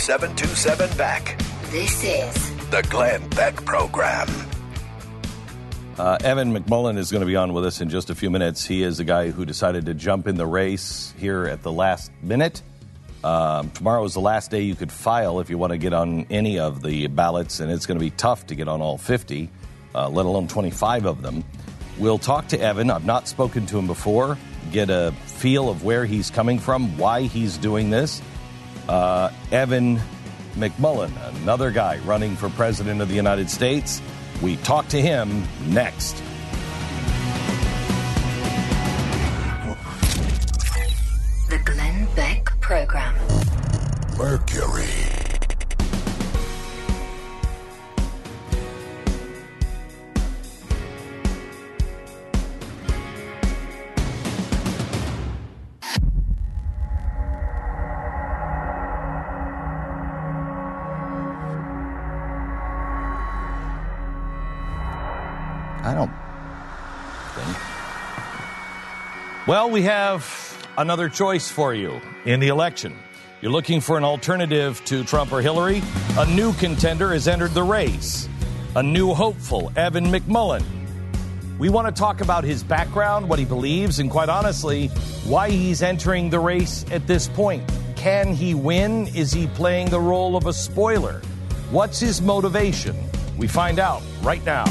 Triple 0.00 0.24
eight 0.24 0.34
seven 0.34 0.36
two 0.36 0.54
seven 0.54 0.96
back. 0.96 1.38
This 1.70 2.04
is 2.04 2.70
The 2.70 2.86
Glenn 2.88 3.28
Beck 3.30 3.54
Program. 3.64 4.28
Uh, 5.98 6.16
Evan 6.24 6.54
McMullin 6.54 6.96
is 6.96 7.10
going 7.10 7.20
to 7.20 7.26
be 7.26 7.36
on 7.36 7.52
with 7.52 7.66
us 7.66 7.80
in 7.80 7.90
just 7.90 8.08
a 8.08 8.14
few 8.14 8.30
minutes. 8.30 8.64
He 8.64 8.82
is 8.82 8.96
the 8.96 9.04
guy 9.04 9.30
who 9.30 9.44
decided 9.44 9.86
to 9.86 9.94
jump 9.94 10.26
in 10.26 10.36
the 10.36 10.46
race 10.46 11.12
here 11.18 11.46
at 11.46 11.62
the 11.62 11.72
last 11.72 12.10
minute. 12.22 12.62
Um, 13.22 13.70
tomorrow 13.70 14.04
is 14.04 14.14
the 14.14 14.20
last 14.20 14.50
day 14.50 14.62
you 14.62 14.74
could 14.74 14.90
file 14.90 15.40
if 15.40 15.50
you 15.50 15.58
want 15.58 15.72
to 15.72 15.78
get 15.78 15.92
on 15.92 16.26
any 16.30 16.58
of 16.58 16.82
the 16.82 17.06
ballots, 17.08 17.60
and 17.60 17.70
it's 17.70 17.84
going 17.84 17.98
to 17.98 18.04
be 18.04 18.10
tough 18.10 18.46
to 18.46 18.54
get 18.54 18.68
on 18.68 18.80
all 18.80 18.96
50, 18.96 19.50
uh, 19.94 20.08
let 20.08 20.24
alone 20.24 20.48
25 20.48 21.04
of 21.04 21.20
them. 21.22 21.44
We'll 21.98 22.18
talk 22.18 22.48
to 22.48 22.60
Evan. 22.60 22.90
I've 22.90 23.04
not 23.04 23.28
spoken 23.28 23.66
to 23.66 23.78
him 23.78 23.86
before, 23.86 24.38
get 24.72 24.88
a 24.88 25.12
feel 25.26 25.68
of 25.68 25.84
where 25.84 26.06
he's 26.06 26.30
coming 26.30 26.58
from, 26.58 26.96
why 26.96 27.22
he's 27.22 27.58
doing 27.58 27.90
this. 27.90 28.22
Uh, 28.90 29.30
Evan 29.52 30.00
McMullin, 30.56 31.12
another 31.42 31.70
guy 31.70 31.98
running 31.98 32.34
for 32.34 32.48
president 32.48 33.00
of 33.00 33.08
the 33.08 33.14
United 33.14 33.48
States. 33.48 34.02
We 34.42 34.56
talk 34.56 34.88
to 34.88 35.00
him 35.00 35.44
next. 35.68 36.16
the 41.48 41.58
Glenn 41.64 42.08
Beck 42.16 42.46
Program. 42.60 43.14
Mercury. 44.18 44.99
Well, 69.50 69.68
we 69.68 69.82
have 69.82 70.24
another 70.78 71.08
choice 71.08 71.50
for 71.50 71.74
you 71.74 72.00
in 72.24 72.38
the 72.38 72.46
election. 72.46 72.96
You're 73.40 73.50
looking 73.50 73.80
for 73.80 73.98
an 73.98 74.04
alternative 74.04 74.80
to 74.84 75.02
Trump 75.02 75.32
or 75.32 75.42
Hillary? 75.42 75.82
A 76.16 76.26
new 76.26 76.52
contender 76.52 77.12
has 77.12 77.26
entered 77.26 77.50
the 77.50 77.64
race. 77.64 78.28
A 78.76 78.82
new 78.84 79.12
hopeful, 79.12 79.72
Evan 79.74 80.04
McMullin. 80.04 80.62
We 81.58 81.68
want 81.68 81.88
to 81.88 82.00
talk 82.00 82.20
about 82.20 82.44
his 82.44 82.62
background, 82.62 83.28
what 83.28 83.40
he 83.40 83.44
believes, 83.44 83.98
and 83.98 84.08
quite 84.08 84.28
honestly, 84.28 84.86
why 85.24 85.50
he's 85.50 85.82
entering 85.82 86.30
the 86.30 86.38
race 86.38 86.84
at 86.92 87.08
this 87.08 87.26
point. 87.26 87.68
Can 87.96 88.32
he 88.32 88.54
win? 88.54 89.08
Is 89.16 89.32
he 89.32 89.48
playing 89.48 89.90
the 89.90 89.98
role 89.98 90.36
of 90.36 90.46
a 90.46 90.52
spoiler? 90.52 91.22
What's 91.72 91.98
his 91.98 92.22
motivation? 92.22 92.96
We 93.36 93.48
find 93.48 93.80
out 93.80 94.04
right 94.22 94.44
now. 94.44 94.66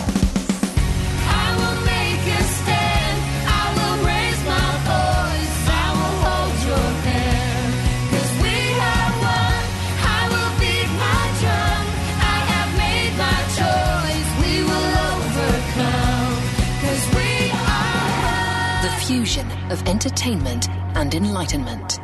Fusion 19.10 19.50
of 19.72 19.82
entertainment 19.88 20.70
and 20.70 21.16
enlightenment. 21.16 21.98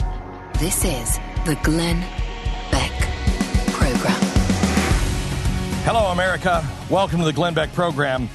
This 0.58 0.84
is 0.84 1.20
the 1.46 1.56
Glenn 1.62 2.00
Beck 2.72 2.92
Program. 3.68 4.20
Hello, 5.84 6.08
America. 6.08 6.68
Welcome 6.90 7.20
to 7.20 7.26
the 7.26 7.32
Glenn 7.32 7.54
Beck 7.54 7.72
program. 7.74 8.28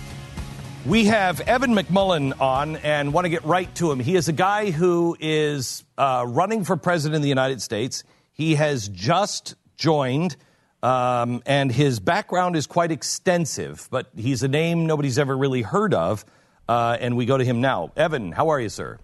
We 0.87 1.07
have 1.07 1.41
Evan 1.41 1.75
McMullin 1.75 2.41
on 2.41 2.77
and 2.77 3.13
want 3.13 3.25
to 3.25 3.29
get 3.29 3.45
right 3.45 3.75
to 3.75 3.91
him. 3.91 3.99
He 3.99 4.15
is 4.15 4.29
a 4.29 4.33
guy 4.33 4.71
who 4.71 5.17
is 5.19 5.85
uh, 5.99 6.25
running 6.29 6.63
for 6.63 6.77
president 6.77 7.17
of 7.17 7.23
the 7.23 7.29
United 7.29 7.61
States. 7.61 8.05
He 8.31 8.55
has 8.55 8.89
just 8.89 9.57
joined, 9.79 10.37
um, 10.81 11.43
and 11.45 11.73
his 11.73 11.99
background 11.99 12.55
is 12.55 12.69
quite 12.69 12.93
extensive, 12.93 13.89
but 13.91 14.11
he's 14.17 14.45
a 14.45 14.49
name 14.49 14.87
nobody's 14.87 15.19
ever 15.19 15.37
really 15.37 15.63
heard 15.63 15.93
of. 15.93 16.25
Uh, 16.71 16.97
and 17.01 17.17
we 17.17 17.27
go 17.27 17.37
to 17.37 17.45
him 17.45 17.61
now. 17.61 17.91
Evan, 17.97 18.31
how 18.31 18.51
are 18.51 18.61
you, 18.61 18.69
sir? 18.69 18.97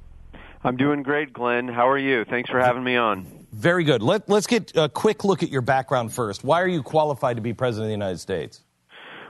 I'm 0.63 0.77
doing 0.77 1.03
great, 1.03 1.33
Glenn. 1.33 1.67
How 1.67 1.89
are 1.89 1.99
you? 1.99 2.25
Thanks 2.25 2.49
for 2.49 2.61
having 2.61 2.85
me 2.85 2.95
on. 2.95 3.27
Very 3.51 3.83
good. 3.83 4.05
Let, 4.05 4.29
let's 4.29 4.47
get 4.47 4.77
a 4.77 4.89
quick 4.89 5.25
look 5.25 5.43
at 5.43 5.49
your 5.49 5.63
background 5.63 6.13
first. 6.13 6.45
Why 6.45 6.63
are 6.63 6.69
you 6.69 6.85
qualified 6.85 7.39
to 7.39 7.43
be 7.43 7.55
president 7.55 7.87
of 7.87 7.89
the 7.89 8.05
United 8.05 8.21
States? 8.21 8.63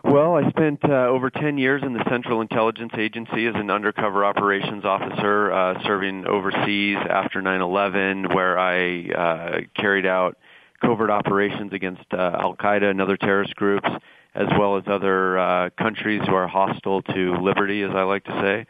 Well, 0.04 0.34
I 0.36 0.50
spent 0.50 0.84
uh, 0.84 1.06
over 1.06 1.30
10 1.30 1.56
years 1.56 1.82
in 1.82 1.94
the 1.94 2.04
Central 2.10 2.42
Intelligence 2.42 2.92
Agency 2.98 3.46
as 3.46 3.54
an 3.54 3.70
undercover 3.70 4.22
operations 4.22 4.84
officer, 4.84 5.50
uh, 5.50 5.82
serving 5.84 6.26
overseas 6.26 6.98
after 7.08 7.40
9 7.40 7.62
11, 7.62 8.34
where 8.34 8.58
I 8.58 9.08
uh, 9.08 9.60
carried 9.74 10.04
out 10.04 10.36
covert 10.82 11.08
operations 11.08 11.72
against 11.72 12.04
uh, 12.12 12.36
Al 12.38 12.54
Qaeda 12.54 12.90
and 12.90 13.00
other 13.00 13.16
terrorist 13.16 13.56
groups, 13.56 13.88
as 14.36 14.48
well 14.58 14.76
as 14.76 14.84
other 14.86 15.38
uh, 15.38 15.70
countries 15.78 16.20
who 16.26 16.34
are 16.34 16.46
hostile 16.46 17.02
to 17.02 17.36
liberty, 17.40 17.82
as 17.82 17.90
I 17.94 18.02
like 18.02 18.24
to 18.24 18.40
say. 18.42 18.66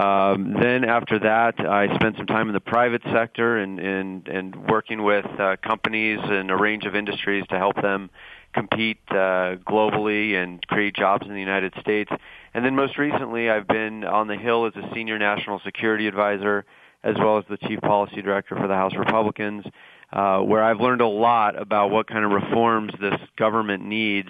Um, 0.00 0.54
then 0.60 0.84
after 0.84 1.18
that, 1.20 1.60
I 1.60 1.94
spent 1.94 2.16
some 2.18 2.26
time 2.26 2.48
in 2.48 2.54
the 2.54 2.60
private 2.60 3.02
sector 3.10 3.56
and 3.56 3.78
and, 3.78 4.28
and 4.28 4.68
working 4.68 5.02
with 5.02 5.24
uh, 5.38 5.56
companies 5.62 6.18
and 6.22 6.50
a 6.50 6.56
range 6.56 6.84
of 6.84 6.94
industries 6.94 7.44
to 7.48 7.56
help 7.56 7.80
them 7.80 8.10
compete 8.52 8.98
uh, 9.10 9.56
globally 9.66 10.34
and 10.34 10.66
create 10.66 10.94
jobs 10.94 11.26
in 11.26 11.32
the 11.32 11.40
United 11.40 11.72
States. 11.80 12.10
And 12.52 12.64
then 12.64 12.74
most 12.74 12.98
recently, 12.98 13.48
I've 13.48 13.68
been 13.68 14.04
on 14.04 14.26
the 14.26 14.36
Hill 14.36 14.66
as 14.66 14.74
a 14.76 14.90
senior 14.94 15.18
national 15.18 15.60
security 15.64 16.06
advisor, 16.06 16.66
as 17.02 17.16
well 17.18 17.38
as 17.38 17.44
the 17.48 17.56
chief 17.56 17.80
policy 17.80 18.20
director 18.20 18.56
for 18.56 18.66
the 18.66 18.74
House 18.74 18.94
Republicans, 18.94 19.64
uh, 20.12 20.40
where 20.40 20.62
I've 20.62 20.80
learned 20.80 21.00
a 21.00 21.08
lot 21.08 21.60
about 21.60 21.90
what 21.90 22.08
kind 22.08 22.24
of 22.24 22.30
reforms 22.30 22.92
this 23.00 23.18
government 23.36 23.84
needs 23.84 24.28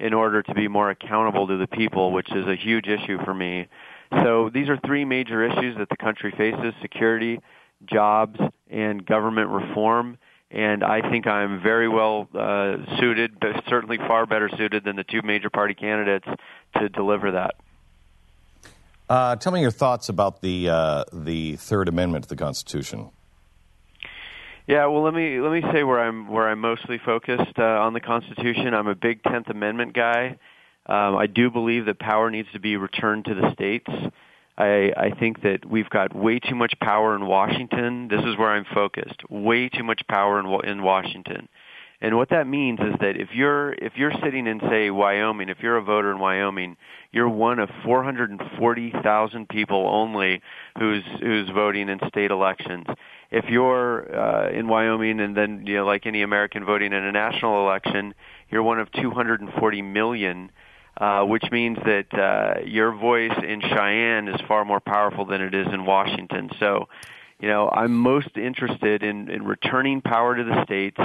in 0.00 0.14
order 0.14 0.42
to 0.42 0.54
be 0.54 0.68
more 0.68 0.90
accountable 0.90 1.46
to 1.48 1.56
the 1.56 1.66
people, 1.66 2.12
which 2.12 2.30
is 2.32 2.46
a 2.46 2.54
huge 2.54 2.86
issue 2.86 3.18
for 3.24 3.34
me. 3.34 3.66
So 4.10 4.50
these 4.52 4.68
are 4.68 4.78
three 4.86 5.04
major 5.04 5.44
issues 5.44 5.76
that 5.78 5.88
the 5.88 5.96
country 5.96 6.32
faces 6.36 6.72
security, 6.80 7.40
jobs, 7.84 8.38
and 8.70 9.04
government 9.04 9.50
reform. 9.50 10.18
And 10.50 10.82
I 10.82 11.08
think 11.10 11.26
I'm 11.26 11.60
very 11.62 11.88
well 11.88 12.26
uh, 12.34 12.76
suited, 12.98 13.38
but 13.38 13.64
certainly 13.68 13.98
far 13.98 14.24
better 14.24 14.48
suited 14.56 14.84
than 14.84 14.96
the 14.96 15.04
two 15.04 15.20
major 15.22 15.50
party 15.50 15.74
candidates 15.74 16.26
to 16.78 16.88
deliver 16.88 17.32
that. 17.32 17.54
Uh, 19.10 19.36
tell 19.36 19.52
me 19.52 19.60
your 19.60 19.70
thoughts 19.70 20.08
about 20.08 20.40
the 20.42 20.68
uh, 20.68 21.04
the 21.12 21.56
Third 21.56 21.88
Amendment 21.88 22.24
to 22.24 22.28
the 22.28 22.36
Constitution. 22.36 23.10
Yeah, 24.68 24.84
well, 24.84 25.02
let 25.02 25.14
me 25.14 25.40
let 25.40 25.50
me 25.50 25.62
say 25.72 25.82
where 25.82 25.98
I'm 25.98 26.28
where 26.28 26.46
I'm 26.46 26.60
mostly 26.60 27.00
focused 27.02 27.58
uh, 27.58 27.62
on 27.62 27.94
the 27.94 28.00
Constitution. 28.00 28.74
I'm 28.74 28.86
a 28.86 28.94
big 28.94 29.22
Tenth 29.22 29.48
Amendment 29.48 29.94
guy. 29.94 30.38
Um, 30.84 31.16
I 31.16 31.26
do 31.26 31.50
believe 31.50 31.86
that 31.86 31.98
power 31.98 32.30
needs 32.30 32.48
to 32.52 32.60
be 32.60 32.76
returned 32.76 33.24
to 33.24 33.34
the 33.34 33.50
states. 33.54 33.90
I, 34.58 34.92
I 34.94 35.10
think 35.18 35.40
that 35.40 35.64
we've 35.64 35.88
got 35.88 36.14
way 36.14 36.38
too 36.38 36.54
much 36.54 36.74
power 36.82 37.16
in 37.16 37.24
Washington. 37.24 38.08
This 38.08 38.20
is 38.20 38.36
where 38.36 38.50
I'm 38.50 38.66
focused. 38.74 39.22
Way 39.30 39.70
too 39.70 39.84
much 39.84 40.02
power 40.06 40.38
in, 40.38 40.68
in 40.68 40.82
Washington. 40.82 41.48
And 42.00 42.16
what 42.16 42.28
that 42.30 42.46
means 42.46 42.78
is 42.78 42.94
that 43.00 43.16
if 43.16 43.30
you're 43.32 43.72
if 43.72 43.94
you're 43.96 44.12
sitting 44.22 44.46
in 44.46 44.60
say 44.68 44.90
Wyoming, 44.90 45.48
if 45.48 45.58
you're 45.60 45.78
a 45.78 45.82
voter 45.82 46.12
in 46.12 46.18
Wyoming, 46.18 46.76
you're 47.10 47.28
one 47.28 47.58
of 47.58 47.70
440,000 47.84 49.48
people 49.48 49.88
only 49.90 50.42
who's 50.78 51.02
who's 51.20 51.48
voting 51.48 51.88
in 51.88 51.98
state 52.08 52.30
elections. 52.30 52.86
If 53.30 53.46
you're 53.48 54.16
uh, 54.16 54.50
in 54.50 54.68
Wyoming 54.68 55.20
and 55.20 55.36
then 55.36 55.66
you 55.66 55.76
know 55.76 55.86
like 55.86 56.06
any 56.06 56.22
American 56.22 56.64
voting 56.64 56.92
in 56.92 57.04
a 57.04 57.12
national 57.12 57.60
election, 57.60 58.14
you're 58.50 58.62
one 58.62 58.78
of 58.78 58.90
240 58.92 59.82
million 59.82 60.50
uh, 60.98 61.22
which 61.22 61.44
means 61.52 61.78
that 61.84 62.12
uh, 62.12 62.60
your 62.66 62.92
voice 62.92 63.36
in 63.46 63.60
Cheyenne 63.60 64.26
is 64.26 64.40
far 64.48 64.64
more 64.64 64.80
powerful 64.80 65.24
than 65.24 65.40
it 65.40 65.54
is 65.54 65.68
in 65.72 65.86
Washington. 65.86 66.50
So, 66.58 66.88
you 67.38 67.48
know, 67.48 67.68
I'm 67.70 67.96
most 67.96 68.36
interested 68.36 69.04
in, 69.04 69.30
in 69.30 69.44
returning 69.44 70.00
power 70.00 70.34
to 70.34 70.42
the 70.42 70.64
states, 70.64 70.98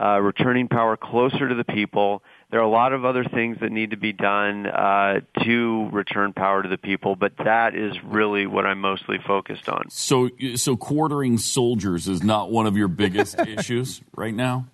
uh, 0.00 0.20
returning 0.20 0.68
power 0.68 0.96
closer 0.96 1.48
to 1.48 1.54
the 1.54 1.64
people. 1.64 2.22
There 2.50 2.60
are 2.60 2.64
a 2.64 2.68
lot 2.68 2.92
of 2.92 3.04
other 3.04 3.24
things 3.24 3.58
that 3.60 3.72
need 3.72 3.90
to 3.90 3.96
be 3.96 4.12
done 4.12 4.66
uh, 4.66 5.20
to 5.44 5.88
return 5.90 6.32
power 6.32 6.62
to 6.62 6.68
the 6.68 6.78
people, 6.78 7.16
but 7.16 7.36
that 7.38 7.74
is 7.74 7.92
really 8.04 8.46
what 8.46 8.64
I'm 8.64 8.80
mostly 8.80 9.18
focused 9.26 9.68
on. 9.68 9.90
So, 9.90 10.30
so 10.54 10.76
quartering 10.76 11.38
soldiers 11.38 12.06
is 12.06 12.22
not 12.22 12.50
one 12.52 12.66
of 12.66 12.76
your 12.76 12.88
biggest 12.88 13.38
issues 13.46 14.02
right 14.14 14.34
now. 14.34 14.66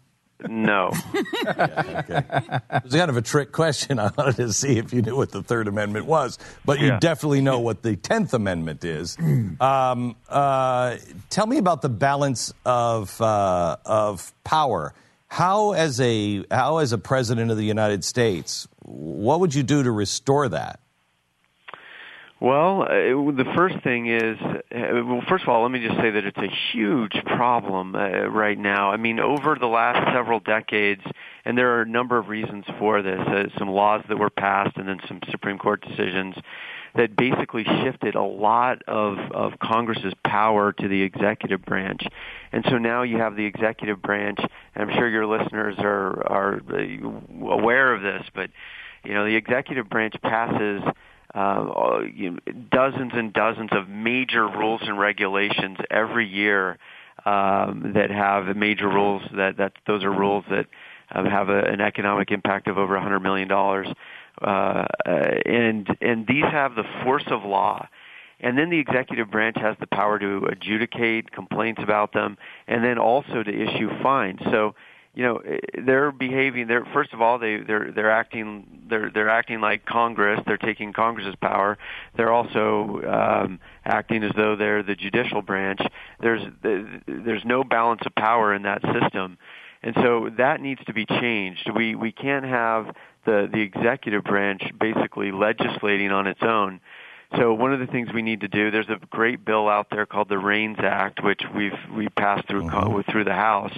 No. 0.47 0.91
It 2.73 2.85
was 2.85 2.95
kind 2.95 3.11
of 3.11 3.17
a 3.17 3.23
trick 3.23 3.53
question. 3.53 3.99
I 3.99 4.11
wanted 4.17 4.37
to 4.37 4.53
see 4.53 4.79
if 4.79 4.93
you 4.93 5.03
knew 5.03 5.17
what 5.17 5.31
the 5.33 5.43
Third 5.43 5.69
Amendment 5.69 6.07
was, 6.07 6.39
but 6.65 6.81
you 6.81 6.89
Yeah. 6.89 6.99
definitely 6.99 7.41
know 7.41 7.59
what 7.61 7.83
the 7.83 7.97
Tenth 7.97 8.33
Amendment 8.35 8.85
is. 8.85 9.17
Um, 9.61 10.17
uh, 10.29 10.97
tell 11.29 11.47
me 11.47 11.59
about 11.59 11.83
the 11.83 11.89
balance 11.91 12.53
of 12.65 13.21
uh, 13.21 13.77
of 13.85 14.33
power. 14.45 14.95
How, 15.31 15.73
as 15.73 16.01
a 16.01 16.45
how 16.51 16.79
as 16.79 16.93
a 16.93 16.99
president 16.99 17.53
of 17.53 17.57
the 17.57 17.65
United 17.65 18.05
States, 18.05 18.67
what 18.83 19.39
would 19.39 19.55
you 19.55 19.63
do 19.63 19.85
to 19.85 19.91
restore 19.91 20.49
that? 20.49 20.81
Well, 22.41 22.83
uh, 22.83 22.87
the 22.87 23.45
first 23.55 23.77
thing 23.85 24.09
is, 24.09 24.39
uh, 24.41 24.59
well, 24.73 25.23
first 25.29 25.45
of 25.45 25.49
all, 25.51 25.63
let 25.63 25.71
me 25.71 25.87
just 25.87 26.01
say 26.01 26.11
that 26.11 26.25
it's 26.25 26.39
a 26.39 26.51
huge 26.73 27.13
problem 27.27 27.95
uh, 27.95 28.27
right 28.29 28.59
now. 28.59 28.91
I 28.91 28.97
mean, 28.97 29.21
over 29.21 29.57
the 29.61 29.67
last 29.67 30.13
several 30.13 30.41
decades, 30.41 31.03
and 31.45 31.57
there 31.57 31.77
are 31.77 31.83
a 31.83 31.89
number 31.89 32.19
of 32.19 32.29
reasons 32.29 32.65
for 32.79 33.01
this, 33.01 33.21
uh, 33.21 33.45
some 33.57 33.69
laws 33.69 34.03
that 34.09 34.19
were 34.19 34.31
passed 34.31 34.77
and 34.79 34.89
then 34.89 34.99
some 35.07 35.21
Supreme 35.31 35.59
Court 35.59 35.87
decisions 35.87 36.35
that 36.95 37.17
basically 37.17 37.65
shifted 37.65 38.15
a 38.15 38.23
lot 38.23 38.83
of, 38.89 39.19
of 39.33 39.59
Congress's 39.59 40.15
power 40.25 40.73
to 40.73 40.89
the 40.89 41.03
executive 41.03 41.63
branch. 41.63 42.03
And 42.53 42.65
so 42.69 42.79
now 42.79 43.03
you 43.03 43.19
have 43.19 43.37
the 43.37 43.45
executive 43.45 44.03
branch, 44.03 44.39
and 44.75 44.91
I'm 44.91 44.97
sure 44.97 45.09
your 45.09 45.27
listeners 45.27 45.77
are, 45.79 46.27
are 46.27 46.61
aware 47.43 47.95
of 47.95 48.03
this, 48.03 48.25
but, 48.35 48.51
you 49.05 49.15
know, 49.15 49.25
the 49.25 49.37
executive 49.37 49.89
branch 49.89 50.15
passes 50.23 50.83
uh, 51.35 52.01
you 52.13 52.31
know, 52.31 52.39
dozens 52.71 53.13
and 53.15 53.33
dozens 53.33 53.71
of 53.73 53.89
major 53.89 54.49
rules 54.49 54.81
and 54.83 54.99
regulations 54.99 55.79
every 55.91 56.27
year 56.27 56.77
um, 57.25 57.93
that 57.95 58.11
have 58.11 58.57
major 58.57 58.89
rules 58.89 59.23
that, 59.37 59.57
that 59.59 59.73
those 59.87 60.03
are 60.03 60.11
rules 60.11 60.45
that 60.51 60.67
um, 61.13 61.27
have 61.27 61.49
a, 61.49 61.61
an 61.61 61.81
economic 61.81 62.31
impact 62.31 62.67
of 62.69 62.79
over 62.79 62.95
100 62.95 63.21
million 63.21 63.49
dollars, 63.49 63.87
uh, 64.41 64.87
and 65.05 65.89
and 66.01 66.27
these 66.27 66.45
have 66.45 66.75
the 66.75 66.85
force 67.05 67.25
of 67.29 67.45
law. 67.45 67.89
And 68.43 68.57
then 68.57 68.71
the 68.71 68.79
executive 68.79 69.31
branch 69.31 69.59
has 69.59 69.77
the 69.81 69.87
power 69.87 70.19
to 70.19 70.47
adjudicate 70.47 71.31
complaints 71.31 71.83
about 71.83 72.15
them, 72.15 72.39
and 72.67 72.83
then 72.83 72.97
also 72.97 73.43
to 73.43 73.51
issue 73.51 73.91
fines. 74.03 74.41
So 74.45 74.75
you 75.15 75.25
know 75.25 75.43
they're 75.85 76.13
behaving 76.13 76.69
they're 76.69 76.85
first 76.93 77.13
of 77.13 77.21
all 77.21 77.39
they 77.39 77.59
they're 77.59 77.91
they're 77.91 78.11
acting 78.11 78.85
they're 78.89 79.11
they're 79.11 79.29
acting 79.29 79.61
like 79.61 79.85
congress 79.85 80.41
they're 80.47 80.57
taking 80.57 80.93
congress's 80.93 81.35
power 81.37 81.79
they're 82.17 82.33
also 82.33 83.03
um 83.03 83.59
acting 83.85 84.23
as 84.23 84.31
though 84.37 84.55
they're 84.55 84.83
the 84.83 84.95
judicial 84.95 85.43
branch 85.43 85.81
there's 86.21 86.43
there's 86.63 87.45
no 87.45 87.65
balance 87.65 88.03
of 88.07 88.15
power 88.15 88.55
in 88.55 88.63
that 88.63 88.81
system 88.83 89.37
and 89.83 89.95
so 89.97 90.31
that 90.37 90.61
needs 90.61 90.85
to 90.87 90.93
be 90.93 91.07
changed. 91.07 91.71
We 91.75 91.95
we 91.95 92.13
can't 92.13 92.45
have 92.45 92.95
the 93.25 93.49
the 93.53 93.61
executive 93.61 94.25
branch 94.25 94.63
basically 94.79 95.33
legislating 95.33 96.11
on 96.11 96.27
its 96.27 96.43
own. 96.43 96.81
So 97.37 97.55
one 97.55 97.73
of 97.73 97.79
the 97.79 97.87
things 97.87 98.09
we 98.13 98.23
need 98.23 98.41
to 98.41 98.49
do, 98.49 98.73
there's 98.73 98.89
a 98.89 98.99
great 99.09 99.45
bill 99.45 99.69
out 99.69 99.87
there 99.91 100.05
called 100.05 100.29
the 100.29 100.39
REINS 100.39 100.79
Act, 100.81 101.23
which 101.23 101.43
we've 101.55 101.79
we 101.95 102.09
passed 102.09 102.49
through 102.49 102.69
co 102.69 103.03
through 103.11 103.25
the 103.25 103.35
House, 103.35 103.77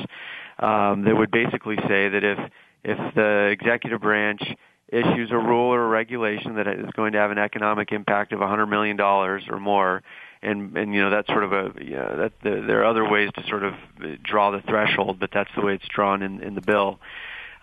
um, 0.59 1.05
that 1.05 1.17
would 1.17 1.31
basically 1.31 1.77
say 1.89 2.09
that 2.09 2.25
if 2.25 2.39
if 2.85 3.15
the 3.15 3.49
executive 3.53 4.01
branch 4.01 4.43
issues 4.89 5.31
a 5.31 5.37
rule 5.37 5.73
or 5.73 5.85
a 5.85 5.89
regulation 5.89 6.57
that 6.57 6.67
is 6.67 6.91
going 6.93 7.13
to 7.13 7.19
have 7.19 7.31
an 7.31 7.39
economic 7.39 7.93
impact 7.93 8.33
of 8.33 8.41
100 8.41 8.67
million 8.67 8.97
dollars 8.97 9.43
or 9.49 9.59
more, 9.59 10.03
and 10.43 10.77
and 10.77 10.95
you 10.95 11.03
know 11.03 11.11
that's 11.11 11.29
sort 11.29 11.45
of 11.45 11.53
a 11.53 11.81
know, 11.81 12.17
that 12.17 12.33
the, 12.43 12.65
there 12.67 12.81
are 12.81 12.85
other 12.85 13.09
ways 13.09 13.31
to 13.37 13.47
sort 13.49 13.63
of 13.65 13.75
draw 14.23 14.51
the 14.51 14.61
threshold, 14.61 15.19
but 15.19 15.31
that's 15.33 15.51
the 15.55 15.63
way 15.63 15.75
it's 15.75 15.89
drawn 15.89 16.23
in 16.23 16.43
in 16.43 16.55
the 16.55 16.61
bill. 16.61 17.01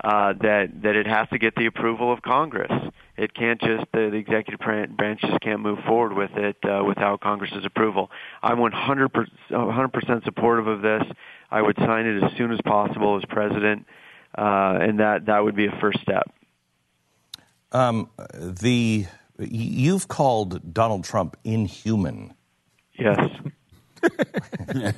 Uh, 0.01 0.31
that 0.41 0.69
that 0.83 0.95
it 0.95 1.05
has 1.05 1.27
to 1.27 1.37
get 1.37 1.55
the 1.55 1.65
approval 1.65 2.13
of 2.13 2.21
Congress. 2.21 2.71
It 3.17 3.33
can't 3.33 3.59
just 3.59 3.83
the, 3.91 4.09
the 4.09 4.17
executive 4.17 4.59
branch 4.59 5.19
just 5.19 5.41
can't 5.41 5.59
move 5.59 5.79
forward 5.85 6.13
with 6.13 6.31
it 6.37 6.55
uh, 6.63 6.83
without 6.85 7.19
Congress's 7.19 7.65
approval. 7.65 8.09
I'm 8.41 8.59
100 8.59 9.09
percent 9.09 10.23
supportive 10.23 10.67
of 10.67 10.81
this. 10.81 11.03
I 11.51 11.61
would 11.61 11.75
sign 11.77 12.05
it 12.05 12.23
as 12.23 12.31
soon 12.37 12.53
as 12.53 12.59
possible 12.63 13.17
as 13.17 13.25
president, 13.25 13.87
uh, 14.37 14.77
and 14.81 14.99
that 15.01 15.25
that 15.25 15.43
would 15.43 15.55
be 15.55 15.65
a 15.65 15.77
first 15.81 15.99
step. 15.99 16.31
Um, 17.73 18.09
the 18.33 19.05
You've 19.39 20.07
called 20.07 20.73
Donald 20.73 21.05
Trump 21.05 21.37
inhuman. 21.43 22.33
Yes. 22.99 23.29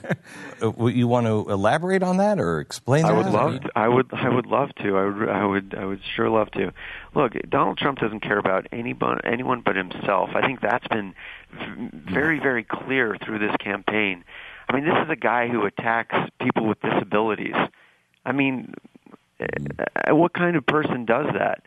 Uh, 0.61 0.85
You 0.87 1.07
want 1.07 1.25
to 1.25 1.49
elaborate 1.49 2.03
on 2.03 2.17
that 2.17 2.39
or 2.39 2.59
explain 2.59 3.01
That? 3.01 3.13
I 3.13 3.17
would 3.17 3.25
love. 3.27 3.61
To, 3.61 3.71
I 3.75 3.87
would. 3.87 4.13
I 4.13 4.29
would 4.29 4.45
love 4.45 4.69
to. 4.75 4.95
I 4.97 5.05
would. 5.05 5.29
I 5.29 5.45
would. 5.45 5.75
I 5.75 5.85
would 5.85 6.01
sure 6.15 6.29
love 6.29 6.51
to. 6.51 6.71
Look, 7.15 7.33
Donald 7.49 7.79
Trump 7.79 7.97
doesn't 7.97 8.19
care 8.19 8.37
about 8.37 8.67
anyone, 8.71 9.19
anyone 9.23 9.61
but 9.61 9.75
himself. 9.75 10.29
I 10.35 10.41
think 10.41 10.61
that's 10.61 10.87
been 10.87 11.15
very, 11.51 12.39
very 12.39 12.63
clear 12.63 13.17
through 13.25 13.39
this 13.39 13.55
campaign. 13.57 14.23
I 14.69 14.75
mean, 14.75 14.85
this 14.85 14.97
is 15.03 15.09
a 15.09 15.15
guy 15.15 15.47
who 15.47 15.65
attacks 15.65 16.15
people 16.39 16.67
with 16.67 16.79
disabilities. 16.81 17.55
I 18.23 18.31
mean, 18.33 18.75
uh, 19.39 20.15
what 20.15 20.33
kind 20.33 20.55
of 20.55 20.65
person 20.65 21.05
does 21.05 21.27
that? 21.33 21.63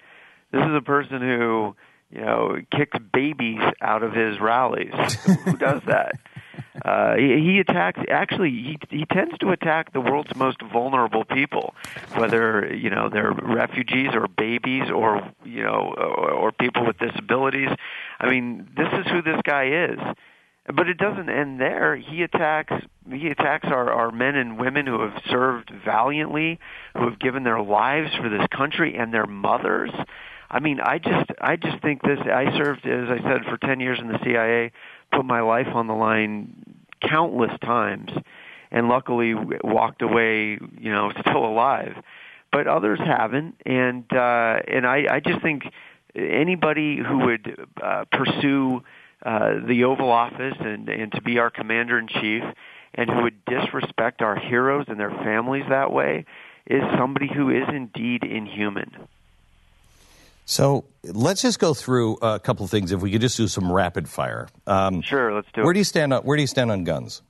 This 0.52 0.62
is 0.62 0.74
a 0.74 0.82
person 0.82 1.20
who, 1.20 1.74
you 2.10 2.20
know, 2.20 2.56
kicks 2.70 2.98
babies 3.12 3.60
out 3.80 4.02
of 4.02 4.12
his 4.12 4.40
rallies. 4.40 4.92
who 5.44 5.56
does 5.56 5.82
that? 5.86 6.12
Uh, 6.84 7.14
he, 7.14 7.40
he 7.40 7.58
attacks. 7.60 8.00
Actually, 8.10 8.50
he 8.50 8.78
he 8.90 9.04
tends 9.06 9.38
to 9.38 9.50
attack 9.50 9.92
the 9.92 10.00
world's 10.00 10.34
most 10.34 10.60
vulnerable 10.72 11.24
people, 11.24 11.72
whether 12.16 12.74
you 12.74 12.90
know 12.90 13.08
they're 13.08 13.32
refugees 13.32 14.10
or 14.12 14.26
babies 14.26 14.90
or 14.90 15.22
you 15.44 15.62
know 15.62 15.94
or, 15.96 16.32
or 16.32 16.52
people 16.52 16.84
with 16.84 16.98
disabilities. 16.98 17.68
I 18.18 18.28
mean, 18.28 18.68
this 18.76 18.88
is 18.92 19.06
who 19.10 19.22
this 19.22 19.40
guy 19.44 19.86
is. 19.88 19.98
But 20.66 20.88
it 20.88 20.96
doesn't 20.96 21.28
end 21.28 21.60
there. 21.60 21.94
He 21.94 22.22
attacks 22.22 22.72
he 23.10 23.28
attacks 23.28 23.68
our, 23.68 23.92
our 23.92 24.10
men 24.10 24.34
and 24.34 24.58
women 24.58 24.86
who 24.86 25.00
have 25.02 25.22
served 25.30 25.70
valiantly, 25.84 26.58
who 26.96 27.08
have 27.08 27.18
given 27.18 27.44
their 27.44 27.60
lives 27.60 28.14
for 28.14 28.28
this 28.28 28.46
country 28.50 28.96
and 28.96 29.12
their 29.12 29.26
mothers. 29.26 29.90
I 30.54 30.60
mean, 30.60 30.78
I 30.78 30.98
just 30.98 31.30
I 31.40 31.56
just 31.56 31.82
think 31.82 32.00
this 32.02 32.20
I 32.20 32.56
served 32.56 32.86
as 32.86 33.08
I 33.10 33.20
said 33.22 33.44
for 33.44 33.56
10 33.56 33.80
years 33.80 33.98
in 34.00 34.06
the 34.06 34.20
CIA, 34.22 34.70
put 35.10 35.24
my 35.24 35.40
life 35.40 35.66
on 35.74 35.88
the 35.88 35.94
line 35.94 36.64
countless 37.02 37.50
times 37.60 38.12
and 38.70 38.88
luckily 38.88 39.34
walked 39.64 40.00
away, 40.00 40.60
you 40.78 40.92
know, 40.92 41.10
still 41.20 41.44
alive. 41.44 41.96
But 42.52 42.68
others 42.68 43.00
haven't 43.00 43.56
and 43.66 44.04
uh 44.12 44.60
and 44.68 44.86
I 44.86 45.16
I 45.16 45.20
just 45.20 45.42
think 45.42 45.64
anybody 46.14 46.98
who 46.98 47.18
would 47.26 47.66
uh, 47.82 48.04
pursue 48.12 48.84
uh, 49.26 49.54
the 49.66 49.82
Oval 49.82 50.12
Office 50.12 50.54
and, 50.60 50.88
and 50.88 51.10
to 51.10 51.20
be 51.20 51.38
our 51.38 51.50
commander 51.50 51.98
in 51.98 52.06
chief, 52.06 52.44
and 52.94 53.10
who 53.10 53.22
would 53.22 53.44
disrespect 53.46 54.22
our 54.22 54.36
heroes 54.36 54.84
and 54.86 55.00
their 55.00 55.10
families 55.10 55.64
that 55.68 55.90
way, 55.90 56.26
is 56.66 56.82
somebody 56.96 57.28
who 57.34 57.50
is 57.50 57.64
indeed 57.70 58.22
inhuman. 58.22 59.08
So 60.46 60.84
let's 61.02 61.40
just 61.42 61.58
go 61.58 61.72
through 61.74 62.16
a 62.20 62.38
couple 62.38 62.64
of 62.64 62.70
things. 62.70 62.92
If 62.92 63.00
we 63.00 63.10
could 63.10 63.20
just 63.20 63.36
do 63.36 63.48
some 63.48 63.70
rapid 63.72 64.08
fire. 64.08 64.48
Um, 64.66 65.00
sure, 65.02 65.32
let's 65.34 65.48
do 65.54 65.62
where 65.62 65.70
it. 65.70 65.74
do 65.74 65.80
you 65.80 65.84
stand 65.84 66.12
on 66.12 66.22
Where 66.22 66.36
do 66.36 66.42
you 66.42 66.46
stand 66.46 66.70
on 66.70 66.84
guns? 66.84 67.22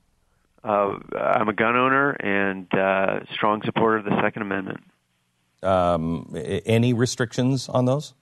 Uh, 0.65 0.99
I'm 1.17 1.49
a 1.49 1.53
gun 1.53 1.77
owner 1.77 2.11
and 2.13 2.73
uh, 2.75 3.21
strong 3.35 3.63
supporter 3.65 3.99
of 3.99 4.05
the 4.05 4.19
Second 4.23 4.43
Amendment. 4.43 4.81
Um, 5.63 6.35
any 6.67 6.93
restrictions 6.93 7.69
on 7.69 7.85
those? 7.85 8.15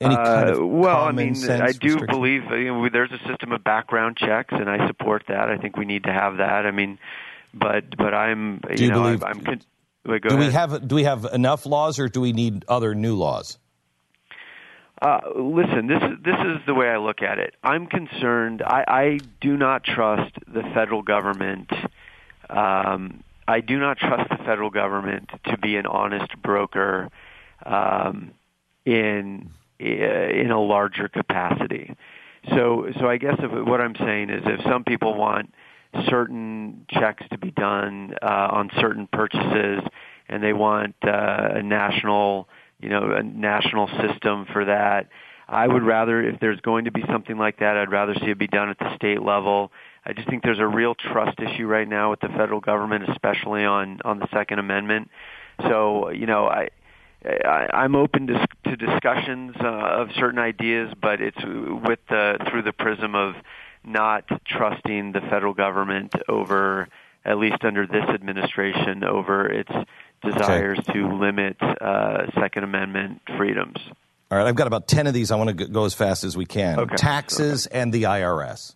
Any 0.00 0.14
kind 0.16 0.50
of 0.50 0.58
Uh, 0.58 0.66
well, 0.66 1.04
I 1.04 1.12
mean, 1.12 1.36
I 1.50 1.72
do 1.72 2.06
believe 2.06 2.42
uh, 2.50 2.54
you 2.56 2.72
know, 2.72 2.88
there's 2.88 3.12
a 3.12 3.18
system 3.28 3.52
of 3.52 3.64
background 3.64 4.16
checks, 4.16 4.52
and 4.52 4.68
I 4.68 4.86
support 4.88 5.24
that. 5.28 5.48
I 5.48 5.56
think 5.56 5.76
we 5.76 5.84
need 5.86 6.04
to 6.04 6.12
have 6.12 6.36
that. 6.38 6.66
I 6.66 6.70
mean, 6.70 6.98
but 7.54 7.96
but 7.96 8.12
I'm 8.14 8.60
Do 8.74 8.82
you 8.84 8.90
know 8.90 9.02
believe- 9.02 9.24
I'm, 9.24 9.38
I'm 9.38 9.44
con- 9.44 9.62
wait, 10.06 10.22
do 10.22 10.36
we 10.36 10.50
have 10.50 10.86
Do 10.86 10.94
we 10.94 11.04
have 11.04 11.24
enough 11.32 11.66
laws, 11.66 11.98
or 11.98 12.08
do 12.08 12.20
we 12.20 12.32
need 12.32 12.64
other 12.68 12.94
new 12.94 13.16
laws? 13.16 13.58
Uh, 15.00 15.20
listen, 15.36 15.86
this 15.86 16.02
is 16.02 16.24
this 16.24 16.38
is 16.38 16.64
the 16.66 16.74
way 16.74 16.88
I 16.88 16.96
look 16.96 17.20
at 17.22 17.38
it. 17.38 17.54
I'm 17.62 17.86
concerned. 17.86 18.62
I, 18.62 18.84
I 18.86 19.18
do 19.40 19.56
not 19.56 19.84
trust 19.84 20.34
the 20.46 20.62
federal 20.74 21.02
government. 21.02 21.70
Um, 22.48 23.22
I 23.46 23.60
do 23.60 23.78
not 23.78 23.98
trust 23.98 24.30
the 24.30 24.38
federal 24.38 24.70
government 24.70 25.30
to 25.46 25.58
be 25.58 25.76
an 25.76 25.86
honest 25.86 26.40
broker 26.42 27.10
um, 27.64 28.32
in 28.86 29.50
in 29.78 30.50
a 30.50 30.60
larger 30.60 31.08
capacity. 31.08 31.94
So, 32.48 32.86
so 32.98 33.08
I 33.08 33.18
guess 33.18 33.36
if, 33.38 33.66
what 33.66 33.80
I'm 33.80 33.96
saying 33.96 34.30
is, 34.30 34.42
if 34.46 34.62
some 34.62 34.84
people 34.84 35.14
want 35.14 35.52
certain 36.08 36.86
checks 36.88 37.24
to 37.30 37.38
be 37.38 37.50
done 37.50 38.14
uh, 38.22 38.48
on 38.50 38.70
certain 38.80 39.06
purchases, 39.12 39.82
and 40.28 40.42
they 40.42 40.52
want 40.52 40.94
uh, 41.04 41.48
a 41.54 41.62
national, 41.62 42.48
you 42.80 42.88
know, 42.88 43.12
a 43.12 43.22
national 43.22 43.88
system 43.88 44.46
for 44.52 44.64
that. 44.64 45.08
I 45.48 45.66
would 45.66 45.84
rather, 45.84 46.22
if 46.22 46.40
there's 46.40 46.60
going 46.60 46.86
to 46.86 46.90
be 46.90 47.04
something 47.08 47.38
like 47.38 47.60
that, 47.60 47.76
I'd 47.76 47.92
rather 47.92 48.14
see 48.14 48.30
it 48.30 48.38
be 48.38 48.48
done 48.48 48.68
at 48.68 48.78
the 48.78 48.94
state 48.96 49.22
level. 49.22 49.70
I 50.04 50.12
just 50.12 50.28
think 50.28 50.42
there's 50.42 50.58
a 50.58 50.66
real 50.66 50.94
trust 50.94 51.38
issue 51.38 51.66
right 51.66 51.88
now 51.88 52.10
with 52.10 52.20
the 52.20 52.28
federal 52.28 52.60
government, 52.60 53.08
especially 53.08 53.64
on 53.64 54.00
on 54.04 54.18
the 54.18 54.26
Second 54.32 54.58
Amendment. 54.58 55.10
So, 55.62 56.10
you 56.10 56.26
know, 56.26 56.46
I. 56.46 56.68
I'm 57.52 57.96
open 57.96 58.28
to, 58.28 58.46
to 58.66 58.76
discussions 58.76 59.56
uh, 59.60 59.66
of 59.66 60.10
certain 60.16 60.38
ideas, 60.38 60.92
but 61.02 61.20
it's 61.20 61.42
with 61.44 61.98
the 62.08 62.38
through 62.48 62.62
the 62.62 62.72
prism 62.72 63.16
of 63.16 63.34
not 63.86 64.24
trusting 64.46 65.12
the 65.12 65.20
federal 65.20 65.54
government 65.54 66.12
over, 66.28 66.88
at 67.24 67.38
least 67.38 67.64
under 67.64 67.86
this 67.86 68.04
administration, 68.12 69.04
over 69.04 69.46
its 69.46 69.70
desires 70.22 70.78
to 70.92 71.08
limit 71.18 71.56
uh, 71.62 72.30
Second 72.38 72.64
Amendment 72.64 73.22
freedoms. 73.36 73.78
All 74.30 74.38
right, 74.38 74.46
I've 74.46 74.56
got 74.56 74.66
about 74.66 74.88
ten 74.88 75.06
of 75.06 75.14
these. 75.14 75.30
I 75.30 75.36
want 75.36 75.56
to 75.56 75.66
go 75.68 75.84
as 75.84 75.94
fast 75.94 76.24
as 76.24 76.36
we 76.36 76.46
can. 76.46 76.86
Taxes 76.88 77.66
and 77.66 77.92
the 77.92 78.04
IRS. 78.04 78.75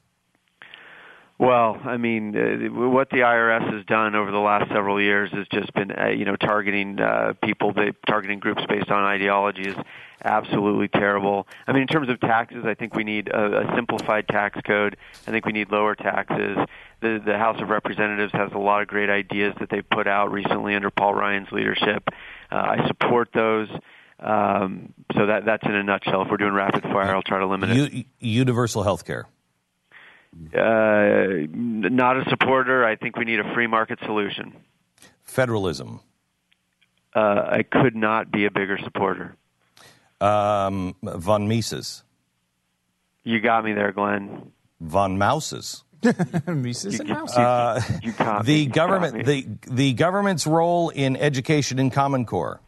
Well, 1.41 1.81
I 1.83 1.97
mean, 1.97 2.37
uh, 2.37 2.69
what 2.91 3.09
the 3.09 3.21
IRS 3.21 3.73
has 3.73 3.87
done 3.87 4.15
over 4.15 4.31
the 4.31 4.39
last 4.39 4.71
several 4.71 5.01
years 5.01 5.31
has 5.33 5.49
just 5.49 5.73
been, 5.73 5.91
uh, 5.91 6.09
you 6.09 6.27
know, 6.27 6.37
targeting 6.37 7.01
uh, 7.01 7.33
people, 7.43 7.73
they, 7.73 7.93
targeting 8.07 8.41
groups 8.41 8.61
based 8.69 8.91
on 8.91 9.05
ideology 9.05 9.63
is 9.63 9.77
absolutely 10.23 10.89
terrible. 10.89 11.49
I 11.67 11.73
mean, 11.73 11.81
in 11.81 11.89
terms 11.89 12.11
of 12.11 12.21
taxes, 12.21 12.67
I 12.67 12.75
think 12.75 12.95
we 12.95 13.05
need 13.05 13.29
a, 13.29 13.61
a 13.61 13.75
simplified 13.75 14.29
tax 14.29 14.61
code. 14.67 14.99
I 15.27 15.31
think 15.31 15.47
we 15.47 15.53
need 15.53 15.73
lower 15.73 15.95
taxes. 15.95 16.59
The, 17.01 17.23
the 17.25 17.39
House 17.39 17.59
of 17.63 17.71
Representatives 17.71 18.35
has 18.35 18.53
a 18.53 18.59
lot 18.59 18.83
of 18.83 18.89
great 18.89 19.09
ideas 19.09 19.55
that 19.61 19.71
they 19.71 19.81
put 19.81 20.07
out 20.07 20.31
recently 20.31 20.75
under 20.75 20.91
Paul 20.91 21.15
Ryan's 21.15 21.51
leadership. 21.53 22.07
Uh, 22.53 22.57
I 22.57 22.87
support 22.87 23.31
those. 23.33 23.71
Um, 24.19 24.93
so 25.17 25.25
that 25.25 25.47
that's 25.47 25.65
in 25.65 25.75
a 25.75 25.83
nutshell. 25.83 26.21
If 26.21 26.29
we're 26.31 26.37
doing 26.37 26.53
rapid 26.53 26.83
fire, 26.83 27.15
I'll 27.15 27.23
try 27.23 27.39
to 27.39 27.47
limit 27.47 27.71
it. 27.71 27.93
U- 27.95 28.05
universal 28.19 28.83
health 28.83 29.07
care. 29.07 29.27
Uh, 30.55 31.47
not 31.53 32.17
a 32.17 32.25
supporter. 32.31 32.85
I 32.85 32.97
think 32.97 33.17
we 33.17 33.25
need 33.25 33.41
a 33.41 33.55
free 33.55 33.67
market 33.67 33.99
solution. 34.07 34.53
Federalism. 35.25 36.01
Uh, 37.15 37.43
I 37.51 37.63
could 37.65 37.97
not 37.97 38.31
be 38.31 38.45
a 38.47 38.51
bigger 38.51 38.79
supporter. 38.79 39.37
Um, 40.21 40.95
von 41.03 41.49
Mises. 41.49 42.05
You 43.25 43.41
got 43.41 43.65
me 43.65 43.73
there, 43.73 43.93
Glenn. 43.93 44.53
Von 44.81 45.19
Mouses. 45.19 45.83
Mises 46.47 47.01
and 47.01 47.09
Mouses. 47.09 47.37
Uh, 47.37 47.83
You 48.03 48.13
caught 48.13 48.47
me. 48.47 48.55
the 48.55 48.61
You 48.65 48.69
government, 48.71 49.15
me. 49.17 49.23
the 49.25 49.47
the 49.71 49.93
government's 49.95 50.47
role 50.47 50.89
in 50.91 51.17
education 51.17 51.79
in 51.79 51.91
Common 51.91 52.25
Core. 52.25 52.61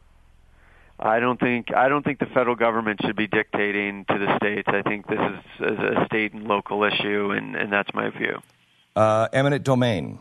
I 1.02 1.18
don't 1.18 1.40
think 1.40 1.74
I 1.74 1.88
don't 1.88 2.04
think 2.04 2.20
the 2.20 2.26
federal 2.26 2.54
government 2.54 3.00
should 3.04 3.16
be 3.16 3.26
dictating 3.26 4.04
to 4.04 4.18
the 4.18 4.36
states. 4.36 4.68
I 4.68 4.82
think 4.82 5.08
this 5.08 5.18
is, 5.58 5.78
a 5.78 6.06
state 6.06 6.32
and 6.32 6.44
local 6.44 6.84
issue, 6.84 7.32
and, 7.32 7.56
and 7.56 7.72
that's 7.72 7.92
my 7.92 8.10
view. 8.10 8.40
Uh, 8.94 9.26
eminent 9.32 9.64
domain. 9.64 10.20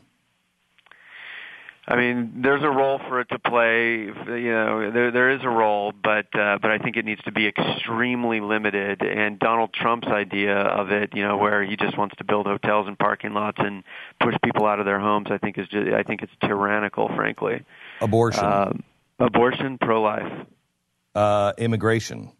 I 1.87 1.95
mean, 1.95 2.41
there's 2.41 2.63
a 2.63 2.69
role 2.69 2.99
for 3.07 3.19
it 3.19 3.29
to 3.29 3.37
play. 3.37 4.05
You 4.05 4.51
know, 4.51 4.91
there 4.91 5.11
there 5.11 5.29
is 5.29 5.41
a 5.43 5.49
role, 5.49 5.91
but 5.91 6.27
uh, 6.33 6.57
but 6.59 6.71
I 6.71 6.79
think 6.79 6.97
it 6.97 7.05
needs 7.05 7.21
to 7.23 7.31
be 7.31 7.47
extremely 7.47 8.39
limited. 8.39 9.03
And 9.03 9.37
Donald 9.37 9.73
Trump's 9.73 10.07
idea 10.07 10.55
of 10.55 10.91
it, 10.91 11.15
you 11.15 11.21
know, 11.21 11.37
where 11.37 11.63
he 11.63 11.75
just 11.75 11.95
wants 11.95 12.15
to 12.17 12.23
build 12.23 12.47
hotels 12.47 12.87
and 12.87 12.97
parking 12.97 13.33
lots 13.33 13.57
and 13.59 13.83
push 14.19 14.35
people 14.43 14.65
out 14.65 14.79
of 14.79 14.85
their 14.85 14.99
homes, 14.99 15.27
I 15.29 15.37
think 15.37 15.59
is 15.59 15.67
just, 15.67 15.89
I 15.91 16.01
think 16.01 16.23
it's 16.23 16.33
tyrannical, 16.43 17.07
frankly. 17.15 17.65
Abortion. 17.99 18.45
Um, 18.45 18.83
abortion, 19.19 19.77
pro-life. 19.77 20.47
Uh, 21.13 21.51
immigration. 21.57 22.31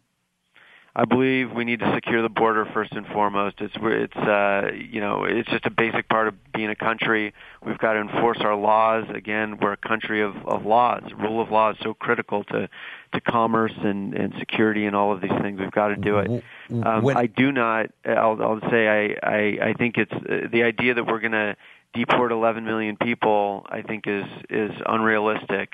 I 0.94 1.06
believe 1.06 1.52
we 1.52 1.64
need 1.64 1.80
to 1.80 1.90
secure 1.94 2.20
the 2.20 2.28
border 2.28 2.66
first 2.66 2.92
and 2.92 3.06
foremost. 3.06 3.56
It's 3.60 3.74
it's 3.80 4.16
uh, 4.16 4.70
you 4.74 5.00
know 5.00 5.24
it's 5.24 5.48
just 5.48 5.64
a 5.64 5.70
basic 5.70 6.06
part 6.08 6.28
of 6.28 6.34
being 6.52 6.68
a 6.68 6.74
country. 6.74 7.32
We've 7.64 7.78
got 7.78 7.94
to 7.94 8.00
enforce 8.00 8.38
our 8.40 8.54
laws. 8.54 9.06
Again, 9.14 9.56
we're 9.58 9.72
a 9.72 9.76
country 9.78 10.22
of, 10.22 10.36
of 10.46 10.66
laws. 10.66 11.02
Rule 11.18 11.40
of 11.40 11.50
law 11.50 11.70
is 11.70 11.78
so 11.82 11.94
critical 11.94 12.44
to 12.44 12.68
to 13.14 13.20
commerce 13.22 13.72
and, 13.82 14.14
and 14.14 14.34
security 14.38 14.84
and 14.84 14.94
all 14.94 15.12
of 15.12 15.22
these 15.22 15.32
things. 15.40 15.60
We've 15.60 15.70
got 15.70 15.88
to 15.88 15.96
do 15.96 16.18
it. 16.18 16.44
Um, 16.70 17.02
when- 17.02 17.16
I 17.16 17.24
do 17.26 17.52
not. 17.52 17.86
I'll, 18.04 18.42
I'll 18.42 18.70
say 18.70 18.86
I, 18.86 19.16
I 19.26 19.68
I 19.68 19.72
think 19.72 19.96
it's 19.96 20.12
uh, 20.12 20.48
the 20.52 20.62
idea 20.62 20.92
that 20.92 21.06
we're 21.06 21.20
going 21.20 21.32
to 21.32 21.56
deport 21.94 22.32
11 22.32 22.64
million 22.66 22.98
people. 22.98 23.66
I 23.70 23.80
think 23.80 24.06
is 24.06 24.26
is 24.50 24.72
unrealistic. 24.84 25.72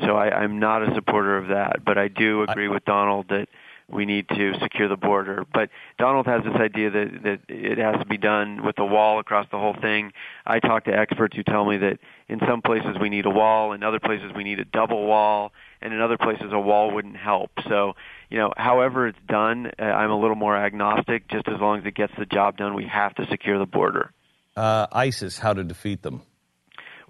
So 0.00 0.16
I, 0.16 0.30
I'm 0.30 0.58
not 0.58 0.82
a 0.82 0.94
supporter 0.94 1.36
of 1.36 1.48
that. 1.48 1.84
But 1.84 1.98
I 1.98 2.08
do 2.08 2.42
agree 2.42 2.68
with 2.68 2.84
Donald 2.84 3.28
that 3.28 3.48
we 3.90 4.04
need 4.04 4.28
to 4.28 4.52
secure 4.60 4.88
the 4.88 4.96
border. 4.96 5.46
But 5.52 5.70
Donald 5.98 6.26
has 6.26 6.44
this 6.44 6.54
idea 6.54 6.90
that 6.90 7.22
that 7.22 7.40
it 7.48 7.78
has 7.78 7.96
to 7.98 8.06
be 8.06 8.18
done 8.18 8.64
with 8.64 8.78
a 8.78 8.84
wall 8.84 9.18
across 9.18 9.46
the 9.50 9.58
whole 9.58 9.74
thing. 9.80 10.12
I 10.46 10.60
talk 10.60 10.84
to 10.84 10.92
experts 10.92 11.36
who 11.36 11.42
tell 11.42 11.64
me 11.64 11.78
that 11.78 11.98
in 12.28 12.38
some 12.46 12.60
places 12.60 12.96
we 13.00 13.08
need 13.08 13.24
a 13.24 13.30
wall, 13.30 13.72
in 13.72 13.82
other 13.82 13.98
places 13.98 14.30
we 14.36 14.44
need 14.44 14.60
a 14.60 14.64
double 14.64 15.06
wall, 15.06 15.52
and 15.80 15.94
in 15.94 16.00
other 16.00 16.18
places 16.18 16.52
a 16.52 16.60
wall 16.60 16.90
wouldn't 16.90 17.16
help. 17.16 17.50
So, 17.66 17.94
you 18.28 18.38
know, 18.38 18.52
however 18.56 19.08
it's 19.08 19.18
done, 19.26 19.72
uh, 19.78 19.82
I'm 19.82 20.10
a 20.10 20.18
little 20.18 20.36
more 20.36 20.56
agnostic. 20.56 21.28
Just 21.28 21.48
as 21.48 21.58
long 21.58 21.80
as 21.80 21.86
it 21.86 21.94
gets 21.94 22.12
the 22.18 22.26
job 22.26 22.58
done, 22.58 22.74
we 22.74 22.86
have 22.86 23.14
to 23.14 23.26
secure 23.30 23.58
the 23.58 23.66
border. 23.66 24.12
Uh, 24.54 24.86
ISIS, 24.92 25.38
how 25.38 25.54
to 25.54 25.64
defeat 25.64 26.02
them? 26.02 26.22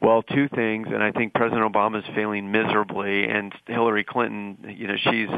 Well, 0.00 0.22
two 0.22 0.48
things, 0.48 0.88
and 0.88 1.02
I 1.02 1.10
think 1.10 1.34
President 1.34 1.72
Obama 1.72 1.98
is 1.98 2.14
failing 2.14 2.52
miserably, 2.52 3.24
and 3.28 3.52
Hillary 3.66 4.04
Clinton, 4.04 4.74
you 4.76 4.86
know, 4.86 4.96
she's, 4.96 5.28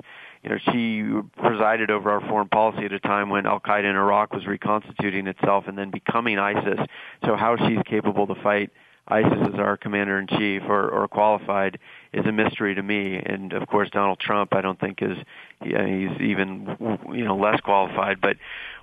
you 0.42 0.50
know, 0.50 0.58
she 0.70 1.02
presided 1.40 1.90
over 1.90 2.10
our 2.10 2.20
foreign 2.20 2.48
policy 2.48 2.84
at 2.84 2.92
a 2.92 3.00
time 3.00 3.30
when 3.30 3.46
Al 3.46 3.60
Qaeda 3.60 3.84
in 3.88 3.96
Iraq 3.96 4.34
was 4.34 4.46
reconstituting 4.46 5.26
itself 5.28 5.64
and 5.66 5.78
then 5.78 5.90
becoming 5.90 6.38
ISIS. 6.38 6.78
So 7.24 7.36
how 7.36 7.56
she's 7.56 7.82
capable 7.86 8.26
to 8.26 8.34
fight 8.42 8.70
ISIS 9.10 9.38
as 9.52 9.58
our 9.58 9.76
commander 9.76 10.18
in 10.18 10.26
chief 10.26 10.62
or, 10.68 10.88
or 10.88 11.08
qualified 11.08 11.78
is 12.12 12.24
a 12.26 12.32
mystery 12.32 12.74
to 12.74 12.82
me. 12.82 13.16
And 13.16 13.52
of 13.52 13.66
course, 13.66 13.90
Donald 13.90 14.20
Trump, 14.20 14.54
I 14.54 14.60
don't 14.60 14.78
think 14.78 15.02
is 15.02 15.16
yeah, 15.64 15.86
he's 15.86 16.20
even 16.20 16.76
you 17.12 17.24
know 17.24 17.36
less 17.36 17.60
qualified. 17.60 18.20
But 18.20 18.36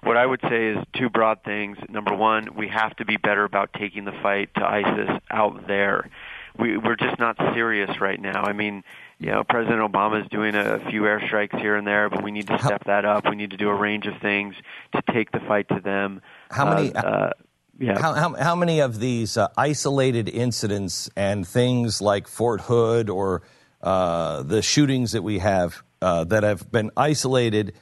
what 0.07 0.17
I 0.17 0.25
would 0.25 0.41
say 0.41 0.69
is 0.69 0.77
two 0.93 1.09
broad 1.09 1.43
things. 1.43 1.77
Number 1.89 2.15
one, 2.15 2.55
we 2.55 2.69
have 2.69 2.95
to 2.95 3.05
be 3.05 3.17
better 3.17 3.43
about 3.43 3.73
taking 3.73 4.05
the 4.05 4.13
fight 4.23 4.49
to 4.55 4.65
ISIS 4.65 5.09
out 5.29 5.67
there. 5.67 6.09
We, 6.57 6.77
we're 6.77 6.95
just 6.95 7.19
not 7.19 7.35
serious 7.53 7.99
right 7.99 8.19
now. 8.19 8.43
I 8.43 8.53
mean, 8.53 8.83
you 9.19 9.31
know, 9.31 9.43
President 9.43 9.79
Obama 9.79 10.23
is 10.23 10.29
doing 10.29 10.55
a 10.55 10.79
few 10.89 11.01
airstrikes 11.01 11.59
here 11.59 11.75
and 11.75 11.85
there, 11.85 12.09
but 12.09 12.23
we 12.23 12.31
need 12.31 12.47
to 12.47 12.57
step 12.59 12.85
that 12.85 13.03
up. 13.03 13.29
We 13.29 13.35
need 13.35 13.51
to 13.51 13.57
do 13.57 13.69
a 13.69 13.75
range 13.75 14.07
of 14.07 14.19
things 14.21 14.55
to 14.95 15.03
take 15.11 15.31
the 15.31 15.39
fight 15.41 15.67
to 15.69 15.81
them. 15.81 16.21
How 16.49 16.73
many? 16.73 16.95
Uh, 16.95 17.01
uh, 17.01 17.31
yeah. 17.79 17.99
How, 17.99 18.13
how, 18.13 18.33
how 18.33 18.55
many 18.55 18.79
of 18.79 18.99
these 18.99 19.37
uh, 19.37 19.49
isolated 19.55 20.29
incidents 20.29 21.09
and 21.15 21.47
things 21.47 22.01
like 22.01 22.27
Fort 22.27 22.61
Hood 22.61 23.09
or 23.09 23.43
uh, 23.83 24.41
the 24.41 24.61
shootings 24.61 25.11
that 25.11 25.21
we 25.21 25.39
have 25.39 25.83
uh, 26.01 26.23
that 26.23 26.43
have 26.43 26.71
been 26.71 26.91
isolated 26.97 27.73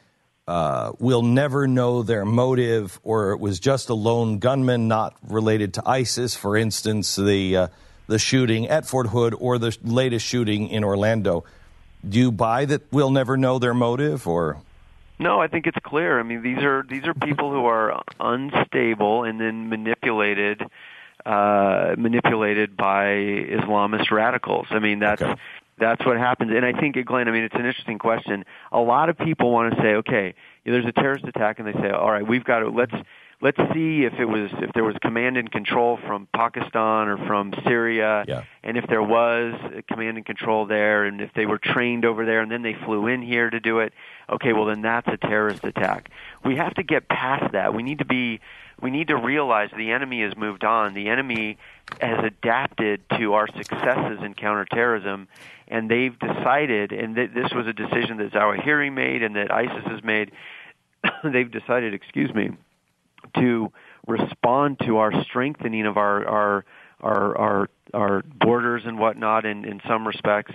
uh, 0.48 0.92
will 1.00 1.24
never 1.24 1.68
know 1.68 2.04
their 2.04 2.26
motive, 2.26 3.00
or 3.04 3.32
it 3.32 3.40
was 3.40 3.60
just 3.60 3.90
a 3.90 3.94
lone 3.94 4.40
gunman 4.40 4.88
not 4.88 5.16
related 5.28 5.74
to 5.76 5.90
ISIS, 5.90 6.36
for 6.36 6.56
instance, 6.56 7.16
the, 7.16 7.58
uh, 7.58 7.68
the 8.08 8.20
shooting 8.20 8.68
at 8.68 8.86
Fort 8.86 9.08
Hood 9.08 9.34
or 9.40 9.58
the 9.58 9.76
latest 9.84 10.26
shooting 10.26 10.70
in 10.70 10.84
Orlando? 10.84 11.46
Do 12.08 12.20
you 12.20 12.32
buy 12.32 12.66
that 12.66 12.84
we'll 12.92 13.10
never 13.10 13.38
know 13.38 13.58
their 13.58 13.74
motive, 13.74 14.28
or 14.28 14.62
No, 15.18 15.42
I 15.42 15.48
think 15.48 15.66
it's 15.66 15.78
clear. 15.82 16.20
I 16.20 16.24
mean, 16.24 16.44
these 16.44 16.60
are 16.60 16.86
these 16.88 17.06
are 17.06 17.16
people 17.16 17.52
who 17.52 17.66
are 17.66 18.04
unstable 18.20 19.24
and 19.24 19.40
then 19.40 19.70
manipulated 19.70 20.62
uh 21.26 21.96
manipulated 21.98 22.78
by 22.78 23.06
Islamist 23.06 24.12
radicals. 24.12 24.68
I 24.70 24.78
mean, 24.78 25.00
that's 25.00 25.24
that's 25.78 26.06
what 26.06 26.18
happens. 26.18 26.52
And 26.56 26.66
I 26.66 26.74
think 26.80 26.98
Glenn, 27.06 27.28
I 27.28 27.32
mean, 27.32 27.44
it's 27.44 27.56
an 27.56 27.66
interesting 27.66 28.00
question. 28.00 28.46
A 28.72 28.80
lot 28.80 29.10
of 29.10 29.18
people 29.18 29.52
want 29.52 29.76
to 29.76 29.82
say, 29.82 29.96
okay, 29.96 30.34
there's 30.66 30.86
a 30.86 30.92
terrorist 30.92 31.26
attack 31.26 31.60
and 31.60 31.68
they 31.68 31.74
say, 31.74 31.90
all 31.90 32.12
right, 32.12 32.26
we've 32.26 32.44
got 32.44 32.60
to 32.60 32.70
let's 32.70 32.94
let's 33.42 33.58
see 33.74 34.06
if 34.06 34.14
it 34.14 34.26
was 34.26 34.50
if 34.62 34.72
there 34.74 34.84
was 34.84 34.96
command 35.02 35.38
and 35.38 35.52
control 35.52 36.00
from 36.08 36.28
Pakistan 36.34 37.08
or 37.08 37.18
from 37.28 37.54
Syria 37.66 38.24
and 38.64 38.78
if 38.78 38.88
there 38.88 39.04
was 39.04 39.54
command 39.88 40.18
and 40.18 40.26
control 40.26 40.66
there 40.66 41.06
and 41.06 41.20
if 41.22 41.34
they 41.34 41.46
were 41.46 41.58
trained 41.58 42.06
over 42.06 42.26
there 42.26 42.42
and 42.42 42.52
then 42.52 42.62
they 42.62 42.74
flew 42.86 43.08
in 43.08 43.22
here 43.22 43.50
to 43.50 43.60
do 43.60 43.80
it 43.80 43.94
okay 44.30 44.54
well 44.54 44.66
then 44.66 44.82
that's 44.82 45.08
a 45.08 45.18
terrorist 45.18 45.64
attack 45.64 46.10
we 46.44 46.56
have 46.56 46.74
to 46.76 46.84
get 46.84 47.10
past 47.10 47.52
that 47.52 47.74
we 47.74 47.84
need 47.84 48.00
to 48.00 48.06
be 48.06 48.40
we 48.82 48.92
need 48.92 49.08
to 49.08 49.16
realize 49.16 49.70
the 49.76 49.92
enemy 49.92 50.22
has 50.22 50.36
moved 50.36 50.64
on. 50.64 50.94
The 50.94 51.10
enemy 51.10 51.58
has 52.02 52.24
adapted 52.24 53.02
to 53.18 53.34
our 53.34 53.48
successes 53.48 54.20
in 54.24 54.34
counterterrorism 54.34 55.28
and 55.68 55.90
they've 55.90 56.18
decided 56.20 56.92
and 56.92 57.16
th- 57.16 57.32
this 57.34 57.52
was 57.54 57.68
a 57.68 57.74
decision 57.74 58.18
that 58.18 58.32
Zawahiri 58.32 58.92
made 58.92 59.24
and 59.24 59.36
that 59.36 59.52
ISIS 59.52 59.86
has 59.86 60.04
made 60.04 60.32
they've 61.24 61.52
decided 61.52 61.94
excuse 61.94 62.34
me 62.34 62.52
to 63.36 63.72
respond 64.08 64.80
to 64.86 64.98
our 64.98 65.24
strengthening 65.24 65.86
of 65.86 65.98
our 65.98 66.28
our 66.28 66.66
our 67.02 67.38
our, 67.38 67.70
our 67.94 68.24
borders 68.24 68.84
and 68.86 69.00
whatnot 69.00 69.46
in, 69.46 69.66
in 69.66 69.82
some 69.88 70.08
respects 70.08 70.54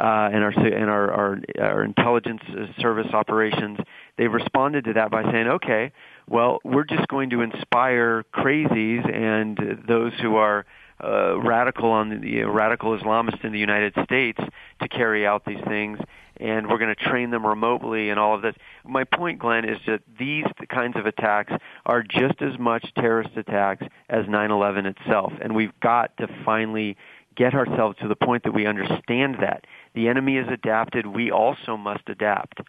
uh, 0.00 0.30
and 0.32 0.42
our 0.42 0.50
and 0.50 0.90
our, 0.90 1.12
our 1.12 1.40
our 1.60 1.84
intelligence 1.84 2.42
service 2.78 3.12
operations. 3.12 3.78
They've 4.16 4.32
responded 4.32 4.84
to 4.84 4.92
that 4.94 5.10
by 5.10 5.22
saying 5.30 5.48
okay 5.48 5.92
well 6.28 6.58
we're 6.64 6.84
just 6.84 7.06
going 7.08 7.30
to 7.30 7.40
inspire 7.40 8.24
crazies 8.34 9.08
and 9.12 9.84
those 9.86 10.12
who 10.20 10.36
are 10.36 10.64
uh, 11.02 11.40
radical 11.40 11.90
on 11.90 12.20
the 12.20 12.42
uh, 12.42 12.48
radical 12.48 12.96
Islamists 12.96 13.44
in 13.44 13.52
the 13.52 13.58
United 13.58 13.92
States 14.04 14.38
to 14.80 14.88
carry 14.88 15.26
out 15.26 15.44
these 15.44 15.62
things, 15.66 15.98
and 16.36 16.68
we're 16.68 16.78
going 16.78 16.94
to 16.94 17.04
train 17.10 17.30
them 17.30 17.44
remotely 17.44 18.10
and 18.10 18.20
all 18.20 18.34
of 18.34 18.42
this. 18.42 18.54
My 18.84 19.04
point, 19.04 19.40
Glenn, 19.40 19.68
is 19.68 19.78
that 19.86 20.02
these 20.18 20.44
kinds 20.68 20.96
of 20.96 21.06
attacks 21.06 21.52
are 21.86 22.02
just 22.02 22.40
as 22.40 22.58
much 22.58 22.92
terrorist 22.94 23.36
attacks 23.36 23.84
as 24.08 24.26
9/11 24.26 24.86
itself, 24.86 25.32
and 25.40 25.54
we've 25.54 25.78
got 25.80 26.16
to 26.18 26.28
finally 26.44 26.96
get 27.34 27.54
ourselves 27.54 27.98
to 27.98 28.08
the 28.08 28.16
point 28.16 28.44
that 28.44 28.52
we 28.52 28.66
understand 28.66 29.38
that 29.40 29.66
the 29.94 30.08
enemy 30.08 30.36
is 30.36 30.46
adapted. 30.48 31.06
We 31.06 31.30
also 31.30 31.76
must 31.76 32.08
adapt. 32.08 32.60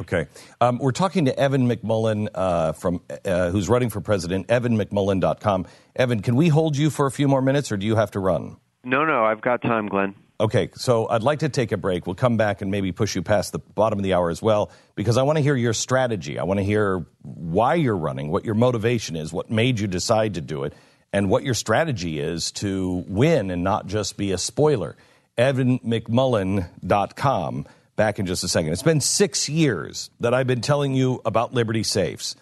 Okay. 0.00 0.26
Um, 0.62 0.78
we're 0.78 0.92
talking 0.92 1.26
to 1.26 1.38
Evan 1.38 1.68
McMullin 1.68 2.28
uh, 2.34 2.72
from 2.72 3.02
uh, 3.24 3.50
who's 3.50 3.68
running 3.68 3.90
for 3.90 4.00
president, 4.00 4.48
evanmcmullin.com. 4.48 5.66
Evan, 5.94 6.22
can 6.22 6.36
we 6.36 6.48
hold 6.48 6.74
you 6.76 6.88
for 6.88 7.06
a 7.06 7.10
few 7.10 7.28
more 7.28 7.42
minutes 7.42 7.70
or 7.70 7.76
do 7.76 7.86
you 7.86 7.96
have 7.96 8.10
to 8.12 8.18
run? 8.18 8.56
No, 8.82 9.04
no, 9.04 9.24
I've 9.24 9.42
got 9.42 9.60
time, 9.60 9.88
Glenn. 9.88 10.14
Okay, 10.40 10.70
so 10.74 11.06
I'd 11.06 11.22
like 11.22 11.40
to 11.40 11.50
take 11.50 11.70
a 11.70 11.76
break. 11.76 12.06
We'll 12.06 12.14
come 12.14 12.38
back 12.38 12.62
and 12.62 12.70
maybe 12.70 12.92
push 12.92 13.14
you 13.14 13.20
past 13.20 13.52
the 13.52 13.58
bottom 13.58 13.98
of 13.98 14.02
the 14.02 14.14
hour 14.14 14.30
as 14.30 14.40
well 14.40 14.70
because 14.94 15.18
I 15.18 15.22
want 15.22 15.36
to 15.36 15.42
hear 15.42 15.54
your 15.54 15.74
strategy. 15.74 16.38
I 16.38 16.44
want 16.44 16.60
to 16.60 16.64
hear 16.64 17.04
why 17.20 17.74
you're 17.74 17.94
running, 17.94 18.30
what 18.30 18.46
your 18.46 18.54
motivation 18.54 19.16
is, 19.16 19.34
what 19.34 19.50
made 19.50 19.78
you 19.78 19.86
decide 19.86 20.32
to 20.34 20.40
do 20.40 20.64
it, 20.64 20.72
and 21.12 21.28
what 21.28 21.42
your 21.42 21.52
strategy 21.52 22.18
is 22.18 22.52
to 22.52 23.04
win 23.06 23.50
and 23.50 23.62
not 23.62 23.86
just 23.86 24.16
be 24.16 24.32
a 24.32 24.38
spoiler. 24.38 24.96
EvanMcMullin.com. 25.36 27.66
Back 28.00 28.18
in 28.18 28.24
just 28.24 28.42
a 28.44 28.48
second. 28.48 28.72
It's 28.72 28.82
been 28.82 29.02
six 29.02 29.46
years 29.46 30.08
that 30.20 30.32
I've 30.32 30.46
been 30.46 30.62
telling 30.62 30.94
you 30.94 31.20
about 31.26 31.52
Liberty 31.52 31.82
Safes. 31.82 32.34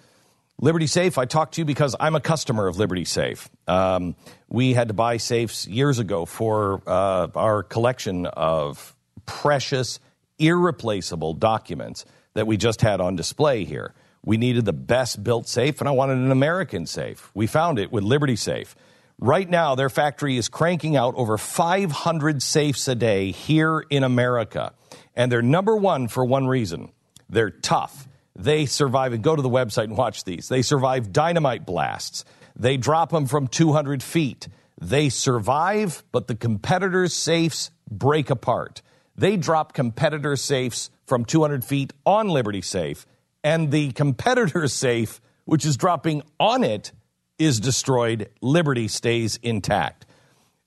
Liberty 0.60 0.86
Safe, 0.86 1.18
I 1.18 1.24
talked 1.24 1.55
to 1.55 1.62
you 1.62 1.64
because 1.64 1.97
I'm 1.98 2.14
a 2.14 2.20
customer 2.20 2.68
of 2.68 2.78
Liberty 2.78 3.05
Safe. 3.05 3.51
Um, 3.66 4.14
we 4.48 4.72
had 4.72 4.86
to 4.86 4.94
buy 4.94 5.16
safes 5.16 5.66
years 5.66 5.98
ago 5.98 6.26
for 6.26 6.80
uh, 6.86 7.26
our 7.35 7.64
collection 7.64 8.26
of 8.26 8.94
precious, 9.26 9.98
irreplaceable 10.39 11.35
documents 11.35 12.05
that 12.35 12.47
we 12.47 12.56
just 12.56 12.80
had 12.80 13.01
on 13.01 13.16
display 13.16 13.64
here. 13.64 13.94
We 14.24 14.36
needed 14.36 14.64
the 14.64 14.72
best 14.72 15.24
built 15.24 15.48
safe, 15.48 15.80
and 15.80 15.89
I 15.89 15.90
wanted 15.90 16.18
an 16.18 16.30
American 16.30 16.86
safe. 16.86 17.32
We 17.35 17.48
found 17.48 17.80
it 17.80 17.90
with 17.90 18.05
Liberty 18.05 18.36
Safe. 18.36 18.76
Right 19.20 19.51
now, 19.51 19.74
their 19.74 19.90
factory 19.90 20.36
is 20.36 20.48
cranking 20.48 20.94
out 20.97 21.14
over 21.16 21.36
500 21.36 22.40
safes 22.44 22.86
a 22.86 22.94
day 22.94 23.32
here 23.32 23.85
in 23.90 24.05
America. 24.05 24.72
And 25.18 25.30
they're 25.30 25.42
number 25.42 25.76
one 25.76 26.08
for 26.08 26.24
one 26.24 26.46
reason 26.46 26.92
they're 27.28 27.50
tough. 27.50 28.08
They 28.34 28.66
survive, 28.66 29.12
and 29.12 29.22
go 29.22 29.34
to 29.34 29.42
the 29.42 29.50
website 29.50 29.84
and 29.84 29.96
watch 29.96 30.24
these. 30.24 30.48
They 30.48 30.62
survive 30.62 31.12
dynamite 31.12 31.66
blasts. 31.66 32.24
They 32.54 32.76
drop 32.76 33.10
them 33.10 33.26
from 33.26 33.48
200 33.48 34.02
feet. 34.02 34.48
They 34.80 35.08
survive, 35.08 36.04
but 36.12 36.28
the 36.28 36.36
competitors' 36.36 37.12
safes 37.12 37.72
break 37.90 38.30
apart. 38.30 38.80
They 39.16 39.36
drop 39.36 39.72
competitor 39.72 40.36
safes 40.36 40.88
from 41.04 41.24
200 41.24 41.64
feet 41.64 41.92
on 42.06 42.28
Liberty 42.28 42.62
Safe, 42.62 43.04
and 43.42 43.72
the 43.72 43.90
competitor's 43.90 44.72
safe, 44.86 45.20
which 45.44 45.66
is 45.66 45.76
dropping 45.76 46.22
on 46.38 46.62
it, 46.62 46.92
is 47.40 47.58
destroyed. 47.58 48.30
Liberty 48.40 48.86
stays 48.86 49.36
intact. 49.42 50.06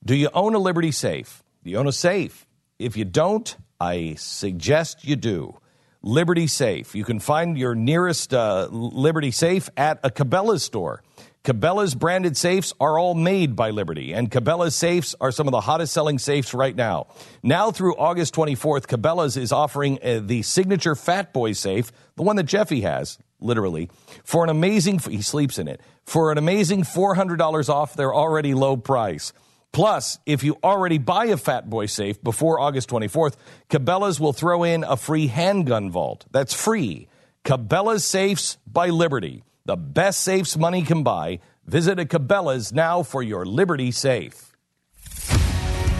Do 0.04 0.14
you 0.14 0.30
own 0.34 0.56
a 0.56 0.60
Liberty 0.60 0.92
Safe? 0.92 1.42
Do 1.64 1.70
you 1.70 1.78
own 1.78 1.88
a 1.88 1.94
safe? 1.94 2.46
If 2.80 2.98
you 2.98 3.06
don't, 3.06 3.56
I 3.82 4.14
suggest 4.14 5.08
you 5.08 5.16
do. 5.16 5.58
Liberty 6.04 6.46
Safe. 6.46 6.94
You 6.94 7.04
can 7.04 7.20
find 7.20 7.58
your 7.58 7.74
nearest 7.74 8.32
uh, 8.32 8.68
Liberty 8.70 9.32
Safe 9.32 9.70
at 9.76 10.00
a 10.04 10.12
Cabela's 10.12 10.64
store. 10.64 11.02
Cabela's 11.44 11.96
branded 11.96 12.38
safes 12.38 12.72
are 12.80 13.00
all 13.00 13.16
made 13.16 13.56
by 13.56 13.72
Liberty, 13.72 14.14
and 14.14 14.30
Cabela's 14.30 14.76
safes 14.76 15.16
are 15.20 15.32
some 15.32 15.48
of 15.48 15.52
the 15.52 15.62
hottest 15.62 15.92
selling 15.94 16.20
safes 16.20 16.54
right 16.54 16.76
now. 16.76 17.08
Now 17.42 17.72
through 17.72 17.96
August 17.96 18.36
24th, 18.36 18.86
Cabela's 18.86 19.36
is 19.36 19.52
offering 19.52 19.98
uh, 20.04 20.20
the 20.24 20.44
signature 20.44 20.94
Fat 20.94 21.34
Boy 21.34 21.54
safe, 21.54 21.92
the 22.16 22.22
one 22.22 22.36
that 22.36 22.44
Jeffy 22.44 22.82
has, 22.82 23.18
literally, 23.40 23.90
for 24.24 24.44
an 24.44 24.52
amazing, 24.52 25.00
he 25.00 25.24
sleeps 25.24 25.58
in 25.58 25.68
it, 25.68 25.82
for 26.06 26.32
an 26.32 26.38
amazing 26.38 26.84
$400 26.84 27.70
off 27.70 27.96
their 27.96 28.14
already 28.14 28.54
low 28.54 28.78
price. 28.78 29.34
Plus, 29.72 30.20
if 30.26 30.44
you 30.44 30.58
already 30.64 30.98
buy 30.98 31.26
a 31.26 31.38
Fat 31.38 31.70
Boy 31.70 31.86
safe 31.86 32.22
before 32.22 32.60
August 32.60 32.90
24th, 32.90 33.36
Cabela's 33.70 34.20
will 34.20 34.34
throw 34.34 34.64
in 34.64 34.84
a 34.84 34.98
free 34.98 35.28
handgun 35.28 35.90
vault. 35.90 36.26
That's 36.32 36.54
free. 36.54 37.08
Cabela's 37.46 38.04
Safes 38.04 38.58
by 38.68 38.90
Liberty. 38.90 39.44
The 39.66 39.78
best 39.78 40.22
safes 40.22 40.58
money 40.58 40.82
can 40.84 41.04
buy. 41.04 41.40
Visit 41.66 42.00
a 42.00 42.06
Cabela's 42.06 42.74
now 42.74 43.04
for 43.04 43.24
your 43.24 43.46
Liberty 43.46 43.92
safe. 43.92 44.52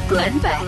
Glenn 0.10 0.40
Beck. 0.40 0.62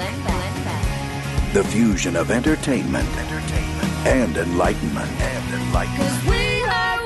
The 1.53 1.63
fusion 1.65 2.15
of 2.15 2.31
entertainment, 2.31 3.07
entertainment 3.17 3.93
and 4.05 4.37
enlightenment 4.37 5.11
and 5.21 5.53
enlightenment. 5.61 6.25
We 6.25 6.63
are 6.63 6.97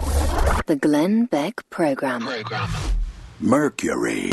one. 0.00 0.62
The 0.66 0.76
Glenn 0.76 1.26
Beck 1.26 1.68
Program. 1.70 2.22
Program. 2.22 2.70
Mercury. 3.40 4.30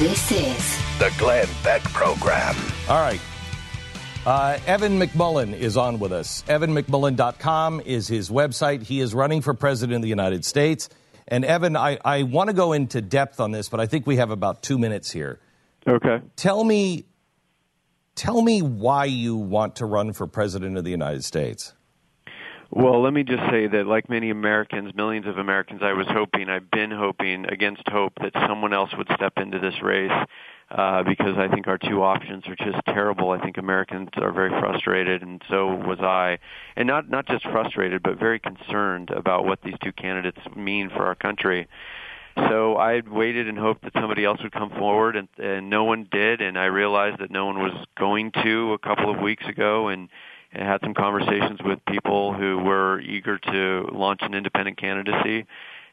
This 0.00 0.32
is 0.32 0.98
The 0.98 1.12
Glenn 1.18 1.46
Beck 1.62 1.82
Program. 1.82 2.56
All 2.88 3.00
right. 3.00 3.20
Uh, 4.26 4.58
Evan 4.66 5.00
McMullin 5.00 5.54
is 5.54 5.78
on 5.78 5.98
with 5.98 6.12
us. 6.12 6.42
EvanMcMullin.com 6.46 7.80
is 7.86 8.06
his 8.06 8.28
website. 8.28 8.82
He 8.82 9.00
is 9.00 9.14
running 9.14 9.40
for 9.40 9.54
president 9.54 9.96
of 9.96 10.02
the 10.02 10.08
United 10.08 10.44
States. 10.44 10.90
And 11.26 11.42
Evan, 11.42 11.74
I, 11.74 11.98
I 12.04 12.24
want 12.24 12.48
to 12.48 12.54
go 12.54 12.74
into 12.74 13.00
depth 13.00 13.40
on 13.40 13.50
this, 13.50 13.70
but 13.70 13.80
I 13.80 13.86
think 13.86 14.06
we 14.06 14.16
have 14.16 14.30
about 14.30 14.62
two 14.62 14.78
minutes 14.78 15.10
here. 15.10 15.40
Okay. 15.88 16.20
Tell 16.36 16.62
me, 16.64 17.06
tell 18.14 18.42
me 18.42 18.60
why 18.60 19.06
you 19.06 19.36
want 19.36 19.76
to 19.76 19.86
run 19.86 20.12
for 20.12 20.26
president 20.26 20.76
of 20.76 20.84
the 20.84 20.90
United 20.90 21.24
States. 21.24 21.72
Well, 22.70 23.02
let 23.02 23.14
me 23.14 23.24
just 23.24 23.42
say 23.50 23.68
that, 23.68 23.86
like 23.86 24.10
many 24.10 24.30
Americans, 24.30 24.94
millions 24.94 25.26
of 25.26 25.38
Americans, 25.38 25.80
I 25.82 25.94
was 25.94 26.06
hoping, 26.08 26.50
I've 26.50 26.70
been 26.70 26.90
hoping 26.90 27.46
against 27.46 27.88
hope 27.88 28.12
that 28.20 28.32
someone 28.46 28.74
else 28.74 28.90
would 28.96 29.08
step 29.14 29.32
into 29.38 29.58
this 29.58 29.82
race 29.82 30.12
uh, 30.70 31.02
because 31.02 31.36
I 31.36 31.48
think 31.48 31.66
our 31.66 31.78
two 31.78 32.02
options 32.02 32.46
are 32.46 32.54
just 32.54 32.78
terrible. 32.86 33.30
I 33.30 33.40
think 33.40 33.58
Americans 33.58 34.10
are 34.16 34.32
very 34.32 34.50
frustrated, 34.50 35.22
and 35.22 35.42
so 35.48 35.74
was 35.74 35.98
I, 35.98 36.38
and 36.76 36.86
not 36.86 37.08
not 37.08 37.26
just 37.26 37.44
frustrated, 37.44 38.02
but 38.02 38.18
very 38.18 38.38
concerned 38.38 39.10
about 39.10 39.44
what 39.44 39.62
these 39.62 39.74
two 39.82 39.92
candidates 39.92 40.38
mean 40.54 40.88
for 40.88 41.06
our 41.06 41.16
country. 41.16 41.66
So 42.36 42.76
I 42.76 43.00
waited 43.00 43.48
and 43.48 43.58
hoped 43.58 43.82
that 43.82 43.92
somebody 43.94 44.24
else 44.24 44.40
would 44.42 44.52
come 44.52 44.70
forward, 44.70 45.16
and, 45.16 45.28
and 45.38 45.68
no 45.68 45.84
one 45.84 46.06
did. 46.10 46.40
And 46.40 46.56
I 46.56 46.66
realized 46.66 47.18
that 47.18 47.30
no 47.30 47.46
one 47.46 47.58
was 47.58 47.72
going 47.98 48.30
to 48.44 48.72
a 48.72 48.78
couple 48.78 49.10
of 49.10 49.20
weeks 49.20 49.44
ago, 49.46 49.88
and, 49.88 50.08
and 50.52 50.62
had 50.62 50.80
some 50.82 50.94
conversations 50.94 51.60
with 51.64 51.84
people 51.86 52.32
who 52.32 52.58
were 52.58 53.00
eager 53.00 53.38
to 53.38 53.88
launch 53.92 54.20
an 54.22 54.34
independent 54.34 54.78
candidacy. 54.78 55.46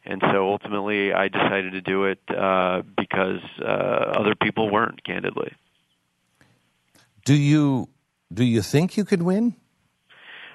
And 0.10 0.22
so 0.32 0.50
ultimately, 0.50 1.12
I 1.12 1.28
decided 1.28 1.74
to 1.74 1.82
do 1.82 2.06
it 2.06 2.20
uh, 2.30 2.82
because 2.98 3.42
uh, 3.62 3.66
other 3.66 4.36
people 4.36 4.72
weren't, 4.72 5.04
candidly. 5.04 5.54
Do 7.26 7.36
you 7.36 7.90
do 8.34 8.46
you 8.46 8.62
think 8.62 8.96
you 8.96 9.04
could 9.04 9.22
win? 9.22 9.56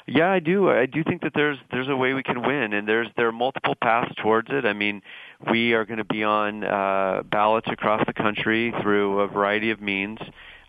Yeah, 0.07 0.33
I 0.33 0.41
do. 0.41 0.71
I 0.71 0.87
do 0.87 1.05
think 1.05 1.23
that 1.23 1.33
there's 1.35 1.59
there's 1.71 1.89
a 1.89 1.95
way 1.95 2.15
we 2.15 2.23
can 2.23 2.43
win, 2.43 2.73
and 2.73 2.89
there's 2.89 3.09
there 3.17 3.29
are 3.29 3.33
multiple 3.33 3.75
paths 3.75 4.13
towards 4.23 4.49
it. 4.51 4.65
I 4.65 4.73
mean, 4.73 5.03
we 5.51 5.75
are 5.75 5.85
going 5.85 5.99
to 5.99 6.05
be 6.05 6.25
on 6.25 6.65
uh, 6.65 7.23
ballots 7.31 7.69
across 7.71 8.03
the 8.07 8.13
country 8.15 8.73
through 8.83 9.21
a 9.21 9.29
variety 9.29 9.71
of 9.71 9.81
means. 9.81 10.19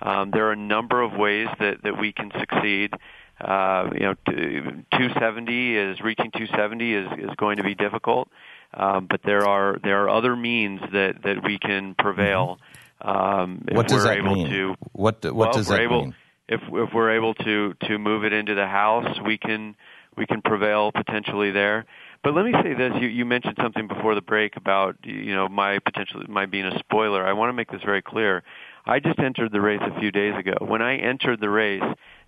Um, 0.01 0.31
there 0.31 0.47
are 0.47 0.51
a 0.51 0.57
number 0.57 1.01
of 1.01 1.13
ways 1.13 1.47
that 1.59 1.83
that 1.83 1.97
we 1.97 2.11
can 2.11 2.31
succeed. 2.37 2.91
Uh, 3.39 3.89
you 3.93 4.01
know, 4.01 4.13
270 4.25 5.77
is 5.77 6.01
reaching 6.01 6.29
270 6.31 6.93
is 6.93 7.07
is 7.17 7.35
going 7.37 7.57
to 7.57 7.63
be 7.63 7.75
difficult, 7.75 8.27
um, 8.73 9.07
but 9.09 9.21
there 9.23 9.45
are 9.47 9.77
there 9.83 10.03
are 10.03 10.09
other 10.09 10.35
means 10.35 10.81
that 10.91 11.23
that 11.23 11.43
we 11.43 11.59
can 11.59 11.95
prevail. 11.95 12.59
Um, 13.01 13.65
if 13.67 13.75
What 13.75 13.87
does 13.87 14.03
we're 14.03 14.03
that 14.09 14.17
able 14.17 14.35
mean? 14.35 14.49
to 14.49 14.75
What 14.93 15.23
what 15.23 15.35
well, 15.35 15.51
does 15.51 15.69
we're 15.69 15.77
that 15.77 15.83
able, 15.83 16.01
mean? 16.03 16.15
If 16.47 16.61
if 16.71 16.93
we're 16.93 17.15
able 17.15 17.33
to 17.35 17.73
to 17.87 17.97
move 17.97 18.23
it 18.23 18.33
into 18.33 18.55
the 18.55 18.67
House, 18.67 19.19
we 19.25 19.37
can 19.37 19.75
we 20.17 20.25
can 20.25 20.41
prevail 20.41 20.91
potentially 20.91 21.51
there. 21.51 21.85
But 22.23 22.33
let 22.35 22.45
me 22.45 22.53
say 22.63 22.73
this: 22.73 22.93
you 23.01 23.07
you 23.07 23.25
mentioned 23.25 23.55
something 23.61 23.87
before 23.87 24.15
the 24.15 24.21
break 24.21 24.55
about 24.55 24.97
you 25.03 25.35
know 25.35 25.47
my 25.49 25.79
potential 25.79 26.23
my 26.29 26.45
being 26.45 26.65
a 26.65 26.77
spoiler. 26.79 27.25
I 27.25 27.33
want 27.33 27.49
to 27.49 27.53
make 27.53 27.71
this 27.71 27.81
very 27.83 28.01
clear. 28.01 28.43
I 28.85 28.99
just 28.99 29.19
entered 29.19 29.51
the 29.51 29.61
race 29.61 29.81
a 29.81 29.99
few 29.99 30.11
days 30.11 30.33
ago. 30.37 30.53
When 30.59 30.81
I 30.81 30.97
entered 30.97 31.39
the 31.39 31.49
race, 31.49 31.83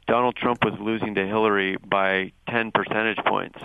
Donald 0.08 0.36
Trump 0.36 0.64
was 0.64 0.74
losing 0.80 1.16
to 1.16 1.26
Hillary 1.26 1.78
by 1.86 2.32
10 2.50 2.72
percentage 2.72 3.18
points. 3.26 3.60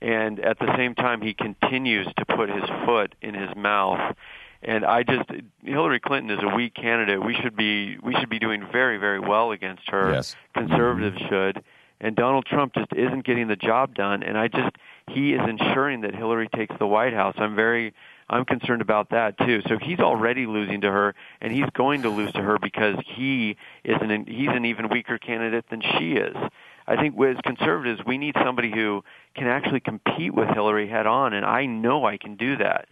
And 0.00 0.40
at 0.40 0.58
the 0.58 0.74
same 0.76 0.94
time, 0.94 1.20
he 1.20 1.34
continues 1.34 2.06
to 2.18 2.24
put 2.24 2.48
his 2.48 2.64
foot 2.84 3.14
in 3.20 3.34
his 3.34 3.54
mouth. 3.56 4.16
And 4.62 4.84
I 4.84 5.02
just 5.02 5.30
Hillary 5.62 6.00
Clinton 6.00 6.36
is 6.36 6.42
a 6.42 6.54
weak 6.54 6.74
candidate. 6.74 7.24
We 7.24 7.34
should 7.34 7.56
be 7.56 7.96
we 8.02 8.14
should 8.14 8.28
be 8.28 8.38
doing 8.38 8.66
very 8.72 8.98
very 8.98 9.20
well 9.20 9.52
against 9.52 9.88
her. 9.90 10.12
Yes. 10.12 10.36
Conservatives 10.54 11.16
mm-hmm. 11.16 11.28
should. 11.28 11.64
And 12.00 12.14
Donald 12.14 12.46
Trump 12.46 12.74
just 12.74 12.92
isn't 12.92 13.24
getting 13.24 13.48
the 13.48 13.56
job 13.56 13.94
done. 13.94 14.22
And 14.22 14.36
I 14.36 14.48
just 14.48 14.76
he 15.08 15.34
is 15.34 15.40
ensuring 15.48 16.02
that 16.02 16.14
Hillary 16.14 16.48
takes 16.48 16.74
the 16.78 16.86
White 16.86 17.12
House. 17.12 17.34
I'm 17.38 17.54
very 17.54 17.94
I'm 18.30 18.44
concerned 18.44 18.82
about 18.82 19.10
that 19.10 19.38
too. 19.38 19.62
So 19.68 19.78
he's 19.78 20.00
already 20.00 20.46
losing 20.46 20.82
to 20.82 20.90
her, 20.90 21.14
and 21.40 21.52
he's 21.52 21.68
going 21.74 22.02
to 22.02 22.10
lose 22.10 22.32
to 22.32 22.42
her 22.42 22.58
because 22.58 22.96
he 23.06 23.56
is 23.84 23.96
an 24.00 24.26
he's 24.26 24.50
an 24.50 24.64
even 24.64 24.88
weaker 24.88 25.18
candidate 25.18 25.66
than 25.70 25.80
she 25.80 26.12
is. 26.14 26.36
I 26.88 26.96
think 26.96 27.20
as 27.20 27.36
conservatives, 27.44 28.00
we 28.06 28.16
need 28.16 28.34
somebody 28.42 28.70
who 28.70 29.04
can 29.34 29.46
actually 29.46 29.80
compete 29.80 30.34
with 30.34 30.48
Hillary 30.48 30.88
head 30.88 31.06
on, 31.06 31.34
and 31.34 31.44
I 31.44 31.66
know 31.66 32.06
I 32.06 32.16
can 32.16 32.36
do 32.36 32.56
that. 32.56 32.88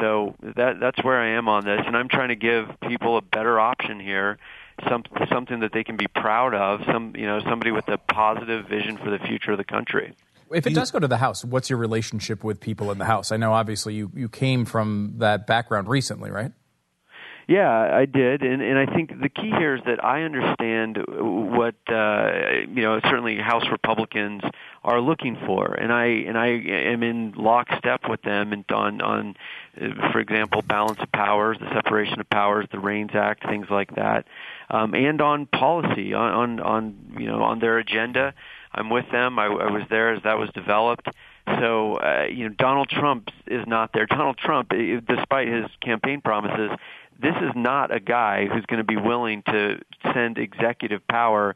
So 0.00 0.36
that 0.56 0.78
that's 0.80 1.02
where 1.02 1.20
I 1.20 1.30
am 1.30 1.48
on 1.48 1.64
this, 1.64 1.80
and 1.84 1.96
I'm 1.96 2.08
trying 2.08 2.28
to 2.28 2.36
give 2.36 2.68
people 2.88 3.18
a 3.18 3.22
better 3.22 3.58
option 3.58 4.00
here, 4.00 4.38
some 4.88 5.02
something 5.28 5.60
that 5.60 5.72
they 5.72 5.84
can 5.84 5.96
be 5.96 6.06
proud 6.06 6.54
of, 6.54 6.84
some 6.86 7.14
you 7.16 7.26
know 7.26 7.40
somebody 7.40 7.70
with 7.72 7.88
a 7.88 7.98
positive 7.98 8.66
vision 8.66 8.96
for 8.96 9.10
the 9.10 9.18
future 9.18 9.52
of 9.52 9.58
the 9.58 9.64
country. 9.64 10.14
If 10.50 10.66
it 10.66 10.74
does 10.74 10.90
go 10.90 11.00
to 11.00 11.08
the 11.08 11.16
House, 11.16 11.44
what's 11.44 11.68
your 11.68 11.78
relationship 11.78 12.44
with 12.44 12.60
people 12.60 12.92
in 12.92 12.98
the 12.98 13.04
House? 13.04 13.32
I 13.32 13.36
know 13.36 13.52
obviously 13.52 13.94
you, 13.94 14.10
you 14.14 14.28
came 14.28 14.64
from 14.64 15.14
that 15.18 15.46
background 15.46 15.88
recently, 15.88 16.30
right? 16.30 16.52
Yeah, 17.46 17.70
I 17.70 18.06
did, 18.06 18.42
and 18.42 18.62
and 18.62 18.78
I 18.78 18.86
think 18.86 19.20
the 19.20 19.28
key 19.28 19.50
here 19.50 19.74
is 19.74 19.82
that 19.84 20.02
I 20.02 20.22
understand 20.22 20.98
what 21.06 21.74
uh, 21.88 22.30
you 22.68 22.82
know. 22.82 22.98
Certainly, 23.04 23.36
House 23.36 23.66
Republicans 23.70 24.42
are 24.82 24.98
looking 24.98 25.36
for, 25.44 25.74
and 25.74 25.92
I 25.92 26.06
and 26.06 26.38
I 26.38 26.46
am 26.46 27.02
in 27.02 27.32
lockstep 27.36 28.08
with 28.08 28.22
them, 28.22 28.54
and 28.54 28.64
on 28.72 29.02
on, 29.02 29.36
uh, 29.78 30.10
for 30.10 30.20
example, 30.20 30.62
balance 30.62 30.98
of 31.00 31.12
powers, 31.12 31.58
the 31.60 31.70
separation 31.74 32.18
of 32.18 32.30
powers, 32.30 32.66
the 32.72 32.78
REINS 32.78 33.10
Act, 33.14 33.46
things 33.46 33.66
like 33.68 33.94
that, 33.96 34.26
um, 34.70 34.94
and 34.94 35.20
on 35.20 35.44
policy, 35.44 36.14
on, 36.14 36.32
on 36.32 36.60
on 36.60 37.16
you 37.18 37.26
know 37.26 37.42
on 37.42 37.58
their 37.58 37.76
agenda. 37.76 38.32
I'm 38.72 38.88
with 38.88 39.10
them. 39.12 39.38
I, 39.38 39.44
I 39.44 39.70
was 39.70 39.82
there 39.90 40.14
as 40.14 40.22
that 40.22 40.38
was 40.38 40.48
developed. 40.50 41.08
So, 41.46 41.96
uh, 41.96 42.24
you 42.30 42.48
know, 42.48 42.54
Donald 42.56 42.88
Trump 42.88 43.28
is 43.46 43.66
not 43.66 43.92
there. 43.92 44.06
Donald 44.06 44.38
Trump, 44.38 44.72
despite 45.06 45.48
his 45.48 45.66
campaign 45.80 46.22
promises, 46.22 46.70
this 47.20 47.34
is 47.42 47.52
not 47.54 47.94
a 47.94 48.00
guy 48.00 48.46
who's 48.46 48.66
going 48.66 48.78
to 48.78 48.84
be 48.84 48.96
willing 48.96 49.42
to 49.42 49.80
send 50.12 50.38
executive 50.38 51.06
power 51.06 51.54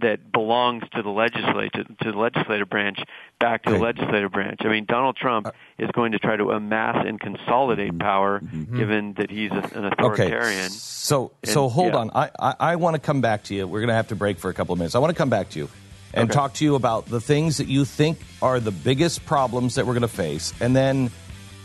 that 0.00 0.30
belongs 0.30 0.84
to 0.94 1.02
the 1.02 1.08
legislative 1.08 1.86
to 1.98 2.12
the 2.12 2.18
legislative 2.18 2.68
branch 2.68 2.98
back 3.40 3.64
to 3.64 3.72
the 3.72 3.78
legislative 3.78 4.30
branch. 4.30 4.60
I 4.64 4.68
mean, 4.68 4.84
Donald 4.84 5.16
Trump 5.16 5.48
uh, 5.48 5.52
is 5.78 5.90
going 5.90 6.12
to 6.12 6.18
try 6.18 6.36
to 6.36 6.50
amass 6.52 7.04
and 7.06 7.18
consolidate 7.18 7.90
mm-hmm. 7.90 7.98
power, 7.98 8.40
mm-hmm. 8.40 8.76
given 8.76 9.14
that 9.14 9.30
he's 9.30 9.50
a, 9.50 9.70
an 9.74 9.86
authoritarian. 9.86 10.66
Okay. 10.66 10.68
So 10.68 11.32
And- 11.42 11.52
so 11.52 11.68
hold 11.68 11.94
yeah. 11.94 11.98
on. 11.98 12.10
I, 12.14 12.30
I, 12.38 12.54
I 12.60 12.76
want 12.76 12.94
to 12.94 13.00
come 13.00 13.20
back 13.20 13.44
to 13.44 13.54
you. 13.54 13.66
We're 13.66 13.80
going 13.80 13.88
to 13.88 13.94
have 13.94 14.08
to 14.08 14.16
break 14.16 14.38
for 14.38 14.50
a 14.50 14.54
couple 14.54 14.72
of 14.72 14.78
minutes. 14.78 14.94
I 14.94 14.98
want 15.00 15.10
to 15.10 15.18
come 15.18 15.30
back 15.30 15.50
to 15.50 15.58
you 15.58 15.68
and 16.14 16.30
Okay. 16.30 16.34
talk 16.34 16.54
to 16.54 16.64
you 16.64 16.74
about 16.74 17.06
the 17.06 17.20
things 17.20 17.56
that 17.58 17.66
you 17.66 17.84
think 17.84 18.18
are 18.40 18.60
the 18.60 18.70
biggest 18.70 19.26
problems 19.26 19.74
that 19.74 19.86
we're 19.86 19.94
going 19.94 20.02
to 20.02 20.08
face, 20.08 20.54
and 20.60 20.74
then 20.74 21.10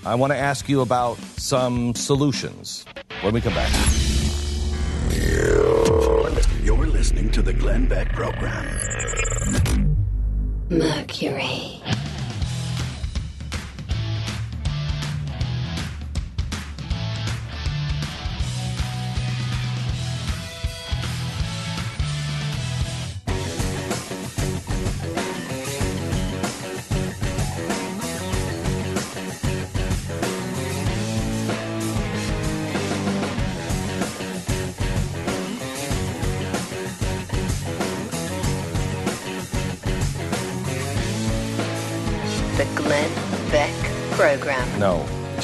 I 0.05 0.15
want 0.15 0.34
to 0.34 0.38
ask 0.38 0.68
you 0.68 0.81
about 0.81 1.18
some 1.38 1.95
solutions 1.95 2.85
when 3.22 3.34
we 3.34 3.41
come 3.41 3.53
back. 3.53 3.72
You're 6.64 6.88
listening 6.88 7.30
to 7.31 7.41
the 7.41 7.53
Glenn 7.53 7.88
Beck 7.88 8.11
Program. 8.14 8.65
Mercury. 10.69 11.81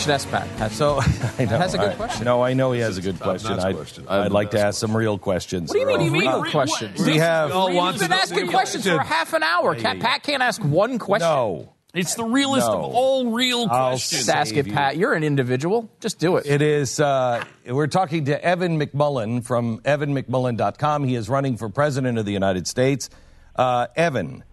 No. 0.09 0.13
You 0.13 0.15
ask 0.15 0.29
Pat. 0.29 0.57
Pat 0.57 0.71
So 0.71 0.99
I 1.39 1.45
know. 1.45 1.57
has 1.57 1.73
a 1.73 1.77
good 1.77 1.89
I- 1.89 1.95
question. 1.95 2.25
No, 2.25 2.41
I 2.41 2.53
know 2.53 2.71
he 2.71 2.81
has 2.81 2.97
a 2.97 3.01
good 3.01 3.19
question. 3.19 3.59
I'd, 3.59 3.75
question. 3.75 4.07
I'd 4.07 4.31
like 4.31 4.51
to 4.51 4.59
ask 4.59 4.79
some 4.79 4.95
real 4.97 5.17
questions. 5.17 5.69
What 5.69 5.75
do 5.75 5.79
you 5.79 5.85
mean? 5.85 6.01
You 6.05 6.11
mean 6.11 6.21
real 6.29 6.43
questions? 6.51 6.99
We 7.05 7.17
have. 7.17 7.49
We've 7.53 7.99
been 7.99 8.11
asking 8.11 8.47
questions 8.47 8.85
for 8.87 8.99
half 8.99 9.33
an 9.33 9.43
hour. 9.43 9.75
Cat- 9.75 9.99
Pat 9.99 10.23
can't 10.23 10.41
ask 10.43 10.61
one 10.63 10.99
question. 10.99 11.27
No. 11.27 11.73
It's 11.91 12.13
the 12.13 12.23
realest 12.23 12.67
No. 12.67 12.73
of 12.73 12.83
all 12.93 13.31
real 13.31 13.61
I'll 13.69 13.89
questions. 13.89 14.25
Just 14.25 14.29
ask 14.29 14.55
it, 14.55 14.67
Pat. 14.71 14.95
You're 14.97 15.13
an 15.13 15.23
individual. 15.23 15.89
Just 15.99 16.19
do 16.19 16.37
it. 16.37 16.45
It 16.45 16.61
is, 16.61 16.99
uh, 16.99 17.43
we're 17.65 17.87
talking 17.87 18.25
to 18.25 18.45
Evan 18.45 18.79
McMullin 18.79 19.43
from 19.43 19.79
evanmcmullin.com. 19.79 21.03
He 21.05 21.15
is 21.15 21.29
running 21.29 21.57
for 21.57 21.67
president 21.69 22.19
of 22.19 22.25
the 22.25 22.31
United 22.31 22.67
States. 22.67 23.09
Uh, 23.55 23.87
Evan, 23.95 24.43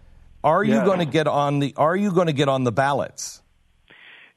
are 0.43 0.63
you 0.63 0.81
going 0.83 0.97
to 0.99 1.05
get 1.05 1.27
on 1.27 1.59
the, 1.59 1.75
are 1.77 1.95
you 1.95 2.11
going 2.11 2.25
to 2.27 2.33
get 2.33 2.49
on 2.49 2.63
the 2.63 2.71
ballots? 2.71 3.43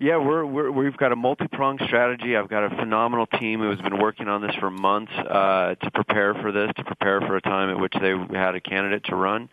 Yeah, 0.02 0.16
we're, 0.16 0.46
we're 0.46 0.70
we've 0.70 0.96
got 0.96 1.12
a 1.12 1.16
multi-pronged 1.16 1.82
strategy. 1.84 2.34
I've 2.34 2.48
got 2.48 2.64
a 2.64 2.70
phenomenal 2.70 3.26
team 3.26 3.60
who 3.60 3.68
has 3.68 3.78
been 3.82 3.98
working 3.98 4.28
on 4.28 4.40
this 4.40 4.54
for 4.54 4.70
months 4.70 5.12
uh, 5.12 5.74
to 5.74 5.90
prepare 5.90 6.32
for 6.32 6.50
this, 6.52 6.70
to 6.78 6.84
prepare 6.84 7.20
for 7.20 7.36
a 7.36 7.42
time 7.42 7.68
at 7.68 7.78
which 7.78 7.92
they 8.00 8.16
had 8.34 8.54
a 8.54 8.62
candidate 8.62 9.04
to 9.04 9.14
run. 9.14 9.50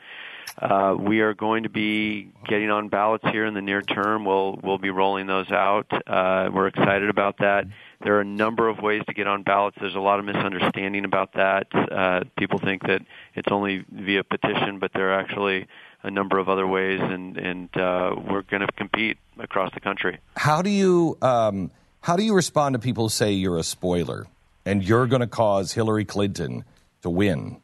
Uh, 0.57 0.95
we 0.97 1.19
are 1.19 1.33
going 1.33 1.63
to 1.63 1.69
be 1.69 2.31
getting 2.47 2.71
on 2.71 2.87
ballots 2.87 3.25
here 3.27 3.45
in 3.45 3.55
the 3.55 3.61
near 3.61 3.81
term. 3.81 4.23
We'll 4.23 4.57
we'll 4.63 4.77
be 4.77 4.89
rolling 4.89 5.27
those 5.27 5.51
out. 5.51 5.91
Uh, 6.07 6.49
we're 6.53 6.67
excited 6.67 7.09
about 7.09 7.39
that. 7.39 7.65
There 8.01 8.15
are 8.15 8.21
a 8.21 8.25
number 8.25 8.69
of 8.69 8.79
ways 8.79 9.03
to 9.09 9.13
get 9.13 9.27
on 9.27 9.43
ballots. 9.43 9.75
There's 9.81 9.95
a 9.95 9.99
lot 9.99 10.17
of 10.17 10.23
misunderstanding 10.23 11.03
about 11.03 11.33
that. 11.33 11.67
Uh, 11.73 12.23
people 12.37 12.59
think 12.59 12.83
that 12.83 13.01
it's 13.35 13.51
only 13.51 13.83
via 13.91 14.23
petition, 14.23 14.79
but 14.79 14.93
there 14.93 15.11
are 15.11 15.19
actually 15.19 15.67
a 16.07 16.11
number 16.11 16.39
of 16.39 16.49
other 16.49 16.65
ways, 16.65 16.99
and 17.01 17.37
and 17.37 17.69
uh, 17.77 18.15
we're 18.29 18.41
going 18.43 18.65
to 18.65 18.71
compete 18.75 19.17
across 19.37 19.71
the 19.73 19.79
country. 19.79 20.17
How 20.35 20.61
do 20.61 20.69
you, 20.69 21.17
um, 21.21 21.69
how 22.01 22.15
do 22.15 22.23
you 22.23 22.33
respond 22.33 22.73
to 22.73 22.79
people 22.79 23.05
who 23.05 23.09
say 23.09 23.33
you're 23.33 23.57
a 23.57 23.63
spoiler 23.63 24.25
and 24.65 24.83
you're 24.83 25.05
going 25.05 25.21
to 25.21 25.27
cause 25.27 25.73
Hillary 25.73 26.05
Clinton 26.05 26.63
to 27.01 27.09
win? 27.09 27.61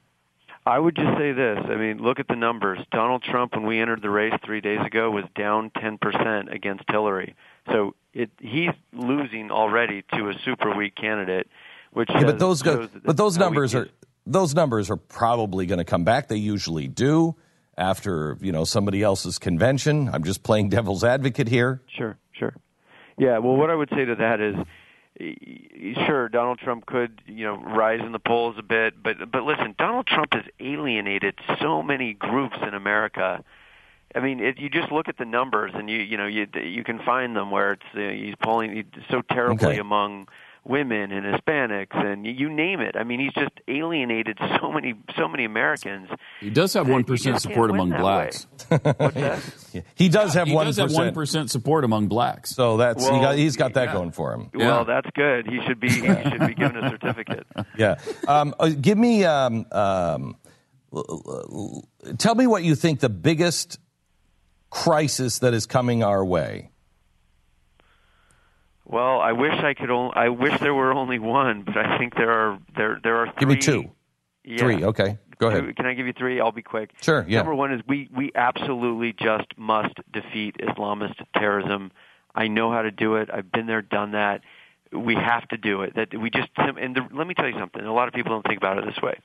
I 0.65 0.79
would 0.79 0.95
just 0.95 1.17
say 1.17 1.33
this. 1.33 1.59
I 1.65 1.75
mean, 1.75 1.97
look 1.97 2.19
at 2.19 2.27
the 2.27 2.35
numbers. 2.35 2.79
Donald 2.91 3.23
Trump, 3.23 3.53
when 3.53 3.65
we 3.65 3.81
entered 3.81 4.01
the 4.01 4.09
race 4.09 4.33
three 4.45 4.61
days 4.61 4.79
ago, 4.85 5.11
was 5.11 5.25
down 5.35 5.71
10% 5.71 6.53
against 6.53 6.83
Hillary. 6.87 7.35
So 7.69 7.95
it, 8.13 8.29
he's 8.39 8.69
losing 8.93 9.51
already 9.51 10.03
to 10.13 10.29
a 10.29 10.33
super 10.45 10.73
weak 10.73 10.95
candidate, 10.95 11.47
which 11.91 12.09
Yeah, 12.09 12.23
but 12.23 12.39
those 12.39 12.61
go, 12.61 12.87
but 13.03 13.17
those 13.17 13.37
numbers 13.37 13.75
are 13.75 13.89
those 14.25 14.55
numbers 14.55 14.89
are 14.89 14.95
probably 14.95 15.65
going 15.65 15.79
to 15.79 15.85
come 15.85 16.05
back. 16.05 16.29
They 16.29 16.37
usually 16.37 16.87
do 16.87 17.35
after 17.77 18.37
you 18.41 18.51
know 18.51 18.63
somebody 18.63 19.01
else's 19.03 19.39
convention. 19.39 20.09
I'm 20.11 20.23
just 20.23 20.43
playing 20.43 20.69
devil's 20.69 21.03
advocate 21.03 21.47
here. 21.47 21.81
Sure, 21.87 22.17
sure. 22.31 22.53
Yeah, 23.17 23.37
well, 23.39 23.55
what 23.55 23.69
I 23.69 23.75
would 23.75 23.89
say 23.89 24.05
to 24.05 24.15
that 24.15 24.39
is, 24.41 24.55
y- 25.19 25.93
sure, 26.07 26.29
Donald 26.29 26.59
Trump 26.59 26.85
could, 26.85 27.21
you 27.27 27.45
know, 27.45 27.55
rise 27.57 27.99
in 28.01 28.11
the 28.11 28.19
polls 28.19 28.55
a 28.57 28.63
bit, 28.63 29.01
but 29.01 29.31
but 29.31 29.43
listen, 29.43 29.75
Donald 29.77 30.07
Trump 30.07 30.33
has 30.33 30.43
alienated 30.59 31.39
so 31.61 31.83
many 31.83 32.13
groups 32.13 32.57
in 32.65 32.73
America. 32.73 33.43
I 34.15 34.19
mean, 34.19 34.39
if 34.39 34.59
you 34.59 34.69
just 34.69 34.91
look 34.91 35.07
at 35.09 35.17
the 35.17 35.25
numbers, 35.25 35.71
and 35.73 35.89
you 35.89 35.97
you 35.97 36.17
know 36.17 36.27
you 36.27 36.47
you 36.63 36.83
can 36.83 36.99
find 36.99 37.35
them 37.35 37.49
where 37.51 37.73
it's 37.73 37.83
uh, 37.95 37.99
he's 37.99 38.35
polling 38.43 38.85
so 39.09 39.21
terribly 39.21 39.67
Okay. 39.69 39.79
among 39.79 40.27
women 40.65 41.11
and 41.11 41.25
Hispanics 41.25 41.95
and 41.95 42.25
you 42.25 42.49
name 42.49 42.79
it. 42.79 42.95
I 42.95 43.03
mean, 43.03 43.19
he's 43.19 43.33
just 43.33 43.53
alienated 43.67 44.37
so 44.61 44.71
many 44.71 44.95
so 45.17 45.27
many 45.27 45.45
Americans. 45.45 46.09
He 46.39 46.49
does 46.49 46.73
have 46.73 46.87
one 46.87 47.01
just 47.01 47.07
percent 47.07 47.33
can't 47.33 47.41
support 47.41 47.69
among 47.69 47.89
blacks. 47.91 48.47
He 49.95 50.07
does 50.07 50.35
have 50.35 50.51
one 50.51 50.67
does 50.71 50.93
one 50.93 51.13
percent 51.13 51.49
support 51.49 51.83
among 51.83 52.07
blacks. 52.07 52.55
So 52.55 52.77
that's 52.77 53.03
he 53.03 53.11
Well, 53.11 53.21
got, 53.21 53.35
he's 53.37 53.55
got 53.57 53.73
that 53.73 53.91
going 53.91 54.11
for 54.11 54.33
him. 54.33 54.49
Well, 54.53 54.85
that's 54.85 55.09
good. 55.15 55.47
He 55.47 55.59
should 55.65 55.79
be 55.79 55.89
he 55.89 56.01
should 56.29 56.45
be 56.45 56.53
given 56.53 56.77
a 56.77 56.89
certificate. 56.89 57.47
Yeah. 57.77 57.95
Um, 58.27 58.53
uh, 58.59 58.69
give 58.69 58.97
me. 58.97 59.25
Um, 59.25 59.65
um, 59.71 60.35
tell 62.17 62.35
me 62.35 62.45
what 62.47 62.63
you 62.63 62.75
think 62.75 62.99
the 62.99 63.09
biggest 63.09 63.79
crisis 64.69 65.39
that 65.39 65.53
is 65.53 65.65
coming 65.65 66.03
our 66.03 66.23
way. 66.23 66.69
Well, 68.85 69.19
I 69.19 69.31
wish 69.31 69.53
I 69.53 69.73
could. 69.73 69.89
Only, 69.89 70.13
I 70.15 70.29
wish 70.29 70.59
there 70.59 70.73
were 70.73 70.93
only 70.93 71.19
one, 71.19 71.63
but 71.63 71.77
I 71.77 71.97
think 71.97 72.15
there 72.15 72.31
are 72.31 72.59
there 72.75 72.99
there 73.01 73.17
are. 73.17 73.27
Three. 73.27 73.35
Give 73.39 73.49
me 73.49 73.55
two. 73.57 73.91
Yeah. 74.43 74.57
Three. 74.57 74.83
Okay. 74.83 75.17
Go 75.37 75.47
ahead. 75.47 75.75
Can 75.75 75.85
I 75.85 75.93
give 75.93 76.05
you 76.05 76.13
three? 76.13 76.39
I'll 76.39 76.51
be 76.51 76.61
quick. 76.61 76.91
Sure, 77.01 77.25
yeah. 77.27 77.39
Number 77.39 77.55
one 77.55 77.73
is 77.73 77.81
we 77.87 78.09
we 78.15 78.31
absolutely 78.35 79.13
just 79.13 79.47
must 79.57 79.95
defeat 80.11 80.57
Islamist 80.59 81.15
terrorism. 81.35 81.91
I 82.35 82.47
know 82.47 82.71
how 82.71 82.81
to 82.81 82.91
do 82.91 83.15
it. 83.15 83.29
I've 83.31 83.51
been 83.51 83.67
there, 83.67 83.81
done 83.81 84.11
that. 84.11 84.41
We 84.91 85.15
have 85.15 85.47
to 85.49 85.57
do 85.57 85.81
it. 85.81 85.95
That 85.95 86.17
we 86.19 86.29
just 86.29 86.49
and 86.57 86.95
the, 86.95 87.07
let 87.11 87.27
me 87.27 87.33
tell 87.33 87.47
you 87.47 87.57
something. 87.57 87.83
A 87.83 87.93
lot 87.93 88.07
of 88.07 88.13
people 88.13 88.31
don't 88.31 88.45
think 88.45 88.57
about 88.57 88.77
it 88.77 88.85
this 88.85 89.01
way. 89.01 89.17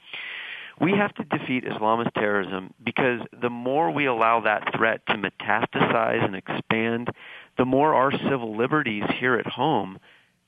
We 0.81 0.93
have 0.93 1.13
to 1.17 1.25
defeat 1.25 1.65
Islamist 1.65 2.15
terrorism 2.15 2.73
because 2.83 3.21
the 3.41 3.51
more 3.51 3.91
we 3.91 4.07
allow 4.07 4.41
that 4.41 4.73
threat 4.77 5.05
to 5.09 5.15
metastasize 5.15 6.25
and 6.25 6.37
expand, 6.37 7.11
the 7.59 7.65
more 7.65 7.95
our 7.95 8.13
civil 8.13 8.57
liberties 8.57 9.05
here 9.19 9.35
at 9.35 9.47
home 9.47 9.99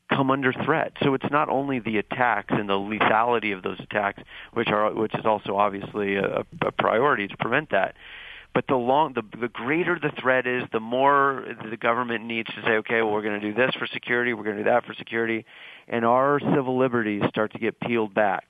come 0.08 0.30
under 0.30 0.52
threat. 0.52 0.92
So 1.02 1.14
it's 1.14 1.30
not 1.30 1.48
only 1.48 1.78
the 1.78 1.98
attacks 1.98 2.52
and 2.56 2.68
the 2.68 2.74
lethality 2.74 3.54
of 3.54 3.62
those 3.62 3.78
attacks, 3.80 4.22
which 4.52 4.68
are 4.68 4.92
which 4.92 5.14
is 5.14 5.24
also 5.24 5.56
obviously 5.56 6.16
a, 6.16 6.44
a 6.62 6.72
priority 6.72 7.28
to 7.28 7.36
prevent 7.36 7.70
that. 7.70 7.94
But 8.52 8.64
the 8.66 8.74
long, 8.74 9.12
the, 9.12 9.22
the 9.38 9.46
greater 9.46 9.96
the 10.00 10.10
threat 10.20 10.44
is, 10.44 10.64
the 10.72 10.80
more 10.80 11.44
the 11.70 11.76
government 11.76 12.24
needs 12.24 12.48
to 12.48 12.62
say, 12.62 12.70
okay, 12.78 13.00
well, 13.00 13.12
we're 13.12 13.22
going 13.22 13.40
to 13.40 13.52
do 13.52 13.54
this 13.54 13.72
for 13.78 13.86
security, 13.86 14.34
we're 14.34 14.42
going 14.42 14.56
to 14.56 14.64
do 14.64 14.70
that 14.70 14.84
for 14.84 14.94
security, 14.94 15.44
and 15.86 16.04
our 16.04 16.40
civil 16.40 16.76
liberties 16.76 17.22
start 17.28 17.52
to 17.52 17.60
get 17.60 17.78
peeled 17.78 18.12
back 18.12 18.44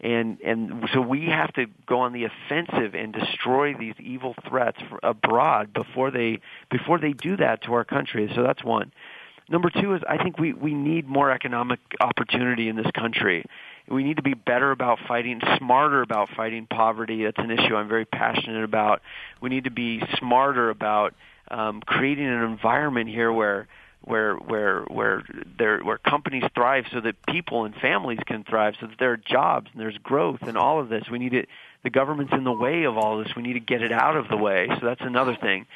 and 0.00 0.40
and 0.40 0.88
so 0.94 1.00
we 1.00 1.26
have 1.26 1.52
to 1.54 1.66
go 1.86 2.00
on 2.00 2.12
the 2.12 2.24
offensive 2.24 2.94
and 2.94 3.12
destroy 3.12 3.74
these 3.74 3.94
evil 3.98 4.34
threats 4.48 4.78
abroad 5.02 5.72
before 5.72 6.10
they 6.10 6.40
before 6.70 6.98
they 6.98 7.12
do 7.12 7.36
that 7.36 7.62
to 7.64 7.74
our 7.74 7.84
country. 7.84 8.30
So 8.34 8.42
that's 8.42 8.64
one. 8.64 8.92
Number 9.48 9.68
two 9.68 9.94
is 9.94 10.02
I 10.08 10.16
think 10.22 10.38
we 10.38 10.52
we 10.52 10.72
need 10.72 11.06
more 11.06 11.30
economic 11.30 11.80
opportunity 12.00 12.68
in 12.68 12.76
this 12.76 12.90
country. 12.94 13.44
We 13.88 14.04
need 14.04 14.16
to 14.18 14.22
be 14.22 14.34
better 14.34 14.70
about 14.70 15.00
fighting, 15.08 15.40
smarter 15.58 16.00
about 16.00 16.28
fighting 16.36 16.66
poverty. 16.66 17.24
That's 17.24 17.38
an 17.38 17.50
issue 17.50 17.74
I'm 17.74 17.88
very 17.88 18.04
passionate 18.04 18.62
about. 18.62 19.02
We 19.40 19.50
need 19.50 19.64
to 19.64 19.70
be 19.70 20.00
smarter 20.18 20.70
about 20.70 21.14
um, 21.50 21.82
creating 21.84 22.26
an 22.26 22.44
environment 22.44 23.10
here 23.10 23.32
where 23.32 23.66
where 24.02 24.34
where 24.36 24.82
where 24.82 25.22
there 25.58 25.80
where 25.80 25.98
companies 25.98 26.44
thrive 26.54 26.84
so 26.92 27.00
that 27.00 27.14
people 27.26 27.64
and 27.64 27.74
families 27.74 28.18
can 28.26 28.44
thrive 28.44 28.74
so 28.80 28.86
that 28.86 28.98
there 28.98 29.12
are 29.12 29.16
jobs 29.16 29.68
and 29.72 29.80
there's 29.80 29.98
growth 29.98 30.42
and 30.42 30.56
all 30.56 30.80
of 30.80 30.88
this 30.88 31.04
we 31.10 31.18
need 31.18 31.34
it 31.34 31.48
the 31.84 31.90
government's 31.90 32.32
in 32.32 32.44
the 32.44 32.52
way 32.52 32.84
of 32.84 32.96
all 32.96 33.18
this 33.18 33.34
we 33.36 33.42
need 33.42 33.54
to 33.54 33.60
get 33.60 33.82
it 33.82 33.92
out 33.92 34.16
of 34.16 34.28
the 34.28 34.36
way 34.36 34.68
so 34.68 34.86
that's 34.86 35.02
another 35.02 35.36
thing 35.36 35.66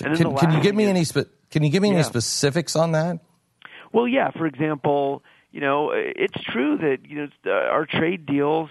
then 0.00 0.16
Can, 0.16 0.32
the 0.32 0.38
can 0.38 0.52
you 0.52 0.60
give 0.60 0.74
me 0.74 0.84
thing 0.84 0.90
any? 0.90 1.04
Spe- 1.04 1.30
can 1.50 1.62
you 1.62 1.70
give 1.70 1.82
me 1.82 1.90
any 1.90 2.02
specifics 2.02 2.74
on 2.76 2.92
that? 2.92 3.18
well, 3.92 4.08
yeah. 4.08 4.30
For 4.30 4.46
example, 4.46 5.22
you 5.50 5.60
know, 5.60 5.90
it's 5.92 6.42
true 6.44 6.78
that 6.78 6.98
you 7.06 7.28
know 7.44 7.52
our 7.52 7.86
trade 7.86 8.26
deals 8.26 8.70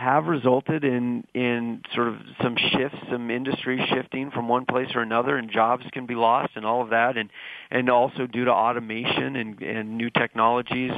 have 0.00 0.26
resulted 0.26 0.82
in 0.82 1.24
in 1.34 1.82
sort 1.94 2.08
of 2.08 2.16
some 2.42 2.56
shifts, 2.56 2.96
some 3.10 3.30
industry 3.30 3.84
shifting 3.92 4.30
from 4.30 4.48
one 4.48 4.64
place 4.64 4.88
or 4.94 5.02
another, 5.02 5.36
and 5.36 5.50
jobs 5.50 5.84
can 5.92 6.06
be 6.06 6.14
lost, 6.14 6.52
and 6.56 6.64
all 6.64 6.82
of 6.82 6.90
that, 6.90 7.18
and 7.18 7.28
and 7.70 7.90
also 7.90 8.26
due 8.26 8.46
to 8.46 8.50
automation 8.50 9.36
and 9.36 9.60
and 9.60 9.98
new 9.98 10.08
technologies, 10.08 10.92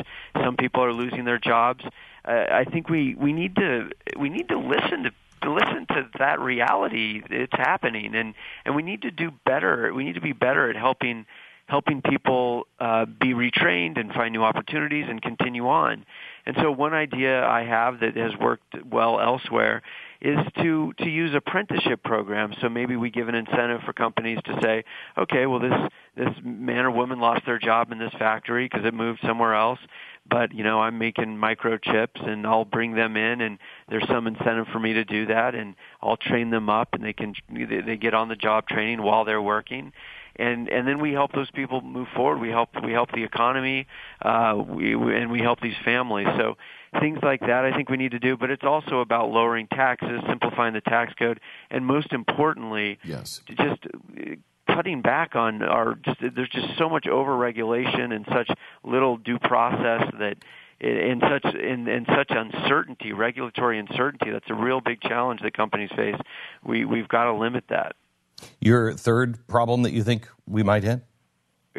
some 0.45 0.57
people 0.57 0.85
are 0.85 0.93
losing 0.93 1.25
their 1.25 1.39
jobs. 1.39 1.85
Uh, 2.25 2.45
I 2.51 2.65
think 2.65 2.89
we 2.89 3.17
we 3.17 3.33
need 3.33 3.57
to 3.57 3.91
we 4.17 4.29
need 4.29 4.49
to 4.51 4.59
listen 4.59 5.11
to 5.43 5.51
listen 5.51 5.87
to 5.89 6.09
that 6.21 6.39
reality. 6.39 7.23
It's 7.29 7.57
happening, 7.57 8.15
and 8.15 8.35
and 8.65 8.77
we 8.77 8.85
need 8.85 9.03
to 9.03 9.11
do 9.11 9.33
better. 9.45 9.93
We 9.93 10.05
need 10.05 10.15
to 10.15 10.21
be 10.21 10.33
better 10.33 10.71
at 10.71 10.77
helping 10.77 11.27
helping 11.67 12.03
people 12.03 12.67
uh, 12.79 13.07
be 13.07 13.35
retrained 13.35 13.99
and 13.99 14.13
find 14.13 14.33
new 14.33 14.43
opportunities 14.43 15.07
and 15.09 15.23
continue 15.23 15.67
on. 15.67 16.05
And 16.45 16.57
so 16.61 16.73
one 16.73 16.93
idea 16.93 17.45
I 17.47 17.65
have 17.65 18.01
that 18.01 18.17
has 18.17 18.33
worked 18.41 18.75
well 18.85 19.21
elsewhere 19.21 19.83
is 20.21 20.39
to 20.57 20.93
to 20.99 21.09
use 21.09 21.35
apprenticeship 21.35 22.03
programs. 22.03 22.57
So 22.61 22.69
maybe 22.69 22.97
we 22.97 23.11
give 23.11 23.29
an 23.29 23.35
incentive 23.35 23.83
for 23.83 23.93
companies 23.93 24.39
to 24.45 24.59
say, 24.63 24.85
okay, 25.19 25.47
well 25.47 25.61
this 25.61 25.75
this 26.17 26.35
man 26.43 26.85
or 26.85 26.91
woman 26.91 27.21
lost 27.21 27.47
their 27.47 27.59
job 27.59 27.93
in 27.93 27.99
this 27.99 28.13
factory 28.19 28.69
because 28.71 28.85
it 28.85 28.95
moved 28.95 29.21
somewhere 29.23 29.55
else, 29.55 29.79
but 30.29 30.53
you 30.53 30.65
know 30.65 30.81
I'm 30.81 30.99
making 30.99 31.37
microchips 31.37 32.27
and 32.27 32.47
I'll 32.47 32.65
bring 32.65 32.95
them 32.95 33.17
in 33.17 33.41
and 33.41 33.59
there's 33.89 34.07
some 34.09 34.27
incentive 34.27 34.67
for 34.73 34.81
me 34.81 34.95
to 34.95 35.05
do 35.05 35.27
that 35.27 35.55
and 35.55 35.75
I'll 36.01 36.17
train 36.17 36.51
them 36.51 36.69
up 36.69 36.95
and 36.95 37.05
they 37.05 37.13
can 37.13 37.35
they 37.51 37.97
get 37.97 38.15
on 38.15 38.29
the 38.29 38.37
job 38.37 38.69
training 38.69 39.03
while 39.03 39.25
they're 39.25 39.43
working 39.43 39.93
and 40.37 40.69
and 40.69 40.87
then 40.87 41.01
we 41.01 41.13
help 41.13 41.33
those 41.33 41.51
people 41.51 41.81
move 41.81 42.09
forward. 42.15 42.41
We 42.41 42.51
help 42.51 42.71
we 42.85 42.93
help 42.93 43.13
the 43.13 43.25
economy, 43.25 43.87
uh, 44.21 44.63
we, 44.67 44.95
and 44.95 45.31
we 45.31 45.41
help 45.41 45.61
these 45.61 45.77
families. 45.85 46.29
So 46.37 46.57
things 47.01 47.19
like 47.23 47.41
that, 47.41 47.65
I 47.65 47.73
think 47.75 47.89
we 47.89 47.97
need 47.97 48.13
to 48.13 48.19
do. 48.19 48.37
But 48.37 48.51
it's 48.51 48.65
also 48.65 49.01
about 49.01 49.31
lowering 49.31 49.67
taxes, 49.69 50.21
simplifying 50.29 50.75
the 50.75 50.81
tax 50.81 51.13
code, 51.15 51.41
and 51.71 51.85
most 51.85 52.13
importantly, 52.13 52.99
yes, 53.05 53.41
just 53.49 53.87
uh, 53.87 54.35
cutting 54.67 55.03
back 55.03 55.35
on 55.35 55.63
our 55.63 55.97
just 55.97 56.19
there's 56.21 56.49
just 56.51 56.79
so 56.79 56.89
much 56.89 57.05
overregulation 57.05 58.15
and 58.15 58.27
such 58.29 58.51
little 58.85 59.17
due 59.17 59.39
process 59.39 60.03
that 60.19 60.37
in 60.81 61.21
such 61.21 61.55
in, 61.55 61.87
in 61.87 62.05
such 62.07 62.31
uncertainty, 62.31 63.13
regulatory 63.13 63.79
uncertainty, 63.79 64.31
that's 64.31 64.51
a 64.51 64.55
real 64.55 64.81
big 64.81 65.01
challenge 65.01 65.41
that 65.43 65.57
companies 65.57 65.91
face. 65.95 66.17
We 66.65 66.85
we've 66.85 67.09
got 67.09 67.25
to 67.25 67.35
limit 67.35 67.65
that. 67.69 67.95
Your 68.61 68.93
third 68.93 69.47
problem 69.47 69.83
that 69.83 69.93
you 69.93 70.03
think 70.03 70.29
we 70.47 70.63
might 70.63 70.83
hit? 70.83 71.03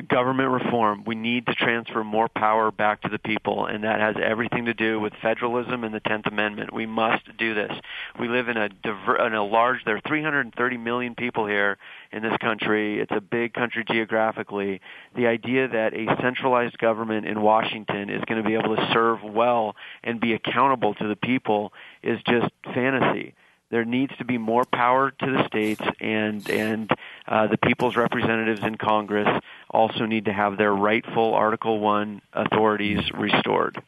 government 0.02 0.49
reform. 0.49 1.03
We 1.06 1.15
need 1.15 1.45
to 1.45 1.53
transfer 1.53 2.03
more 2.03 2.27
power 2.27 2.72
back 2.72 3.02
to 3.02 3.10
the 3.10 3.19
people, 3.19 3.68
and 3.68 3.84
that 3.84 3.99
has 3.99 4.15
everything 4.22 4.65
to 4.65 4.73
do 4.73 4.99
with 4.99 5.14
federalism 5.22 5.84
and 5.84 5.94
the 5.94 5.99
Tenth 5.99 6.26
Amendment. 6.26 6.73
We 6.73 6.85
must 6.85 7.26
do 7.38 7.53
this. 7.53 7.72
We 8.19 8.27
live 8.27 8.49
in 8.49 8.57
a 8.57 8.69
diver- 8.69 9.26
in 9.26 9.35
a 9.35 9.44
large. 9.44 9.84
There 9.85 9.95
are 9.95 10.02
330 10.02 10.77
million 10.77 11.14
people 11.14 11.45
here 11.45 11.77
in 12.11 12.23
this 12.23 12.35
country. 12.38 12.99
It's 12.99 13.11
a 13.11 13.22
big 13.22 13.53
country 13.53 13.84
geographically. 13.84 14.81
The 15.15 15.27
idea 15.27 15.68
that 15.68 15.94
a 15.94 16.07
centralized 16.22 16.77
government 16.80 17.27
in 17.27 17.41
Washington 17.41 18.10
is 18.10 18.23
going 18.26 18.41
to 18.41 18.48
be 18.48 18.56
able 18.56 18.76
to 18.76 18.90
serve 18.91 19.23
well 19.23 19.76
and 20.03 20.19
be 20.19 20.34
accountable 20.34 20.95
to 20.95 21.07
the 21.07 21.15
people 21.15 21.72
is 22.02 22.19
just 22.23 22.49
fantasy 22.73 23.35
there 23.74 23.86
needs 23.86 24.16
to 24.18 24.24
be 24.24 24.38
more 24.38 24.66
power 24.66 25.10
to 25.10 25.26
the 25.26 25.48
states, 25.48 25.82
and 26.00 26.48
and 26.48 26.91
uh, 27.28 27.48
the 27.48 27.58
people's 27.58 27.95
representatives 27.95 28.62
in 28.62 28.78
Congress 28.78 29.28
also 29.72 30.06
need 30.06 30.26
to 30.26 30.34
have 30.34 30.58
their 30.58 30.72
rightful 30.72 31.34
Article 31.34 31.80
One 31.80 32.22
authorities 32.34 33.00
restored. 33.16 33.82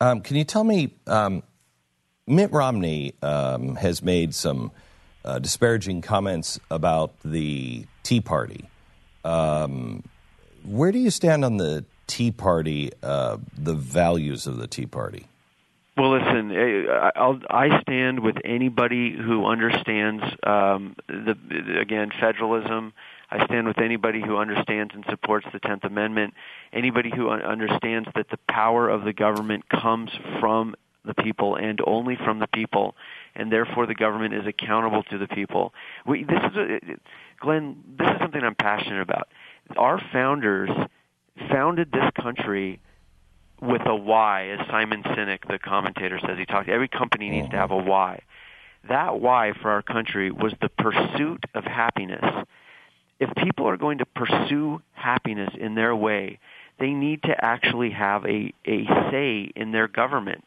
Um, 0.00 0.20
can 0.20 0.36
you 0.36 0.44
tell 0.44 0.62
me, 0.62 0.94
um, 1.08 1.42
Mitt 2.28 2.52
Romney 2.52 3.14
um, 3.22 3.74
has 3.74 4.04
made 4.04 4.36
some 4.36 4.70
uh, 5.24 5.40
disparaging 5.40 6.00
comments 6.02 6.60
about 6.70 7.14
the 7.24 7.86
Tea 8.04 8.20
Party. 8.20 8.68
Um, 9.24 10.04
where 10.64 10.92
do 10.92 10.98
you 11.00 11.10
stand 11.10 11.44
on 11.44 11.56
the 11.56 11.84
Tea 12.06 12.30
Party, 12.30 12.92
uh, 13.02 13.38
the 13.58 13.74
values 13.74 14.46
of 14.46 14.58
the 14.58 14.68
Tea 14.68 14.86
Party? 14.86 15.26
Well, 15.96 16.18
listen, 16.18 16.50
eh, 16.50 17.10
I'll, 17.14 17.38
I 17.48 17.80
stand 17.82 18.20
with 18.20 18.36
anybody 18.44 19.16
who 19.16 19.46
understands 19.46 20.24
um, 20.42 20.96
the 21.06 21.36
again 21.80 22.10
federalism. 22.20 22.92
I 23.30 23.44
stand 23.46 23.66
with 23.68 23.78
anybody 23.78 24.20
who 24.20 24.36
understands 24.36 24.92
and 24.94 25.04
supports 25.08 25.46
the 25.52 25.60
Tenth 25.60 25.84
Amendment. 25.84 26.34
Anybody 26.72 27.12
who 27.14 27.30
un- 27.30 27.42
understands 27.42 28.08
that 28.16 28.28
the 28.28 28.38
power 28.48 28.88
of 28.88 29.04
the 29.04 29.12
government 29.12 29.68
comes 29.68 30.10
from 30.40 30.74
the 31.04 31.14
people 31.14 31.56
and 31.56 31.80
only 31.86 32.16
from 32.16 32.40
the 32.40 32.48
people, 32.48 32.96
and 33.36 33.52
therefore 33.52 33.86
the 33.86 33.94
government 33.94 34.34
is 34.34 34.46
accountable 34.46 35.04
to 35.04 35.18
the 35.18 35.28
people. 35.28 35.74
We, 36.06 36.24
this 36.24 36.40
is, 36.50 36.56
a, 36.56 36.80
Glenn. 37.38 37.76
This 37.98 38.08
is 38.08 38.18
something 38.20 38.42
I'm 38.42 38.56
passionate 38.56 39.00
about. 39.00 39.28
Our 39.76 40.00
founders 40.12 40.70
founded 41.50 41.92
this 41.92 42.10
country 42.20 42.80
with 43.64 43.82
a 43.86 43.94
why, 43.94 44.48
as 44.48 44.66
Simon 44.68 45.02
Sinek, 45.02 45.48
the 45.48 45.58
commentator, 45.58 46.18
says. 46.20 46.38
He 46.38 46.46
talked. 46.46 46.68
Every 46.68 46.88
company 46.88 47.30
needs 47.30 47.48
to 47.50 47.56
have 47.56 47.70
a 47.70 47.74
mm-hmm. 47.74 47.88
why. 47.88 48.20
That 48.88 49.20
why 49.20 49.52
for 49.60 49.70
our 49.70 49.82
country 49.82 50.30
was 50.30 50.52
the 50.60 50.68
pursuit 50.68 51.44
of 51.54 51.64
happiness. 51.64 52.24
If 53.18 53.34
people 53.36 53.66
are 53.68 53.76
going 53.76 53.98
to 53.98 54.06
pursue 54.06 54.82
happiness 54.92 55.50
in 55.58 55.74
their 55.74 55.96
way, 55.96 56.38
they 56.78 56.90
need 56.90 57.22
to 57.22 57.44
actually 57.44 57.90
have 57.90 58.26
a, 58.26 58.52
a 58.66 58.86
say 59.10 59.50
in 59.56 59.72
their 59.72 59.88
government. 59.88 60.44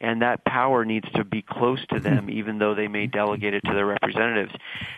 And 0.00 0.22
that 0.22 0.44
power 0.44 0.84
needs 0.84 1.08
to 1.12 1.24
be 1.24 1.42
close 1.42 1.84
to 1.86 2.00
them, 2.00 2.26
mm-hmm. 2.26 2.38
even 2.38 2.58
though 2.58 2.74
they 2.74 2.88
may 2.88 3.06
delegate 3.06 3.54
it 3.54 3.62
to 3.66 3.72
their 3.72 3.86
representatives. 3.86 4.52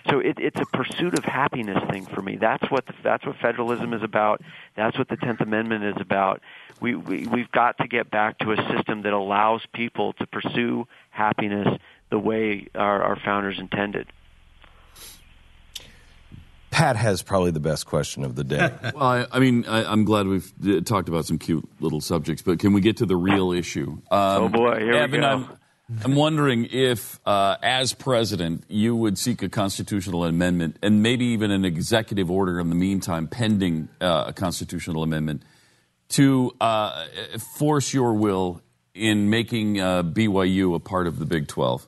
So 0.08 0.18
it, 0.18 0.38
it's 0.38 0.58
a 0.58 0.64
pursuit 0.76 1.18
of 1.18 1.24
happiness 1.24 1.78
thing 1.90 2.06
for 2.06 2.22
me. 2.22 2.36
That's 2.36 2.70
what 2.70 2.86
the, 2.86 2.94
that's 3.02 3.24
what 3.26 3.36
federalism 3.36 3.92
is 3.92 4.02
about. 4.02 4.40
That's 4.76 4.96
what 4.96 5.08
the 5.08 5.16
Tenth 5.16 5.42
Amendment 5.42 5.84
is 5.84 5.96
about 6.00 6.40
we, 6.80 6.94
we 6.94 7.26
we've 7.26 7.50
got 7.50 7.78
to 7.78 7.88
get 7.88 8.10
back 8.10 8.38
to 8.38 8.52
a 8.52 8.56
system 8.56 9.02
that 9.02 9.12
allows 9.12 9.62
people 9.72 10.12
to 10.14 10.26
pursue 10.26 10.86
happiness 11.10 11.68
the 12.10 12.18
way 12.18 12.66
our, 12.74 13.02
our 13.02 13.16
founders 13.16 13.58
intended. 13.58 14.06
Pat 16.70 16.96
has 16.96 17.22
probably 17.22 17.52
the 17.52 17.60
best 17.60 17.86
question 17.86 18.24
of 18.24 18.34
the 18.34 18.42
day. 18.42 18.68
well, 18.94 19.04
I, 19.04 19.26
I 19.30 19.38
mean, 19.38 19.64
I, 19.64 19.84
I'm 19.84 20.04
glad 20.04 20.26
we've 20.26 20.52
uh, 20.66 20.80
talked 20.80 21.08
about 21.08 21.24
some 21.24 21.38
cute 21.38 21.68
little 21.78 22.00
subjects, 22.00 22.42
but 22.42 22.58
can 22.58 22.72
we 22.72 22.80
get 22.80 22.96
to 22.96 23.06
the 23.06 23.14
real 23.14 23.52
issue? 23.52 23.92
Um, 24.10 24.42
oh 24.42 24.48
boy, 24.48 24.80
here 24.80 24.94
Evan, 24.94 25.10
we 25.12 25.18
go. 25.18 25.26
I'm, 25.26 25.58
I'm 26.02 26.14
wondering 26.16 26.66
if, 26.72 27.20
uh, 27.26 27.58
as 27.62 27.94
president, 27.94 28.64
you 28.68 28.96
would 28.96 29.18
seek 29.18 29.42
a 29.42 29.48
constitutional 29.48 30.24
amendment 30.24 30.78
and 30.82 31.00
maybe 31.00 31.26
even 31.26 31.52
an 31.52 31.64
executive 31.64 32.28
order 32.28 32.58
in 32.58 32.70
the 32.70 32.74
meantime, 32.74 33.28
pending 33.28 33.88
uh, 34.00 34.24
a 34.26 34.32
constitutional 34.32 35.04
amendment, 35.04 35.44
to 36.14 36.52
uh, 36.60 37.06
force 37.56 37.92
your 37.94 38.14
will 38.14 38.60
in 38.94 39.30
making 39.30 39.80
uh, 39.80 40.02
BYU 40.02 40.74
a 40.74 40.80
part 40.80 41.06
of 41.06 41.18
the 41.18 41.26
Big 41.26 41.48
12. 41.48 41.86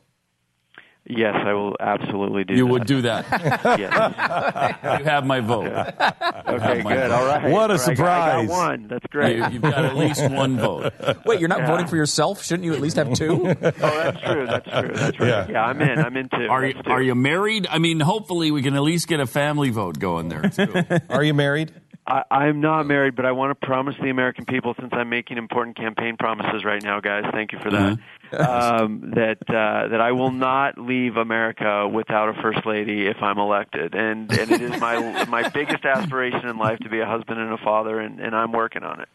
Yes, 1.08 1.36
I 1.36 1.52
will 1.52 1.76
absolutely 1.78 2.42
do. 2.42 2.54
That. 2.54 2.58
You 2.58 2.64
that. 2.66 2.72
would 2.72 2.86
do 2.88 3.02
that. 3.02 3.26
yes. 3.78 4.98
You 4.98 5.04
have 5.04 5.24
my 5.24 5.38
vote. 5.38 5.66
Okay, 5.68 6.82
my 6.82 6.94
good. 6.94 7.10
vote. 7.10 7.12
All 7.12 7.24
right. 7.26 7.44
What 7.44 7.44
a 7.44 7.50
All 7.50 7.50
right, 7.52 7.52
I 7.52 7.54
got- 7.54 7.70
I 7.70 7.76
surprise. 7.76 8.48
got 8.48 8.52
one. 8.52 8.88
That's 8.88 9.06
great. 9.06 9.36
You, 9.36 9.42
have 9.44 9.62
got 9.62 9.84
at 9.84 9.96
least 9.96 10.28
one 10.32 10.56
vote. 10.58 10.92
Wait, 11.24 11.38
you're 11.38 11.48
not 11.48 11.60
Yeah. 11.60 11.66
voting 11.68 11.86
for 11.86 11.94
yourself? 11.94 12.42
Shouldn't 12.42 12.64
you 12.64 12.74
at 12.74 12.80
least 12.80 12.96
have 12.96 13.14
two? 13.14 13.40
oh, 13.46 13.54
that's 13.54 14.20
true. 14.20 14.46
That's 14.46 14.68
true. 14.68 14.90
That's 14.94 15.20
right. 15.20 15.28
Yeah. 15.28 15.46
Yeah, 15.48 15.64
I'm 15.64 15.80
in. 15.80 15.98
I'm 16.00 16.16
in 16.16 16.28
two. 16.28 16.48
Are 16.50 16.66
you, 16.66 16.72
two. 16.72 16.90
are 16.90 17.00
you 17.02 17.14
married? 17.14 17.68
I 17.70 17.78
mean, 17.78 18.00
hopefully 18.00 18.50
we 18.50 18.62
can 18.62 18.74
at 18.74 18.82
least 18.82 19.06
get 19.06 19.20
a 19.20 19.26
family 19.26 19.70
vote 19.70 20.00
going 20.00 20.28
there, 20.28 20.48
too. 20.50 20.74
Are 21.08 21.22
you 21.22 21.34
married? 21.34 21.72
I, 22.06 22.22
I'm 22.30 22.60
not 22.60 22.86
married, 22.86 23.16
but 23.16 23.26
I 23.26 23.32
want 23.32 23.58
to 23.58 23.66
promise 23.66 23.96
the 24.00 24.10
American 24.10 24.44
people, 24.44 24.74
since 24.78 24.90
I'm 24.92 25.08
making 25.08 25.38
important 25.38 25.76
campaign 25.76 26.16
promises 26.16 26.64
right 26.64 26.82
now, 26.82 27.00
guys. 27.00 27.24
Thank 27.32 27.52
you 27.52 27.58
for 27.58 27.70
that. 27.70 27.98
um, 28.32 29.12
that 29.14 29.38
uh, 29.48 29.88
that 29.88 30.00
I 30.00 30.12
will 30.12 30.30
not 30.30 30.78
leave 30.78 31.16
America 31.16 31.88
without 31.88 32.28
a 32.28 32.40
first 32.40 32.64
lady 32.64 33.06
if 33.06 33.22
I'm 33.22 33.38
elected, 33.38 33.94
and 33.94 34.30
and 34.32 34.50
it 34.50 34.62
is 34.62 34.80
my 34.80 35.24
my 35.28 35.48
biggest 35.48 35.84
aspiration 35.84 36.46
in 36.48 36.58
life 36.58 36.78
to 36.80 36.88
be 36.88 37.00
a 37.00 37.06
husband 37.06 37.40
and 37.40 37.52
a 37.52 37.58
father, 37.58 37.98
and, 37.98 38.20
and 38.20 38.34
I'm 38.34 38.52
working 38.52 38.82
on 38.82 39.00
it. 39.00 39.08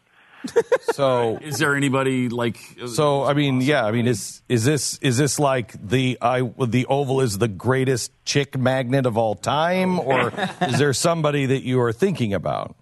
So, 0.92 1.38
is 1.40 1.58
there 1.58 1.74
anybody 1.74 2.28
like? 2.28 2.58
So, 2.86 3.24
I 3.24 3.32
mean, 3.32 3.62
yeah, 3.62 3.86
I 3.86 3.92
mean, 3.92 4.06
is 4.06 4.42
is 4.48 4.64
this 4.64 4.98
is 4.98 5.16
this 5.16 5.38
like 5.38 5.72
the 5.80 6.18
I 6.20 6.42
the 6.66 6.84
Oval 6.86 7.22
is 7.22 7.38
the 7.38 7.48
greatest 7.48 8.12
chick 8.26 8.58
magnet 8.58 9.06
of 9.06 9.16
all 9.16 9.34
time, 9.34 9.98
or 9.98 10.32
is 10.60 10.78
there 10.78 10.92
somebody 10.92 11.46
that 11.46 11.62
you 11.62 11.80
are 11.80 11.92
thinking 11.92 12.34
about? 12.34 12.76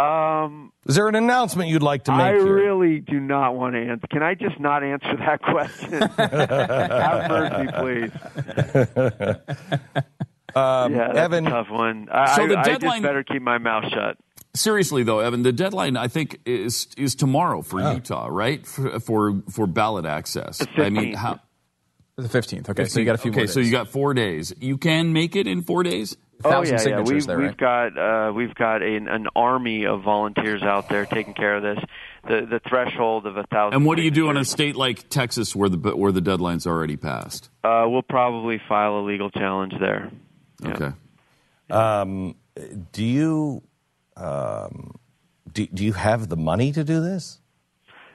Um, 0.00 0.72
Is 0.86 0.94
there 0.96 1.08
an 1.08 1.14
announcement 1.14 1.68
you'd 1.68 1.82
like 1.82 2.04
to 2.04 2.12
make 2.12 2.20
I 2.20 2.32
here? 2.32 2.54
really 2.54 3.00
do 3.00 3.20
not 3.20 3.54
want 3.54 3.74
to 3.74 3.80
answer. 3.80 4.06
Can 4.10 4.22
I 4.22 4.34
just 4.34 4.58
not 4.58 4.82
answer 4.82 5.16
that 5.18 5.42
question? 5.42 6.00
Have 6.02 7.30
mercy, 7.30 8.10
please. 8.88 9.36
Um, 10.52 10.92
yeah, 10.96 11.06
that's 11.12 11.18
Evan, 11.18 11.46
a 11.46 11.50
tough 11.50 11.70
one. 11.70 12.08
I, 12.10 12.34
So 12.34 12.48
the 12.48 12.56
I, 12.56 12.60
I 12.62 12.64
deadline- 12.64 12.92
just 12.94 13.02
better 13.04 13.22
keep 13.22 13.40
my 13.40 13.58
mouth 13.58 13.84
shut. 13.92 14.16
Seriously 14.52 15.04
though, 15.04 15.20
Evan, 15.20 15.44
the 15.44 15.52
deadline 15.52 15.96
I 15.96 16.08
think 16.08 16.40
is 16.44 16.88
is 16.96 17.14
tomorrow 17.14 17.62
for 17.62 17.80
Utah, 17.80 18.26
right? 18.28 18.66
For, 18.66 18.98
for 18.98 19.42
for 19.48 19.68
ballot 19.68 20.06
access. 20.06 20.60
I 20.76 20.90
mean, 20.90 21.14
how? 21.14 21.38
The 22.16 22.26
15th. 22.28 22.68
Okay, 22.70 22.84
so 22.86 22.98
you 22.98 23.06
got 23.06 23.14
a 23.14 23.18
few 23.18 23.30
days. 23.30 23.36
Okay, 23.36 23.42
more 23.42 23.46
so 23.46 23.60
days. 23.60 23.66
you 23.66 23.70
got 23.72 23.86
four 23.90 24.12
days. 24.12 24.52
You 24.60 24.76
can 24.76 25.12
make 25.12 25.36
it 25.36 25.46
in 25.46 25.62
four 25.62 25.84
days. 25.84 26.16
Oh 26.44 26.62
yeah, 26.62 26.80
yeah. 26.86 27.00
We've 27.00 27.26
we've 27.26 27.56
got 27.56 27.98
uh, 27.98 28.32
we've 28.32 28.54
got 28.54 28.82
an, 28.82 29.08
an 29.08 29.26
army 29.36 29.84
of 29.86 30.02
volunteers 30.02 30.62
out 30.62 30.88
there 30.88 31.04
taking 31.06 31.34
care 31.34 31.56
of 31.56 31.62
this. 31.62 31.84
The 32.26 32.46
the 32.48 32.60
threshold 32.68 33.26
of 33.26 33.36
a 33.36 33.44
thousand. 33.44 33.76
And 33.76 33.86
what 33.86 33.96
do 33.96 34.02
you 34.02 34.10
do 34.10 34.30
in 34.30 34.36
a 34.36 34.44
state 34.44 34.76
like 34.76 35.08
Texas 35.08 35.54
where 35.54 35.68
the 35.68 35.96
where 35.96 36.12
the 36.12 36.20
deadline's 36.20 36.66
already 36.66 36.96
passed? 36.96 37.50
Uh, 37.64 37.84
we'll 37.88 38.02
probably 38.02 38.60
file 38.68 38.98
a 38.98 39.04
legal 39.04 39.30
challenge 39.30 39.74
there. 39.80 40.10
Okay. 40.64 40.92
Um, 41.70 42.36
do 42.92 43.04
you 43.04 43.62
um, 44.16 44.94
do, 45.52 45.66
do 45.66 45.84
you 45.84 45.92
have 45.92 46.28
the 46.28 46.36
money 46.36 46.72
to 46.72 46.84
do 46.84 47.00
this? 47.00 47.40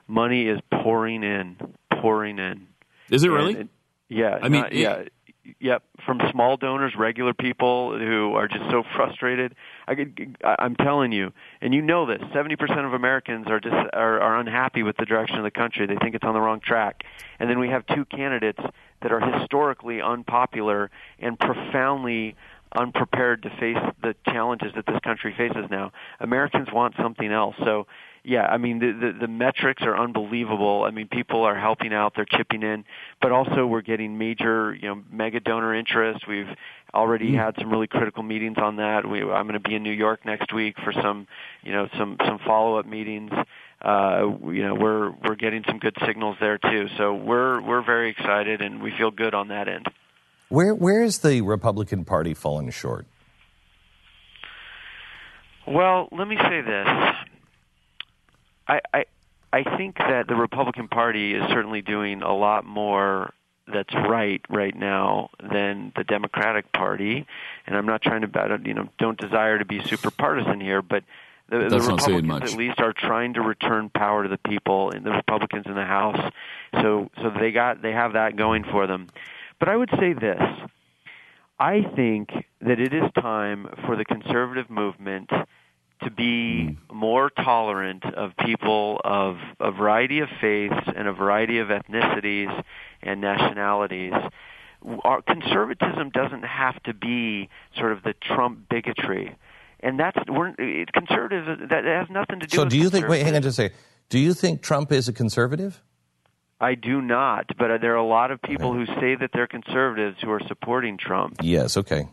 Money 0.07 0.47
is 0.47 0.60
pouring 0.72 1.23
in, 1.23 1.57
pouring 2.02 2.38
in. 2.38 2.68
Is 3.10 3.23
it 3.23 3.27
And 3.27 3.35
really? 3.35 3.69
yeah. 4.10 4.38
I 4.41 4.49
mean, 4.49 4.61
not- 4.61 4.73
it- 4.73 4.80
yeah. 4.80 5.03
Yep, 5.59 5.84
from 6.05 6.19
small 6.31 6.57
donors, 6.57 6.95
regular 6.95 7.34
people 7.34 7.97
who 7.97 8.34
are 8.34 8.47
just 8.47 8.67
so 8.72 8.84
frustrated. 8.95 9.53
I 9.88 9.93
could, 9.93 10.38
I'm 10.43 10.76
telling 10.76 11.11
you, 11.11 11.34
and 11.61 11.73
you 11.73 11.84
know 11.84 12.07
this. 12.07 12.22
Seventy 12.34 12.55
percent 12.55 12.80
of 12.80 12.93
Americans 12.93 13.45
are 13.47 13.59
just 13.59 13.76
are, 13.93 14.19
are 14.19 14.39
unhappy 14.39 14.81
with 14.81 14.97
the 14.97 15.05
direction 15.05 15.38
of 15.38 15.43
the 15.43 15.51
country. 15.51 15.85
They 15.85 15.97
think 15.97 16.15
it's 16.15 16.23
on 16.23 16.34
the 16.34 16.41
wrong 16.41 16.61
track. 16.61 17.03
And 17.39 17.47
then 17.47 17.59
we 17.59 17.69
have 17.69 17.85
two 17.85 18.05
candidates 18.05 18.59
that 19.01 19.11
are 19.11 19.19
historically 19.19 20.01
unpopular 20.01 20.89
and 21.19 21.39
profoundly 21.39 22.35
unprepared 22.76 23.43
to 23.43 23.49
face 23.51 23.77
the 24.01 24.15
challenges 24.27 24.73
that 24.76 24.85
this 24.85 24.99
country 25.03 25.34
faces 25.38 25.65
now. 25.69 25.91
Americans 26.19 26.69
want 26.73 26.95
something 26.97 27.31
else. 27.31 27.55
So 27.63 27.88
yeah, 28.26 28.45
I 28.47 28.57
mean 28.57 28.80
the, 28.80 28.91
the 28.91 29.19
the 29.22 29.27
metrics 29.27 29.84
are 29.84 29.97
unbelievable. 29.97 30.84
I 30.84 30.91
mean 30.91 31.07
people 31.07 31.43
are 31.43 31.56
helping 31.57 31.93
out, 31.93 32.14
they're 32.15 32.26
chipping 32.26 32.64
in, 32.64 32.84
but 33.22 33.31
also 33.31 33.65
we're 33.68 33.81
getting 33.81 34.18
major, 34.18 34.73
you 34.73 34.88
know, 34.89 35.02
mega 35.11 35.39
donor 35.39 35.73
interest. 35.76 36.27
We've 36.27 36.49
already 36.93 37.31
Hmm. 37.31 37.35
had 37.38 37.56
some 37.60 37.69
really 37.69 37.88
critical 37.88 38.23
meetings 38.23 38.57
on 38.57 38.77
that. 38.77 39.07
We, 39.07 39.22
I'm 39.22 39.47
going 39.47 39.53
to 39.53 39.60
be 39.60 39.76
in 39.76 39.84
New 39.84 39.91
York 39.91 40.26
next 40.26 40.53
week 40.53 40.76
for 40.84 40.91
some, 40.93 41.27
you 41.64 41.72
know, 41.72 41.88
some 41.97 42.18
some 42.26 42.39
follow 42.45 42.80
up 42.80 42.85
meetings. 42.85 43.31
Uh, 43.81 44.31
you 44.52 44.64
know, 44.65 44.73
we're 44.76 45.11
we're 45.23 45.35
getting 45.35 45.64
some 45.68 45.77
good 45.77 45.95
signals 46.06 46.38
there 46.39 46.57
too. 46.57 46.88
So 46.97 47.14
we're 47.14 47.61
we're 47.61 47.84
very 47.84 48.10
excited 48.10 48.61
and 48.61 48.81
we 48.81 48.91
feel 48.97 49.11
good 49.11 49.34
on 49.35 49.49
that 49.49 49.68
end. 49.68 49.85
Where 50.49 50.73
where 50.73 51.03
is 51.03 51.19
the 51.19 51.41
Republican 51.41 52.06
Party 52.06 52.34
falling 52.34 52.69
short? 52.72 53.06
Well, 55.68 56.07
let 56.11 56.27
me 56.27 56.38
say 56.38 56.61
this. 56.61 56.88
I, 58.67 58.81
I 58.93 59.05
I 59.53 59.77
think 59.77 59.97
that 59.97 60.27
the 60.27 60.35
Republican 60.35 60.87
Party 60.87 61.33
is 61.33 61.43
certainly 61.49 61.81
doing 61.81 62.21
a 62.21 62.35
lot 62.35 62.65
more 62.65 63.33
that's 63.67 63.93
right 63.93 64.41
right 64.49 64.75
now 64.75 65.29
than 65.41 65.91
the 65.95 66.03
Democratic 66.03 66.71
Party, 66.71 67.25
and 67.65 67.75
I'm 67.75 67.85
not 67.85 68.01
trying 68.01 68.21
to 68.21 68.59
you 68.65 68.73
know 68.73 68.89
don't 68.97 69.19
desire 69.19 69.57
to 69.57 69.65
be 69.65 69.81
super 69.83 70.11
partisan 70.11 70.59
here, 70.59 70.81
but 70.81 71.03
the, 71.49 71.69
the 71.69 71.79
Republicans 71.79 72.53
at 72.53 72.57
least 72.57 72.79
are 72.79 72.93
trying 72.93 73.35
to 73.35 73.41
return 73.41 73.89
power 73.89 74.23
to 74.23 74.29
the 74.29 74.37
people, 74.37 74.91
and 74.91 75.05
the 75.05 75.11
Republicans 75.11 75.65
in 75.67 75.75
the 75.75 75.85
House. 75.85 76.31
So 76.81 77.09
so 77.21 77.29
they 77.29 77.51
got 77.51 77.81
they 77.81 77.91
have 77.91 78.13
that 78.13 78.35
going 78.35 78.63
for 78.65 78.87
them. 78.87 79.07
But 79.59 79.69
I 79.69 79.77
would 79.77 79.89
say 79.99 80.13
this. 80.13 80.41
I 81.57 81.83
think 81.95 82.31
that 82.59 82.79
it 82.81 82.93
is 82.93 83.09
time 83.13 83.69
for 83.85 83.95
the 83.95 84.03
conservative 84.03 84.69
movement 84.69 85.29
to 86.03 86.11
be 86.11 86.67
hmm. 86.67 86.97
more 86.97 87.30
tolerant 87.30 88.05
of 88.05 88.31
people 88.38 88.99
of 89.03 89.38
a 89.59 89.72
variety 89.72 90.19
of 90.19 90.30
faiths 90.41 90.89
and 90.95 91.07
a 91.07 91.13
variety 91.13 91.59
of 91.59 91.69
ethnicities 91.69 92.63
and 93.01 93.22
nationalities. 93.22 94.13
Our 95.03 95.22
conservatism 95.22 96.11
doesn't 96.11 96.43
have 96.43 96.81
to 96.84 96.93
be 96.93 97.49
sort 97.77 97.91
of 97.91 98.03
the 98.03 98.13
Trump 98.13 98.69
bigotry. 98.69 99.35
And 99.80 99.99
that's 99.99 100.17
we're 100.27 100.53
conservative 100.93 101.69
that 101.69 101.85
has 101.85 102.09
nothing 102.09 102.39
to 102.39 102.47
do 102.47 102.51
with 102.51 102.51
So 102.51 102.63
with 102.63 102.72
do 102.72 102.77
you 102.77 102.89
think? 102.89 103.07
Wait, 103.07 103.23
hang 103.23 103.35
on 103.35 103.41
just 103.41 103.59
a 103.59 103.63
second. 103.63 103.77
Do 104.09 104.19
you 104.19 104.34
think 104.34 104.61
Trump 104.61 104.91
is 104.91 105.07
a 105.07 105.13
conservative? 105.13 105.81
I 106.59 106.76
do 106.76 107.01
not, 107.01 107.51
but 107.57 107.81
there 107.81 107.93
are 107.93 107.97
a 107.97 108.05
lot 108.05 108.31
of 108.31 108.41
people 108.41 108.73
who 108.73 108.85
say 108.85 109.15
that 109.15 109.31
they're 109.34 109.47
conservatives 109.47 110.17
who 110.22 110.31
are 110.31 110.41
supporting 110.47 110.97
Trump. 110.97 111.35
Yes. 111.41 111.76
Okay. 111.76 112.07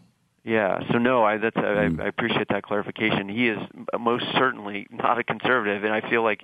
Yeah. 0.44 0.80
So 0.90 0.98
no, 0.98 1.24
I 1.24 1.38
that's 1.38 1.56
Hmm. 1.56 2.00
I, 2.00 2.04
I 2.04 2.08
appreciate 2.08 2.48
that 2.48 2.62
clarification. 2.62 3.28
He 3.28 3.48
is 3.48 3.58
most 3.98 4.24
certainly 4.36 4.86
not 4.90 5.18
a 5.18 5.24
conservative, 5.24 5.84
and 5.84 5.92
I 5.92 6.08
feel 6.08 6.22
like 6.22 6.42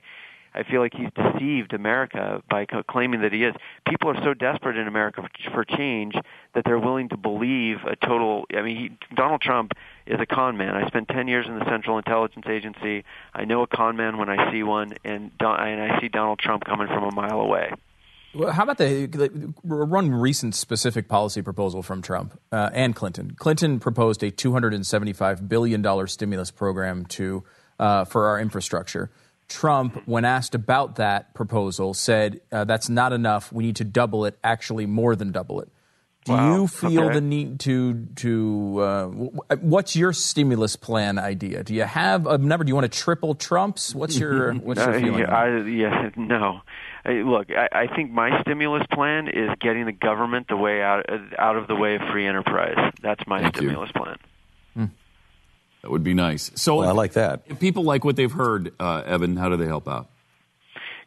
I 0.54 0.62
feel 0.62 0.80
like 0.80 0.94
he's 0.94 1.10
deceived 1.14 1.72
America 1.72 2.42
by 2.48 2.64
co- 2.64 2.82
claiming 2.82 3.20
that 3.20 3.32
he 3.32 3.44
is. 3.44 3.54
People 3.86 4.10
are 4.10 4.22
so 4.22 4.34
desperate 4.34 4.76
in 4.76 4.88
America 4.88 5.22
for, 5.22 5.50
for 5.52 5.64
change 5.64 6.14
that 6.54 6.64
they're 6.64 6.78
willing 6.78 7.08
to 7.10 7.16
believe 7.16 7.78
a 7.84 7.96
total. 7.96 8.46
I 8.54 8.62
mean, 8.62 8.76
he, 8.76 9.14
Donald 9.14 9.40
Trump 9.40 9.72
is 10.06 10.18
a 10.20 10.26
con 10.26 10.56
man. 10.56 10.74
I 10.74 10.86
spent 10.88 11.08
10 11.08 11.28
years 11.28 11.46
in 11.46 11.58
the 11.58 11.64
Central 11.66 11.98
Intelligence 11.98 12.46
Agency. 12.48 13.04
I 13.34 13.44
know 13.44 13.62
a 13.62 13.66
con 13.66 13.96
man 13.96 14.16
when 14.16 14.28
I 14.28 14.50
see 14.50 14.62
one, 14.62 14.94
and 15.04 15.36
Don, 15.38 15.60
and 15.60 15.80
I 15.80 16.00
see 16.00 16.08
Donald 16.08 16.38
Trump 16.38 16.64
coming 16.64 16.88
from 16.88 17.04
a 17.04 17.12
mile 17.12 17.40
away. 17.40 17.70
Well, 18.34 18.52
how 18.52 18.62
about 18.64 18.78
the, 18.78 19.06
one 19.64 20.10
recent 20.10 20.54
specific 20.54 21.08
policy 21.08 21.40
proposal 21.42 21.82
from 21.82 22.02
Trump 22.02 22.38
uh, 22.52 22.70
and 22.72 22.94
Clinton? 22.94 23.32
Clinton 23.32 23.80
proposed 23.80 24.22
a 24.22 24.30
$275 24.30 25.48
billion 25.48 26.06
stimulus 26.06 26.50
program 26.50 27.06
to 27.06 27.42
uh, 27.78 28.04
for 28.04 28.26
our 28.26 28.38
infrastructure. 28.40 29.10
Trump, 29.48 30.02
when 30.06 30.26
asked 30.26 30.54
about 30.54 30.96
that 30.96 31.32
proposal, 31.32 31.94
said 31.94 32.40
uh, 32.52 32.64
that's 32.64 32.90
not 32.90 33.14
enough. 33.14 33.50
We 33.50 33.64
need 33.64 33.76
to 33.76 33.84
double 33.84 34.26
it, 34.26 34.38
actually 34.44 34.84
more 34.84 35.16
than 35.16 35.32
double 35.32 35.60
it. 35.62 35.68
Do 36.24 36.32
Wow. 36.32 36.54
you 36.56 36.66
feel 36.66 37.04
Okay. 37.04 37.14
the 37.14 37.20
need 37.22 37.60
to 37.60 38.06
to 38.16 38.78
uh, 38.80 39.06
what's 39.60 39.96
your 39.96 40.12
stimulus 40.12 40.76
plan 40.76 41.18
idea? 41.18 41.64
Do 41.64 41.72
you 41.74 41.84
have 41.84 42.26
a 42.26 42.36
number? 42.36 42.64
Do 42.64 42.68
you 42.68 42.74
want 42.74 42.92
to 42.92 42.98
triple 42.98 43.34
Trump's? 43.34 43.94
What's 43.94 44.18
your 44.18 44.52
what's 44.66 44.80
your 44.80 44.94
Uh, 44.96 45.00
feeling? 45.00 45.24
I, 45.24 45.60
yeah, 45.66 46.10
no. 46.16 46.60
I, 47.08 47.12
look, 47.22 47.48
I, 47.50 47.68
I 47.72 47.96
think 47.96 48.10
my 48.10 48.40
stimulus 48.42 48.82
plan 48.92 49.28
is 49.28 49.50
getting 49.60 49.86
the 49.86 49.92
government 49.92 50.48
the 50.48 50.56
way 50.56 50.82
out 50.82 51.06
out 51.38 51.56
of 51.56 51.66
the 51.66 51.74
way 51.74 51.94
of 51.94 52.02
free 52.12 52.26
enterprise. 52.26 52.92
That's 53.00 53.26
my 53.26 53.48
stimulus 53.50 53.90
plan. 53.92 54.18
That 55.82 55.90
would 55.90 56.04
be 56.04 56.14
nice. 56.14 56.50
So 56.56 56.80
I 56.80 56.90
like 56.90 57.12
that. 57.12 57.42
If 57.46 57.60
people 57.60 57.84
like 57.84 58.04
what 58.04 58.16
they've 58.16 58.30
heard, 58.30 58.72
uh, 58.80 59.02
Evan, 59.06 59.36
how 59.36 59.48
do 59.48 59.56
they 59.56 59.66
help 59.66 59.88
out? 59.88 60.08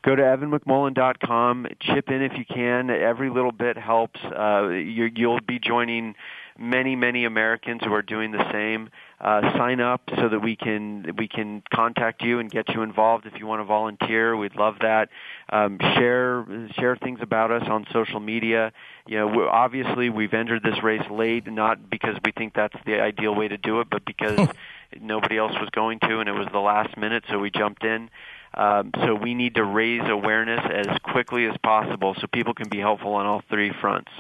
Go 0.04 0.16
to 0.16 0.22
evanmcmullin.com. 0.22 1.68
Chip 1.82 2.10
in 2.10 2.22
if 2.24 2.32
you 2.38 2.46
can. 2.46 2.90
Every 2.90 3.30
little 3.30 3.52
bit 3.52 3.78
helps. 3.78 4.20
Uh, 4.24 4.70
you, 4.70 5.10
you'll 5.14 5.42
be 5.42 5.60
joining 5.60 6.16
many, 6.58 6.96
many 6.96 7.26
Americans 7.26 7.82
who 7.84 7.94
are 7.94 8.02
doing 8.02 8.32
the 8.32 8.50
same. 8.52 8.90
Uh, 9.22 9.56
sign 9.56 9.80
up 9.80 10.02
so 10.16 10.30
that 10.30 10.40
we 10.40 10.56
can 10.56 11.14
we 11.16 11.28
can 11.28 11.62
contact 11.72 12.24
you 12.24 12.40
and 12.40 12.50
get 12.50 12.68
you 12.70 12.82
involved 12.82 13.28
if 13.28 13.40
you 13.40 13.46
want 13.46 13.60
to 13.60 13.66
volunteer. 13.66 14.36
We'd 14.36 14.56
love 14.56 14.78
that. 14.82 15.10
Um, 15.52 15.78
share 15.80 16.44
share 16.72 16.96
things 16.96 17.20
about 17.22 17.52
us 17.52 17.62
on 17.68 17.86
social 17.94 18.20
media. 18.20 18.74
You 19.06 19.20
know, 19.20 19.28
we're, 19.28 19.48
obviously 19.48 20.10
we've 20.10 20.34
entered 20.34 20.64
this 20.64 20.82
race 20.82 21.08
late, 21.12 21.46
not 21.46 21.88
because 21.88 22.16
we 22.26 22.32
think 22.32 22.56
that's 22.56 22.76
the 22.88 23.00
ideal 23.00 23.36
way 23.36 23.48
to 23.48 23.58
do 23.58 23.80
it, 23.82 23.90
but 23.92 24.06
because 24.06 24.50
nobody 25.00 25.38
else 25.38 25.54
was 25.60 25.70
going 25.70 26.00
to, 26.00 26.18
and 26.18 26.28
it 26.28 26.34
was 26.34 26.48
the 26.52 26.60
last 26.60 26.98
minute, 26.98 27.24
so 27.30 27.38
we 27.38 27.52
jumped 27.52 27.84
in. 27.84 28.10
Um, 28.56 28.90
so 29.06 29.14
we 29.14 29.36
need 29.36 29.54
to 29.54 29.64
raise 29.64 30.02
awareness 30.04 30.62
as 30.68 30.98
quickly 31.04 31.46
as 31.46 31.56
possible 31.64 32.16
so 32.20 32.26
people 32.26 32.56
can 32.56 32.70
be 32.70 32.80
helpful 32.80 33.14
on 33.14 33.28
all 33.28 33.44
three 33.50 33.72
fronts. 33.80 34.12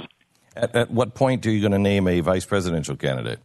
At, 0.55 0.75
at 0.75 0.91
what 0.91 1.15
point 1.15 1.45
are 1.47 1.51
you 1.51 1.59
going 1.59 1.71
to 1.71 1.79
name 1.79 2.07
a 2.07 2.19
vice 2.19 2.45
presidential 2.45 2.95
candidate? 2.95 3.39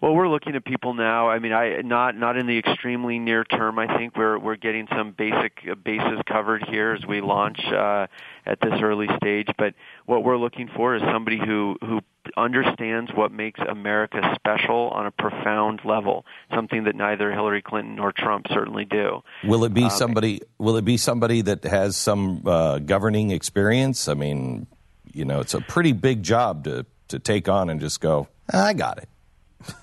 Well, 0.00 0.14
we're 0.14 0.28
looking 0.28 0.54
at 0.56 0.64
people 0.64 0.94
now. 0.94 1.28
I 1.30 1.38
mean, 1.38 1.52
I 1.52 1.80
not 1.82 2.16
not 2.16 2.36
in 2.36 2.46
the 2.46 2.58
extremely 2.58 3.18
near 3.18 3.44
term. 3.44 3.78
I 3.78 3.96
think 3.96 4.16
we're 4.16 4.38
we're 4.38 4.56
getting 4.56 4.86
some 4.94 5.12
basic 5.12 5.58
uh, 5.70 5.74
bases 5.74 6.20
covered 6.26 6.64
here 6.68 6.92
as 6.92 7.06
we 7.06 7.20
launch 7.20 7.60
uh, 7.66 8.06
at 8.44 8.60
this 8.60 8.74
early 8.82 9.08
stage. 9.16 9.48
But 9.56 9.74
what 10.04 10.22
we're 10.22 10.36
looking 10.36 10.68
for 10.68 10.94
is 10.96 11.02
somebody 11.02 11.38
who 11.38 11.76
who 11.80 12.00
understands 12.36 13.10
what 13.14 13.32
makes 13.32 13.60
America 13.60 14.20
special 14.34 14.88
on 14.90 15.06
a 15.06 15.10
profound 15.10 15.80
level, 15.84 16.26
something 16.52 16.84
that 16.84 16.94
neither 16.96 17.32
Hillary 17.32 17.62
Clinton 17.62 17.96
nor 17.96 18.12
Trump 18.12 18.46
certainly 18.50 18.84
do. 18.84 19.22
Will 19.44 19.64
it 19.64 19.72
be 19.72 19.84
Um, 19.84 19.90
somebody? 19.90 20.40
Will 20.58 20.76
it 20.76 20.84
be 20.84 20.96
somebody 20.96 21.40
that 21.42 21.64
has 21.64 21.96
some 21.96 22.42
uh, 22.44 22.80
governing 22.80 23.30
experience? 23.30 24.08
I 24.08 24.14
mean, 24.14 24.66
you 25.12 25.24
know, 25.24 25.40
it's 25.40 25.54
a 25.54 25.60
pretty 25.60 25.92
big 25.92 26.22
job 26.22 26.64
to 26.64 26.84
to 27.08 27.18
take 27.18 27.48
on 27.48 27.70
and 27.70 27.80
just 27.80 28.00
go. 28.00 28.28
I 28.52 28.74
got 28.74 28.98
it. 28.98 29.08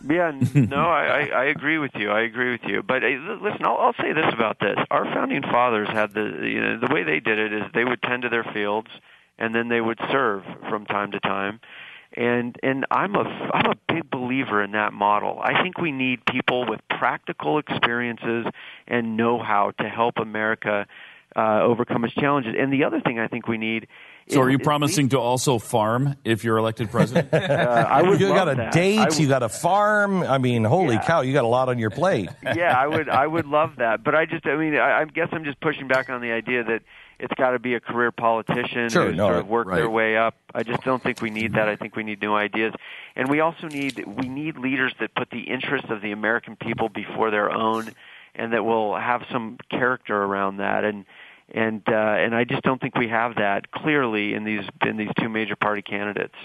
Yeah, 0.07 0.31
no, 0.53 0.89
I, 0.89 1.05
I, 1.05 1.25
I 1.27 1.43
agree 1.45 1.77
with 1.77 1.91
you. 1.95 2.11
I 2.11 2.21
agree 2.21 2.51
with 2.51 2.63
you. 2.65 2.83
But 2.83 3.03
l- 3.03 3.39
listen, 3.41 3.65
I'll, 3.65 3.77
I'll 3.77 3.93
say 3.93 4.13
this 4.13 4.31
about 4.33 4.59
this: 4.59 4.77
our 4.91 5.05
founding 5.05 5.41
fathers 5.41 5.89
had 5.89 6.13
the 6.13 6.21
you 6.43 6.61
know 6.61 6.79
the 6.79 6.93
way 6.93 7.03
they 7.03 7.19
did 7.19 7.39
it 7.39 7.53
is 7.53 7.63
they 7.73 7.85
would 7.85 8.01
tend 8.01 8.23
to 8.23 8.29
their 8.29 8.43
fields, 8.43 8.89
and 9.37 9.53
then 9.53 9.69
they 9.69 9.81
would 9.81 9.99
serve 10.11 10.43
from 10.69 10.85
time 10.85 11.11
to 11.11 11.19
time. 11.19 11.59
And 12.15 12.57
and 12.61 12.85
I'm 12.91 13.15
a 13.15 13.23
I'm 13.53 13.71
a 13.71 13.75
big 13.87 14.09
believer 14.09 14.63
in 14.63 14.71
that 14.71 14.93
model. 14.93 15.39
I 15.41 15.63
think 15.63 15.79
we 15.79 15.91
need 15.91 16.25
people 16.25 16.65
with 16.67 16.79
practical 16.89 17.57
experiences 17.57 18.45
and 18.87 19.17
know-how 19.17 19.71
to 19.79 19.89
help 19.89 20.17
America 20.17 20.85
uh, 21.35 21.61
overcome 21.61 22.05
its 22.05 22.13
challenges. 22.13 22.53
And 22.57 22.71
the 22.71 22.83
other 22.83 23.01
thing 23.01 23.19
I 23.19 23.27
think 23.27 23.47
we 23.47 23.57
need. 23.57 23.87
So, 24.29 24.41
are 24.41 24.49
you 24.49 24.57
is 24.57 24.63
promising 24.63 25.09
to 25.09 25.19
also 25.19 25.59
farm 25.59 26.15
if 26.23 26.43
you're 26.43 26.57
elected 26.57 26.89
president? 26.91 27.29
Uh, 27.33 27.85
I 27.89 28.01
would 28.01 28.19
you 28.19 28.27
love 28.27 28.35
got 28.37 28.49
a 28.49 28.55
that. 28.55 28.73
date. 28.73 28.97
I 28.99 29.05
would- 29.05 29.19
you 29.19 29.27
got 29.27 29.43
a 29.43 29.49
farm. 29.49 30.23
I 30.23 30.37
mean, 30.37 30.63
holy 30.63 30.97
cow! 30.97 31.21
You 31.21 31.33
got 31.33 31.43
a 31.43 31.47
lot 31.47 31.69
on 31.69 31.77
your 31.77 31.89
plate. 31.89 32.29
yeah, 32.55 32.77
I 32.77 32.87
would 32.87 33.09
I 33.09 33.27
would 33.27 33.45
love 33.45 33.77
that. 33.77 34.03
But 34.03 34.15
I 34.15 34.25
just 34.25 34.45
I 34.45 34.55
mean 34.55 34.75
I, 34.75 35.01
I 35.01 35.05
guess 35.05 35.29
I'm 35.31 35.43
just 35.43 35.59
pushing 35.59 35.87
back 35.87 36.09
on 36.09 36.21
the 36.21 36.31
idea 36.31 36.63
that 36.63 36.81
it's 37.19 37.33
got 37.35 37.51
to 37.51 37.59
be 37.59 37.75
a 37.75 37.79
career 37.79 38.11
politician 38.11 38.89
Sure, 38.89 39.11
who 39.11 39.15
no, 39.15 39.27
sort 39.27 39.37
of 39.37 39.47
work 39.47 39.67
their 39.69 39.89
way 39.89 40.17
up. 40.17 40.35
I 40.53 40.63
just 40.63 40.83
don't 40.83 41.01
think 41.01 41.21
we 41.21 41.29
need 41.29 41.53
that. 41.53 41.69
I 41.69 41.75
think 41.75 41.95
we 41.95 42.03
need 42.03 42.21
new 42.21 42.33
ideas, 42.33 42.73
and 43.15 43.29
we 43.29 43.39
also 43.39 43.67
need 43.67 44.03
we 44.05 44.27
need 44.27 44.57
leaders 44.57 44.93
that 44.99 45.15
put 45.15 45.29
the 45.29 45.41
interests 45.41 45.89
of 45.89 46.01
the 46.01 46.11
American 46.11 46.55
people 46.55 46.89
before 46.89 47.29
their 47.31 47.51
own, 47.51 47.91
and 48.35 48.53
that 48.53 48.63
will 48.65 48.95
have 48.97 49.23
some 49.31 49.57
character 49.69 50.15
around 50.15 50.57
that. 50.57 50.83
And 50.83 51.05
and 51.53 51.81
uh, 51.87 51.91
and 51.91 52.35
I 52.35 52.43
just 52.43 52.63
don't 52.63 52.81
think 52.81 52.97
we 52.97 53.07
have 53.09 53.35
that 53.35 53.71
clearly 53.71 54.33
in 54.33 54.43
these 54.43 54.65
in 54.85 54.97
these 54.97 55.11
two 55.19 55.29
major 55.29 55.55
party 55.55 55.81
candidates. 55.81 56.35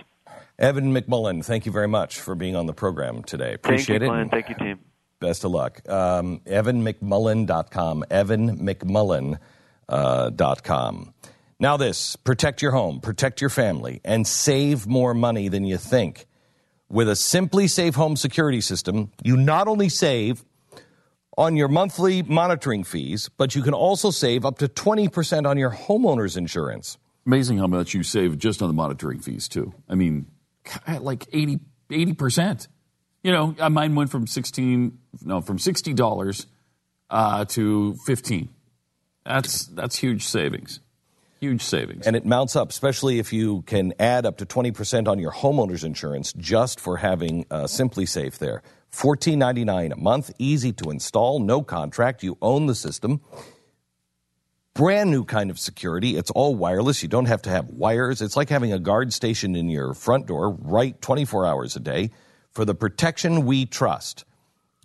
Evan 0.58 0.92
McMullin, 0.92 1.44
thank 1.44 1.66
you 1.66 1.72
very 1.72 1.88
much 1.88 2.20
for 2.20 2.34
being 2.34 2.56
on 2.56 2.66
the 2.66 2.72
program 2.72 3.22
today. 3.22 3.54
Appreciate 3.54 4.00
Thank 4.00 4.02
you, 4.02 4.06
it. 4.06 4.10
Glenn. 4.10 4.28
Thank 4.28 4.48
you, 4.48 4.54
team. 4.56 4.80
Best 5.20 5.44
of 5.44 5.52
luck. 5.52 5.88
Um, 5.88 6.40
EvanMcMullin.com. 6.46 8.04
EvanMcMullin.com. 8.10 9.38
Uh, 9.88 10.28
dot 10.28 10.62
com. 10.64 11.14
now, 11.58 11.78
this 11.78 12.14
protect 12.16 12.60
your 12.60 12.72
home, 12.72 13.00
protect 13.00 13.40
your 13.40 13.48
family, 13.48 14.02
and 14.04 14.26
save 14.26 14.86
more 14.86 15.14
money 15.14 15.48
than 15.48 15.64
you 15.64 15.78
think. 15.78 16.26
With 16.90 17.08
a 17.08 17.12
SimpliSafe 17.12 17.94
Home 17.94 18.14
security 18.14 18.60
system, 18.60 19.12
you 19.24 19.34
not 19.34 19.66
only 19.66 19.88
save 19.88 20.44
on 21.38 21.54
your 21.54 21.68
monthly 21.68 22.20
monitoring 22.24 22.82
fees, 22.82 23.30
but 23.36 23.54
you 23.54 23.62
can 23.62 23.72
also 23.72 24.10
save 24.10 24.44
up 24.44 24.58
to 24.58 24.66
20% 24.66 25.46
on 25.46 25.56
your 25.56 25.70
homeowner's 25.70 26.36
insurance. 26.36 26.98
Amazing 27.24 27.58
how 27.58 27.68
much 27.68 27.94
you 27.94 28.02
save 28.02 28.36
just 28.38 28.60
on 28.60 28.68
the 28.68 28.74
monitoring 28.74 29.20
fees, 29.20 29.48
too. 29.48 29.72
I 29.88 29.94
mean, 29.94 30.26
like 31.00 31.28
80, 31.32 31.60
80%. 31.90 32.66
You 33.22 33.32
know, 33.32 33.54
uh, 33.60 33.70
mine 33.70 33.94
went 33.94 34.10
from 34.10 34.26
16, 34.26 34.98
no, 35.24 35.40
from 35.40 35.58
$60 35.58 36.46
uh, 37.10 37.44
to 37.44 37.94
15 38.04 38.48
That's 39.24 39.66
That's 39.66 39.96
huge 39.96 40.24
savings. 40.24 40.80
Huge 41.40 41.62
savings. 41.62 42.04
And 42.04 42.16
it 42.16 42.26
mounts 42.26 42.56
up, 42.56 42.70
especially 42.70 43.20
if 43.20 43.32
you 43.32 43.62
can 43.62 43.94
add 44.00 44.26
up 44.26 44.38
to 44.38 44.46
20% 44.46 45.06
on 45.06 45.20
your 45.20 45.30
homeowner's 45.30 45.84
insurance 45.84 46.32
just 46.32 46.80
for 46.80 46.96
having 46.96 47.46
uh, 47.48 47.64
SimpliSafe 47.64 48.38
there. 48.38 48.62
$14.99 48.92 49.92
a 49.92 49.96
month, 49.96 50.30
easy 50.38 50.72
to 50.74 50.90
install, 50.90 51.40
no 51.40 51.62
contract. 51.62 52.22
You 52.22 52.38
own 52.40 52.66
the 52.66 52.74
system. 52.74 53.20
Brand 54.74 55.10
new 55.10 55.24
kind 55.24 55.50
of 55.50 55.58
security. 55.58 56.16
It's 56.16 56.30
all 56.30 56.54
wireless. 56.54 57.02
You 57.02 57.08
don't 57.08 57.26
have 57.26 57.42
to 57.42 57.50
have 57.50 57.68
wires. 57.68 58.22
It's 58.22 58.36
like 58.36 58.48
having 58.48 58.72
a 58.72 58.78
guard 58.78 59.12
station 59.12 59.56
in 59.56 59.68
your 59.68 59.92
front 59.92 60.26
door 60.26 60.50
right 60.50 61.00
24 61.02 61.46
hours 61.46 61.74
a 61.74 61.80
day 61.80 62.10
for 62.52 62.64
the 62.64 62.74
protection 62.74 63.44
we 63.44 63.66
trust. 63.66 64.24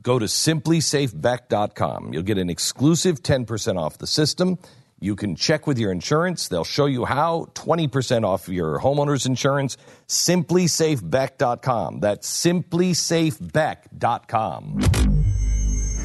Go 0.01 0.19
to 0.19 0.25
simplisafebeck.com. 0.25 2.13
You'll 2.13 2.23
get 2.23 2.37
an 2.37 2.49
exclusive 2.49 3.21
10% 3.21 3.79
off 3.79 3.99
the 3.99 4.07
system. 4.07 4.57
You 5.03 5.15
can 5.17 5.35
check 5.35 5.67
with 5.67 5.77
your 5.77 5.91
insurance. 5.91 6.47
They'll 6.47 6.63
show 6.63 6.85
you 6.85 7.03
how. 7.03 7.49
20% 7.55 8.23
off 8.23 8.47
your 8.47 8.79
homeowner's 8.79 9.25
insurance. 9.25 9.75
Simplisafebeck.com. 10.07 11.99
That's 11.99 12.45
simplisafebeck.com. 12.45 14.79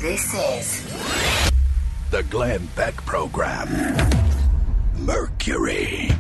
This 0.03 0.35
is 0.35 0.83
The 2.11 2.25
Glenn 2.25 2.69
Beck 2.75 2.97
Program. 3.07 3.69
Mercury. 4.97 6.11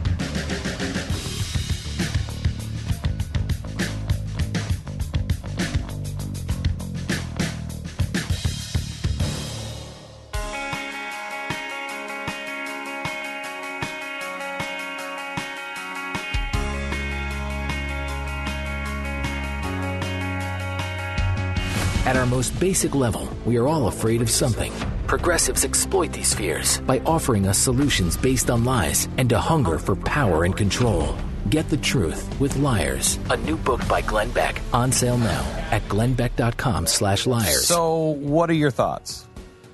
At 22.08 22.16
our 22.16 22.24
most 22.26 22.58
basic 22.58 22.94
level, 22.94 23.28
we 23.44 23.58
are 23.58 23.66
all 23.68 23.88
afraid 23.88 24.22
of 24.22 24.30
something. 24.30 24.72
Progressives 25.06 25.64
exploit 25.64 26.10
these 26.12 26.32
fears 26.34 26.80
by 26.82 27.00
offering 27.00 27.46
us 27.46 27.58
solutions 27.58 28.16
based 28.16 28.48
on 28.50 28.64
lies 28.64 29.08
and 29.18 29.30
a 29.32 29.38
hunger 29.38 29.78
for 29.78 29.94
power 29.94 30.44
and 30.44 30.56
control. 30.56 31.14
Get 31.50 31.68
the 31.68 31.76
truth 31.76 32.24
with 32.40 32.56
Liars, 32.56 33.18
a 33.30 33.36
new 33.36 33.56
book 33.58 33.86
by 33.88 34.00
Glenn 34.00 34.30
Beck, 34.30 34.58
on 34.72 34.90
sale 34.90 35.18
now 35.18 35.42
at 35.70 35.82
glennbeck.com 35.88 36.86
slash 36.86 37.26
liars. 37.26 37.66
So, 37.66 37.98
what 38.16 38.48
are 38.48 38.54
your 38.64 38.70
thoughts? 38.70 39.26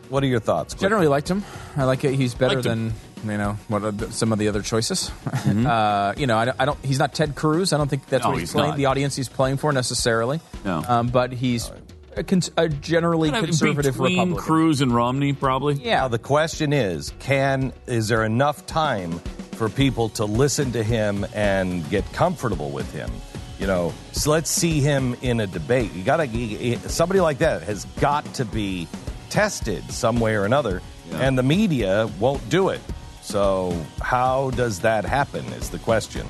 What 0.08 0.22
are 0.24 0.26
your 0.26 0.40
thoughts? 0.40 0.74
Generally 0.74 1.08
liked 1.08 1.28
him. 1.30 1.44
I 1.76 1.84
like 1.84 2.02
it. 2.04 2.14
He's 2.14 2.34
better 2.34 2.56
Liked 2.56 2.66
him. 2.66 2.92
than 3.24 3.30
you 3.32 3.38
know 3.38 3.52
what 3.68 3.82
are 3.84 3.90
the- 3.92 4.12
some 4.12 4.32
of 4.32 4.38
the 4.38 4.48
other 4.48 4.60
choices. 4.62 5.10
uh, 5.46 6.14
you 6.16 6.26
know, 6.26 6.36
I, 6.36 6.44
don't- 6.44 6.60
I 6.60 6.64
don't. 6.66 6.78
He's 6.84 6.98
not 6.98 7.14
Ted 7.14 7.34
Cruz. 7.34 7.72
I 7.72 7.78
don't 7.78 7.88
think 7.88 8.06
that's 8.08 8.22
No, 8.24 8.30
what 8.30 8.38
he's, 8.40 8.50
he's 8.50 8.52
playing. 8.52 8.70
not. 8.70 8.76
The 8.76 8.86
audience 8.86 9.16
he's 9.16 9.28
playing 9.28 9.56
for 9.56 9.72
necessarily. 9.72 10.40
No. 10.64 10.82
Um, 10.86 11.08
but 11.08 11.32
he's 11.32 11.70
a, 12.16 12.24
cons- 12.24 12.50
a 12.56 12.68
generally 12.68 13.30
Kind 13.30 13.44
of 13.44 13.48
conservative 13.50 13.94
between 13.94 14.18
Republican. 14.18 14.44
Cruz 14.44 14.80
and 14.80 14.94
Romney, 14.94 15.32
probably. 15.32 15.74
Yeah. 15.74 16.00
Now, 16.00 16.08
the 16.08 16.18
question 16.18 16.72
is, 16.72 17.12
can 17.18 17.72
is 17.86 18.08
there 18.08 18.24
enough 18.24 18.66
time 18.66 19.18
for 19.52 19.68
people 19.68 20.08
to 20.10 20.24
listen 20.24 20.72
to 20.72 20.82
him 20.82 21.26
and 21.34 21.88
get 21.90 22.10
comfortable 22.12 22.70
with 22.70 22.90
him? 22.92 23.10
You 23.58 23.66
know, 23.68 23.94
so 24.12 24.30
let's 24.30 24.50
see 24.50 24.80
him 24.80 25.16
in 25.22 25.40
a 25.40 25.46
debate. 25.46 25.92
You 25.94 26.02
got 26.02 26.16
to 26.16 26.78
somebody 26.88 27.20
like 27.20 27.38
that 27.38 27.62
has 27.62 27.84
got 28.00 28.24
to 28.34 28.44
be 28.44 28.88
tested 29.30 29.90
some 29.90 30.20
way 30.20 30.34
or 30.34 30.44
another, 30.44 30.82
and 31.12 31.38
the 31.38 31.42
media 31.42 32.10
won't 32.18 32.46
do 32.48 32.68
it. 32.70 32.80
So, 33.22 33.80
how 34.02 34.50
does 34.50 34.80
that 34.80 35.04
happen? 35.04 35.44
Is 35.54 35.70
the 35.70 35.78
question. 35.78 36.26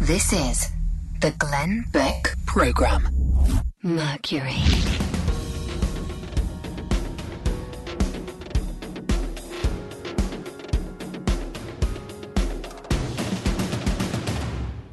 This 0.00 0.32
is 0.32 0.70
the 1.20 1.30
Glenn 1.32 1.84
Beck 1.90 2.36
Program. 2.46 3.08
Mercury. 3.82 5.07